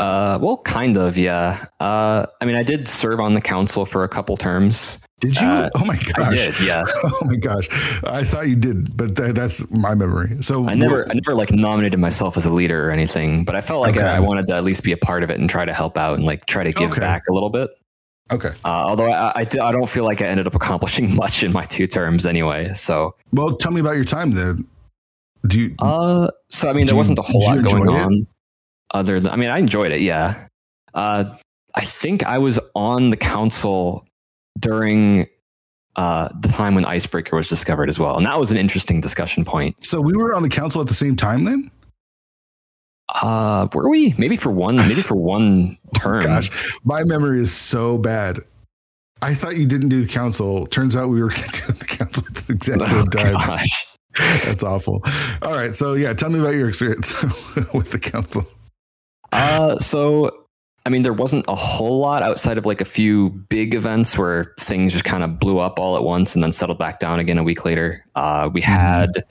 Uh, 0.00 0.36
well, 0.42 0.56
kind 0.58 0.96
of, 0.96 1.16
yeah. 1.16 1.66
Uh, 1.78 2.26
I 2.40 2.44
mean, 2.46 2.56
I 2.56 2.64
did 2.64 2.88
serve 2.88 3.20
on 3.20 3.34
the 3.34 3.40
council 3.40 3.86
for 3.86 4.02
a 4.02 4.08
couple 4.08 4.36
terms. 4.36 4.98
did 5.20 5.36
you 5.40 5.46
Uh, 5.46 5.70
oh 5.76 5.84
my 5.84 5.94
gosh 5.96 6.32
I 6.32 6.34
did, 6.34 6.60
yeah. 6.60 6.82
oh 7.04 7.20
my 7.22 7.36
gosh 7.36 7.68
i 8.02 8.24
thought 8.24 8.48
you 8.48 8.56
did 8.56 8.96
but 8.96 9.14
that, 9.14 9.36
that's 9.36 9.70
my 9.70 9.94
memory 9.94 10.42
so 10.42 10.68
I 10.68 10.74
never, 10.74 11.08
I 11.08 11.14
never 11.14 11.34
like 11.36 11.52
nominated 11.52 12.00
myself 12.00 12.36
as 12.36 12.44
a 12.44 12.50
leader 12.50 12.88
or 12.88 12.90
anything, 12.90 13.44
but 13.44 13.54
I 13.54 13.60
felt 13.60 13.82
like 13.82 13.96
Okay. 13.96 14.04
I, 14.06 14.16
I 14.16 14.20
wanted 14.20 14.48
to 14.48 14.56
at 14.56 14.64
least 14.64 14.82
be 14.82 14.90
a 14.90 14.96
part 14.98 15.22
of 15.22 15.30
it 15.30 15.38
and 15.38 15.48
try 15.48 15.64
to 15.64 15.72
help 15.72 15.96
out 15.96 16.14
and 16.18 16.24
like 16.26 16.46
try 16.46 16.64
to 16.64 16.72
give 16.72 16.90
Okay. 16.90 17.00
back 17.00 17.22
a 17.30 17.32
little 17.32 17.50
bit. 17.50 17.70
Okay 18.32 18.50
Uh, 18.64 18.68
although 18.68 19.08
I, 19.10 19.40
I, 19.40 19.40
I 19.40 19.72
don't 19.72 19.88
feel 19.88 20.04
like 20.04 20.22
I 20.22 20.26
ended 20.26 20.46
up 20.46 20.54
accomplishing 20.54 21.14
much 21.22 21.42
in 21.42 21.52
my 21.52 21.64
two 21.64 21.86
terms 21.86 22.26
anyway. 22.26 22.72
So, 22.74 23.14
Well, 23.32 23.56
tell 23.56 23.70
me 23.72 23.80
about 23.80 23.96
your 23.96 24.04
time 24.04 24.32
then. 24.32 24.66
Do 25.46 25.60
you? 25.60 25.74
uh, 25.78 26.28
so 26.48 26.68
I 26.68 26.72
mean, 26.72 26.86
there 26.86 26.96
wasn't 26.96 27.18
a 27.18 27.22
whole 27.22 27.42
lot 27.42 27.62
going 27.62 27.82
it? 27.82 28.00
on. 28.00 28.26
Other 28.92 29.20
than, 29.20 29.30
I 29.32 29.36
mean, 29.36 29.50
I 29.50 29.58
enjoyed 29.58 29.92
it. 29.92 30.00
Yeah. 30.00 30.46
Uh, 30.94 31.36
I 31.74 31.84
think 31.84 32.24
I 32.24 32.38
was 32.38 32.58
on 32.74 33.10
the 33.10 33.16
council 33.16 34.06
during 34.58 35.26
uh, 35.96 36.28
the 36.40 36.48
time 36.48 36.74
when 36.74 36.84
Icebreaker 36.84 37.36
was 37.36 37.48
discovered 37.48 37.88
as 37.88 37.98
well, 37.98 38.16
and 38.16 38.24
that 38.26 38.38
was 38.38 38.50
an 38.50 38.56
interesting 38.56 39.00
discussion 39.00 39.44
point. 39.44 39.84
so 39.84 40.00
we 40.00 40.12
were 40.14 40.34
on 40.34 40.42
the 40.42 40.48
council 40.48 40.80
at 40.80 40.86
the 40.86 40.94
same 40.94 41.14
time 41.16 41.44
then. 41.44 41.70
Uh, 43.08 43.68
were 43.74 43.88
we 43.88 44.14
maybe 44.18 44.36
for 44.36 44.50
one, 44.50 44.76
maybe 44.76 44.94
for 45.02 45.14
one 45.36 45.76
term? 45.98 46.20
Gosh, 46.22 46.50
my 46.84 47.04
memory 47.04 47.40
is 47.40 47.52
so 47.54 47.98
bad. 47.98 48.38
I 49.22 49.34
thought 49.34 49.56
you 49.56 49.66
didn't 49.66 49.88
do 49.88 50.02
the 50.04 50.12
council. 50.12 50.66
Turns 50.66 50.96
out 50.96 51.08
we 51.08 51.22
were 51.22 51.28
doing 51.30 51.78
the 51.78 51.84
council 51.86 52.24
at 52.26 52.34
the 52.34 52.52
exact 52.52 52.82
Oh, 52.82 53.04
time. 53.06 53.32
gosh. 53.34 53.86
That's 54.44 54.62
awful. 54.62 55.02
All 55.42 55.52
right, 55.52 55.74
so 55.74 55.94
yeah, 55.94 56.12
tell 56.14 56.30
me 56.30 56.38
about 56.40 56.54
your 56.54 56.68
experience 56.68 57.12
with 57.72 57.90
the 57.90 57.98
council. 57.98 58.46
Uh, 59.32 59.76
so 59.78 60.44
I 60.86 60.90
mean, 60.90 61.02
there 61.02 61.14
wasn't 61.14 61.46
a 61.48 61.54
whole 61.54 61.98
lot 61.98 62.22
outside 62.22 62.58
of 62.58 62.66
like 62.66 62.80
a 62.80 62.84
few 62.84 63.30
big 63.48 63.74
events 63.74 64.16
where 64.18 64.52
things 64.60 64.92
just 64.92 65.04
kind 65.04 65.24
of 65.24 65.40
blew 65.40 65.58
up 65.58 65.78
all 65.78 65.96
at 65.96 66.04
once 66.04 66.34
and 66.34 66.42
then 66.44 66.52
settled 66.52 66.78
back 66.78 67.00
down 67.00 67.18
again 67.18 67.38
a 67.38 67.42
week 67.42 67.64
later. 67.64 68.04
Uh, 68.14 68.50
we 68.52 68.60
had 68.60 69.24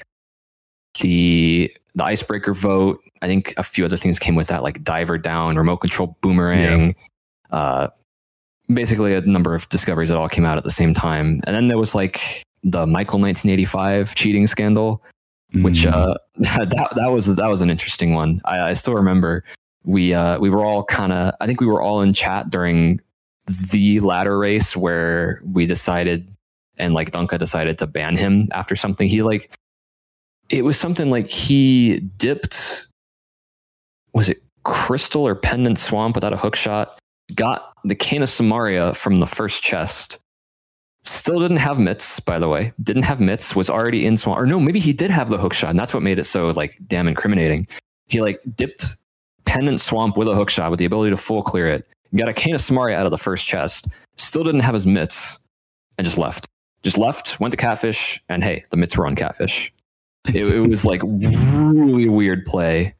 the 1.00 1.72
the 1.96 2.04
icebreaker 2.04 2.54
vote. 2.54 3.00
I 3.22 3.28
think 3.28 3.54
a 3.58 3.64
few 3.64 3.86
other 3.86 3.98
things 3.98 4.20
came 4.20 4.36
with 4.36 4.48
that, 4.48 4.64
like 4.64 4.84
diver 4.84 5.18
down, 5.18 5.56
remote 5.58 5.78
control 5.78 6.18
boomerang. 6.22 6.96
Uh, 7.52 7.90
basically, 8.68 9.14
a 9.14 9.22
number 9.22 9.54
of 9.54 9.68
discoveries 9.70 10.10
that 10.10 10.18
all 10.18 10.30
came 10.30 10.46
out 10.46 10.58
at 10.58 10.64
the 10.64 10.72
same 10.72 10.94
time, 10.94 11.42
and 11.46 11.56
then 11.56 11.68
there 11.68 11.78
was 11.78 11.94
like 11.94 12.44
the 12.64 12.88
Michael 12.88 13.20
1985 13.20 14.16
cheating 14.16 14.48
scandal 14.48 15.04
which 15.62 15.84
Mm. 15.84 15.94
uh, 15.94 16.16
that 16.70 16.94
that 16.96 17.12
was 17.12 17.28
that 17.36 17.48
was 17.48 17.62
an 17.62 17.70
interesting 17.70 18.14
one. 18.14 18.42
I, 18.46 18.70
I 18.70 18.74
still 18.74 18.96
remember 18.96 19.44
we 19.84 20.14
uh, 20.14 20.40
we 20.40 20.50
were 20.50 20.64
all 20.66 20.84
kind 20.84 21.14
of 21.14 21.36
I 21.40 21.46
think 21.46 21.62
we 21.62 21.68
were 21.68 21.82
all 21.82 22.02
in 22.02 22.12
chat 22.14 22.50
during 22.50 23.00
the 23.72 24.00
ladder 24.00 24.40
race 24.40 24.76
where 24.76 25.42
we 25.46 25.68
decided 25.68 26.28
and 26.78 26.96
like 26.96 27.12
Dunka 27.12 27.38
decided 27.38 27.78
to 27.80 27.86
ban 27.88 28.18
him 28.18 28.48
after 28.52 28.76
something 28.76 29.08
he 29.08 29.22
like 29.22 29.52
it 30.50 30.64
was 30.64 30.80
something 30.80 31.10
like 31.10 31.28
he 31.28 32.00
dipped 32.18 32.88
was 34.14 34.30
it 34.30 34.42
crystal 34.64 35.26
or 35.26 35.36
pendant 35.36 35.78
swamp 35.78 36.16
without 36.16 36.34
a 36.34 36.38
hook 36.38 36.56
shot 36.56 37.00
got 37.36 37.74
the 37.84 37.96
cane 37.96 38.22
of 38.22 38.30
Somaria 38.30 38.96
from 38.96 39.18
the 39.18 39.28
first 39.28 39.62
chest 39.62 40.20
Still 41.06 41.40
didn't 41.40 41.58
have 41.58 41.80
mitts, 41.80 42.20
by 42.22 42.40
the 42.40 42.48
way. 42.48 42.72
Didn't 42.82 43.04
have 43.04 43.20
mitts. 43.20 43.56
Was 43.56 43.70
already 43.70 44.06
in 44.06 44.16
swamp. 44.16 44.40
Or 44.40 44.46
no, 44.46 44.60
maybe 44.60 44.80
he 44.80 44.94
did 44.94 45.12
have 45.12 45.30
the 45.30 45.38
hook 45.38 45.54
shot, 45.54 45.70
and 45.70 45.80
that's 45.80 45.94
what 45.94 46.02
made 46.02 46.18
it 46.18 46.24
so 46.24 46.48
like 46.52 46.78
damn 46.88 47.08
incriminating. 47.08 47.68
He 48.08 48.22
like 48.22 48.42
dipped 48.56 48.86
pendant 49.46 49.82
swamp 49.82 50.16
with 50.16 50.30
a 50.30 50.36
hook 50.36 50.50
shot 50.50 50.72
with 50.72 50.80
the 50.80 50.86
ability 50.86 51.12
to 51.12 51.18
full 51.18 51.44
clear 51.44 51.68
it. 51.68 51.86
Got 52.16 52.30
a 52.30 52.34
cane 52.34 52.56
of 52.56 52.62
Somaria 52.62 52.96
out 52.96 53.06
of 53.06 53.12
the 53.12 53.18
first 53.18 53.46
chest. 53.46 53.88
Still 54.16 54.44
didn't 54.44 54.62
have 54.62 54.74
his 54.74 54.86
mitts, 54.86 55.40
and 55.98 56.06
just 56.06 56.18
left. 56.18 56.48
Just 56.84 56.98
left. 56.98 57.40
Went 57.40 57.52
to 57.52 57.58
catfish, 57.58 58.22
and 58.30 58.44
hey, 58.44 58.64
the 58.70 58.78
mitts 58.78 58.96
were 58.96 59.06
on 59.06 59.16
catfish. 59.16 59.74
It, 60.28 60.46
it 60.46 60.60
was 60.60 60.86
like 60.86 61.02
really 61.04 62.08
weird 62.08 62.46
play, 62.46 62.96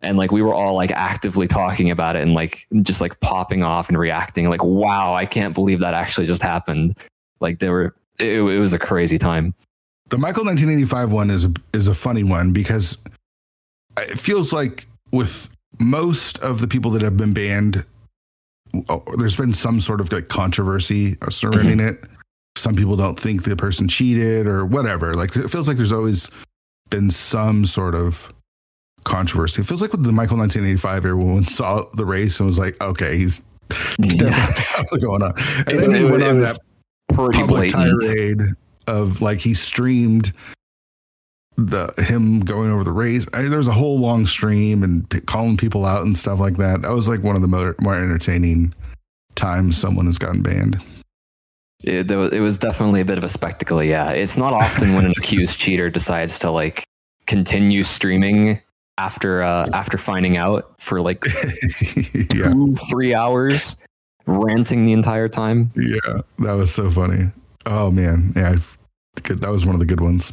and 0.00 0.16
like 0.16 0.30
we 0.30 0.42
were 0.42 0.54
all 0.54 0.74
like 0.74 0.92
actively 0.92 1.48
talking 1.48 1.90
about 1.90 2.16
it 2.16 2.22
and 2.22 2.34
like 2.34 2.66
just 2.82 3.00
like 3.00 3.18
popping 3.20 3.62
off 3.62 3.88
and 3.88 3.98
reacting. 3.98 4.48
Like, 4.48 4.62
wow, 4.62 5.14
I 5.14 5.26
can't 5.26 5.54
believe 5.54 5.80
that 5.80 5.94
actually 5.94 6.26
just 6.26 6.42
happened. 6.42 6.96
Like 7.40 7.58
there 7.58 7.72
were, 7.72 7.96
it, 8.18 8.40
it 8.40 8.58
was 8.58 8.72
a 8.72 8.78
crazy 8.78 9.18
time. 9.18 9.54
The 10.10 10.18
Michael 10.18 10.44
1985 10.44 11.12
one 11.12 11.30
is 11.30 11.44
a, 11.44 11.52
is 11.74 11.88
a 11.88 11.94
funny 11.94 12.22
one 12.22 12.52
because 12.52 12.96
it 13.98 14.18
feels 14.18 14.52
like 14.52 14.86
with 15.10 15.50
most 15.80 16.38
of 16.38 16.60
the 16.60 16.68
people 16.68 16.90
that 16.92 17.02
have 17.02 17.16
been 17.16 17.32
banned, 17.32 17.84
oh, 18.88 19.02
there's 19.16 19.36
been 19.36 19.52
some 19.52 19.80
sort 19.80 20.00
of 20.00 20.12
like 20.12 20.28
controversy 20.28 21.16
surrounding 21.28 21.78
mm-hmm. 21.78 22.04
it. 22.04 22.04
Some 22.56 22.74
people 22.74 22.96
don't 22.96 23.18
think 23.18 23.44
the 23.44 23.54
person 23.56 23.88
cheated 23.88 24.46
or 24.46 24.64
whatever. 24.64 25.14
Like 25.14 25.36
it 25.36 25.48
feels 25.48 25.68
like 25.68 25.76
there's 25.76 25.92
always 25.92 26.28
been 26.90 27.10
some 27.10 27.66
sort 27.66 27.94
of 27.94 28.32
controversy. 29.04 29.62
It 29.62 29.66
feels 29.66 29.80
like 29.82 29.92
with 29.92 30.04
the 30.04 30.12
Michael 30.12 30.36
1985, 30.38 30.96
everyone 31.06 31.46
saw 31.48 31.82
the 31.94 32.04
race 32.04 32.38
and 32.40 32.46
was 32.46 32.58
like, 32.58 32.80
okay, 32.82 33.16
he's 33.16 33.40
definitely 33.98 34.54
something 34.62 35.00
going 35.00 35.22
on. 35.22 35.32
And 35.66 35.70
It 35.70 35.76
then 35.80 35.90
he 35.94 36.00
it 36.06 36.10
went 36.10 36.22
on 36.22 36.40
that 36.40 36.58
pretty 37.12 37.38
public 37.38 37.72
blatant. 37.72 38.02
tirade 38.02 38.40
of 38.86 39.20
like 39.20 39.38
he 39.38 39.54
streamed 39.54 40.32
the 41.56 41.92
him 41.98 42.40
going 42.40 42.70
over 42.70 42.84
the 42.84 42.92
race. 42.92 43.26
I 43.34 43.42
there 43.42 43.58
was 43.58 43.66
a 43.66 43.72
whole 43.72 43.98
long 43.98 44.26
stream 44.26 44.82
and 44.84 45.08
p- 45.10 45.20
calling 45.20 45.56
people 45.56 45.84
out 45.84 46.06
and 46.06 46.16
stuff 46.16 46.38
like 46.38 46.56
that. 46.58 46.82
That 46.82 46.90
was 46.92 47.08
like 47.08 47.22
one 47.22 47.34
of 47.34 47.42
the 47.42 47.48
more, 47.48 47.74
more 47.80 47.96
entertaining 47.96 48.72
times 49.34 49.76
someone 49.76 50.06
has 50.06 50.18
gotten 50.18 50.42
banned. 50.42 50.80
It, 51.84 52.10
it 52.10 52.40
was 52.40 52.58
definitely 52.58 53.00
a 53.00 53.04
bit 53.04 53.18
of 53.18 53.24
a 53.24 53.28
spectacle. 53.28 53.82
Yeah, 53.82 54.10
it's 54.10 54.36
not 54.36 54.52
often 54.52 54.94
when 54.94 55.06
an 55.06 55.14
accused 55.18 55.58
cheater 55.58 55.90
decides 55.90 56.38
to 56.40 56.50
like 56.50 56.84
continue 57.26 57.84
streaming 57.84 58.60
after 58.98 59.42
uh, 59.42 59.68
after 59.72 59.96
finding 59.96 60.36
out 60.36 60.74
for 60.80 61.00
like 61.00 61.24
yeah. 62.34 62.50
two, 62.52 62.74
three 62.90 63.14
hours, 63.14 63.76
ranting 64.26 64.86
the 64.86 64.92
entire 64.92 65.28
time. 65.28 65.70
Yeah, 65.76 66.22
that 66.40 66.52
was 66.52 66.74
so 66.74 66.90
funny. 66.90 67.30
Oh 67.64 67.90
man, 67.90 68.32
yeah, 68.34 68.56
that 69.22 69.50
was 69.50 69.64
one 69.64 69.74
of 69.74 69.80
the 69.80 69.86
good 69.86 70.00
ones. 70.00 70.32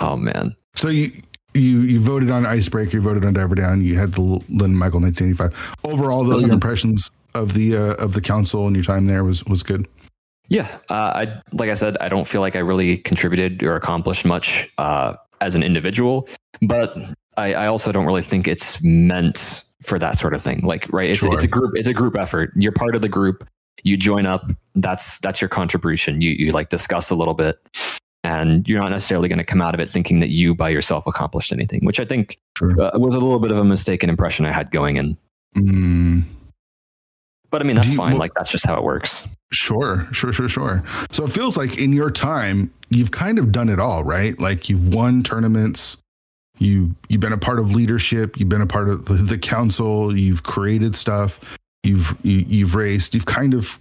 Oh 0.00 0.16
man. 0.16 0.54
So 0.74 0.88
you 0.88 1.10
you 1.54 1.80
you 1.80 2.00
voted 2.00 2.30
on 2.30 2.46
Icebreaker, 2.46 2.98
you 2.98 3.00
voted 3.00 3.24
on 3.24 3.32
Diver 3.32 3.54
Down, 3.54 3.82
you 3.82 3.96
had 3.96 4.12
the 4.12 4.20
Lynn 4.20 4.76
Michael 4.76 5.00
1985. 5.00 5.76
Overall, 5.84 6.24
those 6.24 6.42
your 6.42 6.52
impressions 6.52 7.10
of 7.34 7.54
the 7.54 7.76
uh, 7.76 7.94
of 7.94 8.12
the 8.12 8.20
council 8.20 8.66
and 8.66 8.76
your 8.76 8.84
time 8.84 9.06
there 9.06 9.24
was 9.24 9.44
was 9.44 9.62
good. 9.62 9.88
Yeah, 10.48 10.78
uh, 10.88 10.94
I 10.94 11.42
like 11.52 11.70
I 11.70 11.74
said, 11.74 11.96
I 11.98 12.08
don't 12.08 12.26
feel 12.26 12.40
like 12.40 12.56
I 12.56 12.60
really 12.60 12.98
contributed 12.98 13.62
or 13.62 13.74
accomplished 13.74 14.24
much 14.24 14.70
uh, 14.78 15.16
as 15.40 15.54
an 15.54 15.62
individual, 15.62 16.28
but 16.62 16.96
I, 17.36 17.54
I, 17.54 17.66
also 17.66 17.92
don't 17.92 18.06
really 18.06 18.22
think 18.22 18.46
it's 18.46 18.80
meant 18.82 19.64
for 19.82 19.98
that 19.98 20.16
sort 20.16 20.34
of 20.34 20.42
thing. 20.42 20.60
Like, 20.62 20.90
right? 20.92 21.10
It's, 21.10 21.18
sure. 21.18 21.34
it's 21.34 21.44
a 21.44 21.48
group. 21.48 21.72
It's 21.74 21.88
a 21.88 21.92
group 21.92 22.16
effort. 22.16 22.52
You're 22.56 22.72
part 22.72 22.94
of 22.94 23.02
the 23.02 23.08
group. 23.08 23.46
You 23.82 23.96
join 23.96 24.24
up. 24.24 24.50
That's 24.74 25.18
that's 25.18 25.40
your 25.40 25.48
contribution. 25.48 26.20
You 26.20 26.30
you 26.30 26.52
like 26.52 26.68
discuss 26.68 27.10
a 27.10 27.14
little 27.14 27.34
bit, 27.34 27.58
and 28.24 28.66
you're 28.68 28.80
not 28.80 28.90
necessarily 28.90 29.28
going 29.28 29.38
to 29.38 29.44
come 29.44 29.60
out 29.60 29.74
of 29.74 29.80
it 29.80 29.90
thinking 29.90 30.20
that 30.20 30.30
you 30.30 30.54
by 30.54 30.68
yourself 30.68 31.06
accomplished 31.06 31.52
anything. 31.52 31.84
Which 31.84 32.00
I 32.00 32.04
think 32.04 32.38
sure. 32.56 32.80
uh, 32.80 32.98
was 32.98 33.14
a 33.14 33.20
little 33.20 33.40
bit 33.40 33.50
of 33.50 33.58
a 33.58 33.64
mistaken 33.64 34.08
impression 34.08 34.46
I 34.46 34.52
had 34.52 34.70
going 34.70 34.96
in. 34.96 35.16
Mm. 35.56 36.24
But 37.56 37.62
I 37.62 37.64
mean, 37.68 37.76
that's 37.76 37.88
you, 37.88 37.96
fine. 37.96 38.10
Well, 38.10 38.18
like 38.18 38.34
that's 38.34 38.50
just 38.50 38.66
how 38.66 38.76
it 38.76 38.82
works. 38.82 39.26
Sure, 39.50 40.06
sure, 40.12 40.30
sure, 40.30 40.46
sure. 40.46 40.84
So 41.10 41.24
it 41.24 41.32
feels 41.32 41.56
like 41.56 41.78
in 41.78 41.90
your 41.94 42.10
time, 42.10 42.70
you've 42.90 43.12
kind 43.12 43.38
of 43.38 43.50
done 43.50 43.70
it 43.70 43.80
all, 43.80 44.04
right? 44.04 44.38
Like 44.38 44.68
you've 44.68 44.92
won 44.92 45.22
tournaments, 45.22 45.96
you 46.58 46.94
you've 47.08 47.22
been 47.22 47.32
a 47.32 47.38
part 47.38 47.58
of 47.58 47.74
leadership, 47.74 48.38
you've 48.38 48.50
been 48.50 48.60
a 48.60 48.66
part 48.66 48.90
of 48.90 49.06
the 49.06 49.38
council, 49.38 50.14
you've 50.14 50.42
created 50.42 50.96
stuff, 50.96 51.40
you've 51.82 52.14
you, 52.22 52.40
have 52.40 52.52
you 52.52 52.66
have 52.66 52.74
raced, 52.74 53.14
you've 53.14 53.24
kind 53.24 53.54
of 53.54 53.78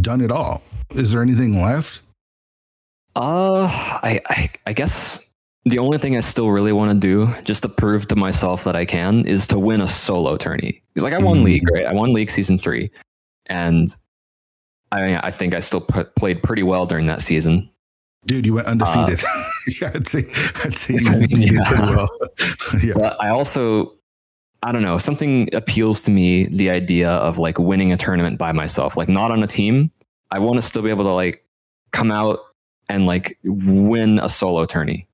done 0.00 0.20
it 0.20 0.30
all. 0.30 0.62
Is 0.94 1.10
there 1.10 1.22
anything 1.22 1.60
left? 1.60 2.02
Uh, 3.16 3.64
I, 3.64 4.20
I, 4.28 4.50
I 4.64 4.72
guess 4.74 5.25
the 5.66 5.80
only 5.80 5.98
thing 5.98 6.16
I 6.16 6.20
still 6.20 6.50
really 6.50 6.72
want 6.72 6.92
to 6.92 6.96
do, 6.96 7.32
just 7.42 7.62
to 7.62 7.68
prove 7.68 8.06
to 8.08 8.16
myself 8.16 8.62
that 8.64 8.76
I 8.76 8.84
can, 8.84 9.26
is 9.26 9.48
to 9.48 9.58
win 9.58 9.80
a 9.80 9.88
solo 9.88 10.36
tourney. 10.36 10.80
Because 10.94 11.02
like 11.02 11.12
I 11.12 11.18
won 11.18 11.38
mm. 11.38 11.44
league, 11.44 11.68
right? 11.70 11.84
I 11.86 11.92
won 11.92 12.12
league 12.12 12.30
season 12.30 12.56
three, 12.56 12.90
and 13.46 13.88
I 14.92 15.16
I 15.26 15.30
think 15.32 15.54
I 15.54 15.60
still 15.60 15.80
put, 15.80 16.14
played 16.14 16.42
pretty 16.42 16.62
well 16.62 16.86
during 16.86 17.06
that 17.06 17.20
season. 17.20 17.68
Dude, 18.26 18.46
you 18.46 18.54
went 18.54 18.68
undefeated. 18.68 19.24
Uh, 19.24 19.44
yeah, 19.80 19.90
I'd 19.94 20.06
say, 20.06 20.26
I'd 20.64 20.76
say 20.76 20.94
you, 20.94 21.08
I 21.08 21.16
mean, 21.16 21.28
yeah. 21.30 21.68
pretty 21.68 21.82
well. 21.82 22.10
yeah. 22.82 22.94
But 22.94 23.20
I 23.20 23.28
also, 23.30 23.92
I 24.62 24.70
don't 24.72 24.82
know, 24.82 24.98
something 24.98 25.52
appeals 25.52 26.00
to 26.02 26.12
me 26.12 26.46
the 26.46 26.70
idea 26.70 27.10
of 27.10 27.38
like 27.38 27.58
winning 27.58 27.92
a 27.92 27.96
tournament 27.96 28.38
by 28.38 28.52
myself, 28.52 28.96
like 28.96 29.08
not 29.08 29.32
on 29.32 29.42
a 29.42 29.46
team. 29.48 29.90
I 30.30 30.38
want 30.38 30.56
to 30.56 30.62
still 30.62 30.82
be 30.82 30.90
able 30.90 31.04
to 31.04 31.12
like 31.12 31.44
come 31.92 32.10
out 32.12 32.38
and 32.88 33.06
like 33.06 33.36
win 33.44 34.20
a 34.20 34.28
solo 34.28 34.64
tourney. 34.64 35.08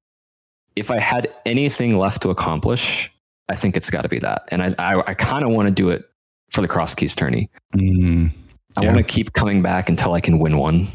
If 0.76 0.90
I 0.90 0.98
had 0.98 1.32
anything 1.44 1.98
left 1.98 2.22
to 2.22 2.30
accomplish, 2.30 3.10
I 3.48 3.54
think 3.54 3.76
it's 3.76 3.90
got 3.90 4.02
to 4.02 4.08
be 4.08 4.18
that. 4.20 4.48
And 4.48 4.62
I, 4.62 4.74
I, 4.78 5.10
I 5.10 5.14
kind 5.14 5.44
of 5.44 5.50
want 5.50 5.68
to 5.68 5.74
do 5.74 5.90
it 5.90 6.08
for 6.50 6.60
the 6.60 6.68
cross 6.68 6.94
keys 6.94 7.14
tourney. 7.14 7.50
Mm. 7.74 8.30
I 8.76 8.82
yeah. 8.82 8.94
want 8.94 9.06
to 9.06 9.12
keep 9.12 9.32
coming 9.34 9.62
back 9.62 9.88
until 9.88 10.14
I 10.14 10.20
can 10.20 10.38
win 10.38 10.56
one, 10.56 10.88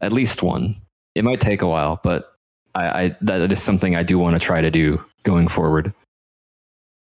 at 0.00 0.12
least 0.12 0.42
one. 0.42 0.76
It 1.14 1.24
might 1.24 1.40
take 1.40 1.62
a 1.62 1.66
while, 1.66 2.00
but 2.02 2.36
I, 2.74 2.86
I 2.86 3.16
that 3.22 3.50
is 3.50 3.62
something 3.62 3.96
I 3.96 4.02
do 4.02 4.18
want 4.18 4.34
to 4.34 4.40
try 4.40 4.60
to 4.60 4.70
do 4.70 5.02
going 5.22 5.48
forward. 5.48 5.92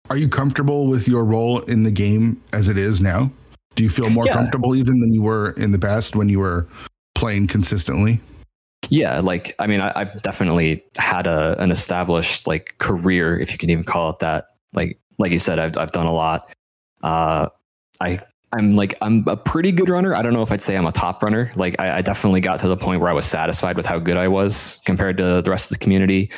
Are 0.09 0.17
you 0.17 0.29
comfortable 0.29 0.87
with 0.87 1.07
your 1.07 1.23
role 1.23 1.59
in 1.59 1.83
the 1.83 1.91
game 1.91 2.41
as 2.53 2.69
it 2.69 2.77
is 2.77 2.99
now? 2.99 3.31
Do 3.75 3.83
you 3.83 3.89
feel 3.89 4.09
more 4.09 4.25
yeah. 4.25 4.33
comfortable 4.33 4.75
even 4.75 4.99
than 4.99 5.13
you 5.13 5.21
were 5.21 5.51
in 5.51 5.71
the 5.71 5.79
past 5.79 6.15
when 6.15 6.29
you 6.29 6.39
were 6.39 6.67
playing 7.13 7.47
consistently? 7.47 8.19
Yeah, 8.87 9.19
like 9.19 9.55
I 9.59 9.67
mean, 9.67 9.81
I, 9.81 9.99
have 9.99 10.21
definitely 10.21 10.83
had 10.97 11.27
a 11.27 11.61
an 11.61 11.71
established 11.71 12.47
like 12.47 12.75
career, 12.77 13.37
if 13.37 13.51
you 13.51 13.57
can 13.57 13.69
even 13.69 13.83
call 13.83 14.09
it 14.09 14.19
that. 14.19 14.47
Like 14.73 14.99
like 15.17 15.31
you 15.31 15.39
said, 15.39 15.59
I've 15.59 15.77
I've 15.77 15.91
done 15.91 16.05
a 16.05 16.13
lot. 16.13 16.51
Uh, 17.03 17.49
I 18.01 18.19
I'm 18.51 18.75
like 18.75 18.95
I'm 19.01 19.23
a 19.27 19.37
pretty 19.37 19.71
good 19.71 19.89
runner. 19.89 20.15
I 20.15 20.21
don't 20.21 20.33
know 20.33 20.41
if 20.41 20.51
I'd 20.51 20.61
say 20.61 20.75
I'm 20.75 20.87
a 20.87 20.91
top 20.91 21.21
runner. 21.21 21.51
Like 21.55 21.75
I, 21.79 21.97
I, 21.97 22.01
definitely 22.01 22.41
got 22.41 22.59
to 22.61 22.67
the 22.67 22.77
point 22.77 22.99
where 22.99 23.09
I 23.09 23.13
was 23.13 23.25
satisfied 23.25 23.77
with 23.77 23.85
how 23.85 23.99
good 23.99 24.17
I 24.17 24.27
was 24.27 24.79
compared 24.85 25.17
to 25.17 25.41
the 25.41 25.51
rest 25.51 25.71
of 25.71 25.77
the 25.77 25.83
community. 25.83 26.31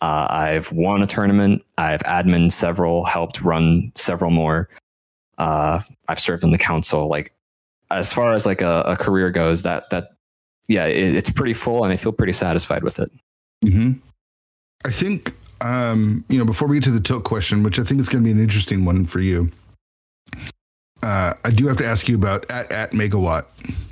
Uh, 0.00 0.26
I've 0.30 0.72
won 0.72 1.02
a 1.02 1.06
tournament. 1.06 1.62
I've 1.76 2.00
admin 2.04 2.50
several, 2.50 3.04
helped 3.04 3.42
run 3.42 3.92
several 3.96 4.30
more. 4.30 4.70
Uh, 5.36 5.80
I've 6.08 6.20
served 6.20 6.44
on 6.44 6.52
the 6.52 6.58
council. 6.58 7.08
Like 7.08 7.34
as 7.90 8.12
far 8.12 8.32
as 8.32 8.46
like 8.46 8.62
a, 8.62 8.82
a 8.86 8.96
career 8.96 9.30
goes, 9.30 9.62
that 9.62 9.90
that 9.90 10.10
yeah, 10.68 10.86
it, 10.86 11.16
it's 11.16 11.30
pretty 11.30 11.54
full, 11.54 11.84
and 11.84 11.92
I 11.92 11.96
feel 11.96 12.12
pretty 12.12 12.32
satisfied 12.32 12.82
with 12.84 12.98
it. 13.00 13.10
Mm-hmm. 13.64 13.92
I 14.84 14.90
think 14.90 15.34
um, 15.60 16.24
you 16.28 16.38
know 16.38 16.44
before 16.44 16.68
we 16.68 16.76
get 16.76 16.84
to 16.84 16.90
the 16.90 17.00
tilt 17.00 17.24
question, 17.24 17.62
which 17.62 17.78
I 17.78 17.82
think 17.82 18.00
is 18.00 18.08
going 18.08 18.22
to 18.22 18.26
be 18.26 18.32
an 18.32 18.40
interesting 18.40 18.84
one 18.84 19.06
for 19.06 19.20
you 19.20 19.50
uh, 21.02 21.34
I 21.44 21.50
do 21.50 21.66
have 21.68 21.76
to 21.78 21.86
ask 21.86 22.08
you 22.08 22.16
about 22.16 22.50
at, 22.50 22.70
at 22.72 22.92
Megawott. 22.92 23.44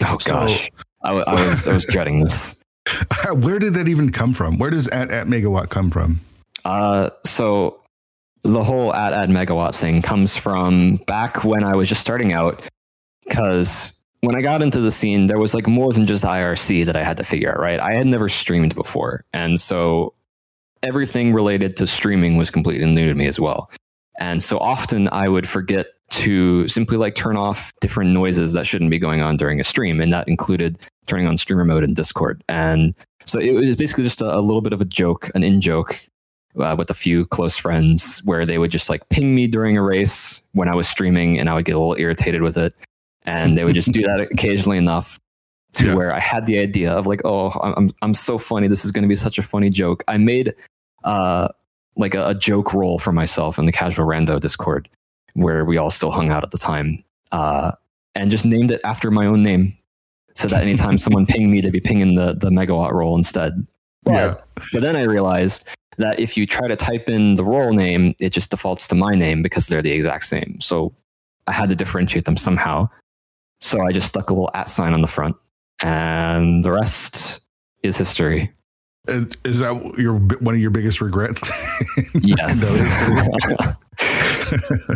Oh 0.05 0.19
gosh, 0.25 0.71
I, 1.03 1.13
I, 1.13 1.49
was 1.49 1.67
I 1.67 1.75
was 1.75 1.87
dreading 1.87 2.23
this. 2.23 2.63
Where 3.33 3.59
did 3.59 3.75
that 3.75 3.89
even 3.89 4.11
come 4.11 4.33
from? 4.33 4.59
Where 4.59 4.71
does 4.71 4.89
at 4.89 5.11
at 5.11 5.27
Megawott 5.27 5.69
come 5.71 5.91
from? 5.91 6.21
Uh, 6.65 7.11
so 7.25 7.81
the 8.43 8.63
whole 8.63 8.93
at 8.95 9.13
at 9.13 9.29
Megawott 9.29 9.75
thing 9.75 10.03
comes 10.03 10.37
from 10.37 10.97
back 11.07 11.45
when 11.45 11.65
I 11.65 11.75
was 11.75 11.89
just 11.89 12.01
starting 12.01 12.33
out. 12.33 12.63
Because 13.25 13.96
when 14.21 14.37
I 14.37 14.41
got 14.41 14.63
into 14.63 14.81
the 14.81 14.91
scene, 14.91 15.27
there 15.27 15.39
was 15.39 15.55
like 15.55 15.67
more 15.67 15.93
than 15.93 16.07
just 16.07 16.25
IRC 16.25 16.87
that 16.87 16.97
I 16.97 17.05
had 17.05 17.17
to 17.19 17.25
figure 17.25 17.51
out. 17.53 17.61
Right, 17.61 17.81
I 17.81 17.93
had 17.93 18.07
never 18.07 18.29
streamed 18.29 18.75
before, 18.75 19.25
and 19.33 19.61
so 19.61 20.15
everything 20.83 21.33
related 21.33 21.77
to 21.77 21.87
streaming 21.87 22.37
was 22.37 22.51
completely 22.51 22.87
new 22.87 23.07
to 23.07 23.15
me 23.15 23.27
as 23.27 23.41
well. 23.41 23.71
And 24.19 24.43
so 24.43 24.59
often 24.59 25.09
I 25.11 25.29
would 25.29 25.49
forget 25.49 25.87
to 26.09 26.69
simply 26.69 26.97
like 26.97 27.15
turn 27.15 27.37
off 27.37 27.73
different 27.81 28.11
noises 28.11 28.53
that 28.53 28.67
shouldn't 28.67 28.91
be 28.91 28.99
going 28.99 29.21
on 29.21 29.37
during 29.37 29.61
a 29.61 29.65
stream. 29.65 30.01
And 30.01 30.13
that 30.13 30.29
included 30.29 30.79
turning 31.07 31.27
on 31.27 31.37
streamer 31.37 31.65
mode 31.65 31.85
in 31.85 31.95
Discord. 31.95 32.43
And 32.49 32.95
so 33.25 33.39
it 33.39 33.53
was 33.53 33.77
basically 33.77 34.05
just 34.05 34.21
a, 34.21 34.37
a 34.37 34.41
little 34.41 34.61
bit 34.61 34.73
of 34.73 34.81
a 34.81 34.85
joke, 34.85 35.31
an 35.35 35.43
in 35.43 35.61
joke 35.61 36.01
uh, 36.59 36.75
with 36.79 36.91
a 36.91 36.95
few 36.95 37.27
close 37.27 37.57
friends 37.57 38.21
where 38.25 38.47
they 38.47 38.59
would 38.59 38.71
just 38.71 38.89
like 38.89 39.09
ping 39.09 39.35
me 39.35 39.47
during 39.47 39.77
a 39.77 39.83
race 39.83 40.43
when 40.53 40.69
I 40.69 40.75
was 40.75 40.89
streaming 40.89 41.39
and 41.39 41.49
I 41.49 41.55
would 41.55 41.65
get 41.65 41.75
a 41.75 41.79
little 41.79 41.99
irritated 41.99 42.43
with 42.43 42.57
it. 42.57 42.75
And 43.27 43.57
they 43.57 43.65
would 43.65 43.75
just 43.75 43.93
do 43.93 44.03
that 44.03 44.21
occasionally 44.21 44.79
enough 44.79 45.19
to 45.75 45.87
yeah. 45.87 45.95
where 45.95 46.15
I 46.15 46.21
had 46.21 46.47
the 46.47 46.59
idea 46.59 46.93
of 46.93 47.07
like, 47.07 47.21
oh, 47.25 47.51
I'm, 47.51 47.91
I'm 48.01 48.15
so 48.15 48.39
funny. 48.39 48.69
This 48.69 48.85
is 48.85 48.93
going 48.93 49.03
to 49.03 49.09
be 49.09 49.17
such 49.17 49.37
a 49.37 49.43
funny 49.43 49.69
joke. 49.69 50.05
I 50.09 50.17
made 50.17 50.55
uh, 51.05 51.49
like 51.97 52.15
a, 52.15 52.29
a 52.29 52.35
joke 52.35 52.73
role 52.73 52.99
for 52.99 53.13
myself 53.13 53.59
in 53.59 53.67
the 53.67 53.73
casual 53.73 54.07
rando 54.07 54.41
Discord 54.41 54.89
where 55.37 55.65
we 55.65 55.77
all 55.77 55.91
still 55.91 56.11
hung 56.11 56.31
out 56.31 56.43
at 56.43 56.51
the 56.51 56.59
time, 56.59 57.03
uh, 57.31 57.73
and 58.15 58.31
just 58.31 58.45
named 58.45 58.71
it 58.71 58.81
after 58.85 59.11
my 59.11 59.27
own 59.27 59.43
name, 59.43 59.77
so 60.35 60.49
that 60.49 60.63
anytime 60.63 60.99
someone 60.99 61.27
pinged 61.29 61.51
me, 61.51 61.61
they'd 61.61 61.73
be 61.73 61.81
pinging 61.81 62.15
the 62.15 62.35
the 62.35 62.51
Megawott 62.51 62.93
role 62.93 63.15
instead. 63.15 63.53
But, 64.03 64.13
yeah. 64.13 64.35
but 64.73 64.83
then 64.83 64.97
I 64.97 65.03
realized 65.03 65.69
that 65.99 66.19
if 66.19 66.37
you 66.37 66.47
try 66.47 66.69
to 66.69 66.77
type 66.77 67.09
in 67.09 67.35
the 67.35 67.45
role 67.45 67.73
name, 67.73 68.15
it 68.21 68.31
just 68.31 68.51
defaults 68.51 68.89
to 68.89 68.95
my 68.95 69.15
name 69.15 69.43
because 69.43 69.67
they're 69.67 69.83
the 69.83 69.93
exact 69.93 70.27
same. 70.27 70.61
So 70.61 70.95
I 71.47 71.53
had 71.53 71.69
to 71.71 71.77
differentiate 71.77 72.25
them 72.25 72.37
somehow. 72.37 72.89
So 73.61 73.81
I 73.81 73.93
just 73.93 74.09
stuck 74.09 74.31
a 74.31 74.35
little 74.35 74.51
at 74.55 74.69
sign 74.69 74.93
on 74.93 75.03
the 75.03 75.09
front, 75.09 75.37
and 75.83 76.63
the 76.63 76.73
rest 76.73 77.41
is 77.83 77.97
history. 77.97 78.53
Is 79.09 79.61
that 79.61 79.95
your 79.99 80.15
one 80.15 80.55
of 80.55 80.61
your 80.61 80.71
biggest 80.71 81.01
regrets? 81.01 81.49
yes. 82.15 82.61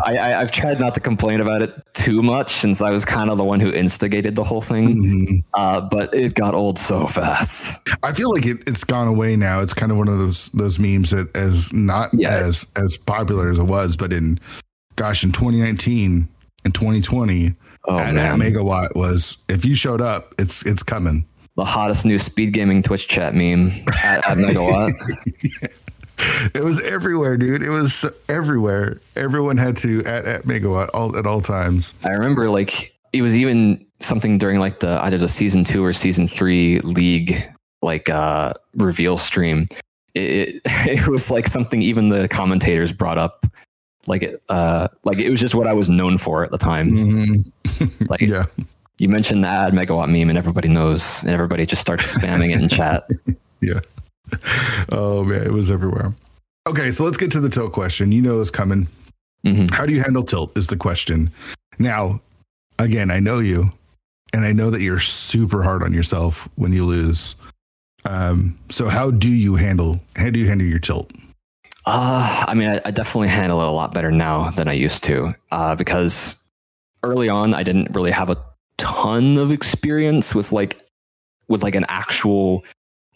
I, 0.05 0.19
I, 0.19 0.29
have 0.41 0.51
tried 0.51 0.81
not 0.81 0.95
to 0.95 1.01
complain 1.01 1.41
about 1.41 1.63
it 1.63 1.75
too 1.95 2.23
much 2.23 2.53
since 2.53 2.81
I 2.81 2.91
was 2.91 3.05
kind 3.05 3.31
of 3.31 3.39
the 3.39 3.45
one 3.45 3.61
who 3.61 3.71
instigated 3.73 4.35
the 4.35 4.45
whole 4.45 4.61
thing. 4.61 5.03
Mm-hmm. 5.03 5.37
Uh, 5.55 5.81
but 5.83 6.13
it 6.13 6.35
got 6.35 6.55
old 6.55 6.79
so 6.79 7.07
fast. 7.07 7.89
I 8.03 8.13
feel 8.13 8.33
like 8.33 8.47
it, 8.47 8.67
has 8.69 8.85
gone 8.85 9.07
away 9.07 9.37
now. 9.37 9.61
It's 9.61 9.75
kind 9.75 9.93
of 9.93 9.99
one 9.99 10.09
of 10.09 10.19
those 10.19 10.51
those 10.51 10.79
memes 10.79 11.11
that 11.11 11.35
as 11.37 11.73
not 11.73 12.11
yeah. 12.13 12.31
as 12.31 12.67
as 12.77 12.97
popular 12.97 13.51
as 13.51 13.59
it 13.59 13.65
was, 13.65 13.97
but 13.97 14.13
in 14.13 14.41
gosh, 14.97 15.23
in 15.23 15.31
2019 15.31 16.29
and 16.65 16.75
2020, 16.75 17.55
oh, 17.87 17.99
at, 17.99 18.17
at 18.17 18.35
Megawott 18.35 18.95
was 18.97 19.39
if 19.49 19.65
you 19.65 19.75
showed 19.75 20.01
up, 20.01 20.35
it's 20.39 20.65
it's 20.65 20.83
coming 20.83 21.27
the 21.57 21.65
hottest 21.65 22.07
new 22.07 22.19
speed 22.19 22.53
gaming 22.53 22.83
Twitch 22.83 23.07
chat 23.07 23.35
meme 23.35 23.71
at, 24.03 24.27
at 24.29 24.39
Megawott. 24.39 24.93
It 26.55 26.63
was 26.63 26.79
everywhere, 26.83 27.39
dude. 27.39 27.63
It 27.63 27.71
was 27.71 28.05
everywhere. 28.29 29.01
Everyone 29.17 29.57
had 29.57 29.79
to 29.79 30.01
at, 30.05 30.27
at 30.27 30.43
Megawott 30.43 30.91
all 30.93 31.17
at 31.17 31.27
all 31.27 31.41
times. 31.41 31.95
I 32.05 32.11
remember 32.11 32.51
like 32.51 32.95
it 33.15 33.23
was 33.23 33.35
even 33.35 33.87
something 34.01 34.37
during 34.37 34.61
like 34.61 34.81
the 34.81 35.03
either 35.03 35.17
the 35.17 35.29
season 35.29 35.65
two 35.65 35.83
or 35.83 35.95
season 35.95 36.29
three 36.29 36.81
league 36.81 37.43
like 37.81 38.11
uh 38.11 38.53
reveal 38.75 39.17
stream. 39.17 39.67
It, 40.15 40.61
it 40.67 41.09
was 41.09 41.31
like 41.31 41.49
something 41.49 41.81
even 41.81 42.11
the 42.11 42.29
commentators 42.29 42.93
brought 42.93 43.17
up 43.17 43.47
like 44.07 44.23
it 44.23 44.43
uh 44.49 44.89
like 45.05 45.19
it 45.19 45.31
was 45.31 45.41
just 45.41 45.55
what 45.55 45.67
I 45.67 45.73
was 45.73 45.89
known 45.91 46.19
for 46.19 46.45
at 46.45 46.51
the 46.51 46.59
time. 46.59 46.91
Mm-hmm. 46.91 47.87
Like 48.09 48.21
yeah. 48.21 48.45
you 48.99 49.09
mentioned 49.09 49.43
the 49.45 49.49
ad 49.49 49.73
Megawott 49.73 50.11
meme 50.11 50.29
and 50.29 50.37
everybody 50.37 50.69
knows 50.69 51.23
and 51.23 51.31
everybody 51.31 51.65
just 51.65 51.81
starts 51.81 52.13
spamming 52.13 52.53
it 52.53 52.61
in 52.61 52.69
chat. 52.69 53.07
Yeah. 53.63 53.81
Oh 54.91 55.23
man, 55.25 55.43
it 55.43 55.53
was 55.53 55.71
everywhere. 55.71 56.15
Okay, 56.67 56.91
so 56.91 57.05
let's 57.05 57.19
get 57.19 57.31
to 57.33 57.41
the 57.41 57.51
tilt 57.51 57.73
question. 57.73 58.11
You 58.11 58.23
know 58.23 58.41
it's 58.41 58.51
coming. 58.51 58.89
Mhm. 59.45 59.71
How 59.71 59.85
do 59.85 59.93
you 59.93 60.01
handle 60.03 60.23
tilt 60.23 60.57
is 60.57 60.69
the 60.69 60.79
question. 60.79 61.31
Now, 61.79 62.21
again, 62.79 63.11
I 63.11 63.21
know 63.21 63.39
you 63.39 63.71
and 64.33 64.45
I 64.47 64.53
know 64.53 64.71
that 64.71 64.81
you're 64.81 65.01
super 65.01 65.63
hard 65.63 65.83
on 65.83 65.93
yourself 65.93 66.49
when 66.57 66.73
you 66.73 66.87
lose. 66.87 67.35
Um, 68.07 68.59
so 68.71 68.89
how 68.89 69.11
do 69.11 69.29
you 69.29 69.57
handle 69.57 70.01
how 70.17 70.31
do 70.31 70.39
you 70.39 70.49
handle 70.49 70.67
your 70.67 70.79
tilt? 70.79 71.11
Uh, 71.87 72.45
I 72.47 72.55
mean, 72.55 72.69
I, 72.69 72.81
I 72.85 72.91
definitely 72.91 73.29
handle 73.29 73.61
it 73.63 73.69
a 73.69 73.71
lot 73.71 73.95
better 73.95 74.11
now 74.11 74.51
than 74.51 74.69
I 74.69 74.75
used 74.75 75.03
to 75.05 75.35
uh, 75.51 75.75
because 75.75 76.37
early 77.03 77.29
on 77.29 77.55
I 77.55 77.63
didn't 77.63 77.95
really 77.95 78.11
have 78.11 78.31
a 78.31 78.37
ton 78.77 79.39
of 79.39 79.51
experience 79.51 80.35
with 80.35 80.53
like 80.53 80.81
with 81.49 81.63
like 81.63 81.75
an 81.75 81.85
actual 81.89 82.65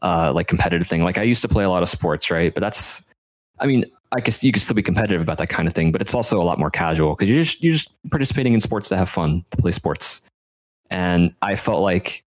uh, 0.02 0.32
like 0.34 0.48
competitive 0.48 0.86
thing. 0.86 1.02
Like 1.02 1.18
I 1.18 1.22
used 1.22 1.42
to 1.42 1.48
play 1.48 1.64
a 1.64 1.70
lot 1.70 1.82
of 1.82 1.88
sports, 1.88 2.30
right? 2.30 2.52
But 2.52 2.60
that's, 2.60 3.02
I 3.58 3.66
mean, 3.66 3.84
I 4.14 4.20
guess 4.20 4.44
you 4.44 4.52
can 4.52 4.60
still 4.60 4.74
be 4.74 4.82
competitive 4.82 5.22
about 5.22 5.38
that 5.38 5.48
kind 5.48 5.66
of 5.66 5.74
thing, 5.74 5.92
but 5.92 6.00
it's 6.00 6.14
also 6.14 6.40
a 6.40 6.44
lot 6.44 6.58
more 6.58 6.70
casual 6.70 7.14
because 7.14 7.28
you're 7.28 7.42
just 7.42 7.62
you're 7.62 7.72
just 7.72 7.90
participating 8.10 8.54
in 8.54 8.60
sports 8.60 8.88
to 8.90 8.96
have 8.96 9.08
fun, 9.08 9.44
to 9.50 9.56
play 9.56 9.72
sports. 9.72 10.22
And 10.90 11.34
I 11.42 11.56
felt 11.56 11.80
like 11.80 12.24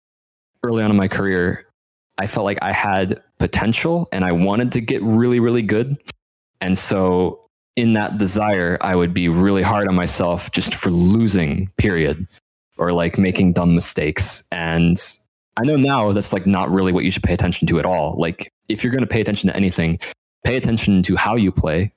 early 0.64 0.82
on 0.82 0.90
in 0.90 0.96
my 0.96 1.08
career, 1.08 1.64
I 2.18 2.26
felt 2.26 2.44
like 2.44 2.58
I 2.60 2.72
had 2.72 3.22
potential 3.38 4.08
and 4.12 4.24
I 4.24 4.32
wanted 4.32 4.72
to 4.72 4.80
get 4.80 5.02
really, 5.02 5.40
really 5.40 5.62
good. 5.62 5.96
And 6.60 6.78
so 6.78 7.40
in 7.76 7.94
that 7.94 8.18
desire, 8.18 8.78
I 8.80 8.94
would 8.94 9.14
be 9.14 9.28
really 9.28 9.62
hard 9.62 9.88
on 9.88 9.94
myself 9.94 10.50
just 10.52 10.74
for 10.74 10.90
losing, 10.90 11.70
period, 11.78 12.26
or 12.76 12.92
like 12.92 13.18
making 13.18 13.52
dumb 13.52 13.74
mistakes. 13.74 14.42
And 14.52 14.98
I 15.56 15.64
know 15.64 15.76
now 15.76 16.12
that's 16.12 16.32
like 16.32 16.46
not 16.46 16.70
really 16.70 16.92
what 16.92 17.04
you 17.04 17.10
should 17.10 17.22
pay 17.22 17.34
attention 17.34 17.66
to 17.68 17.78
at 17.78 17.86
all. 17.86 18.16
Like 18.18 18.52
if 18.68 18.82
you're 18.82 18.92
going 18.92 19.02
to 19.02 19.06
pay 19.06 19.20
attention 19.20 19.48
to 19.48 19.56
anything, 19.56 19.98
pay 20.44 20.56
attention 20.56 21.02
to 21.04 21.16
how 21.16 21.36
you 21.36 21.52
play, 21.52 21.92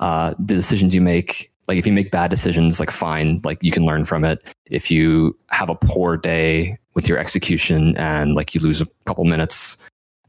uh, 0.00 0.34
the 0.38 0.54
decisions 0.54 0.94
you 0.94 1.00
make. 1.00 1.50
Like 1.68 1.78
if 1.78 1.86
you 1.86 1.92
make 1.92 2.10
bad 2.10 2.30
decisions, 2.30 2.78
like 2.78 2.90
fine, 2.90 3.40
like 3.44 3.58
you 3.62 3.70
can 3.70 3.86
learn 3.86 4.04
from 4.04 4.24
it. 4.24 4.52
If 4.66 4.90
you 4.90 5.36
have 5.50 5.70
a 5.70 5.74
poor 5.74 6.16
day 6.16 6.78
with 6.94 7.08
your 7.08 7.18
execution 7.18 7.96
and 7.96 8.34
like 8.34 8.54
you 8.54 8.60
lose 8.60 8.80
a 8.80 8.86
couple 9.06 9.24
minutes 9.24 9.78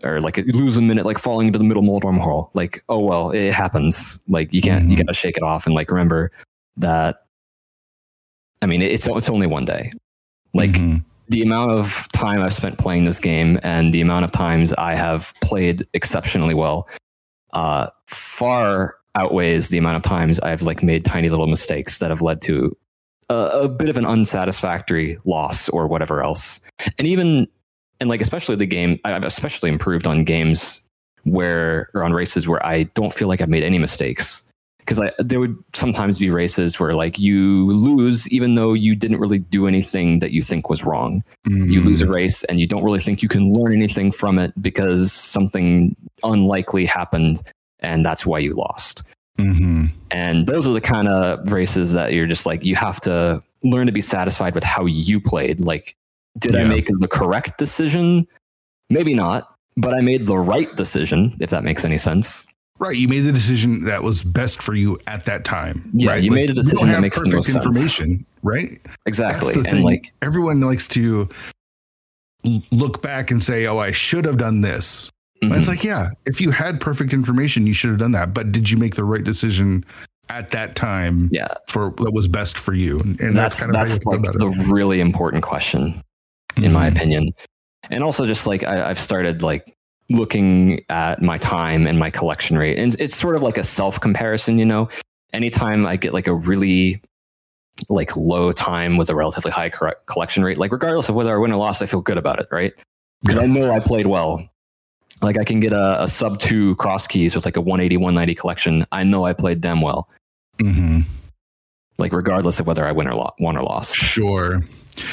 or 0.06 0.22
like 0.22 0.38
you 0.38 0.44
lose 0.54 0.78
a 0.78 0.82
minute 0.82 1.06
like 1.06 1.18
falling 1.18 1.48
into 1.48 1.58
the 1.60 1.66
middle 1.66 1.84
moldorm 1.84 2.18
hole, 2.18 2.52
like 2.54 2.84
oh 2.90 3.00
well, 3.00 3.32
it 3.32 3.52
happens. 3.54 4.20
Like 4.28 4.54
you 4.54 4.62
can't, 4.62 4.90
you 4.90 4.96
Mhm. 4.96 5.00
got 5.00 5.08
to 5.08 5.14
shake 5.14 5.36
it 5.38 5.44
off 5.44 5.66
and 5.66 5.76
like 5.76 5.90
remember 5.92 6.32
that. 6.78 7.24
I 8.62 8.68
mean, 8.68 8.82
it's 8.82 9.08
it's 9.08 9.30
only 9.30 9.48
one 9.48 9.66
day. 9.66 9.92
Like 10.54 10.72
Mhm. 10.72 11.04
the 11.30 11.42
amount 11.42 11.72
of 11.72 12.08
time 12.14 12.42
I've 12.42 12.54
spent 12.54 12.78
playing 12.78 13.06
this 13.06 13.20
game 13.20 13.60
and 13.64 13.94
the 13.94 14.02
amount 14.02 14.26
of 14.26 14.32
times 14.32 14.72
I 14.74 14.96
have 14.96 15.34
played 15.42 15.84
exceptionally 15.94 16.54
well 16.54 16.88
uh, 17.54 17.88
far 18.08 18.96
outweighs 19.16 19.70
the 19.70 19.78
amount 19.78 19.96
of 19.98 20.04
times 20.04 20.40
I've 20.42 20.62
like 20.62 20.84
made 20.84 21.06
tiny 21.06 21.30
little 21.30 21.48
mistakes 21.48 22.00
that 22.00 22.10
have 22.10 22.22
led 22.22 22.42
to 22.42 22.76
a, 23.30 23.36
a 23.64 23.70
bit 23.70 23.88
of 23.90 23.98
an 23.98 24.06
unsatisfactory 24.06 25.18
loss 25.26 25.68
or 25.70 25.88
whatever 25.88 26.22
else. 26.22 26.60
And 27.00 27.08
even 27.08 27.48
and 28.00 28.10
like 28.10 28.22
especially 28.22 28.56
the 28.56 28.66
game, 28.66 29.00
I've 29.06 29.24
especially 29.24 29.70
improved 29.70 30.08
on 30.08 30.24
games 30.24 30.82
where 31.24 31.90
or 31.94 32.04
on 32.06 32.14
races 32.14 32.48
where 32.48 32.64
I 32.66 32.84
don't 32.84 33.14
feel 33.14 33.28
like 33.28 33.42
I've 33.42 33.50
made 33.50 33.64
any 33.64 33.80
mistakes. 33.80 34.42
Because 34.80 35.00
I 35.00 35.12
there 35.18 35.40
would 35.40 35.58
sometimes 35.74 36.20
be 36.20 36.30
races 36.30 36.80
where 36.80 36.94
like 36.94 37.18
you 37.18 37.72
lose 37.72 38.28
even 38.30 38.54
though 38.54 38.74
you 38.74 38.96
didn't 38.96 39.20
really 39.20 39.40
do 39.40 39.66
anything 39.66 40.20
that 40.20 40.32
you 40.32 40.44
think 40.44 40.70
was 40.70 40.84
wrong 40.84 41.24
you 41.48 41.82
lose 41.82 42.04
a 42.04 42.08
race 42.08 42.44
and 42.44 42.60
you 42.60 42.68
don't 42.68 42.84
really 42.84 43.00
think 43.00 43.24
you 43.24 43.28
can 43.28 43.52
learn 43.52 43.74
anything 43.74 44.12
from 44.12 44.38
it 44.38 44.54
because 44.62 45.12
something 45.12 45.96
unlikely 46.24 46.86
happened 46.86 47.42
and 47.80 48.06
that's 48.06 48.28
why 48.28 48.38
you 48.38 48.54
lost. 48.54 49.02
Mhm. 49.40 49.92
And 50.12 50.48
those 50.48 50.68
are 50.68 50.74
the 50.74 50.82
kind 50.82 51.08
of 51.08 51.52
races 51.52 51.94
that 51.94 52.14
you're 52.14 52.28
just 52.28 52.46
like, 52.46 52.64
you 52.64 52.76
have 52.76 53.00
to 53.02 53.42
learn 53.64 53.86
to 53.88 53.92
be 53.92 54.02
satisfied 54.02 54.56
with 54.56 54.64
how 54.64 54.86
you 54.86 55.20
played. 55.20 55.60
Like, 55.60 55.96
did 56.40 56.56
I 56.56 56.66
make 56.66 56.88
the 56.88 57.08
correct 57.08 57.58
decision? 57.58 58.28
Maybe 58.90 59.14
not, 59.14 59.48
but 59.78 59.94
I 59.94 60.02
made 60.02 60.26
the 60.26 60.38
right 60.38 60.74
decision, 60.76 61.36
if 61.40 61.50
that 61.50 61.64
makes 61.64 61.86
any 61.86 61.98
sense. 61.98 62.46
Right, 62.78 62.98
you 62.98 63.08
made 63.08 63.22
the 63.22 63.32
decision 63.32 63.86
that 63.86 64.04
was 64.04 64.22
best 64.22 64.62
for 64.62 64.74
you 64.74 65.00
at 65.08 65.24
that 65.26 65.46
time. 65.46 65.90
Yeah, 65.94 66.12
right? 66.12 66.24
you 66.24 66.30
made 66.32 66.50
a 66.50 66.54
decision 66.54 66.86
that 66.88 66.94
have 66.96 67.02
makes 67.02 67.18
the 67.18 67.30
perfect 67.30 67.36
most 67.36 67.54
sense. 67.54 67.66
information, 67.66 68.26
right? 68.44 68.82
Exactly. 69.06 69.54
And 69.54 69.66
thing. 69.66 69.84
like, 69.84 70.14
everyone 70.22 70.60
likes 70.60 70.88
to 70.90 71.30
look 72.72 73.02
back 73.02 73.32
and 73.32 73.42
say, 73.42 73.66
"Oh, 73.66 73.78
I 73.78 73.92
should 73.92 74.26
have 74.26 74.38
done 74.38 74.60
this." 74.62 75.10
Mhm. 75.42 75.58
it's 75.58 75.68
like, 75.68 75.84
yeah, 75.84 76.10
if 76.26 76.42
you 76.42 76.52
had 76.52 76.80
perfect 76.82 77.14
information, 77.14 77.66
you 77.66 77.74
should 77.74 77.90
have 77.92 78.00
done 78.00 78.12
that. 78.12 78.34
But 78.34 78.52
did 78.52 78.70
you 78.70 78.78
make 78.78 78.96
the 78.96 79.04
right 79.04 79.24
decision 79.24 79.86
at 80.30 80.52
that 80.52 80.76
time 80.76 81.30
yeah, 81.32 81.48
for 81.68 81.90
what 81.92 82.14
was 82.14 82.28
best 82.28 82.58
for 82.58 82.74
you? 82.74 83.00
And 83.00 83.18
that's 83.18 83.36
that's, 83.36 83.60
kind 83.60 83.70
of 83.70 83.74
that's 83.74 83.90
how 83.92 83.96
you 83.96 84.02
feel 84.02 84.22
like 84.22 84.56
the 84.56 84.62
it. 84.62 84.68
really 84.68 85.00
important 85.00 85.44
question. 85.44 86.02
In 86.58 86.72
my 86.74 86.90
Mhm. 86.90 86.92
opinion. 86.96 87.34
And 87.90 88.04
also 88.04 88.26
just 88.26 88.48
like 88.48 88.64
I, 88.64 88.90
I've 88.90 89.00
started 89.00 89.42
like 89.42 89.74
looking 90.10 90.82
at 90.90 91.22
my 91.22 91.38
time 91.38 91.88
and 91.88 91.98
my 92.00 92.10
collection 92.10 92.58
rate. 92.58 92.78
And 92.80 93.00
it's 93.00 93.16
sort 93.16 93.36
of 93.36 93.44
like 93.44 93.58
a 93.58 93.64
self 93.64 94.00
comparison, 94.00 94.58
you 94.60 94.66
know. 94.66 94.90
Anytime 95.34 95.86
I 95.86 95.96
get 95.98 96.14
like 96.14 96.28
a 96.28 96.34
really 96.34 97.02
like 97.90 98.16
low 98.16 98.52
time 98.54 98.96
with 98.98 99.10
a 99.10 99.16
relatively 99.16 99.52
high 99.52 99.70
collection 100.06 100.44
rate, 100.44 100.58
like 100.58 100.72
regardless 100.72 101.10
of 101.10 101.16
whether 101.16 101.34
I 101.34 101.38
win 101.38 101.52
or 101.52 101.58
lost, 101.58 101.82
I 101.82 101.86
feel 101.88 102.02
good 102.02 102.18
about 102.18 102.40
it, 102.40 102.48
right? 102.52 102.74
Because 103.22 103.38
I 103.40 103.46
know 103.48 103.72
I 103.72 103.80
played 103.80 104.08
well. 104.08 104.48
Like 105.22 105.38
I 105.38 105.44
can 105.44 105.60
get 105.60 105.74
a, 105.74 106.04
a 106.04 106.08
sub 106.08 106.40
two 106.40 106.76
cross 106.76 107.06
keys 107.08 107.36
with 107.36 107.46
like 107.46 107.58
a 107.58 107.62
180, 107.62 107.98
190 107.98 108.36
collection. 108.36 108.86
I 108.92 109.04
know 109.04 109.26
I 109.26 109.34
played 109.34 109.62
them 109.62 109.82
well. 109.82 110.10
Mhm. 110.60 111.04
Like 111.98 112.14
regardless 112.14 112.60
of 112.60 112.68
whether 112.68 112.86
I 112.86 112.92
win 112.92 113.08
or 113.08 113.16
lo- 113.16 113.34
won 113.40 113.58
or 113.58 113.64
lost. 113.64 113.96
Sure. 113.96 114.62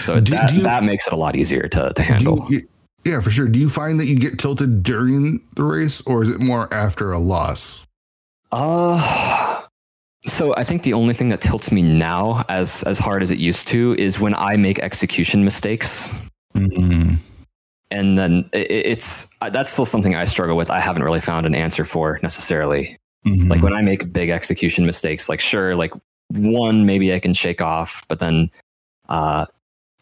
So 0.01 0.21
Do- 0.21 0.33
that, 0.33 0.51
do 0.51 0.57
you- 0.57 0.63
that 0.63 0.85
makes 0.85 1.07
it 1.07 1.13
a 1.13 1.17
lot 1.17 1.37
easier 1.37 1.69
to, 1.69 1.93
to 1.95 2.03
handle. 2.03 2.47
you- 2.51 2.67
yeah, 3.05 3.21
for 3.21 3.31
sure. 3.33 3.49
Do 3.49 3.59
you 3.59 3.69
find 3.69 3.99
that 3.99 4.07
you 4.07 4.17
get 4.17 4.39
tilted 4.39 4.85
during 4.85 5.41
the 5.57 5.65
race, 5.65 6.01
or 6.03 6.23
is 6.23 6.29
it 6.29 6.39
more 6.41 6.73
after 6.73 7.11
a 7.13 7.19
loss? 7.19 7.85
Uh 8.53 9.61
so 10.25 10.55
I 10.57 10.63
think 10.63 10.85
the 10.85 10.93
only 10.93 11.15
thing 11.15 11.31
that 11.31 11.41
tilts 11.41 11.73
me 11.73 11.83
now 11.83 12.45
as 12.49 12.83
as 12.85 12.99
hard 13.01 13.23
as 13.23 13.31
it 13.33 13.39
used 13.39 13.67
to 13.69 13.97
is 13.99 14.21
when 14.21 14.35
I 14.35 14.57
make 14.57 14.79
execution 14.79 15.45
mistakes. 15.45 16.11
Mm-hmm. 16.55 17.15
And 17.91 18.19
then 18.19 18.49
it, 18.53 18.71
it's 18.71 19.27
that's 19.51 19.73
still 19.73 19.85
something 19.85 20.15
I 20.15 20.25
struggle 20.27 20.57
with. 20.57 20.71
I 20.71 20.79
haven't 20.81 21.03
really 21.03 21.21
found 21.21 21.45
an 21.47 21.55
answer 21.57 21.85
for 21.85 22.21
necessarily. 22.23 22.97
Mm-hmm. 23.27 23.49
Like 23.51 23.63
when 23.63 23.75
I 23.75 23.81
make 23.83 24.13
big 24.13 24.31
execution 24.31 24.87
mistakes, 24.87 25.29
like 25.29 25.41
sure, 25.41 25.75
like 25.75 25.93
one 26.29 26.87
maybe 26.87 27.13
I 27.13 27.19
can 27.19 27.35
shake 27.35 27.61
off, 27.61 28.05
but 28.07 28.21
then 28.21 28.49
uh, 29.09 29.47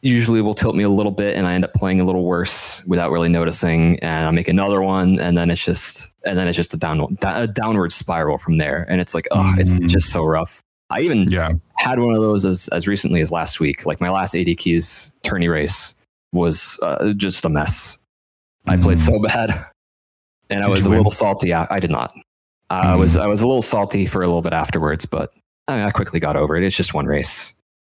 usually 0.03 0.41
will 0.41 0.55
tilt 0.55 0.75
me 0.75 0.83
a 0.83 0.89
little 0.89 1.13
bit, 1.13 1.37
and 1.37 1.47
I 1.47 1.55
end 1.55 1.65
up 1.65 1.75
playing 1.75 2.01
a 2.01 2.05
little 2.05 2.25
worse 2.25 2.83
without 2.87 3.11
really 3.11 3.29
noticing. 3.29 3.99
And 4.01 4.27
I 4.27 4.31
make 4.31 4.49
another 4.49 4.81
one, 4.83 5.19
and 5.19 5.37
then 5.37 5.51
it's 5.51 5.65
just 5.65 6.15
and 6.25 6.39
then 6.39 6.49
it's 6.49 6.57
just 6.57 6.75
a 6.75 6.77
down 6.77 7.17
a 7.23 7.47
downward 7.47 7.93
spiral 7.93 8.39
from 8.39 8.59
there. 8.59 8.87
And 8.89 9.01
it's 9.01 9.15
like, 9.15 9.27
oh, 9.31 9.55
it's 9.59 9.79
Mhm. 9.79 9.89
just 9.89 10.11
so 10.11 10.25
rough. 10.25 10.63
I 10.91 11.01
even 11.01 11.31
yeah, 11.31 11.51
had 11.77 11.99
one 12.01 12.15
of 12.15 12.21
those 12.21 12.45
as 12.45 12.69
as 12.69 12.87
recently 12.89 13.21
as 13.21 13.31
last 13.31 13.61
week. 13.61 13.87
Like 13.87 14.01
my 14.01 14.11
last 14.11 14.35
AD 14.35 14.55
keys 14.57 15.15
tourney 15.23 15.49
race 15.49 15.95
was 16.33 16.79
uh, 16.83 17.13
just 17.13 17.45
a 17.45 17.49
mess. 17.49 17.99
I 18.67 18.77
played 18.77 18.99
Mhm. 18.99 19.07
so 19.07 19.19
bad, 19.21 19.67
and 20.51 20.63
I 20.65 20.69
was 20.69 20.85
a 20.85 20.89
win? 20.89 20.99
little 20.99 21.11
salty. 21.11 21.53
I, 21.55 21.67
I 21.71 21.79
did 21.81 21.91
not. 21.91 22.13
I 22.71 22.95
was 22.97 23.17
Mhm. 23.17 23.21
I 23.23 23.27
was 23.27 23.41
a 23.43 23.47
little 23.47 23.63
salty 23.63 24.05
for 24.07 24.23
a 24.23 24.27
little 24.27 24.43
bit 24.43 24.53
afterwards, 24.53 25.05
but 25.07 25.33
I, 25.69 25.77
mean, 25.77 25.87
I 25.87 25.91
quickly 25.91 26.21
got 26.21 26.37
over 26.37 26.57
it. 26.57 26.65
It's 26.65 26.77
just 26.77 26.93
one 26.95 27.07
race. 27.07 27.55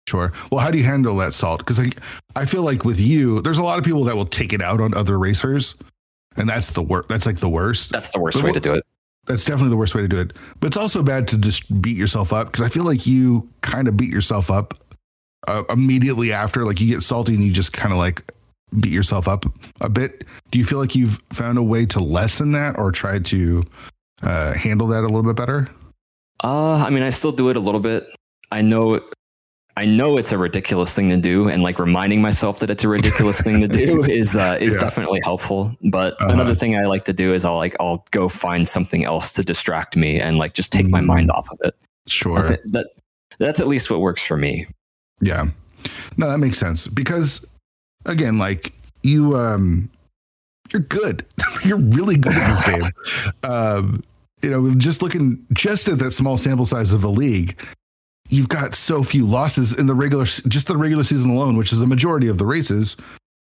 Sure. 0.07 0.31
Well, 0.51 0.59
how 0.61 0.71
do 0.71 0.77
you 0.77 0.83
handle 0.83 1.15
that 1.17 1.33
salt? 1.33 1.59
Because 1.59 1.79
like, 1.79 1.97
I 2.35 2.45
feel 2.45 2.63
like 2.63 2.83
with 2.85 2.99
you, 2.99 3.41
there's 3.41 3.57
a 3.57 3.63
lot 3.63 3.77
of 3.79 3.85
people 3.85 4.03
that 4.05 4.15
will 4.15 4.25
take 4.25 4.53
it 4.53 4.61
out 4.61 4.81
on 4.81 4.93
other 4.93 5.17
racers, 5.19 5.75
and 6.37 6.49
that's 6.49 6.71
the 6.71 6.81
worst. 6.81 7.09
That's 7.09 7.25
like 7.25 7.39
the 7.39 7.49
worst. 7.49 7.91
That's 7.91 8.09
the 8.09 8.19
worst 8.19 8.37
But 8.37 8.43
way 8.43 8.49
what- 8.51 8.53
to 8.55 8.59
do 8.69 8.73
it. 8.73 8.85
That's 9.25 9.45
definitely 9.45 9.69
the 9.69 9.77
worst 9.77 9.95
way 9.95 10.01
to 10.01 10.07
do 10.09 10.19
it. 10.19 10.33
But 10.59 10.67
it's 10.67 10.75
also 10.75 11.01
bad 11.01 11.29
to 11.29 11.37
just 11.37 11.81
beat 11.81 11.95
yourself 11.95 12.33
up 12.33 12.47
because 12.51 12.65
I 12.65 12.67
feel 12.67 12.83
like 12.83 13.07
you 13.07 13.47
kind 13.61 13.87
of 13.87 13.95
beat 13.95 14.09
yourself 14.09 14.51
up 14.51 14.73
uh, 15.47 15.63
immediately 15.69 16.33
after. 16.33 16.65
Like 16.65 16.81
you 16.81 16.87
get 16.93 17.03
salty 17.03 17.33
and 17.33 17.41
you 17.41 17.53
just 17.53 17.71
kind 17.71 17.93
of 17.93 17.97
like 17.99 18.33
beat 18.81 18.91
yourself 18.91 19.29
up 19.29 19.45
a 19.79 19.87
bit. 19.87 20.25
Do 20.51 20.59
you 20.59 20.65
feel 20.65 20.77
like 20.77 20.93
you've 20.93 21.21
found 21.31 21.57
a 21.57 21.63
way 21.63 21.85
to 21.85 22.01
lessen 22.01 22.51
that 22.51 22.77
or 22.77 22.91
try 22.91 23.17
to 23.19 23.63
uh, 24.21 24.55
handle 24.55 24.87
that 24.87 24.99
a 25.05 25.07
little 25.07 25.23
bit 25.23 25.37
better? 25.37 25.69
Uh, 26.43 26.83
I 26.85 26.89
mean, 26.89 27.03
I 27.03 27.09
still 27.11 27.31
do 27.31 27.47
it 27.49 27.55
a 27.55 27.61
little 27.61 27.79
bit. 27.79 28.05
I 28.51 28.61
know 28.61 28.99
I 29.75 29.85
know 29.85 30.17
it's 30.17 30.31
a 30.31 30.37
ridiculous 30.37 30.93
thing 30.93 31.09
to 31.09 31.17
do, 31.17 31.49
and 31.49 31.63
like 31.63 31.79
reminding 31.79 32.21
myself 32.21 32.59
that 32.59 32.69
it's 32.69 32.83
a 32.83 32.87
ridiculous 32.87 33.41
thing 33.41 33.59
to 33.61 33.67
do 33.67 34.03
is 34.19 34.35
uh, 34.35 34.57
is 34.59 34.75
yeah. 34.75 34.81
definitely 34.81 35.19
helpful. 35.23 35.75
But 35.81 36.13
uh-huh. 36.21 36.33
another 36.33 36.53
thing 36.53 36.77
I 36.77 36.85
like 36.85 37.05
to 37.05 37.13
do 37.13 37.33
is 37.33 37.43
I'll 37.43 37.57
like 37.57 37.75
I'll 37.79 38.05
go 38.11 38.29
find 38.29 38.67
something 38.67 39.03
else 39.03 39.31
to 39.33 39.43
distract 39.43 39.95
me 39.95 40.19
and 40.19 40.37
like 40.37 40.53
just 40.53 40.71
take 40.71 40.85
mm. 40.85 40.91
my 40.91 41.01
mind 41.01 41.31
off 41.31 41.49
of 41.51 41.59
it. 41.63 41.75
Sure, 42.07 42.47
that, 42.47 42.59
that 42.71 42.87
that's 43.39 43.59
at 43.59 43.67
least 43.67 43.89
what 43.89 43.99
works 43.99 44.23
for 44.23 44.37
me. 44.37 44.67
Yeah, 45.21 45.47
no, 46.17 46.29
that 46.29 46.37
makes 46.37 46.59
sense 46.59 46.87
because 46.87 47.43
again, 48.05 48.37
like 48.37 48.73
you, 49.01 49.35
um, 49.37 49.89
you're 50.71 50.81
good. 50.81 51.25
you're 51.65 51.77
really 51.77 52.17
good 52.17 52.33
at 52.33 52.49
this 52.49 52.65
game. 52.65 52.91
Um, 53.43 54.03
you 54.41 54.49
know, 54.49 54.73
just 54.75 55.01
looking 55.01 55.45
just 55.53 55.87
at 55.87 55.99
that 55.99 56.11
small 56.11 56.37
sample 56.37 56.65
size 56.65 56.91
of 56.91 57.01
the 57.01 57.09
league, 57.09 57.57
you've 58.29 58.49
got 58.49 58.75
so 58.75 59.03
few 59.03 59.25
losses 59.25 59.77
in 59.77 59.87
the 59.87 59.93
regular, 59.93 60.25
just 60.25 60.67
the 60.67 60.77
regular 60.77 61.03
season 61.03 61.31
alone, 61.31 61.57
which 61.57 61.71
is 61.73 61.79
the 61.79 61.87
majority 61.87 62.27
of 62.27 62.37
the 62.37 62.45
races. 62.45 62.95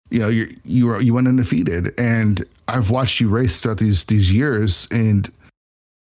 You 0.09 0.19
know, 0.19 0.29
you 0.29 0.55
you 0.63 0.97
you 0.99 1.13
went 1.13 1.27
undefeated, 1.27 1.93
and 1.99 2.43
I've 2.67 2.89
watched 2.89 3.19
you 3.19 3.29
race 3.29 3.59
throughout 3.59 3.77
these 3.77 4.05
these 4.05 4.31
years, 4.31 4.87
and 4.89 5.31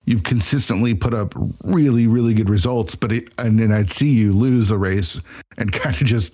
you've 0.06 0.24
consistently 0.24 0.94
put 0.94 1.14
up 1.14 1.34
really 1.64 2.08
really 2.08 2.34
good 2.34 2.50
results. 2.50 2.96
But 2.96 3.12
it, 3.12 3.30
and 3.38 3.60
then 3.60 3.72
I'd 3.72 3.92
see 3.92 4.10
you 4.10 4.32
lose 4.34 4.72
a 4.72 4.78
race 4.78 5.20
and 5.58 5.72
kind 5.74 5.96
of 5.96 6.08
just 6.08 6.34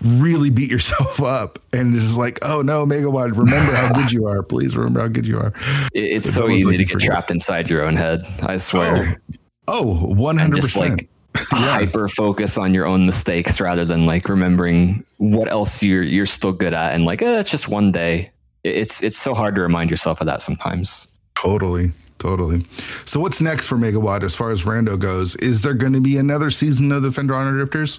really 0.00 0.50
beat 0.50 0.70
yourself 0.70 1.20
up 1.22 1.58
and 1.72 1.94
it's 1.94 2.14
like 2.16 2.38
oh 2.42 2.62
no 2.62 2.84
Megawott 2.84 3.36
remember 3.36 3.72
how 3.72 3.92
good 3.92 4.10
you 4.10 4.26
are 4.26 4.42
please 4.42 4.74
remember 4.74 5.00
how 5.00 5.06
good 5.06 5.26
you 5.26 5.38
are 5.38 5.52
it's, 5.92 6.26
it's 6.26 6.34
so 6.34 6.48
easy 6.48 6.64
like 6.64 6.78
to 6.78 6.84
get 6.86 6.98
trapped 6.98 7.30
inside 7.30 7.70
your 7.70 7.84
own 7.84 7.94
head 7.94 8.22
i 8.42 8.56
swear 8.56 9.20
oh, 9.68 10.08
oh 10.08 10.14
100% 10.14 10.80
like. 10.80 11.08
Hyper 11.34 12.08
focus 12.08 12.58
on 12.58 12.74
your 12.74 12.86
own 12.86 13.06
mistakes 13.06 13.60
rather 13.60 13.84
than 13.84 14.06
like 14.06 14.28
remembering 14.28 15.04
what 15.18 15.50
else 15.50 15.82
you're 15.82 16.02
you're 16.02 16.26
still 16.26 16.52
good 16.52 16.74
at 16.74 16.94
and 16.94 17.04
like 17.04 17.22
eh, 17.22 17.40
it's 17.40 17.50
just 17.50 17.68
one 17.68 17.92
day. 17.92 18.30
It's 18.64 19.02
it's 19.02 19.18
so 19.18 19.34
hard 19.34 19.54
to 19.56 19.60
remind 19.60 19.90
yourself 19.90 20.20
of 20.20 20.26
that 20.26 20.40
sometimes. 20.40 21.08
Totally. 21.36 21.92
Totally. 22.18 22.64
So 23.04 23.18
what's 23.18 23.40
next 23.40 23.66
for 23.66 23.76
Megawott 23.76 24.22
as 24.22 24.32
far 24.32 24.52
as 24.52 24.62
rando 24.62 24.96
goes? 24.96 25.34
Is 25.36 25.62
there 25.62 25.74
going 25.74 25.92
to 25.94 26.00
be 26.00 26.16
another 26.18 26.50
season 26.50 26.92
of 26.92 27.02
the 27.02 27.10
fender 27.10 27.34
drifters? 27.50 27.98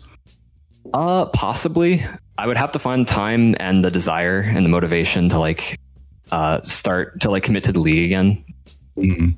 Uh, 0.94 1.26
possibly. 1.26 2.06
I 2.38 2.48
would 2.48 2.56
have 2.56 2.72
to 2.72 2.80
find 2.80 3.06
time 3.06 3.56
and 3.60 3.84
the 3.84 3.92
desire 3.92 4.40
and 4.40 4.66
the 4.66 4.70
motivation 4.70 5.28
to 5.30 5.40
like 5.40 5.80
uh 6.32 6.62
start 6.62 7.20
to 7.22 7.30
like 7.30 7.44
commit 7.44 7.66
to 7.66 7.72
the 7.72 7.80
league 7.80 8.06
again. 8.06 8.44
Mm-hmm. 8.98 9.32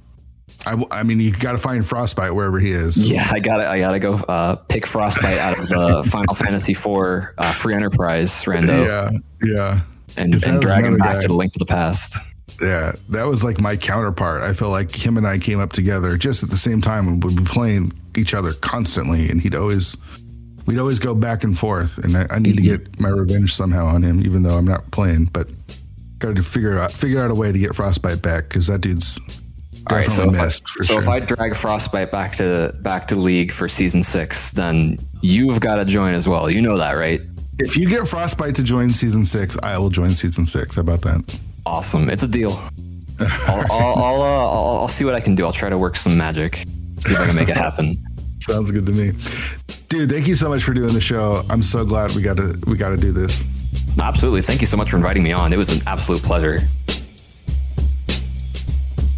I, 0.65 0.83
I 0.91 1.03
mean, 1.03 1.19
you 1.19 1.31
got 1.31 1.53
to 1.53 1.57
find 1.57 1.85
Frostbite 1.85 2.33
wherever 2.33 2.59
he 2.59 2.71
is. 2.71 2.97
Yeah, 2.97 3.27
I 3.31 3.39
got 3.39 3.57
to 3.57 3.67
I 3.67 3.79
got 3.79 3.91
to 3.91 3.99
go 3.99 4.13
uh, 4.15 4.55
pick 4.55 4.85
Frostbite 4.85 5.37
out 5.37 5.59
of 5.59 5.69
the 5.69 6.03
Final 6.09 6.35
Fantasy 6.35 6.71
IV 6.71 7.29
uh, 7.37 7.53
free 7.53 7.73
enterprise 7.73 8.31
rando. 8.43 8.85
Yeah, 8.85 9.47
yeah, 9.47 9.81
and, 10.17 10.33
and 10.43 10.61
drag 10.61 10.85
him 10.85 10.97
back 10.97 11.15
guy. 11.15 11.21
to 11.21 11.27
the 11.27 11.33
link 11.33 11.53
to 11.53 11.59
the 11.59 11.65
past. 11.65 12.17
Yeah, 12.61 12.93
that 13.09 13.25
was 13.25 13.43
like 13.43 13.59
my 13.59 13.75
counterpart. 13.75 14.41
I 14.41 14.53
feel 14.53 14.69
like 14.69 14.95
him 14.95 15.17
and 15.17 15.27
I 15.27 15.37
came 15.39 15.59
up 15.59 15.73
together 15.73 16.17
just 16.17 16.41
at 16.41 16.49
the 16.49 16.57
same 16.57 16.81
time 16.81 17.07
and 17.07 17.23
would 17.23 17.35
be 17.35 17.43
playing 17.43 17.93
each 18.17 18.33
other 18.33 18.53
constantly, 18.53 19.29
and 19.29 19.41
he'd 19.41 19.55
always 19.55 19.95
we'd 20.65 20.79
always 20.79 20.99
go 20.99 21.13
back 21.13 21.43
and 21.43 21.57
forth, 21.57 21.97
and 21.99 22.17
I, 22.17 22.27
I 22.29 22.39
need 22.39 22.55
mm-hmm. 22.55 22.71
to 22.71 22.77
get 22.77 22.99
my 22.99 23.09
revenge 23.09 23.53
somehow 23.53 23.85
on 23.85 24.03
him, 24.03 24.21
even 24.25 24.43
though 24.43 24.57
I'm 24.57 24.65
not 24.65 24.89
playing. 24.91 25.25
But 25.25 25.49
got 26.19 26.35
to 26.35 26.43
figure 26.43 26.77
out 26.77 26.91
figure 26.91 27.21
out 27.21 27.29
a 27.29 27.35
way 27.35 27.51
to 27.51 27.59
get 27.59 27.75
Frostbite 27.75 28.21
back 28.21 28.49
because 28.49 28.67
that 28.67 28.81
dude's 28.81 29.19
all 29.89 29.97
right, 29.97 30.11
so, 30.11 30.29
if 30.29 30.39
I, 30.39 30.49
so 30.49 30.63
sure. 30.83 30.99
if 30.99 31.07
I 31.07 31.19
drag 31.19 31.55
Frostbite 31.55 32.11
back 32.11 32.35
to 32.37 32.75
back 32.81 33.07
to 33.09 33.15
League 33.15 33.51
for 33.51 33.69
season 33.69 34.01
six, 34.01 34.51
then 34.51 34.97
you've 35.21 35.59
got 35.59 35.75
to 35.75 35.85
join 35.85 36.13
as 36.13 36.27
well. 36.27 36.49
You 36.49 36.61
know 36.61 36.77
that, 36.77 36.93
right? 36.93 37.21
If 37.59 37.77
you 37.77 37.87
get 37.87 38.07
Frostbite 38.07 38.55
to 38.55 38.63
join 38.63 38.91
season 38.91 39.25
six, 39.25 39.55
I 39.61 39.77
will 39.77 39.89
join 39.89 40.11
season 40.11 40.45
six. 40.45 40.75
How 40.75 40.81
about 40.81 41.01
that? 41.01 41.39
Awesome! 41.65 42.09
It's 42.09 42.23
a 42.23 42.27
deal. 42.27 42.51
I'll 43.19 43.71
I'll, 43.71 43.95
I'll, 43.95 44.21
uh, 44.21 44.25
I'll, 44.25 44.77
I'll 44.81 44.87
see 44.87 45.05
what 45.05 45.13
I 45.15 45.19
can 45.19 45.35
do. 45.35 45.45
I'll 45.45 45.53
try 45.53 45.69
to 45.69 45.77
work 45.77 45.95
some 45.95 46.17
magic. 46.17 46.65
See 46.97 47.13
if 47.13 47.19
I 47.19 47.27
can 47.27 47.35
make 47.35 47.49
it 47.49 47.57
happen. 47.57 48.03
Sounds 48.41 48.71
good 48.71 48.85
to 48.85 48.91
me, 48.91 49.11
dude. 49.89 50.09
Thank 50.09 50.27
you 50.27 50.35
so 50.35 50.49
much 50.49 50.63
for 50.63 50.73
doing 50.73 50.93
the 50.93 51.01
show. 51.01 51.43
I'm 51.49 51.61
so 51.61 51.85
glad 51.85 52.11
we 52.11 52.21
got 52.21 52.37
to 52.37 52.59
we 52.67 52.77
got 52.77 52.89
to 52.89 52.97
do 52.97 53.11
this. 53.11 53.43
Absolutely. 53.99 54.41
Thank 54.41 54.61
you 54.61 54.67
so 54.67 54.77
much 54.77 54.89
for 54.89 54.97
inviting 54.97 55.23
me 55.23 55.31
on. 55.31 55.53
It 55.53 55.57
was 55.57 55.69
an 55.69 55.81
absolute 55.87 56.21
pleasure. 56.21 56.61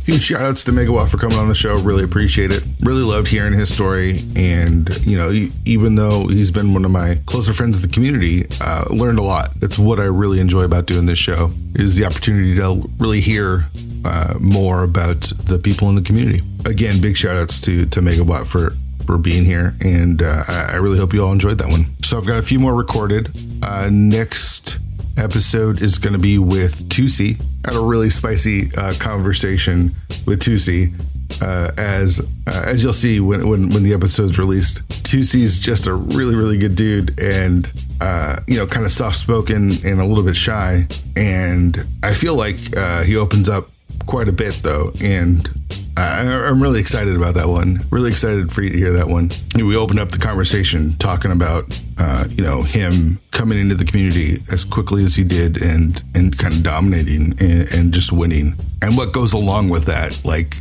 Huge 0.08 0.24
shout 0.24 0.42
outs 0.42 0.64
to 0.64 0.72
Megawott 0.72 1.10
for 1.10 1.18
coming 1.18 1.38
on 1.38 1.50
the 1.50 1.54
show. 1.54 1.78
Really 1.78 2.06
appreciate 2.06 2.50
it. 2.50 2.64
Really 2.80 3.02
loved 3.02 3.28
hearing 3.28 3.52
his 3.52 3.74
story. 3.74 4.24
And, 4.38 4.88
you 5.06 5.18
know, 5.18 5.34
even 5.66 5.96
though 5.96 6.28
he's 6.28 6.50
been 6.50 6.74
one 6.74 6.86
of 6.86 6.92
my 6.92 7.20
closer 7.26 7.52
friends 7.52 7.76
in 7.76 7.82
the 7.82 7.90
community, 7.90 8.46
uh, 8.62 8.86
learned 8.90 9.20
a 9.20 9.22
lot. 9.22 9.60
That's 9.60 9.78
what 9.78 10.00
I 10.00 10.06
really 10.06 10.40
enjoy 10.40 10.62
about 10.62 10.86
doing 10.86 11.08
this 11.08 11.20
show 11.20 11.52
is 11.76 11.98
the 11.98 12.06
opportunity 12.06 12.56
to 12.56 12.90
really 13.00 13.20
hear 13.20 13.66
uh, 14.06 14.36
more 14.40 14.84
about 14.84 15.20
the 15.44 15.60
people 15.60 15.90
in 15.90 15.96
the 15.96 16.02
community. 16.02 16.42
Again, 16.64 17.02
big 17.02 17.18
shout 17.18 17.36
outs 17.36 17.60
to, 17.60 17.86
to 17.88 18.00
Megawott 18.00 18.48
for 18.48 18.78
for 19.06 19.18
being 19.18 19.46
here, 19.46 19.74
and 19.82 20.22
uh, 20.22 20.44
I 20.48 20.76
really 20.76 20.98
hope 20.98 21.14
you 21.14 21.24
all 21.24 21.32
enjoyed 21.32 21.58
that 21.60 21.70
one. 21.70 21.86
So 22.04 22.18
I've 22.18 22.28
got 22.28 22.40
a 22.40 22.42
few 22.42 22.60
more 22.60 22.76
recorded. 22.76 23.30
Uh, 23.64 23.90
next 23.90 24.80
episode 25.18 25.82
is 25.82 25.98
going 25.98 26.14
to 26.14 26.20
be 26.20 26.38
with 26.38 26.88
Tusi. 26.90 27.40
Had 27.66 27.76
a 27.76 27.80
really 27.80 28.10
spicy 28.10 28.70
uh, 28.76 28.94
conversation 29.00 29.96
with 30.26 30.42
Tusi. 30.42 30.94
Uh, 31.42 31.72
as 31.78 32.22
uh, 32.48 32.64
as 32.66 32.82
you'll 32.82 32.94
see 32.94 33.20
when, 33.20 33.48
when 33.50 33.70
when 33.70 33.84
the 33.84 33.94
episode's 33.94 34.40
released, 34.40 34.88
Tusi's 35.04 35.60
just 35.60 35.86
a 35.86 35.94
really 35.94 36.36
really 36.36 36.58
good 36.58 36.76
dude, 36.76 37.20
and 37.20 37.72
uh, 38.00 38.38
you 38.48 38.56
know, 38.56 38.66
kind 38.66 38.86
of 38.86 38.92
soft 38.92 39.18
spoken 39.18 39.72
and 39.86 40.00
a 40.00 40.06
little 40.06 40.24
bit 40.24 40.36
shy. 40.36 40.88
And 41.16 41.86
I 42.04 42.14
feel 42.14 42.36
like 42.36 42.78
uh, 42.78 43.04
he 43.04 43.18
opens 43.18 43.50
up 43.50 43.70
quite 44.06 44.28
a 44.28 44.32
bit 44.32 44.56
though, 44.64 44.94
and 45.02 45.50
I, 45.98 46.50
am 46.50 46.62
really 46.62 46.80
excited 46.80 47.16
about 47.16 47.34
that 47.36 47.48
one. 47.48 47.86
Really 47.90 48.10
excited 48.10 48.52
for 48.52 48.62
you 48.62 48.70
to 48.70 48.78
hear 48.78 48.94
that 48.94 49.08
one. 49.08 49.32
We 49.56 49.76
opened 49.76 50.00
up 50.00 50.10
the 50.10 50.20
conversation 50.20 50.94
talking 50.98 51.32
about, 51.32 51.66
uh, 51.98 52.26
you 52.30 52.44
know, 52.44 52.62
him 52.62 53.20
coming 53.32 53.58
into 53.58 53.74
the 53.74 53.86
community 53.86 54.38
as 54.52 54.64
quickly 54.64 55.04
as 55.04 55.16
he 55.16 55.24
did 55.24 55.62
and 55.62 56.02
and 56.14 56.38
kind 56.38 56.54
of 56.54 56.64
dominating 56.64 57.36
and, 57.40 57.72
and 57.72 57.94
just 57.94 58.12
winning, 58.12 58.56
and 58.82 58.96
what 58.96 59.12
goes 59.12 59.34
along 59.34 59.70
with 59.70 59.86
that, 59.86 60.24
like 60.24 60.58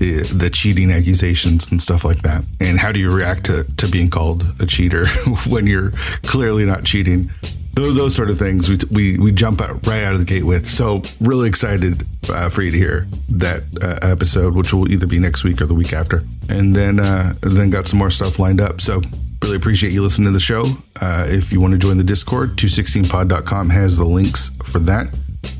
the, 0.00 0.50
cheating 0.50 0.90
accusations 0.90 1.70
and 1.70 1.80
stuff 1.80 2.04
like 2.04 2.22
that. 2.22 2.44
And 2.60 2.78
how 2.78 2.92
do 2.92 2.98
you 2.98 3.12
react 3.12 3.44
to, 3.46 3.64
to 3.76 3.88
being 3.88 4.10
called 4.10 4.44
a 4.60 4.66
cheater 4.66 5.06
when 5.46 5.66
you're 5.66 5.90
clearly 6.22 6.64
not 6.64 6.84
cheating? 6.84 7.30
those, 7.74 7.96
those 7.96 8.14
sort 8.14 8.30
of 8.30 8.38
things 8.38 8.68
we, 8.68 8.78
we, 8.90 9.18
we 9.18 9.32
jump 9.32 9.60
out 9.60 9.86
right 9.86 10.02
out 10.02 10.12
of 10.12 10.18
the 10.18 10.24
gate 10.24 10.44
with. 10.44 10.68
So 10.68 11.02
really 11.20 11.48
excited 11.48 12.06
uh, 12.28 12.50
for 12.50 12.62
you 12.62 12.70
to 12.70 12.76
hear 12.76 13.06
that 13.30 13.62
uh, 13.82 13.98
episode, 14.02 14.54
which 14.54 14.72
will 14.72 14.90
either 14.90 15.06
be 15.06 15.18
next 15.18 15.44
week 15.44 15.60
or 15.60 15.66
the 15.66 15.74
week 15.74 15.92
after, 15.92 16.22
and 16.48 16.74
then 16.74 17.00
uh, 17.00 17.34
then 17.40 17.70
got 17.70 17.86
some 17.86 17.98
more 17.98 18.10
stuff 18.10 18.38
lined 18.38 18.60
up. 18.60 18.80
So 18.80 19.00
really 19.42 19.56
appreciate 19.56 19.92
you 19.92 20.02
listening 20.02 20.26
to 20.26 20.32
the 20.32 20.40
show. 20.40 20.66
Uh, 21.00 21.26
if 21.28 21.52
you 21.52 21.60
want 21.60 21.72
to 21.72 21.78
join 21.78 21.96
the 21.96 22.04
Discord, 22.04 22.56
216pod.com 22.56 23.70
has 23.70 23.96
the 23.96 24.04
links 24.04 24.50
for 24.64 24.80
that. 24.80 25.08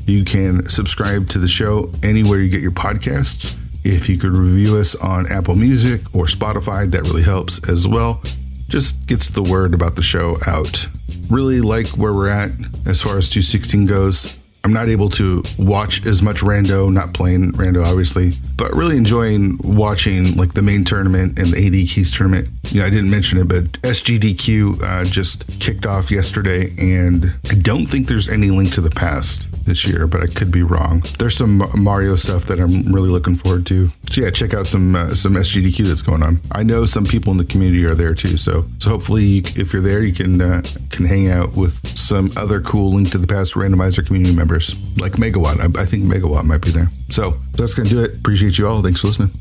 You 0.05 0.25
can 0.25 0.69
subscribe 0.69 1.29
to 1.29 1.39
the 1.39 1.47
show 1.47 1.91
anywhere 2.03 2.39
you 2.39 2.49
get 2.49 2.61
your 2.61 2.71
podcasts. 2.71 3.55
If 3.83 4.09
you 4.09 4.17
could 4.17 4.33
review 4.33 4.77
us 4.77 4.95
on 4.95 5.31
Apple 5.31 5.55
Music 5.55 6.01
or 6.13 6.25
Spotify, 6.25 6.89
that 6.91 7.01
really 7.03 7.23
helps 7.23 7.67
as 7.67 7.87
well 7.87 8.21
just 8.71 9.05
gets 9.05 9.27
the 9.27 9.43
word 9.43 9.73
about 9.73 9.95
the 9.95 10.01
show 10.01 10.37
out. 10.47 10.87
Really 11.29 11.59
like 11.59 11.87
where 11.89 12.13
we're 12.13 12.29
at 12.29 12.51
as 12.85 13.01
far 13.01 13.17
as 13.17 13.27
216 13.27 13.85
goes. 13.85 14.37
I'm 14.63 14.71
not 14.71 14.89
able 14.89 15.09
to 15.11 15.43
watch 15.57 16.05
as 16.05 16.21
much 16.21 16.41
Rando, 16.41 16.91
not 16.91 17.13
playing 17.13 17.51
Rando 17.53 17.83
obviously, 17.83 18.33
but 18.55 18.73
really 18.73 18.95
enjoying 18.95 19.59
watching 19.63 20.37
like 20.37 20.53
the 20.53 20.61
main 20.61 20.85
tournament 20.85 21.37
and 21.37 21.49
the 21.49 21.65
AD 21.65 21.89
Keys 21.89 22.11
tournament. 22.11 22.47
You 22.69 22.79
know, 22.79 22.85
I 22.85 22.89
didn't 22.89 23.09
mention 23.09 23.39
it, 23.39 23.47
but 23.47 23.65
SGDQ 23.81 24.81
uh, 24.83 25.03
just 25.05 25.59
kicked 25.59 25.85
off 25.85 26.11
yesterday, 26.11 26.71
and 26.77 27.33
I 27.49 27.55
don't 27.55 27.87
think 27.87 28.07
there's 28.07 28.29
any 28.29 28.51
link 28.51 28.71
to 28.73 28.81
the 28.81 28.91
past 28.91 29.47
this 29.71 29.87
year, 29.87 30.05
but 30.05 30.21
I 30.21 30.27
could 30.27 30.51
be 30.51 30.63
wrong. 30.63 31.01
There's 31.17 31.37
some 31.37 31.63
Mario 31.75 32.17
stuff 32.17 32.45
that 32.47 32.59
I'm 32.59 32.91
really 32.91 33.09
looking 33.09 33.37
forward 33.37 33.65
to. 33.67 33.89
So 34.09 34.21
yeah, 34.21 34.29
check 34.29 34.53
out 34.53 34.67
some 34.67 34.95
uh, 34.95 35.15
some 35.15 35.33
SGDQ 35.33 35.87
that's 35.87 36.01
going 36.01 36.23
on. 36.23 36.41
I 36.51 36.63
know 36.63 36.85
some 36.85 37.05
people 37.05 37.31
in 37.31 37.37
the 37.37 37.45
community 37.45 37.85
are 37.85 37.95
there 37.95 38.13
too, 38.13 38.37
so 38.37 38.65
so 38.79 38.89
hopefully 38.89 39.23
you, 39.23 39.43
if 39.55 39.71
you're 39.71 39.81
there, 39.81 40.03
you 40.03 40.13
can 40.13 40.41
uh, 40.41 40.61
can 40.89 41.05
hang 41.05 41.29
out 41.29 41.55
with 41.55 41.97
some 41.97 42.31
other 42.35 42.59
cool 42.59 42.93
Link 42.93 43.11
to 43.11 43.17
the 43.17 43.27
Past 43.27 43.53
randomizer 43.53 44.05
community 44.05 44.35
members 44.35 44.75
like 44.99 45.13
Megawott. 45.13 45.59
I, 45.61 45.81
I 45.81 45.85
think 45.85 46.03
Megawott 46.03 46.43
might 46.43 46.61
be 46.61 46.71
there. 46.71 46.89
So 47.09 47.37
that's 47.53 47.73
gonna 47.73 47.89
do 47.89 48.03
it. 48.03 48.17
Appreciate 48.17 48.57
you 48.57 48.67
all. 48.67 48.81
Thanks 48.81 48.99
for 48.99 49.07
listening. 49.07 49.31